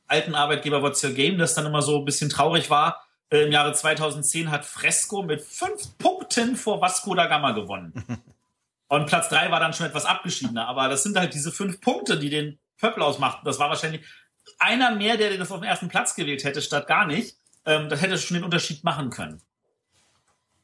alten 0.07 0.35
Arbeitgeber 0.35 0.83
What's 0.83 1.03
Your 1.03 1.13
Game, 1.13 1.39
das 1.39 1.55
dann 1.55 1.67
immer 1.67 1.81
so 1.81 1.99
ein 1.99 2.05
bisschen 2.05 2.29
traurig 2.29 2.69
war. 2.69 3.01
Äh, 3.33 3.45
Im 3.45 3.53
Jahre 3.53 3.73
2010 3.73 4.51
hat 4.51 4.65
Fresco 4.65 5.23
mit 5.23 5.41
fünf 5.41 5.97
Punkten 5.99 6.55
vor 6.55 6.81
Vasco 6.81 7.15
da 7.15 7.27
Gama 7.27 7.53
gewonnen. 7.53 8.05
Und 8.89 9.07
Platz 9.07 9.31
drei 9.31 9.51
war 9.51 9.59
dann 9.59 9.73
schon 9.73 9.87
etwas 9.87 10.05
abgeschiedener. 10.05 10.69
Aber 10.69 10.89
das 10.89 11.03
sind 11.03 11.17
halt 11.17 11.33
diese 11.33 11.51
fünf 11.51 11.81
Punkte, 11.81 12.19
die 12.19 12.29
den 12.29 12.59
Pöppel 12.77 13.03
ausmachten. 13.03 13.47
Das 13.47 13.59
war 13.59 13.71
wahrscheinlich 13.71 14.03
einer 14.59 14.95
mehr, 14.95 15.17
der 15.17 15.37
das 15.39 15.51
auf 15.51 15.61
den 15.61 15.69
ersten 15.69 15.89
Platz 15.89 16.15
gewählt 16.15 16.45
hätte, 16.45 16.61
statt 16.61 16.87
gar 16.87 17.07
nicht. 17.07 17.39
Ähm, 17.65 17.89
das 17.89 18.03
hätte 18.03 18.19
schon 18.19 18.35
den 18.35 18.45
Unterschied 18.45 18.85
machen 18.85 19.09
können. 19.09 19.41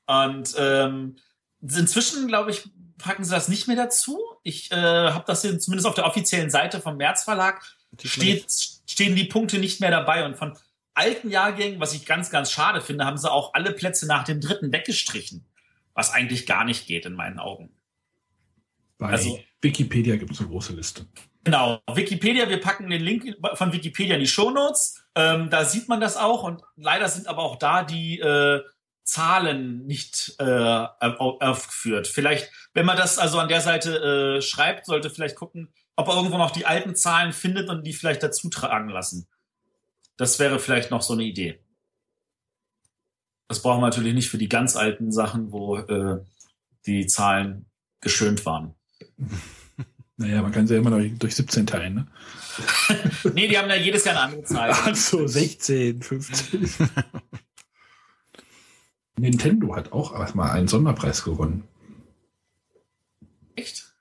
Und 0.07 0.55
ähm, 0.59 1.17
inzwischen, 1.63 2.29
glaube 2.29 2.51
ich, 2.51 2.69
packen 2.99 3.25
sie 3.25 3.31
das 3.31 3.49
nicht 3.49 3.67
mehr 3.67 3.77
dazu. 3.77 4.21
Ich 4.43 4.71
äh, 4.73 4.77
habe 4.77 5.25
das 5.27 5.41
hier 5.41 5.59
zumindest 5.59 5.87
auf 5.87 5.95
der 5.95 6.07
offiziellen 6.07 6.51
Seite 6.51 6.81
vom 6.81 6.99
März 6.99 7.25
Verlag 7.25 7.63
steht, 8.03 8.47
stehen 8.87 9.17
die 9.17 9.25
Punkte 9.25 9.59
nicht 9.59 9.81
mehr 9.81 9.91
dabei 9.91 10.27
und 10.27 10.37
von 10.37 10.59
alten 10.99 11.31
Jahrgängen, 11.31 11.81
was 11.81 11.95
ich 11.95 12.05
ganz, 12.05 12.31
ganz 12.31 12.51
schade 12.51 12.81
finde, 12.81 13.05
haben 13.05 13.17
sie 13.17 13.31
auch 13.31 13.55
alle 13.55 13.73
Plätze 13.73 14.07
nach 14.07 14.25
dem 14.25 14.41
dritten 14.41 14.73
weggestrichen, 14.73 15.47
was 15.95 16.13
eigentlich 16.13 16.45
gar 16.45 16.65
nicht 16.65 16.87
geht 16.87 17.07
in 17.07 17.15
meinen 17.15 17.39
Augen. 17.39 17.71
Bei 18.99 19.11
also 19.11 19.39
Wikipedia 19.63 20.17
gibt 20.17 20.33
es 20.33 20.41
eine 20.41 20.49
große 20.49 20.73
Liste. 20.75 21.07
Genau, 21.45 21.81
Wikipedia, 21.91 22.49
wir 22.49 22.61
packen 22.61 22.91
den 22.91 23.01
Link 23.01 23.37
von 23.55 23.73
Wikipedia 23.73 24.17
in 24.17 24.21
die 24.21 24.27
Shownotes. 24.27 25.03
Ähm, 25.15 25.49
da 25.51 25.65
sieht 25.65 25.89
man 25.89 26.01
das 26.01 26.17
auch 26.17 26.43
und 26.43 26.63
leider 26.77 27.09
sind 27.09 27.29
aber 27.29 27.43
auch 27.43 27.57
da 27.57 27.85
die 27.85 28.19
äh, 28.19 28.61
Zahlen 29.05 29.87
nicht 29.87 30.35
äh, 30.39 30.45
aufgeführt. 31.01 32.09
Vielleicht, 32.09 32.51
wenn 32.75 32.85
man 32.85 32.97
das 32.97 33.19
also 33.19 33.39
an 33.39 33.49
der 33.49 33.63
Seite 33.63 34.37
äh, 34.39 34.43
schreibt, 34.43 34.85
sollte 34.85 35.09
vielleicht 35.09 35.37
gucken, 35.37 35.73
ob 35.97 36.09
er 36.09 36.17
irgendwo 36.17 36.37
noch 36.37 36.51
die 36.51 36.67
alten 36.67 36.95
Zahlen 36.95 37.33
findet 37.33 37.71
und 37.71 37.87
die 37.87 37.95
vielleicht 37.95 38.23
dazu 38.23 38.51
tragen 38.51 38.91
lassen. 38.91 39.27
Das 40.19 40.39
wäre 40.39 40.59
vielleicht 40.59 40.91
noch 40.91 41.01
so 41.01 41.15
eine 41.15 41.23
Idee. 41.23 41.59
Das 43.47 43.63
brauchen 43.63 43.81
wir 43.81 43.87
natürlich 43.87 44.13
nicht 44.13 44.29
für 44.29 44.37
die 44.37 44.51
ganz 44.51 44.77
alten 44.77 45.11
Sachen, 45.11 45.53
wo 45.53 45.79
äh, 45.79 46.21
die 46.85 47.07
Zahlen 47.07 47.65
geschönt 48.03 48.45
waren. 48.45 48.75
Naja, 50.21 50.43
man 50.43 50.51
kann 50.51 50.67
sie 50.67 50.75
ja 50.75 50.81
immer 50.81 50.91
noch 50.91 51.19
durch 51.21 51.37
17 51.37 51.69
teilen, 51.69 51.95
ne? 51.95 52.07
nee, 53.35 53.47
die 53.47 53.57
haben 53.57 53.69
ja 53.69 53.77
jedes 53.77 54.05
Jahr 54.05 54.17
eine 54.17 54.25
andere 54.25 54.43
Zahl. 54.43 54.71
Ach 54.73 54.97
so, 54.97 55.25
16, 55.25 56.03
15. 56.03 56.69
Nintendo 59.17 59.77
hat 59.77 59.93
auch 59.93 60.35
mal 60.35 60.51
einen 60.51 60.67
Sonderpreis 60.67 61.23
gewonnen. 61.23 61.63
Echt? 63.55 63.95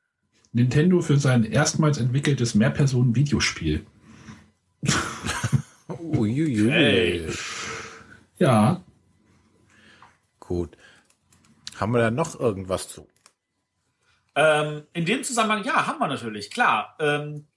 Nintendo 0.53 1.01
für 1.01 1.19
sein 1.19 1.43
erstmals 1.43 1.99
entwickeltes 1.99 2.55
Mehrpersonen-Videospiel. 2.55 3.85
Uiuiui. 5.99 6.71
Hey. 6.71 7.27
Ja. 8.37 8.81
Gut. 10.39 10.77
Haben 11.79 11.93
wir 11.93 11.99
da 11.99 12.11
noch 12.11 12.39
irgendwas 12.39 12.89
zu? 12.89 13.07
Ähm, 14.35 14.83
in 14.93 15.05
dem 15.05 15.23
Zusammenhang, 15.23 15.63
ja, 15.63 15.87
haben 15.87 15.99
wir 15.99 16.07
natürlich, 16.07 16.51
klar. 16.51 16.95
Ähm, 16.99 17.47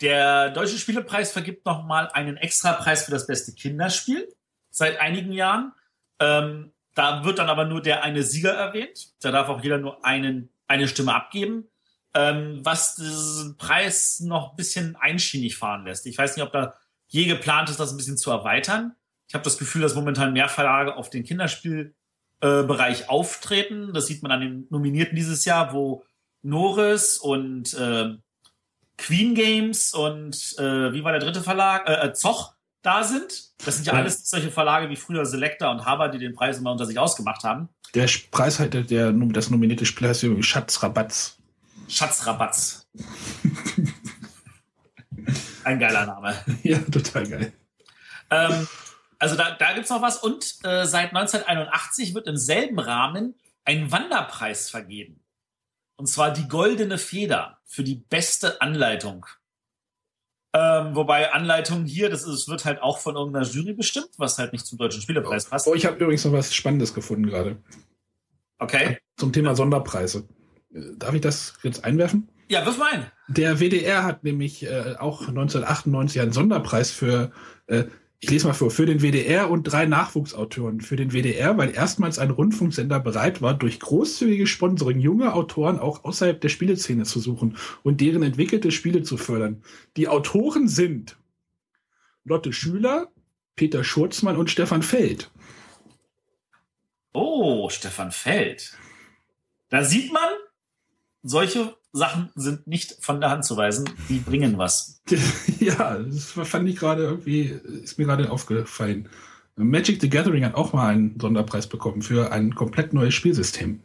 der 0.00 0.50
Deutsche 0.50 0.78
Spielepreis 0.78 1.32
vergibt 1.32 1.66
nochmal 1.66 2.08
einen 2.08 2.36
Extrapreis 2.38 3.04
für 3.04 3.10
das 3.10 3.26
beste 3.26 3.52
Kinderspiel 3.52 4.26
seit 4.70 4.98
einigen 5.00 5.32
Jahren. 5.32 5.72
Ähm, 6.18 6.72
da 6.94 7.24
wird 7.24 7.38
dann 7.38 7.50
aber 7.50 7.66
nur 7.66 7.82
der 7.82 8.02
eine 8.02 8.22
Sieger 8.22 8.52
erwähnt. 8.52 9.12
Da 9.20 9.30
darf 9.30 9.48
auch 9.48 9.62
jeder 9.62 9.78
nur 9.78 10.04
einen, 10.04 10.50
eine 10.66 10.88
Stimme 10.88 11.14
abgeben. 11.14 11.68
Ähm, 12.14 12.60
was 12.64 12.96
diesen 12.96 13.56
Preis 13.56 14.20
noch 14.20 14.50
ein 14.50 14.56
bisschen 14.56 14.96
einschienig 14.96 15.56
fahren 15.56 15.84
lässt. 15.84 16.06
Ich 16.06 16.18
weiß 16.18 16.36
nicht, 16.36 16.44
ob 16.44 16.52
da 16.52 16.74
je 17.10 17.26
geplant 17.26 17.68
ist, 17.68 17.78
das 17.78 17.90
ein 17.90 17.96
bisschen 17.96 18.16
zu 18.16 18.30
erweitern. 18.30 18.94
Ich 19.28 19.34
habe 19.34 19.44
das 19.44 19.58
Gefühl, 19.58 19.82
dass 19.82 19.94
momentan 19.94 20.32
mehr 20.32 20.48
Verlage 20.48 20.96
auf 20.96 21.10
den 21.10 21.24
Kinderspielbereich 21.24 23.00
äh, 23.02 23.06
auftreten. 23.06 23.92
Das 23.92 24.06
sieht 24.06 24.22
man 24.22 24.32
an 24.32 24.40
den 24.40 24.66
Nominierten 24.70 25.16
dieses 25.16 25.44
Jahr, 25.44 25.72
wo 25.72 26.04
Norris 26.42 27.18
und 27.18 27.74
äh, 27.74 28.14
Queen 28.96 29.34
Games 29.34 29.92
und 29.94 30.58
äh, 30.58 30.92
wie 30.92 31.04
war 31.04 31.12
der 31.12 31.20
dritte 31.20 31.42
Verlag? 31.42 31.88
Äh, 31.88 32.08
äh 32.08 32.12
Zoch 32.12 32.54
da 32.82 33.02
sind. 33.04 33.50
Das 33.64 33.76
sind 33.76 33.86
ja, 33.86 33.92
ja, 33.92 33.98
alles 33.98 34.28
solche 34.28 34.50
Verlage 34.50 34.88
wie 34.88 34.96
früher 34.96 35.26
Selector 35.26 35.70
und 35.70 35.84
Harvard, 35.84 36.14
die 36.14 36.18
den 36.18 36.34
Preis 36.34 36.58
immer 36.58 36.72
unter 36.72 36.86
sich 36.86 36.98
ausgemacht 36.98 37.44
haben. 37.44 37.68
Der 37.94 38.08
Preis 38.30 38.58
halt, 38.58 38.74
der, 38.74 38.82
der 38.82 39.12
das 39.12 39.50
nominierte 39.50 39.84
Spiel 39.84 40.08
heißt 40.08 40.22
übrigens 40.22 40.46
Schatzrabatz. 40.46 41.36
Schatzrabatz. 41.88 42.86
Ein 45.64 45.78
geiler 45.78 46.06
Name. 46.06 46.34
Ja, 46.62 46.78
total 46.78 47.26
geil. 47.26 47.52
Ähm, 48.30 48.68
also 49.18 49.36
da, 49.36 49.52
da 49.52 49.72
gibt 49.72 49.84
es 49.84 49.90
noch 49.90 50.02
was. 50.02 50.18
Und 50.18 50.56
äh, 50.64 50.86
seit 50.86 51.14
1981 51.14 52.14
wird 52.14 52.26
im 52.26 52.36
selben 52.36 52.78
Rahmen 52.78 53.34
ein 53.64 53.92
Wanderpreis 53.92 54.70
vergeben. 54.70 55.22
Und 55.96 56.06
zwar 56.06 56.32
die 56.32 56.48
Goldene 56.48 56.96
Feder 56.96 57.58
für 57.64 57.84
die 57.84 57.96
beste 57.96 58.60
Anleitung. 58.62 59.26
Ähm, 60.52 60.96
wobei 60.96 61.32
Anleitung 61.32 61.84
hier, 61.84 62.10
das 62.10 62.24
ist, 62.24 62.48
wird 62.48 62.64
halt 62.64 62.82
auch 62.82 62.98
von 62.98 63.14
irgendeiner 63.14 63.46
Jury 63.46 63.74
bestimmt, 63.74 64.08
was 64.16 64.38
halt 64.38 64.52
nicht 64.52 64.66
zum 64.66 64.78
deutschen 64.78 65.02
Spielepreis 65.02 65.44
passt. 65.44 65.66
Oh, 65.68 65.74
ich 65.74 65.86
habe 65.86 65.96
übrigens 65.96 66.24
noch 66.24 66.32
was 66.32 66.54
Spannendes 66.54 66.94
gefunden 66.94 67.26
gerade. 67.26 67.62
Okay. 68.58 68.98
Zum 69.16 69.32
Thema 69.32 69.54
Sonderpreise. 69.54 70.26
Darf 70.70 71.14
ich 71.14 71.20
das 71.20 71.54
jetzt 71.62 71.84
einwerfen? 71.84 72.28
Ja, 72.48 72.64
wirf 72.66 72.78
mal 72.78 72.92
ein. 72.92 73.06
Der 73.28 73.60
WDR 73.60 74.04
hat 74.04 74.24
nämlich 74.24 74.64
äh, 74.64 74.96
auch 74.98 75.28
1998 75.28 76.20
einen 76.20 76.32
Sonderpreis 76.32 76.90
für 76.90 77.32
äh, 77.66 77.84
ich 78.22 78.28
lese 78.28 78.46
mal 78.46 78.52
vor, 78.52 78.70
für 78.70 78.84
den 78.84 79.00
WDR 79.00 79.50
und 79.50 79.64
drei 79.64 79.86
Nachwuchsautoren. 79.86 80.82
Für 80.82 80.96
den 80.96 81.12
WDR, 81.12 81.56
weil 81.56 81.74
erstmals 81.74 82.18
ein 82.18 82.30
Rundfunksender 82.30 83.00
bereit 83.00 83.40
war, 83.40 83.54
durch 83.54 83.80
großzügige 83.80 84.46
Sponsoring 84.46 85.00
junge 85.00 85.32
Autoren 85.32 85.78
auch 85.78 86.04
außerhalb 86.04 86.38
der 86.38 86.50
Spieleszene 86.50 87.04
zu 87.04 87.18
suchen 87.18 87.56
und 87.82 88.02
deren 88.02 88.22
entwickelte 88.22 88.72
Spiele 88.72 89.02
zu 89.02 89.16
fördern. 89.16 89.62
Die 89.96 90.08
Autoren 90.08 90.68
sind 90.68 91.16
Lotte 92.24 92.52
Schüler, 92.52 93.10
Peter 93.56 93.82
Schurzmann 93.82 94.36
und 94.36 94.50
Stefan 94.50 94.82
Feld. 94.82 95.30
Oh, 97.14 97.70
Stefan 97.70 98.12
Feld. 98.12 98.76
Da 99.70 99.82
sieht 99.82 100.12
man, 100.12 100.28
solche 101.22 101.76
Sachen 101.92 102.30
sind 102.34 102.66
nicht 102.66 102.96
von 103.00 103.20
der 103.20 103.30
Hand 103.30 103.44
zu 103.44 103.56
weisen. 103.56 103.88
Die 104.08 104.18
bringen 104.18 104.58
was. 104.58 105.02
ja, 105.60 105.98
das 105.98 106.30
fand 106.30 106.68
ich 106.68 106.76
gerade 106.76 107.02
irgendwie, 107.02 107.58
ist 107.82 107.98
mir 107.98 108.06
gerade 108.06 108.30
aufgefallen. 108.30 109.08
Magic 109.56 110.00
the 110.00 110.08
Gathering 110.08 110.44
hat 110.44 110.54
auch 110.54 110.72
mal 110.72 110.88
einen 110.88 111.18
Sonderpreis 111.20 111.66
bekommen 111.66 112.02
für 112.02 112.32
ein 112.32 112.54
komplett 112.54 112.92
neues 112.92 113.14
Spielsystem. 113.14 113.80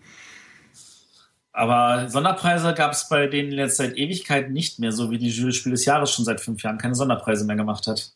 Aber 1.51 2.09
Sonderpreise 2.09 2.73
gab 2.73 2.91
es 2.91 3.07
bei 3.09 3.27
denen 3.27 3.51
jetzt 3.53 3.77
seit 3.77 3.97
Ewigkeit 3.97 4.51
nicht 4.51 4.79
mehr, 4.79 4.91
so 4.91 5.09
wie 5.09 5.17
die 5.17 5.29
Jury 5.29 5.53
Spiel 5.53 5.71
des 5.71 5.85
Jahres 5.85 6.11
schon 6.11 6.25
seit 6.25 6.41
fünf 6.41 6.61
Jahren 6.63 6.77
keine 6.77 6.95
Sonderpreise 6.95 7.45
mehr 7.45 7.55
gemacht 7.55 7.87
hat. 7.87 8.13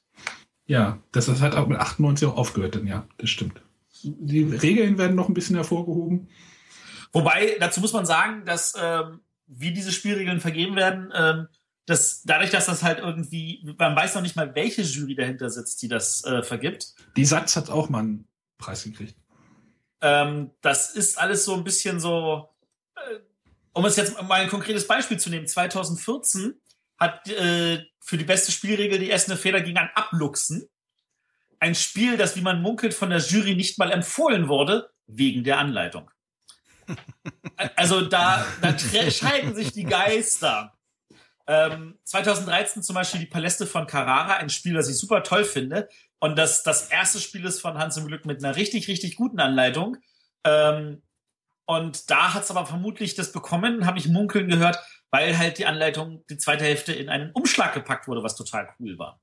Ja, 0.68 1.00
das, 1.12 1.28
das 1.28 1.42
hat 1.42 1.56
auch 1.56 1.68
mit 1.68 1.80
98 1.80 2.28
auch 2.28 2.38
aufgehört, 2.38 2.76
denn 2.76 2.86
ja, 2.86 3.08
das 3.18 3.30
stimmt. 3.30 3.62
Die 4.04 4.44
Regeln 4.44 4.98
werden 4.98 5.16
noch 5.16 5.30
ein 5.30 5.34
bisschen 5.34 5.56
hervorgehoben. 5.56 6.28
Wobei, 7.12 7.58
dazu 7.60 7.82
muss 7.82 7.94
man 7.94 8.06
sagen, 8.06 8.46
dass 8.46 8.74
ähm, 8.80 9.22
wie 9.48 9.74
diese 9.74 9.92
Spielregeln 9.92 10.40
vergeben 10.40 10.76
werden, 10.76 11.12
ähm, 11.16 11.48
dass 11.86 12.22
dadurch, 12.22 12.52
dass 12.52 12.68
das 12.68 12.84
halt 12.84 13.00
irgendwie, 13.00 13.76
man 13.80 13.96
weiß 13.96 14.14
noch 14.14 14.22
nicht 14.22 14.36
mal, 14.36 14.54
welche 14.54 14.84
Jury 14.84 15.16
dahinter 15.16 15.50
sitzt, 15.50 15.82
die 15.82 15.88
das 15.88 16.24
äh, 16.24 16.44
vergibt. 16.44 16.94
Die 17.18 17.26
Satz 17.26 17.56
hat 17.56 17.72
auch 17.72 17.90
mal 17.90 18.00
einen 18.00 18.28
Preis 18.60 18.84
gekriegt. 18.84 19.16
Ähm, 20.02 20.52
das 20.62 20.92
ist 20.92 21.18
alles 21.18 21.46
so 21.46 21.56
ein 21.56 21.64
bisschen 21.64 22.00
so, 22.00 22.48
äh, 22.96 23.20
um 23.74 23.86
es 23.86 23.96
jetzt 23.96 24.22
mal 24.22 24.42
ein 24.42 24.50
konkretes 24.50 24.86
Beispiel 24.86 25.20
zu 25.20 25.32
nehmen, 25.32 25.48
2014 25.48 26.54
hat 27.00 27.28
äh, 27.30 27.84
für 28.00 28.18
die 28.18 28.24
beste 28.24 28.52
Spielregel 28.52 29.00
die 29.00 29.12
Essene 29.12 29.38
Feder 29.38 29.62
ging 29.62 29.78
an 29.78 29.90
Abluchsen. 29.96 30.70
Ein 31.60 31.76
Spiel, 31.76 32.18
das, 32.18 32.36
wie 32.36 32.42
man 32.42 32.62
munkelt, 32.62 32.94
von 32.94 33.10
der 33.10 33.20
Jury 33.20 33.56
nicht 33.56 33.80
mal 33.80 33.92
empfohlen 33.92 34.48
wurde, 34.48 34.92
wegen 35.08 35.44
der 35.44 35.58
Anleitung. 35.58 36.10
Also 37.76 38.02
da, 38.02 38.46
da 38.62 38.78
scheiden 38.78 39.56
sich 39.56 39.72
die 39.74 39.84
Geister. 39.84 40.74
Ähm, 41.48 41.98
2013 42.04 42.84
zum 42.84 42.94
Beispiel 42.94 43.22
die 43.22 43.26
Paläste 43.26 43.66
von 43.66 43.88
Carrara, 43.88 44.38
ein 44.38 44.50
Spiel, 44.50 44.76
das 44.76 44.90
ich 44.90 44.98
super 44.98 45.24
toll 45.24 45.44
finde. 45.44 45.90
Und 46.20 46.38
das, 46.38 46.64
das 46.64 46.90
erste 46.90 47.20
Spiel 47.20 47.44
ist 47.46 47.60
von 47.60 47.78
Hans 47.78 47.98
im 47.98 48.08
Glück 48.08 48.26
mit 48.26 48.44
einer 48.44 48.56
richtig, 48.56 48.88
richtig 48.88 49.16
guten 49.16 49.40
Anleitung. 49.40 49.98
Ähm, 50.44 51.02
und 51.66 52.10
da 52.10 52.34
hat 52.34 52.44
es 52.44 52.52
aber 52.52 52.66
vermutlich 52.66 53.16
das 53.16 53.32
bekommen, 53.32 53.86
habe 53.86 54.00
ich 54.00 54.08
munkeln 54.08 54.48
gehört, 54.48 54.80
weil 55.12 55.38
halt 55.38 55.58
die 55.58 55.66
Anleitung, 55.66 56.24
die 56.30 56.38
zweite 56.38 56.64
Hälfte 56.64 56.94
in 56.94 57.10
einen 57.10 57.32
Umschlag 57.32 57.74
gepackt 57.74 58.08
wurde, 58.08 58.24
was 58.24 58.36
total 58.36 58.70
cool 58.80 58.98
war. 58.98 59.20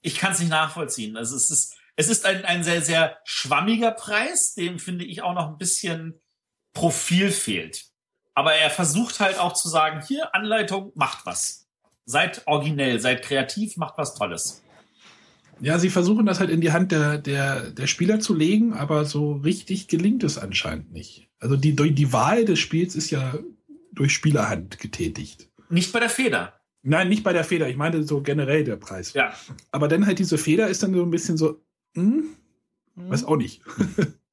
Ich 0.00 0.18
kann 0.18 0.32
es 0.32 0.40
nicht 0.40 0.50
nachvollziehen. 0.50 1.16
Also 1.16 1.36
es 1.36 1.50
ist, 1.50 1.76
es 1.96 2.08
ist 2.08 2.26
ein, 2.26 2.44
ein 2.44 2.64
sehr, 2.64 2.82
sehr 2.82 3.18
schwammiger 3.24 3.92
Preis, 3.92 4.54
dem 4.54 4.78
finde 4.78 5.04
ich 5.04 5.22
auch 5.22 5.34
noch 5.34 5.48
ein 5.48 5.58
bisschen 5.58 6.20
Profil 6.72 7.30
fehlt. 7.30 7.84
Aber 8.34 8.54
er 8.54 8.70
versucht 8.70 9.20
halt 9.20 9.38
auch 9.38 9.52
zu 9.52 9.68
sagen, 9.68 10.02
hier, 10.06 10.34
Anleitung, 10.34 10.90
macht 10.94 11.24
was. 11.24 11.68
Seid 12.04 12.42
originell, 12.46 12.98
seid 13.00 13.22
kreativ, 13.22 13.76
macht 13.76 13.96
was 13.96 14.14
Tolles. 14.14 14.62
Ja, 15.60 15.78
sie 15.78 15.88
versuchen 15.88 16.26
das 16.26 16.40
halt 16.40 16.50
in 16.50 16.60
die 16.60 16.72
Hand 16.72 16.90
der, 16.90 17.18
der, 17.18 17.70
der 17.70 17.86
Spieler 17.86 18.18
zu 18.18 18.34
legen, 18.34 18.74
aber 18.74 19.04
so 19.04 19.34
richtig 19.34 19.86
gelingt 19.86 20.24
es 20.24 20.36
anscheinend 20.36 20.92
nicht. 20.92 21.28
Also 21.38 21.56
die, 21.56 21.74
die 21.74 22.12
Wahl 22.12 22.44
des 22.44 22.58
Spiels 22.58 22.96
ist 22.96 23.10
ja 23.10 23.34
durch 23.92 24.12
Spielerhand 24.12 24.80
getätigt. 24.80 25.48
Nicht 25.68 25.92
bei 25.92 26.00
der 26.00 26.10
Feder. 26.10 26.54
Nein, 26.82 27.08
nicht 27.08 27.22
bei 27.22 27.32
der 27.32 27.44
Feder. 27.44 27.68
Ich 27.68 27.76
meine 27.76 28.02
so 28.02 28.20
generell 28.20 28.64
der 28.64 28.76
Preis. 28.76 29.14
Ja. 29.14 29.32
Aber 29.70 29.88
dann 29.88 30.06
halt 30.06 30.18
diese 30.18 30.36
Feder 30.36 30.68
ist 30.68 30.82
dann 30.82 30.92
so 30.92 31.02
ein 31.02 31.10
bisschen 31.10 31.38
so, 31.38 31.63
hm, 31.94 32.36
weiß 32.96 33.24
auch 33.24 33.36
nicht. 33.36 33.62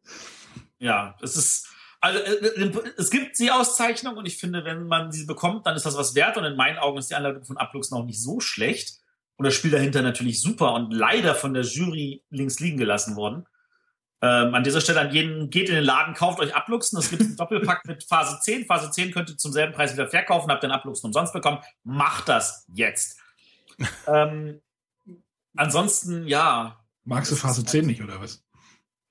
ja, 0.80 1.16
es 1.22 1.36
ist, 1.36 1.68
also 2.00 2.20
äh, 2.20 2.72
es 2.98 3.10
gibt 3.10 3.38
die 3.40 3.52
Auszeichnung 3.52 4.18
und 4.18 4.26
ich 4.26 4.38
finde, 4.38 4.66
wenn 4.66 4.88
man 4.88 5.12
sie 5.12 5.26
bekommt, 5.26 5.66
dann 5.66 5.76
ist 5.76 5.86
das 5.86 5.98
was 5.98 6.16
wert 6.16 6.38
und 6.38 6.46
in 6.46 6.56
meinen 6.56 6.78
Augen 6.78 6.98
ist 6.98 7.10
die 7.10 7.16
Anleitung 7.16 7.44
von 7.44 7.58
Ablux 7.58 7.92
noch 7.92 8.06
nicht 8.06 8.22
so 8.22 8.40
schlecht 8.40 9.00
und 9.38 9.46
das 9.46 9.54
Spiel 9.54 9.72
dahinter 9.72 10.02
natürlich 10.02 10.42
super 10.42 10.74
und 10.74 10.92
leider 10.92 11.36
von 11.36 11.54
der 11.54 11.64
Jury 11.64 12.24
links 12.30 12.60
liegen 12.60 12.78
gelassen 12.78 13.16
worden. 13.16 13.46
Ähm, 14.24 14.54
an 14.54 14.64
dieser 14.64 14.82
Stelle 14.82 15.02
an 15.02 15.12
jeden, 15.12 15.50
geht 15.50 15.68
in 15.70 15.76
den 15.76 15.84
Laden, 15.84 16.14
kauft 16.14 16.40
euch 16.40 16.56
Abluchsen. 16.56 17.00
Es 17.00 17.10
gibt 17.10 17.24
einen 17.24 17.36
Doppelpack 17.38 17.86
mit 17.86 18.04
Phase 18.04 18.40
10. 18.40 18.68
Phase 18.68 18.92
10 18.92 19.12
könnt 19.12 19.32
ihr 19.32 19.38
zum 19.38 19.52
selben 19.52 19.74
Preis 19.74 19.94
wieder 19.94 20.08
verkaufen, 20.08 20.52
habt 20.52 20.62
den 20.62 20.72
Abluchsen 20.72 21.08
umsonst 21.08 21.34
bekommen. 21.34 21.58
Macht 21.84 22.30
das 22.30 22.68
jetzt. 22.72 23.20
ähm, 24.08 24.62
ansonsten, 25.56 26.28
ja. 26.28 26.81
Magst 27.04 27.32
du 27.32 27.36
Phase 27.36 27.66
10 27.66 27.86
nicht, 27.86 28.02
oder 28.02 28.22
was? 28.22 28.44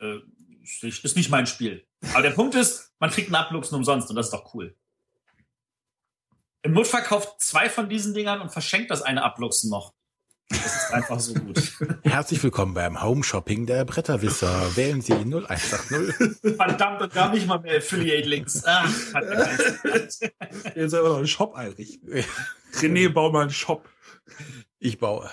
Äh, 0.01 0.19
ist 0.63 1.17
nicht 1.17 1.31
mein 1.31 1.47
Spiel. 1.47 1.87
Aber 2.13 2.23
der 2.23 2.31
Punkt 2.31 2.55
ist, 2.55 2.93
man 2.99 3.11
kriegt 3.11 3.29
einen 3.29 3.35
Abluchsen 3.35 3.75
umsonst 3.75 4.09
und 4.11 4.17
das 4.17 4.27
ist 4.27 4.33
doch 4.33 4.55
cool. 4.55 4.77
Im 6.63 6.73
Notfall 6.73 7.03
kauft 7.03 7.41
zwei 7.41 7.69
von 7.71 7.89
diesen 7.89 8.15
Dingern 8.15 8.41
und 8.41 8.51
verschenkt 8.51 8.91
das 8.91 9.03
eine 9.03 9.23
Abluchsen 9.23 9.71
noch. 9.71 9.95
Das 10.51 10.67
ist 10.67 10.93
einfach 10.93 11.21
so 11.21 11.33
gut. 11.35 11.73
Herzlich 12.03 12.43
willkommen 12.43 12.75
beim 12.75 13.03
Home 13.03 13.23
Shopping 13.23 13.67
der 13.67 13.85
Bretterwisser. 13.85 14.77
Wählen 14.77 15.01
Sie 15.01 15.13
0180. 15.13 16.57
Verdammt, 16.57 17.03
und 17.03 17.13
gar 17.13 17.33
nicht 17.33 17.47
mal 17.47 17.61
mehr 17.61 17.79
Affiliate-Links. 17.79 18.65
Jetzt 20.75 20.91
selber 20.91 21.11
noch 21.11 21.19
einen 21.19 21.29
Shop 21.29 21.55
einrichten. 21.55 22.25
René, 22.75 23.09
bau 23.11 23.31
mal 23.31 23.43
einen 23.43 23.51
Shop. 23.51 23.89
Ich 24.81 24.99
baue. 24.99 25.31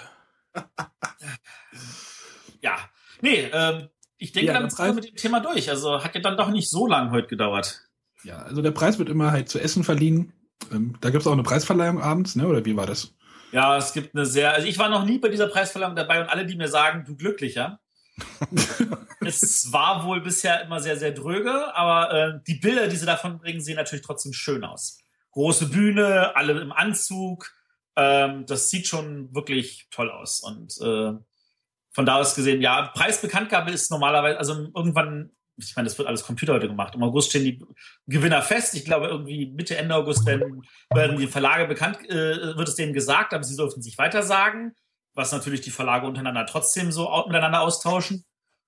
Ja. 2.67 2.77
Nee, 3.21 3.49
ähm, 3.53 3.87
ich 4.17 4.33
denke, 4.33 4.47
ja, 4.47 4.53
damit 4.53 4.71
sind 4.71 4.85
wir 4.85 4.93
mit 4.93 5.07
dem 5.09 5.15
Thema 5.15 5.39
durch. 5.39 5.69
Also 5.69 6.03
hat 6.03 6.13
ja 6.15 6.21
dann 6.21 6.37
doch 6.37 6.49
nicht 6.49 6.69
so 6.69 6.85
lang 6.85 7.11
heute 7.11 7.27
gedauert. 7.27 7.83
Ja, 8.23 8.39
also 8.39 8.61
der 8.61 8.71
Preis 8.71 8.99
wird 8.99 9.09
immer 9.09 9.31
halt 9.31 9.47
zu 9.47 9.59
essen 9.59 9.83
verliehen. 9.83 10.33
Ähm, 10.71 10.97
da 10.99 11.09
gibt 11.09 11.21
es 11.21 11.27
auch 11.27 11.33
eine 11.33 11.43
Preisverleihung 11.43 12.01
abends, 12.01 12.35
ne? 12.35 12.47
Oder 12.47 12.65
wie 12.65 12.75
war 12.75 12.85
das? 12.85 13.13
Ja, 13.51 13.77
es 13.77 13.93
gibt 13.93 14.15
eine 14.15 14.25
sehr, 14.25 14.53
also 14.53 14.67
ich 14.67 14.77
war 14.77 14.89
noch 14.89 15.05
nie 15.05 15.19
bei 15.19 15.29
dieser 15.29 15.47
Preisverleihung 15.47 15.95
dabei 15.95 16.19
und 16.21 16.27
alle, 16.27 16.45
die 16.45 16.57
mir 16.57 16.67
sagen, 16.67 17.05
du 17.05 17.15
glücklicher. 17.15 17.79
es 19.21 19.71
war 19.71 20.03
wohl 20.03 20.19
bisher 20.21 20.61
immer 20.63 20.81
sehr, 20.81 20.97
sehr 20.97 21.11
dröge, 21.11 21.73
aber 21.75 22.11
äh, 22.11 22.39
die 22.47 22.55
Bilder, 22.55 22.87
die 22.87 22.97
sie 22.97 23.05
davon 23.05 23.37
bringen, 23.37 23.61
sehen 23.61 23.77
natürlich 23.77 24.03
trotzdem 24.03 24.33
schön 24.33 24.65
aus. 24.65 24.97
Große 25.31 25.67
Bühne, 25.67 26.35
alle 26.35 26.59
im 26.59 26.71
Anzug. 26.73 27.53
Ähm, 27.95 28.45
das 28.47 28.69
sieht 28.69 28.87
schon 28.87 29.33
wirklich 29.33 29.87
toll 29.91 30.09
aus. 30.09 30.41
Und 30.41 30.75
äh, 30.81 31.13
von 31.97 32.05
da 32.05 32.17
aus 32.17 32.35
gesehen, 32.35 32.61
ja, 32.61 32.91
Preisbekanntgabe 32.93 33.71
ist 33.71 33.89
normalerweise, 33.89 34.37
also 34.37 34.53
irgendwann, 34.75 35.31
ich 35.57 35.75
meine, 35.75 35.87
das 35.87 35.97
wird 35.97 36.07
alles 36.07 36.23
Computer 36.23 36.53
heute 36.53 36.67
gemacht. 36.67 36.93
Im 36.93 37.01
August 37.01 37.31
stehen 37.31 37.43
die 37.43 37.65
Gewinner 38.05 38.43
fest. 38.43 38.75
Ich 38.75 38.85
glaube, 38.85 39.07
irgendwie 39.07 39.47
Mitte, 39.47 39.75
Ende 39.77 39.95
August 39.95 40.23
werden, 40.27 40.61
werden 40.93 41.17
die 41.17 41.25
Verlage 41.25 41.65
bekannt, 41.65 42.07
äh, 42.07 42.55
wird 42.55 42.67
es 42.67 42.75
denen 42.75 42.93
gesagt, 42.93 43.33
aber 43.33 43.43
sie 43.43 43.55
dürfen 43.55 43.81
sich 43.81 43.97
weiter 43.97 44.21
sagen, 44.21 44.75
was 45.15 45.31
natürlich 45.31 45.61
die 45.61 45.71
Verlage 45.71 46.05
untereinander 46.05 46.45
trotzdem 46.45 46.91
so 46.91 47.09
miteinander 47.25 47.61
austauschen. 47.61 48.23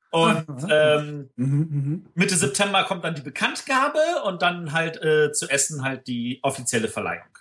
Und 0.09 0.47
ähm, 0.71 1.29
mhm, 1.35 1.67
mhm, 1.69 2.09
Mitte 2.15 2.35
September 2.35 2.83
kommt 2.85 3.03
dann 3.03 3.13
die 3.13 3.21
Bekanntgabe 3.21 4.23
und 4.25 4.41
dann 4.41 4.73
halt 4.73 4.99
äh, 5.03 5.31
zu 5.33 5.47
Essen 5.47 5.83
halt 5.83 6.07
die 6.07 6.39
offizielle 6.41 6.87
Verleihung. 6.87 7.37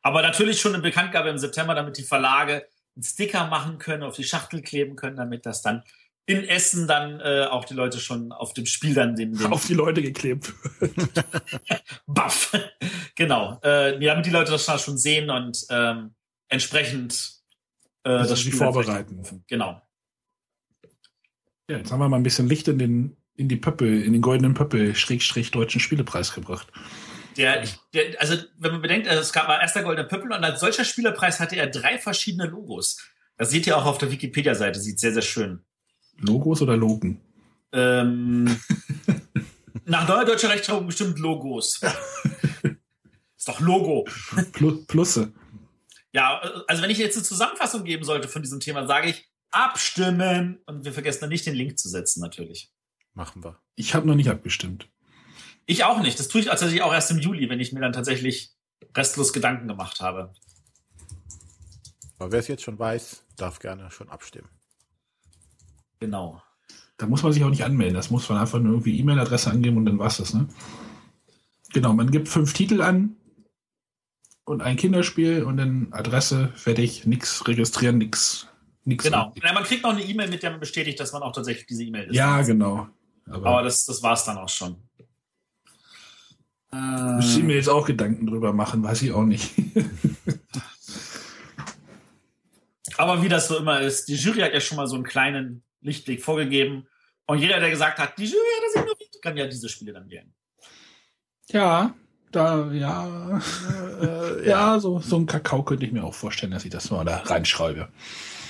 Aber 0.00 0.22
natürlich 0.22 0.62
schon 0.62 0.72
eine 0.72 0.82
Bekanntgabe 0.82 1.28
im 1.28 1.36
September, 1.36 1.74
damit 1.74 1.98
die 1.98 2.04
Verlage 2.04 2.66
einen 2.96 3.02
Sticker 3.02 3.46
machen 3.46 3.78
können, 3.78 4.02
auf 4.02 4.16
die 4.16 4.24
Schachtel 4.24 4.62
kleben 4.62 4.96
können, 4.96 5.16
damit 5.16 5.46
das 5.46 5.62
dann 5.62 5.82
in 6.26 6.42
Essen 6.42 6.88
dann 6.88 7.20
äh, 7.20 7.46
auch 7.48 7.64
die 7.64 7.74
Leute 7.74 8.00
schon 8.00 8.32
auf 8.32 8.52
dem 8.52 8.66
Spiel 8.66 8.94
dann 8.94 9.14
den, 9.14 9.36
den 9.36 9.52
auf 9.52 9.66
die 9.66 9.74
Leute 9.74 10.02
geklebt 10.02 10.52
wird. 10.80 10.94
Buff. 12.06 12.52
genau. 13.14 13.60
Äh, 13.62 14.00
damit 14.00 14.26
die 14.26 14.30
Leute 14.30 14.50
das 14.50 14.82
schon 14.82 14.98
sehen 14.98 15.30
und 15.30 15.64
ähm, 15.70 16.14
entsprechend 16.48 17.36
äh, 18.02 18.10
das, 18.10 18.30
das 18.30 18.40
Spiel 18.40 18.54
vorbereiten. 18.54 19.22
Genau. 19.46 19.80
Ja, 21.70 21.78
jetzt 21.78 21.92
haben 21.92 22.00
wir 22.00 22.08
mal 22.08 22.16
ein 22.16 22.24
bisschen 22.24 22.48
Licht 22.48 22.66
in 22.66 22.78
den 22.78 23.16
in 23.36 23.48
die 23.48 23.56
Pöppel, 23.56 24.02
in 24.02 24.14
den 24.14 24.22
goldenen 24.22 24.54
Pöppel 24.54 24.94
Schrägstrich 24.94 25.50
deutschen 25.50 25.80
Spielepreis 25.80 26.32
gebracht. 26.32 26.72
Der, 27.36 27.64
der, 27.92 28.20
also 28.20 28.36
wenn 28.58 28.72
man 28.72 28.82
bedenkt, 28.82 29.08
also 29.08 29.20
es 29.20 29.32
gab 29.32 29.48
mal 29.48 29.60
erster 29.60 29.82
Goldener 29.82 30.08
Pöppel 30.08 30.32
und 30.32 30.44
als 30.44 30.60
solcher 30.60 30.84
Spielerpreis 30.84 31.40
hatte 31.40 31.56
er 31.56 31.66
drei 31.66 31.98
verschiedene 31.98 32.46
Logos. 32.46 32.98
Das 33.36 33.50
seht 33.50 33.66
ihr 33.66 33.76
auch 33.76 33.84
auf 33.84 33.98
der 33.98 34.10
Wikipedia-Seite, 34.10 34.80
sieht 34.80 34.98
sehr, 34.98 35.12
sehr 35.12 35.22
schön. 35.22 35.64
Logos 36.18 36.62
oder 36.62 36.76
Logen? 36.76 37.20
Ähm, 37.72 38.58
nach 39.84 40.08
neuer 40.08 40.24
deutscher 40.24 40.48
Rechtschreibung 40.48 40.86
bestimmt 40.86 41.18
Logos. 41.18 41.80
Ist 43.36 43.48
doch 43.48 43.60
Logo. 43.60 44.06
Plus, 44.52 44.86
Plusse. 44.86 45.32
Ja, 46.12 46.40
also 46.66 46.82
wenn 46.82 46.90
ich 46.90 46.98
jetzt 46.98 47.16
eine 47.16 47.24
Zusammenfassung 47.24 47.84
geben 47.84 48.04
sollte 48.04 48.28
von 48.28 48.42
diesem 48.42 48.60
Thema, 48.60 48.86
sage 48.86 49.10
ich 49.10 49.28
abstimmen 49.50 50.62
und 50.66 50.84
wir 50.84 50.92
vergessen 50.92 51.20
dann 51.20 51.28
nicht 51.30 51.46
den 51.46 51.54
Link 51.54 51.78
zu 51.78 51.88
setzen, 51.88 52.20
natürlich. 52.20 52.72
Machen 53.12 53.44
wir. 53.44 53.60
Ich 53.74 53.94
habe 53.94 54.06
noch 54.06 54.14
nicht 54.14 54.30
abgestimmt. 54.30 54.88
Ich 55.66 55.84
auch 55.84 56.00
nicht. 56.00 56.18
Das 56.18 56.28
tue 56.28 56.40
ich 56.40 56.46
tatsächlich 56.46 56.82
auch 56.82 56.92
erst 56.92 57.10
im 57.10 57.18
Juli, 57.18 57.48
wenn 57.48 57.60
ich 57.60 57.72
mir 57.72 57.80
dann 57.80 57.92
tatsächlich 57.92 58.52
restlos 58.96 59.32
Gedanken 59.32 59.68
gemacht 59.68 60.00
habe. 60.00 60.32
Aber 62.18 62.32
wer 62.32 62.38
es 62.38 62.48
jetzt 62.48 62.62
schon 62.62 62.78
weiß, 62.78 63.24
darf 63.36 63.58
gerne 63.58 63.90
schon 63.90 64.08
abstimmen. 64.08 64.48
Genau. 66.00 66.42
Da 66.96 67.06
muss 67.06 67.22
man 67.22 67.32
sich 67.32 67.44
auch 67.44 67.50
nicht 67.50 67.64
anmelden. 67.64 67.94
Das 67.94 68.10
muss 68.10 68.28
man 68.28 68.38
einfach 68.38 68.58
nur 68.58 68.72
irgendwie 68.72 68.98
E-Mail-Adresse 68.98 69.50
angeben 69.50 69.76
und 69.76 69.84
dann 69.84 69.98
war's 69.98 70.16
das, 70.16 70.32
ne? 70.32 70.48
Genau, 71.72 71.92
man 71.92 72.10
gibt 72.10 72.28
fünf 72.28 72.54
Titel 72.54 72.80
an 72.80 73.16
und 74.44 74.62
ein 74.62 74.76
Kinderspiel 74.76 75.42
und 75.42 75.58
dann 75.58 75.88
Adresse, 75.90 76.52
fertig, 76.54 77.04
nichts 77.04 77.46
registrieren, 77.46 77.98
nichts. 77.98 78.46
Nix 78.84 79.04
genau. 79.04 79.34
Ja, 79.42 79.52
man 79.52 79.64
kriegt 79.64 79.82
noch 79.82 79.90
eine 79.90 80.02
E-Mail, 80.02 80.30
mit 80.30 80.42
der 80.42 80.52
man 80.52 80.60
bestätigt, 80.60 81.00
dass 81.00 81.12
man 81.12 81.22
auch 81.22 81.32
tatsächlich 81.32 81.66
diese 81.66 81.82
E-Mail 81.82 82.08
ist. 82.08 82.14
Ja, 82.14 82.40
genau. 82.42 82.88
Aber, 83.28 83.46
Aber 83.46 83.62
das, 83.62 83.84
das 83.84 84.02
war 84.02 84.12
es 84.12 84.24
dann 84.24 84.38
auch 84.38 84.48
schon. 84.48 84.76
Müsste 87.16 87.40
ich 87.40 87.44
mir 87.44 87.56
jetzt 87.56 87.68
auch 87.68 87.86
Gedanken 87.86 88.26
drüber 88.26 88.52
machen, 88.52 88.82
weiß 88.82 89.02
ich 89.02 89.12
auch 89.12 89.24
nicht. 89.24 89.52
Aber 92.96 93.22
wie 93.22 93.28
das 93.28 93.48
so 93.48 93.58
immer 93.58 93.80
ist, 93.80 94.08
die 94.08 94.14
Jury 94.14 94.40
hat 94.40 94.54
ja 94.54 94.60
schon 94.60 94.76
mal 94.76 94.86
so 94.86 94.94
einen 94.94 95.04
kleinen 95.04 95.62
Lichtblick 95.80 96.22
vorgegeben. 96.22 96.86
Und 97.26 97.38
jeder, 97.38 97.60
der 97.60 97.70
gesagt 97.70 97.98
hat, 97.98 98.16
die 98.18 98.24
Jury 98.24 98.46
hat 98.56 98.62
das 98.66 98.82
ignoriert, 98.82 99.22
kann 99.22 99.36
ja 99.36 99.46
diese 99.46 99.68
Spiele 99.68 99.92
dann 99.92 100.08
wählen. 100.08 100.32
Ja, 101.48 101.94
da, 102.32 102.70
ja, 102.72 103.40
äh, 104.00 104.48
ja, 104.48 104.78
so, 104.80 105.00
so 105.00 105.16
ein 105.16 105.26
Kakao 105.26 105.62
könnte 105.62 105.86
ich 105.86 105.92
mir 105.92 106.04
auch 106.04 106.14
vorstellen, 106.14 106.52
dass 106.52 106.64
ich 106.64 106.70
das 106.70 106.90
mal 106.90 107.04
da 107.04 107.18
reinschreibe. 107.18 107.88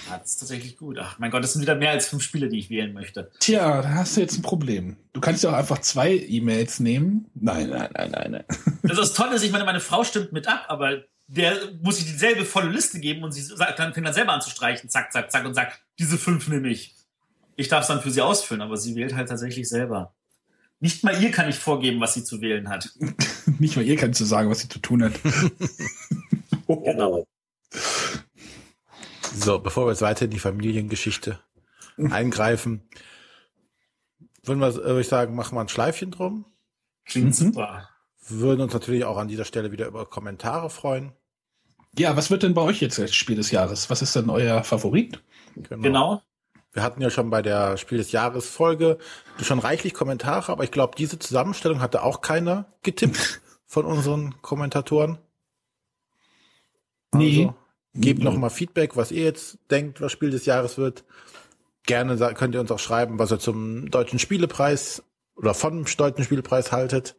Ja, 0.09 0.19
das 0.19 0.33
ist 0.33 0.39
tatsächlich 0.39 0.77
gut. 0.77 0.99
Ach 1.01 1.19
mein 1.19 1.31
Gott, 1.31 1.43
das 1.43 1.53
sind 1.53 1.63
wieder 1.63 1.75
mehr 1.75 1.91
als 1.91 2.09
fünf 2.09 2.23
Spiele, 2.23 2.49
die 2.49 2.59
ich 2.59 2.71
wählen 2.71 2.93
möchte. 2.93 3.31
Tja, 3.41 3.83
da 3.83 3.95
hast 3.95 4.17
du 4.17 4.21
jetzt 4.21 4.39
ein 4.39 4.43
Problem. 4.43 4.97
Du 5.13 5.21
kannst 5.21 5.43
ja 5.43 5.51
auch 5.51 5.55
einfach 5.55 5.79
zwei 5.79 6.15
E-Mails 6.17 6.81
nehmen. 6.81 7.31
Nein, 7.35 7.71
nein, 7.71 7.91
nein, 7.95 8.11
nein, 8.11 8.31
nein. 8.33 8.45
Das 8.83 8.99
ist 8.99 9.17
toll, 9.17 9.31
dass 9.31 9.43
ich 9.43 9.53
meine, 9.53 9.65
meine 9.65 9.81
Frau 9.81 10.05
stimmt 10.05 10.33
mit 10.33 10.47
ab, 10.49 10.67
aber 10.69 11.03
der 11.27 11.57
muss 11.83 11.99
ich 11.99 12.05
dieselbe 12.05 12.45
volle 12.45 12.71
Liste 12.71 13.01
geben 13.01 13.25
und 13.25 13.33
sie 13.33 13.43
sagt, 13.43 13.79
dann 13.79 13.95
fängt 13.95 14.07
dann 14.07 14.15
selber 14.15 14.33
an 14.33 14.41
zu 14.41 14.51
streichen, 14.51 14.89
zack, 14.89 15.13
zack, 15.13 15.31
zack 15.33 15.45
und 15.45 15.55
sagt, 15.55 15.83
diese 15.99 16.19
fünf 16.19 16.47
nehme 16.49 16.69
ich. 16.69 16.95
Ich 17.57 17.69
darf 17.69 17.83
es 17.83 17.89
dann 17.89 18.01
für 18.01 18.11
sie 18.11 18.21
ausfüllen, 18.21 18.63
aber 18.63 18.77
sie 18.77 18.95
wählt 18.95 19.15
halt 19.15 19.29
tatsächlich 19.29 19.69
selber. 19.69 20.15
Nicht 20.79 21.03
mal 21.05 21.21
ihr 21.21 21.31
kann 21.31 21.49
ich 21.49 21.57
vorgeben, 21.57 22.01
was 22.01 22.15
sie 22.15 22.23
zu 22.23 22.41
wählen 22.41 22.69
hat. 22.69 22.91
Nicht 23.59 23.77
mal 23.77 23.85
ihr 23.85 23.97
kannst 23.97 24.21
du 24.21 24.25
sagen, 24.25 24.51
was 24.51 24.61
sie 24.61 24.69
zu 24.69 24.79
tun 24.79 25.03
hat. 25.03 25.13
genau. 26.69 27.27
So, 29.39 29.59
bevor 29.59 29.87
wir 29.87 29.91
jetzt 29.91 30.03
weiter 30.03 30.25
in 30.25 30.31
die 30.31 30.39
Familiengeschichte 30.39 31.39
eingreifen, 32.11 32.89
würden 34.43 34.61
wir, 34.61 34.75
würde 34.75 35.01
ich 35.01 35.09
sagen, 35.09 35.35
machen 35.35 35.57
wir 35.57 35.61
ein 35.61 35.69
Schleifchen 35.69 36.11
drum. 36.11 36.47
Klingt 37.05 37.29
mhm. 37.29 37.33
super. 37.33 37.89
Würden 38.29 38.63
uns 38.63 38.73
natürlich 38.73 39.05
auch 39.05 39.19
an 39.19 39.29
dieser 39.29 39.45
Stelle 39.45 39.73
wieder 39.73 39.87
über 39.87 40.07
Kommentare 40.07 40.71
freuen. 40.71 41.13
Ja, 41.99 42.17
was 42.17 42.31
wird 42.31 42.43
denn 42.43 42.55
bei 42.55 42.63
euch 42.63 42.81
jetzt 42.81 42.99
das 42.99 43.15
Spiel 43.15 43.37
des 43.37 43.51
Jahres? 43.51 43.89
Was 43.89 44.03
ist 44.03 44.17
denn 44.17 44.29
euer 44.29 44.65
Favorit? 44.65 45.23
Genau. 45.55 45.83
genau. 45.83 46.23
Wir 46.73 46.83
hatten 46.83 47.01
ja 47.01 47.09
schon 47.09 47.31
bei 47.31 47.41
der 47.41 47.79
Spiel 47.79 47.97
des 47.99 48.13
Jahres 48.13 48.47
Folge 48.49 48.99
schon 49.41 49.61
reichlich 49.61 49.95
Kommentare, 49.95 50.53
aber 50.53 50.65
ich 50.65 50.71
glaube, 50.71 50.95
diese 50.99 51.19
Zusammenstellung 51.19 51.81
hatte 51.81 52.03
auch 52.03 52.21
keiner 52.21 52.67
getippt 52.83 53.41
von 53.65 53.87
unseren 53.87 54.43
Kommentatoren. 54.43 55.19
Also, 57.13 57.25
nee. 57.25 57.51
Gebt 57.99 58.23
noch 58.23 58.37
mal 58.37 58.51
Feedback, 58.51 58.97
was 58.97 59.11
ihr 59.11 59.25
jetzt 59.25 59.59
denkt, 59.71 60.01
was 60.01 60.13
Spiel 60.13 60.31
des 60.31 60.47
Jahres 60.47 60.79
wird. 60.79 61.05
Gerne 61.85 62.17
könnt 62.35 62.55
ihr 62.55 62.61
uns 62.61 62.71
auch 62.71 62.79
schreiben, 62.79 63.19
was 63.19 63.33
ihr 63.33 63.39
zum 63.39 63.91
deutschen 63.91 64.19
Spielepreis 64.19 65.03
oder 65.37 65.55
vom 65.55 65.85
deutschen 65.85 66.25
Spielepreis 66.25 66.73
haltet. 66.73 67.17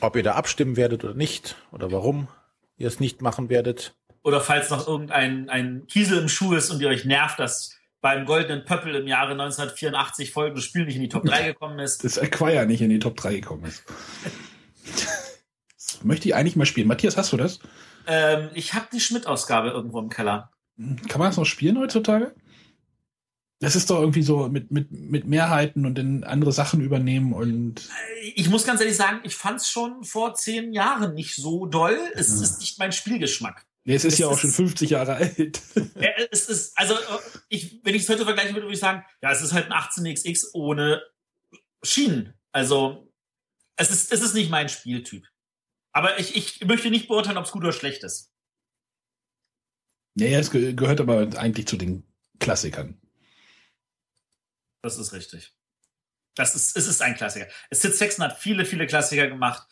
Ob 0.00 0.16
ihr 0.16 0.22
da 0.22 0.32
abstimmen 0.32 0.76
werdet 0.76 1.04
oder 1.04 1.14
nicht 1.14 1.56
oder 1.72 1.92
warum 1.92 2.28
ihr 2.76 2.88
es 2.88 3.00
nicht 3.00 3.22
machen 3.22 3.48
werdet. 3.48 3.94
Oder 4.22 4.40
falls 4.40 4.70
noch 4.70 4.86
irgendein 4.86 5.48
ein 5.48 5.86
Kiesel 5.86 6.18
im 6.18 6.28
Schuh 6.28 6.54
ist 6.54 6.70
und 6.70 6.80
ihr 6.80 6.88
euch 6.88 7.04
nervt, 7.04 7.38
dass 7.38 7.76
beim 8.00 8.24
Goldenen 8.24 8.64
Pöppel 8.64 8.94
im 8.94 9.06
Jahre 9.06 9.32
1984 9.32 10.32
folgendes 10.32 10.64
Spiel 10.64 10.84
nicht 10.84 10.96
in 10.96 11.02
die 11.02 11.08
Top 11.08 11.24
3 11.24 11.48
gekommen 11.48 11.78
ist. 11.78 12.04
Das 12.04 12.18
Acquire 12.18 12.66
nicht 12.66 12.80
in 12.80 12.90
die 12.90 12.98
Top 12.98 13.16
3 13.16 13.36
gekommen 13.36 13.64
ist. 13.64 13.84
möchte 16.02 16.28
ich 16.28 16.34
eigentlich 16.34 16.56
mal 16.56 16.66
spielen. 16.66 16.88
Matthias, 16.88 17.16
hast 17.16 17.32
du 17.32 17.36
das? 17.36 17.60
Ähm, 18.06 18.50
ich 18.54 18.74
habe 18.74 18.86
die 18.92 19.00
Schmidt-Ausgabe 19.00 19.70
irgendwo 19.70 19.98
im 19.98 20.08
Keller. 20.08 20.50
Kann 20.76 21.18
man 21.18 21.28
das 21.28 21.36
noch 21.36 21.46
spielen 21.46 21.78
heutzutage? 21.78 22.34
Das 23.58 23.74
ist 23.74 23.88
doch 23.88 24.00
irgendwie 24.00 24.22
so 24.22 24.48
mit, 24.48 24.70
mit, 24.70 24.90
mit 24.90 25.26
Mehrheiten 25.26 25.86
und 25.86 25.96
dann 25.96 26.24
andere 26.24 26.52
Sachen 26.52 26.82
übernehmen 26.82 27.32
und. 27.32 27.88
Ich 28.34 28.50
muss 28.50 28.66
ganz 28.66 28.80
ehrlich 28.80 28.96
sagen, 28.96 29.20
ich 29.22 29.34
fand 29.34 29.60
es 29.60 29.70
schon 29.70 30.04
vor 30.04 30.34
zehn 30.34 30.74
Jahren 30.74 31.14
nicht 31.14 31.34
so 31.34 31.64
doll. 31.64 31.98
Es 32.14 32.36
ja. 32.36 32.42
ist 32.42 32.60
nicht 32.60 32.78
mein 32.78 32.92
Spielgeschmack. 32.92 33.64
Nee, 33.84 33.94
es 33.94 34.04
ist 34.04 34.14
es 34.14 34.18
ja 34.18 34.26
auch 34.26 34.38
schon 34.38 34.50
50 34.50 34.90
Jahre 34.90 35.14
alt. 35.14 35.62
Ja, 35.98 36.10
es 36.30 36.48
ist, 36.48 36.76
also, 36.76 36.94
ich, 37.48 37.80
wenn 37.84 37.94
ich 37.94 38.02
es 38.02 38.08
heute 38.08 38.24
vergleichen 38.24 38.54
würde, 38.54 38.66
würde 38.66 38.74
ich 38.74 38.80
sagen, 38.80 39.04
ja, 39.22 39.30
es 39.30 39.40
ist 39.40 39.54
halt 39.54 39.70
ein 39.70 39.72
18XX 39.72 40.48
ohne 40.52 41.02
Schienen. 41.82 42.34
Also, 42.52 43.10
es 43.76 43.90
ist, 43.90 44.12
es 44.12 44.20
ist 44.20 44.34
nicht 44.34 44.50
mein 44.50 44.68
Spieltyp. 44.68 45.26
Aber 45.96 46.18
ich, 46.20 46.36
ich 46.36 46.62
möchte 46.66 46.90
nicht 46.90 47.08
beurteilen, 47.08 47.38
ob 47.38 47.46
es 47.46 47.52
gut 47.52 47.62
oder 47.62 47.72
schlecht 47.72 48.04
ist. 48.04 48.30
Ja, 50.14 50.26
ja, 50.26 50.38
es 50.38 50.50
gehört 50.50 51.00
aber 51.00 51.20
eigentlich 51.38 51.66
zu 51.66 51.78
den 51.78 52.06
Klassikern. 52.38 53.00
Das 54.82 54.98
ist 54.98 55.14
richtig. 55.14 55.54
Das 56.34 56.54
ist, 56.54 56.76
es 56.76 56.86
ist 56.86 57.00
ein 57.00 57.14
Klassiker. 57.14 57.46
Sid 57.70 57.94
Sexton 57.94 58.26
hat 58.26 58.38
viele, 58.38 58.66
viele 58.66 58.86
Klassiker 58.86 59.26
gemacht. 59.26 59.66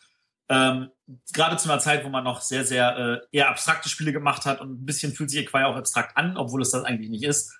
Ähm, 0.49 0.89
gerade 1.31 1.57
zu 1.57 1.69
einer 1.69 1.79
Zeit, 1.79 2.03
wo 2.03 2.09
man 2.09 2.23
noch 2.23 2.41
sehr, 2.41 2.65
sehr 2.65 2.97
äh, 2.97 3.27
eher 3.31 3.49
abstrakte 3.49 3.87
Spiele 3.87 4.11
gemacht 4.11 4.45
hat 4.45 4.61
und 4.61 4.81
ein 4.81 4.85
bisschen 4.87 5.13
fühlt 5.13 5.29
sich 5.29 5.41
Equire 5.41 5.67
auch 5.67 5.75
abstrakt 5.75 6.17
an, 6.17 6.37
obwohl 6.37 6.63
es 6.63 6.71
das 6.71 6.85
eigentlich 6.85 7.11
nicht 7.11 7.23
ist. 7.23 7.55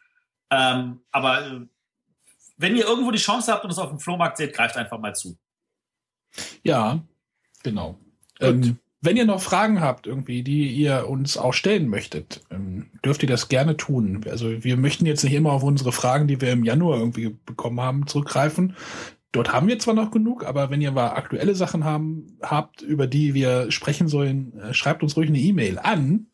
Ähm, 0.50 1.06
aber 1.12 1.46
äh, 1.46 1.68
wenn 2.58 2.76
ihr 2.76 2.86
irgendwo 2.86 3.12
die 3.12 3.20
Chance 3.20 3.54
habt 3.54 3.64
und 3.64 3.70
es 3.70 3.78
auf 3.78 3.90
dem 3.90 4.00
Flohmarkt 4.00 4.38
seht, 4.38 4.56
greift 4.56 4.76
einfach 4.76 4.98
mal 4.98 5.14
zu. 5.14 5.38
Ja, 6.64 7.06
genau. 7.62 8.00
Ähm, 8.40 8.78
wenn 9.02 9.18
ihr 9.18 9.26
noch 9.26 9.42
Fragen 9.42 9.82
habt, 9.82 10.08
irgendwie, 10.08 10.42
die 10.42 10.68
ihr 10.68 11.08
uns 11.08 11.38
auch 11.38 11.54
stellen 11.54 11.88
möchtet, 11.88 12.42
ähm, 12.50 12.88
dürft 13.06 13.22
ihr 13.24 13.30
das 13.30 13.50
gerne 13.50 13.78
tun. 13.78 14.26
Also 14.30 14.64
wir 14.64 14.78
möchten 14.78 15.06
jetzt 15.06 15.24
nicht 15.24 15.34
immer 15.34 15.52
auf 15.52 15.64
unsere 15.64 15.92
Fragen, 15.92 16.28
die 16.28 16.42
wir 16.42 16.52
im 16.52 16.64
Januar 16.64 16.98
irgendwie 16.98 17.36
bekommen 17.46 17.80
haben, 17.82 18.08
zurückgreifen. 18.08 18.76
Dort 19.32 19.52
haben 19.52 19.68
wir 19.68 19.80
zwar 19.80 19.94
noch 19.94 20.12
genug, 20.12 20.46
aber 20.46 20.70
wenn 20.70 20.82
ihr 20.82 20.92
mal 20.92 21.10
aktuelle 21.10 21.56
Sachen 21.56 21.84
haben, 21.84 22.38
habt, 22.42 22.82
über 22.82 23.06
die 23.06 23.34
wir 23.34 23.72
sprechen 23.72 24.08
sollen, 24.08 24.58
äh, 24.60 24.74
schreibt 24.74 25.04
uns 25.04 25.16
ruhig 25.18 25.30
eine 25.30 25.40
E-Mail 25.40 25.78
an 25.78 26.28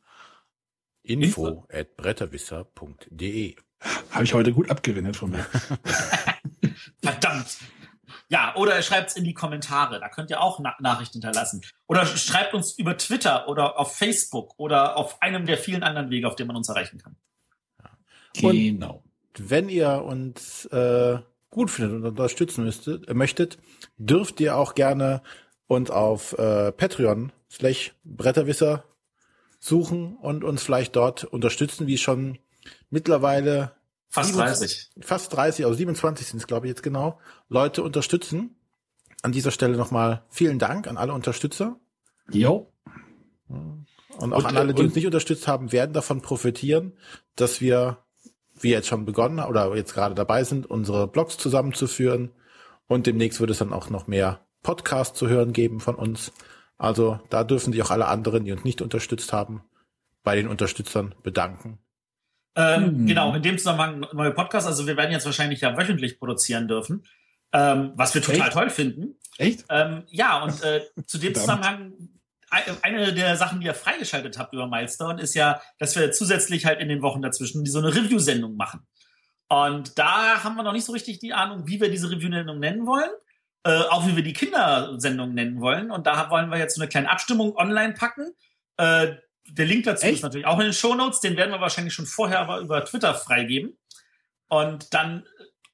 info 1.04 1.66
at 1.70 1.98
bretterwisser.de. 1.98 3.56
Habe 4.12 4.24
ich 4.24 4.34
heute 4.34 4.54
gut 4.54 4.70
abgewendet 4.70 5.16
von 5.18 5.32
mir. 5.32 5.46
Verdammt. 7.02 7.58
Ja, 8.32 8.56
oder 8.56 8.82
schreibt 8.82 9.10
es 9.10 9.18
in 9.18 9.26
die 9.26 9.34
Kommentare. 9.34 10.00
Da 10.00 10.08
könnt 10.08 10.30
ihr 10.30 10.40
auch 10.40 10.58
Na 10.60 10.74
Nachrichten 10.80 11.16
hinterlassen. 11.16 11.62
Oder 11.86 12.06
schreibt 12.06 12.54
uns 12.54 12.72
über 12.72 12.98
Twitter 12.98 13.50
oder 13.50 13.78
auf 13.78 13.98
Facebook 13.98 14.54
oder 14.58 14.96
auf 14.96 15.22
einem 15.22 15.46
der 15.46 15.58
vielen 15.58 15.84
anderen 15.84 16.10
Wege, 16.10 16.30
auf 16.30 16.38
denen 16.38 16.48
man 16.48 16.56
uns 16.56 16.70
erreichen 16.70 16.98
kann. 16.98 17.18
Genau. 18.34 19.04
Und 19.38 19.50
wenn 19.50 19.68
ihr 19.68 20.02
uns 20.04 20.64
äh, 20.68 21.20
gut 21.50 21.72
findet 21.72 21.98
und 21.98 22.06
unterstützen 22.06 22.64
müsstet, 22.64 23.10
äh, 23.10 23.14
möchtet, 23.14 23.58
dürft 23.98 24.40
ihr 24.40 24.56
auch 24.56 24.76
gerne 24.76 25.22
uns 25.68 25.92
auf 25.92 26.32
äh, 26.40 26.72
Patreon 26.72 27.34
slash 27.50 27.94
Bretterwisser 28.06 28.86
suchen 29.60 30.16
und 30.16 30.46
uns 30.46 30.64
vielleicht 30.64 30.96
dort 30.96 31.26
unterstützen, 31.26 31.86
wie 31.86 31.98
schon 31.98 32.40
mittlerweile 32.90 33.74
fast 34.12 34.36
30. 34.36 34.92
Fast 35.02 35.34
30, 35.34 35.66
also 35.66 35.78
27 35.78 36.28
sind 36.28 36.38
es, 36.38 36.48
glaube 36.48 36.68
ich, 36.68 36.70
jetzt 36.70 36.84
genau, 36.84 37.20
Leute 37.50 37.82
unterstützen. 37.82 38.56
An 39.24 39.32
dieser 39.32 39.52
Stelle 39.52 39.78
nochmal 39.78 40.24
vielen 40.30 40.60
Dank 40.60 40.88
an 40.88 40.98
alle 40.98 41.14
Unterstützer. 41.14 41.80
Jo. 42.30 42.72
Und 43.48 44.34
auch 44.34 44.40
und, 44.40 44.46
an 44.46 44.58
alle, 44.58 44.74
die 44.74 44.84
uns 44.84 44.96
nicht 44.96 45.06
unterstützt 45.06 45.48
haben, 45.48 45.72
werden 45.72 45.94
davon 45.94 46.22
profitieren, 46.22 46.94
dass 47.36 47.62
wir 47.62 47.98
wir 48.64 48.72
jetzt 48.72 48.88
schon 48.88 49.06
begonnen 49.06 49.40
oder 49.40 49.76
jetzt 49.76 49.94
gerade 49.94 50.16
dabei 50.16 50.44
sind, 50.44 50.70
unsere 50.70 51.08
Blogs 51.08 51.38
zusammenzuführen. 51.38 52.32
Und 52.88 53.08
demnächst 53.08 53.40
wird 53.40 53.50
es 53.50 53.60
dann 53.60 53.74
auch 53.74 53.90
noch 53.90 54.08
mehr 54.08 54.46
Podcasts 54.64 55.18
zu 55.18 55.30
hören 55.30 55.54
geben 55.54 55.80
von 55.80 55.96
uns. 55.96 56.32
Also 56.78 57.20
da 57.30 57.44
dürfen 57.44 57.74
sich 57.74 57.82
auch 57.82 57.92
alle 57.92 58.08
anderen, 58.08 58.46
die 58.46 58.52
uns 58.52 58.64
nicht 58.64 58.82
unterstützt 58.82 59.34
haben, 59.34 59.64
bei 60.24 60.36
den 60.36 60.48
Unterstützern 60.48 61.16
bedanken. 61.24 61.80
Ähm, 62.56 62.86
hm. 62.86 63.08
Genau, 63.08 63.34
in 63.34 63.42
dem 63.42 63.58
Zusammenhang 63.58 64.06
neue 64.14 64.32
Podcasts. 64.32 64.68
Also 64.68 64.88
wir 64.88 64.98
werden 64.98 65.12
jetzt 65.12 65.26
wahrscheinlich 65.26 65.62
ja 65.62 65.78
wöchentlich 65.78 66.20
produzieren 66.20 66.68
dürfen, 66.68 67.06
ähm, 67.54 67.94
was 67.96 68.14
wir 68.14 68.22
total 68.22 68.48
Echt? 68.48 68.54
toll 68.54 68.70
finden. 68.70 69.16
Echt? 69.38 69.66
Ähm, 69.70 70.04
ja, 70.08 70.44
und 70.44 70.64
äh, 70.64 70.82
zu 71.06 71.18
dem 71.18 71.34
Zusammenhang 71.36 71.94
eine 72.82 73.14
der 73.14 73.38
Sachen, 73.38 73.62
die 73.62 73.68
ihr 73.68 73.74
freigeschaltet 73.74 74.38
habt 74.38 74.54
über 74.54 74.68
Milestone, 74.68 75.22
ist 75.22 75.36
ja, 75.36 75.62
dass 75.78 75.96
wir 75.96 76.12
zusätzlich 76.12 76.66
halt 76.66 76.82
in 76.82 76.90
den 76.90 77.02
Wochen 77.02 77.22
dazwischen 77.22 77.66
so 77.66 77.80
eine 77.80 77.96
Review-Sendung 77.96 78.58
machen. 78.58 78.86
Und 79.48 79.98
da 79.98 80.44
haben 80.44 80.56
wir 80.56 80.64
noch 80.64 80.74
nicht 80.74 80.86
so 80.86 80.92
richtig 80.92 81.20
die 81.20 81.34
Ahnung, 81.34 81.66
wie 81.68 81.80
wir 81.80 81.90
diese 81.90 82.12
Review-Sendung 82.12 82.60
nennen 82.60 82.86
wollen. 82.86 83.10
Äh, 83.64 83.82
auch 83.90 84.08
wie 84.08 84.16
wir 84.16 84.24
die 84.24 84.34
Kindersendung 84.34 85.36
nennen 85.36 85.62
wollen. 85.62 85.92
Und 85.92 86.08
da 86.08 86.32
wollen 86.32 86.50
wir 86.50 86.58
jetzt 86.58 86.76
so 86.76 86.82
eine 86.82 86.90
kleine 86.90 87.12
Abstimmung 87.12 87.56
online 87.56 87.94
packen. 87.94 88.32
Äh, 88.78 89.18
der 89.50 89.66
Link 89.66 89.86
dazu 89.86 90.06
Echt? 90.06 90.18
ist 90.18 90.24
natürlich 90.24 90.46
auch 90.46 90.60
in 90.60 90.66
den 90.66 90.74
Show 90.74 90.96
Notes. 90.96 91.20
Den 91.20 91.38
werden 91.38 91.52
wir 91.52 91.62
wahrscheinlich 91.62 91.94
schon 91.94 92.06
vorher 92.06 92.40
aber 92.40 92.60
über 92.60 92.84
Twitter 92.86 93.14
freigeben. 93.14 93.78
Und 94.48 94.94
dann 94.94 95.26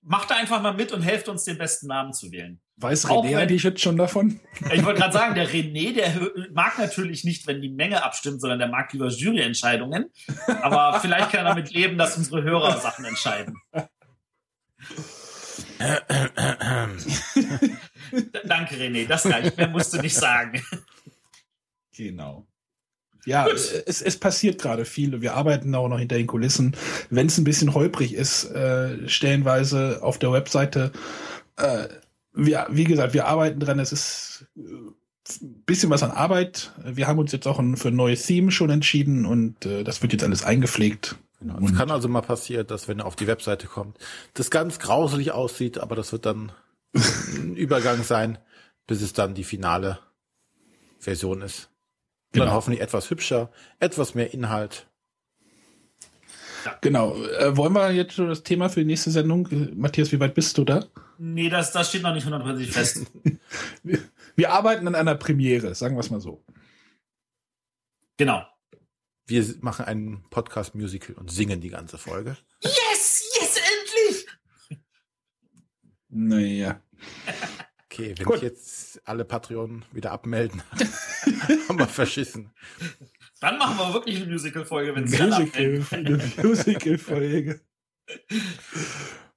macht 0.02 0.32
da 0.32 0.36
einfach 0.36 0.62
mal 0.62 0.74
mit 0.74 0.92
und 0.92 1.02
helft 1.02 1.28
uns, 1.28 1.44
den 1.44 1.58
besten 1.58 1.88
Namen 1.88 2.14
zu 2.14 2.32
wählen. 2.32 2.62
Weiß 2.78 3.08
René 3.08 3.38
eigentlich 3.38 3.64
jetzt 3.64 3.82
schon 3.82 3.98
davon? 3.98 4.40
Ich 4.72 4.86
wollte 4.86 5.00
gerade 5.02 5.14
sagen, 5.14 5.34
der 5.40 5.50
René, 5.50 5.94
der 5.94 6.32
mag 6.54 6.78
natürlich 6.78 7.24
nicht, 7.24 7.48
wenn 7.48 7.60
die 7.62 7.70
Menge 7.70 8.04
abstimmt, 8.04 8.40
sondern 8.40 8.60
der 8.60 8.68
mag 8.68 8.94
lieber 8.94 9.08
Juryentscheidungen. 9.08 10.12
Aber 10.62 11.00
vielleicht 11.02 11.32
kann 11.32 11.46
er 11.46 11.56
damit 11.56 11.72
leben, 11.72 11.98
dass 11.98 12.18
unsere 12.18 12.44
Hörer 12.44 12.80
Sachen 12.80 13.04
entscheiden. 13.06 13.56
Danke, 18.46 18.76
René. 18.76 19.08
Das 19.08 19.26
reicht. 19.26 19.58
Mehr 19.58 19.68
musst 19.68 19.94
du 19.94 19.98
nicht 20.00 20.16
sagen. 20.16 20.64
Genau. 21.96 22.47
Ja, 23.28 23.46
es, 23.46 24.02
es 24.02 24.18
passiert 24.18 24.62
gerade 24.62 24.86
viel. 24.86 25.22
Wir 25.22 25.34
arbeiten 25.34 25.76
auch 25.76 25.90
noch 25.90 26.00
hinter 26.00 26.16
den 26.16 26.28
Kulissen. 26.28 26.78
Wenn 27.10 27.28
es 27.28 27.38
ein 27.38 27.44
bisschen 27.44 27.74
holprig 27.74 28.14
ist, 28.14 28.46
äh, 28.46 29.10
stellenweise 29.10 30.00
auf 30.02 30.18
der 30.18 30.32
Webseite. 30.32 30.94
Äh, 31.58 31.90
wir, 32.32 32.68
wie 32.70 32.86
gesagt, 32.86 33.14
wir 33.14 33.28
arbeiten 33.28 33.60
dran. 33.60 33.80
Es 33.80 33.92
ist 33.92 34.46
ein 34.56 34.96
äh, 35.42 35.46
bisschen 35.66 35.90
was 35.90 36.04
an 36.04 36.12
Arbeit. 36.12 36.72
Wir 36.86 37.08
haben 37.08 37.20
uns 37.20 37.34
jetzt 37.34 37.48
auch 37.48 37.60
ein, 37.60 37.76
für 37.76 37.90
ein 37.90 37.98
neues 37.98 38.26
Theme 38.26 38.50
schon 38.50 38.70
entschieden 38.70 39.26
und 39.26 39.66
äh, 39.66 39.84
das 39.84 40.02
wird 40.02 40.14
jetzt 40.14 40.24
alles 40.24 40.46
eingepflegt. 40.46 41.18
Genau. 41.42 41.60
Es 41.66 41.76
kann 41.76 41.92
also 41.92 42.08
mal 42.08 42.22
passieren, 42.22 42.66
dass 42.66 42.88
wenn 42.88 43.00
er 43.00 43.06
auf 43.08 43.18
die 43.18 43.28
Webseite 43.28 43.68
kommt, 43.68 43.98
das 44.36 44.50
ganz 44.52 44.80
grauselig 44.80 45.34
aussieht, 45.34 45.80
aber 45.80 45.98
das 45.98 46.14
wird 46.14 46.26
dann 46.26 46.54
ein 46.96 47.58
Übergang 47.58 48.04
sein, 48.04 48.38
bis 48.88 49.02
es 49.02 49.12
dann 49.12 49.34
die 49.34 49.44
finale 49.44 50.00
Version 50.98 51.42
ist. 51.42 51.70
Genau. 52.32 52.46
Dann 52.46 52.54
hoffentlich 52.54 52.82
etwas 52.82 53.10
hübscher, 53.10 53.52
etwas 53.80 54.16
mehr 54.16 54.34
Inhalt. 54.34 54.88
Genau. 56.82 57.16
Äh, 57.16 57.56
wollen 57.56 57.74
wir 57.74 57.92
jetzt 57.92 58.14
schon 58.14 58.28
das 58.28 58.44
Thema 58.44 58.70
für 58.70 58.82
die 58.82 58.86
nächste 58.86 59.12
Sendung? 59.12 59.48
Matthias, 59.76 60.12
wie 60.12 60.20
weit 60.20 60.34
bist 60.34 60.58
du 60.58 60.64
da? 60.64 60.86
Nee, 61.18 61.50
das, 61.50 61.72
das 61.72 61.90
steht 61.90 62.04
noch 62.04 62.14
nicht 62.14 62.26
hundertprozentig 62.26 62.72
fest. 62.72 63.06
wir, 63.84 64.00
wir 64.36 64.52
arbeiten 64.52 64.88
an 64.88 64.96
einer 64.96 65.16
Premiere, 65.16 65.74
sagen 65.76 65.96
wir 65.96 66.02
es 66.02 66.10
mal 66.10 66.22
so. 66.22 66.44
Genau. 68.18 68.46
Wir 69.26 69.46
machen 69.62 69.86
einen 69.86 70.24
Podcast-Musical 70.30 71.16
und 71.16 71.32
singen 71.32 71.62
die 71.62 71.70
ganze 71.70 71.98
Folge. 71.98 72.38
Yes, 72.62 73.24
yes, 73.40 73.58
endlich! 73.58 74.28
Naja. 76.10 76.82
Okay, 77.98 78.14
wenn 78.16 78.26
Gut. 78.26 78.36
ich 78.36 78.42
jetzt 78.44 79.02
alle 79.06 79.26
Patreon 79.26 79.84
wieder 79.92 80.12
abmelden, 80.12 80.62
haben 81.68 81.80
wir 81.80 81.88
verschissen. 81.88 82.52
Dann 83.40 83.58
machen 83.58 83.76
wir 83.76 83.92
wirklich 83.92 84.22
eine 84.22 84.32
Musical-Folge, 84.32 84.96
wenn 84.96 85.06
es 85.06 85.20
Musical, 85.20 85.84
Eine 85.90 86.32
Musical-Folge. 86.44 87.60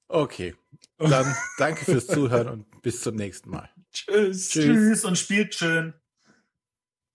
Okay. 0.07 0.53
Dann 0.99 1.35
danke 1.57 1.85
fürs 1.85 2.05
Zuhören 2.05 2.49
und 2.49 2.81
bis 2.83 3.01
zum 3.01 3.15
nächsten 3.15 3.49
Mal. 3.49 3.67
Tschüss. 3.91 4.49
Tschüss, 4.49 4.65
Tschüss 4.65 5.05
und 5.05 5.17
spielt 5.17 5.55
schön. 5.55 5.95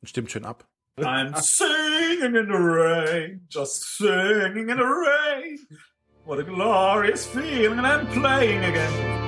Und 0.01 0.09
stimmt 0.09 0.33
schön 0.33 0.45
ab. 0.45 0.67
I'm 0.99 1.33
singing 1.41 2.35
in 2.35 2.47
the 2.47 2.59
rain, 2.59 3.47
just 3.51 3.99
singing 3.99 4.69
in 4.69 4.79
the 4.79 4.83
rain. 4.83 5.61
What 6.25 6.41
a 6.41 6.43
glorious 6.43 7.25
feeling, 7.25 7.79
and 7.79 7.87
I'm 7.87 8.09
playing 8.09 8.65
again. 8.65 9.26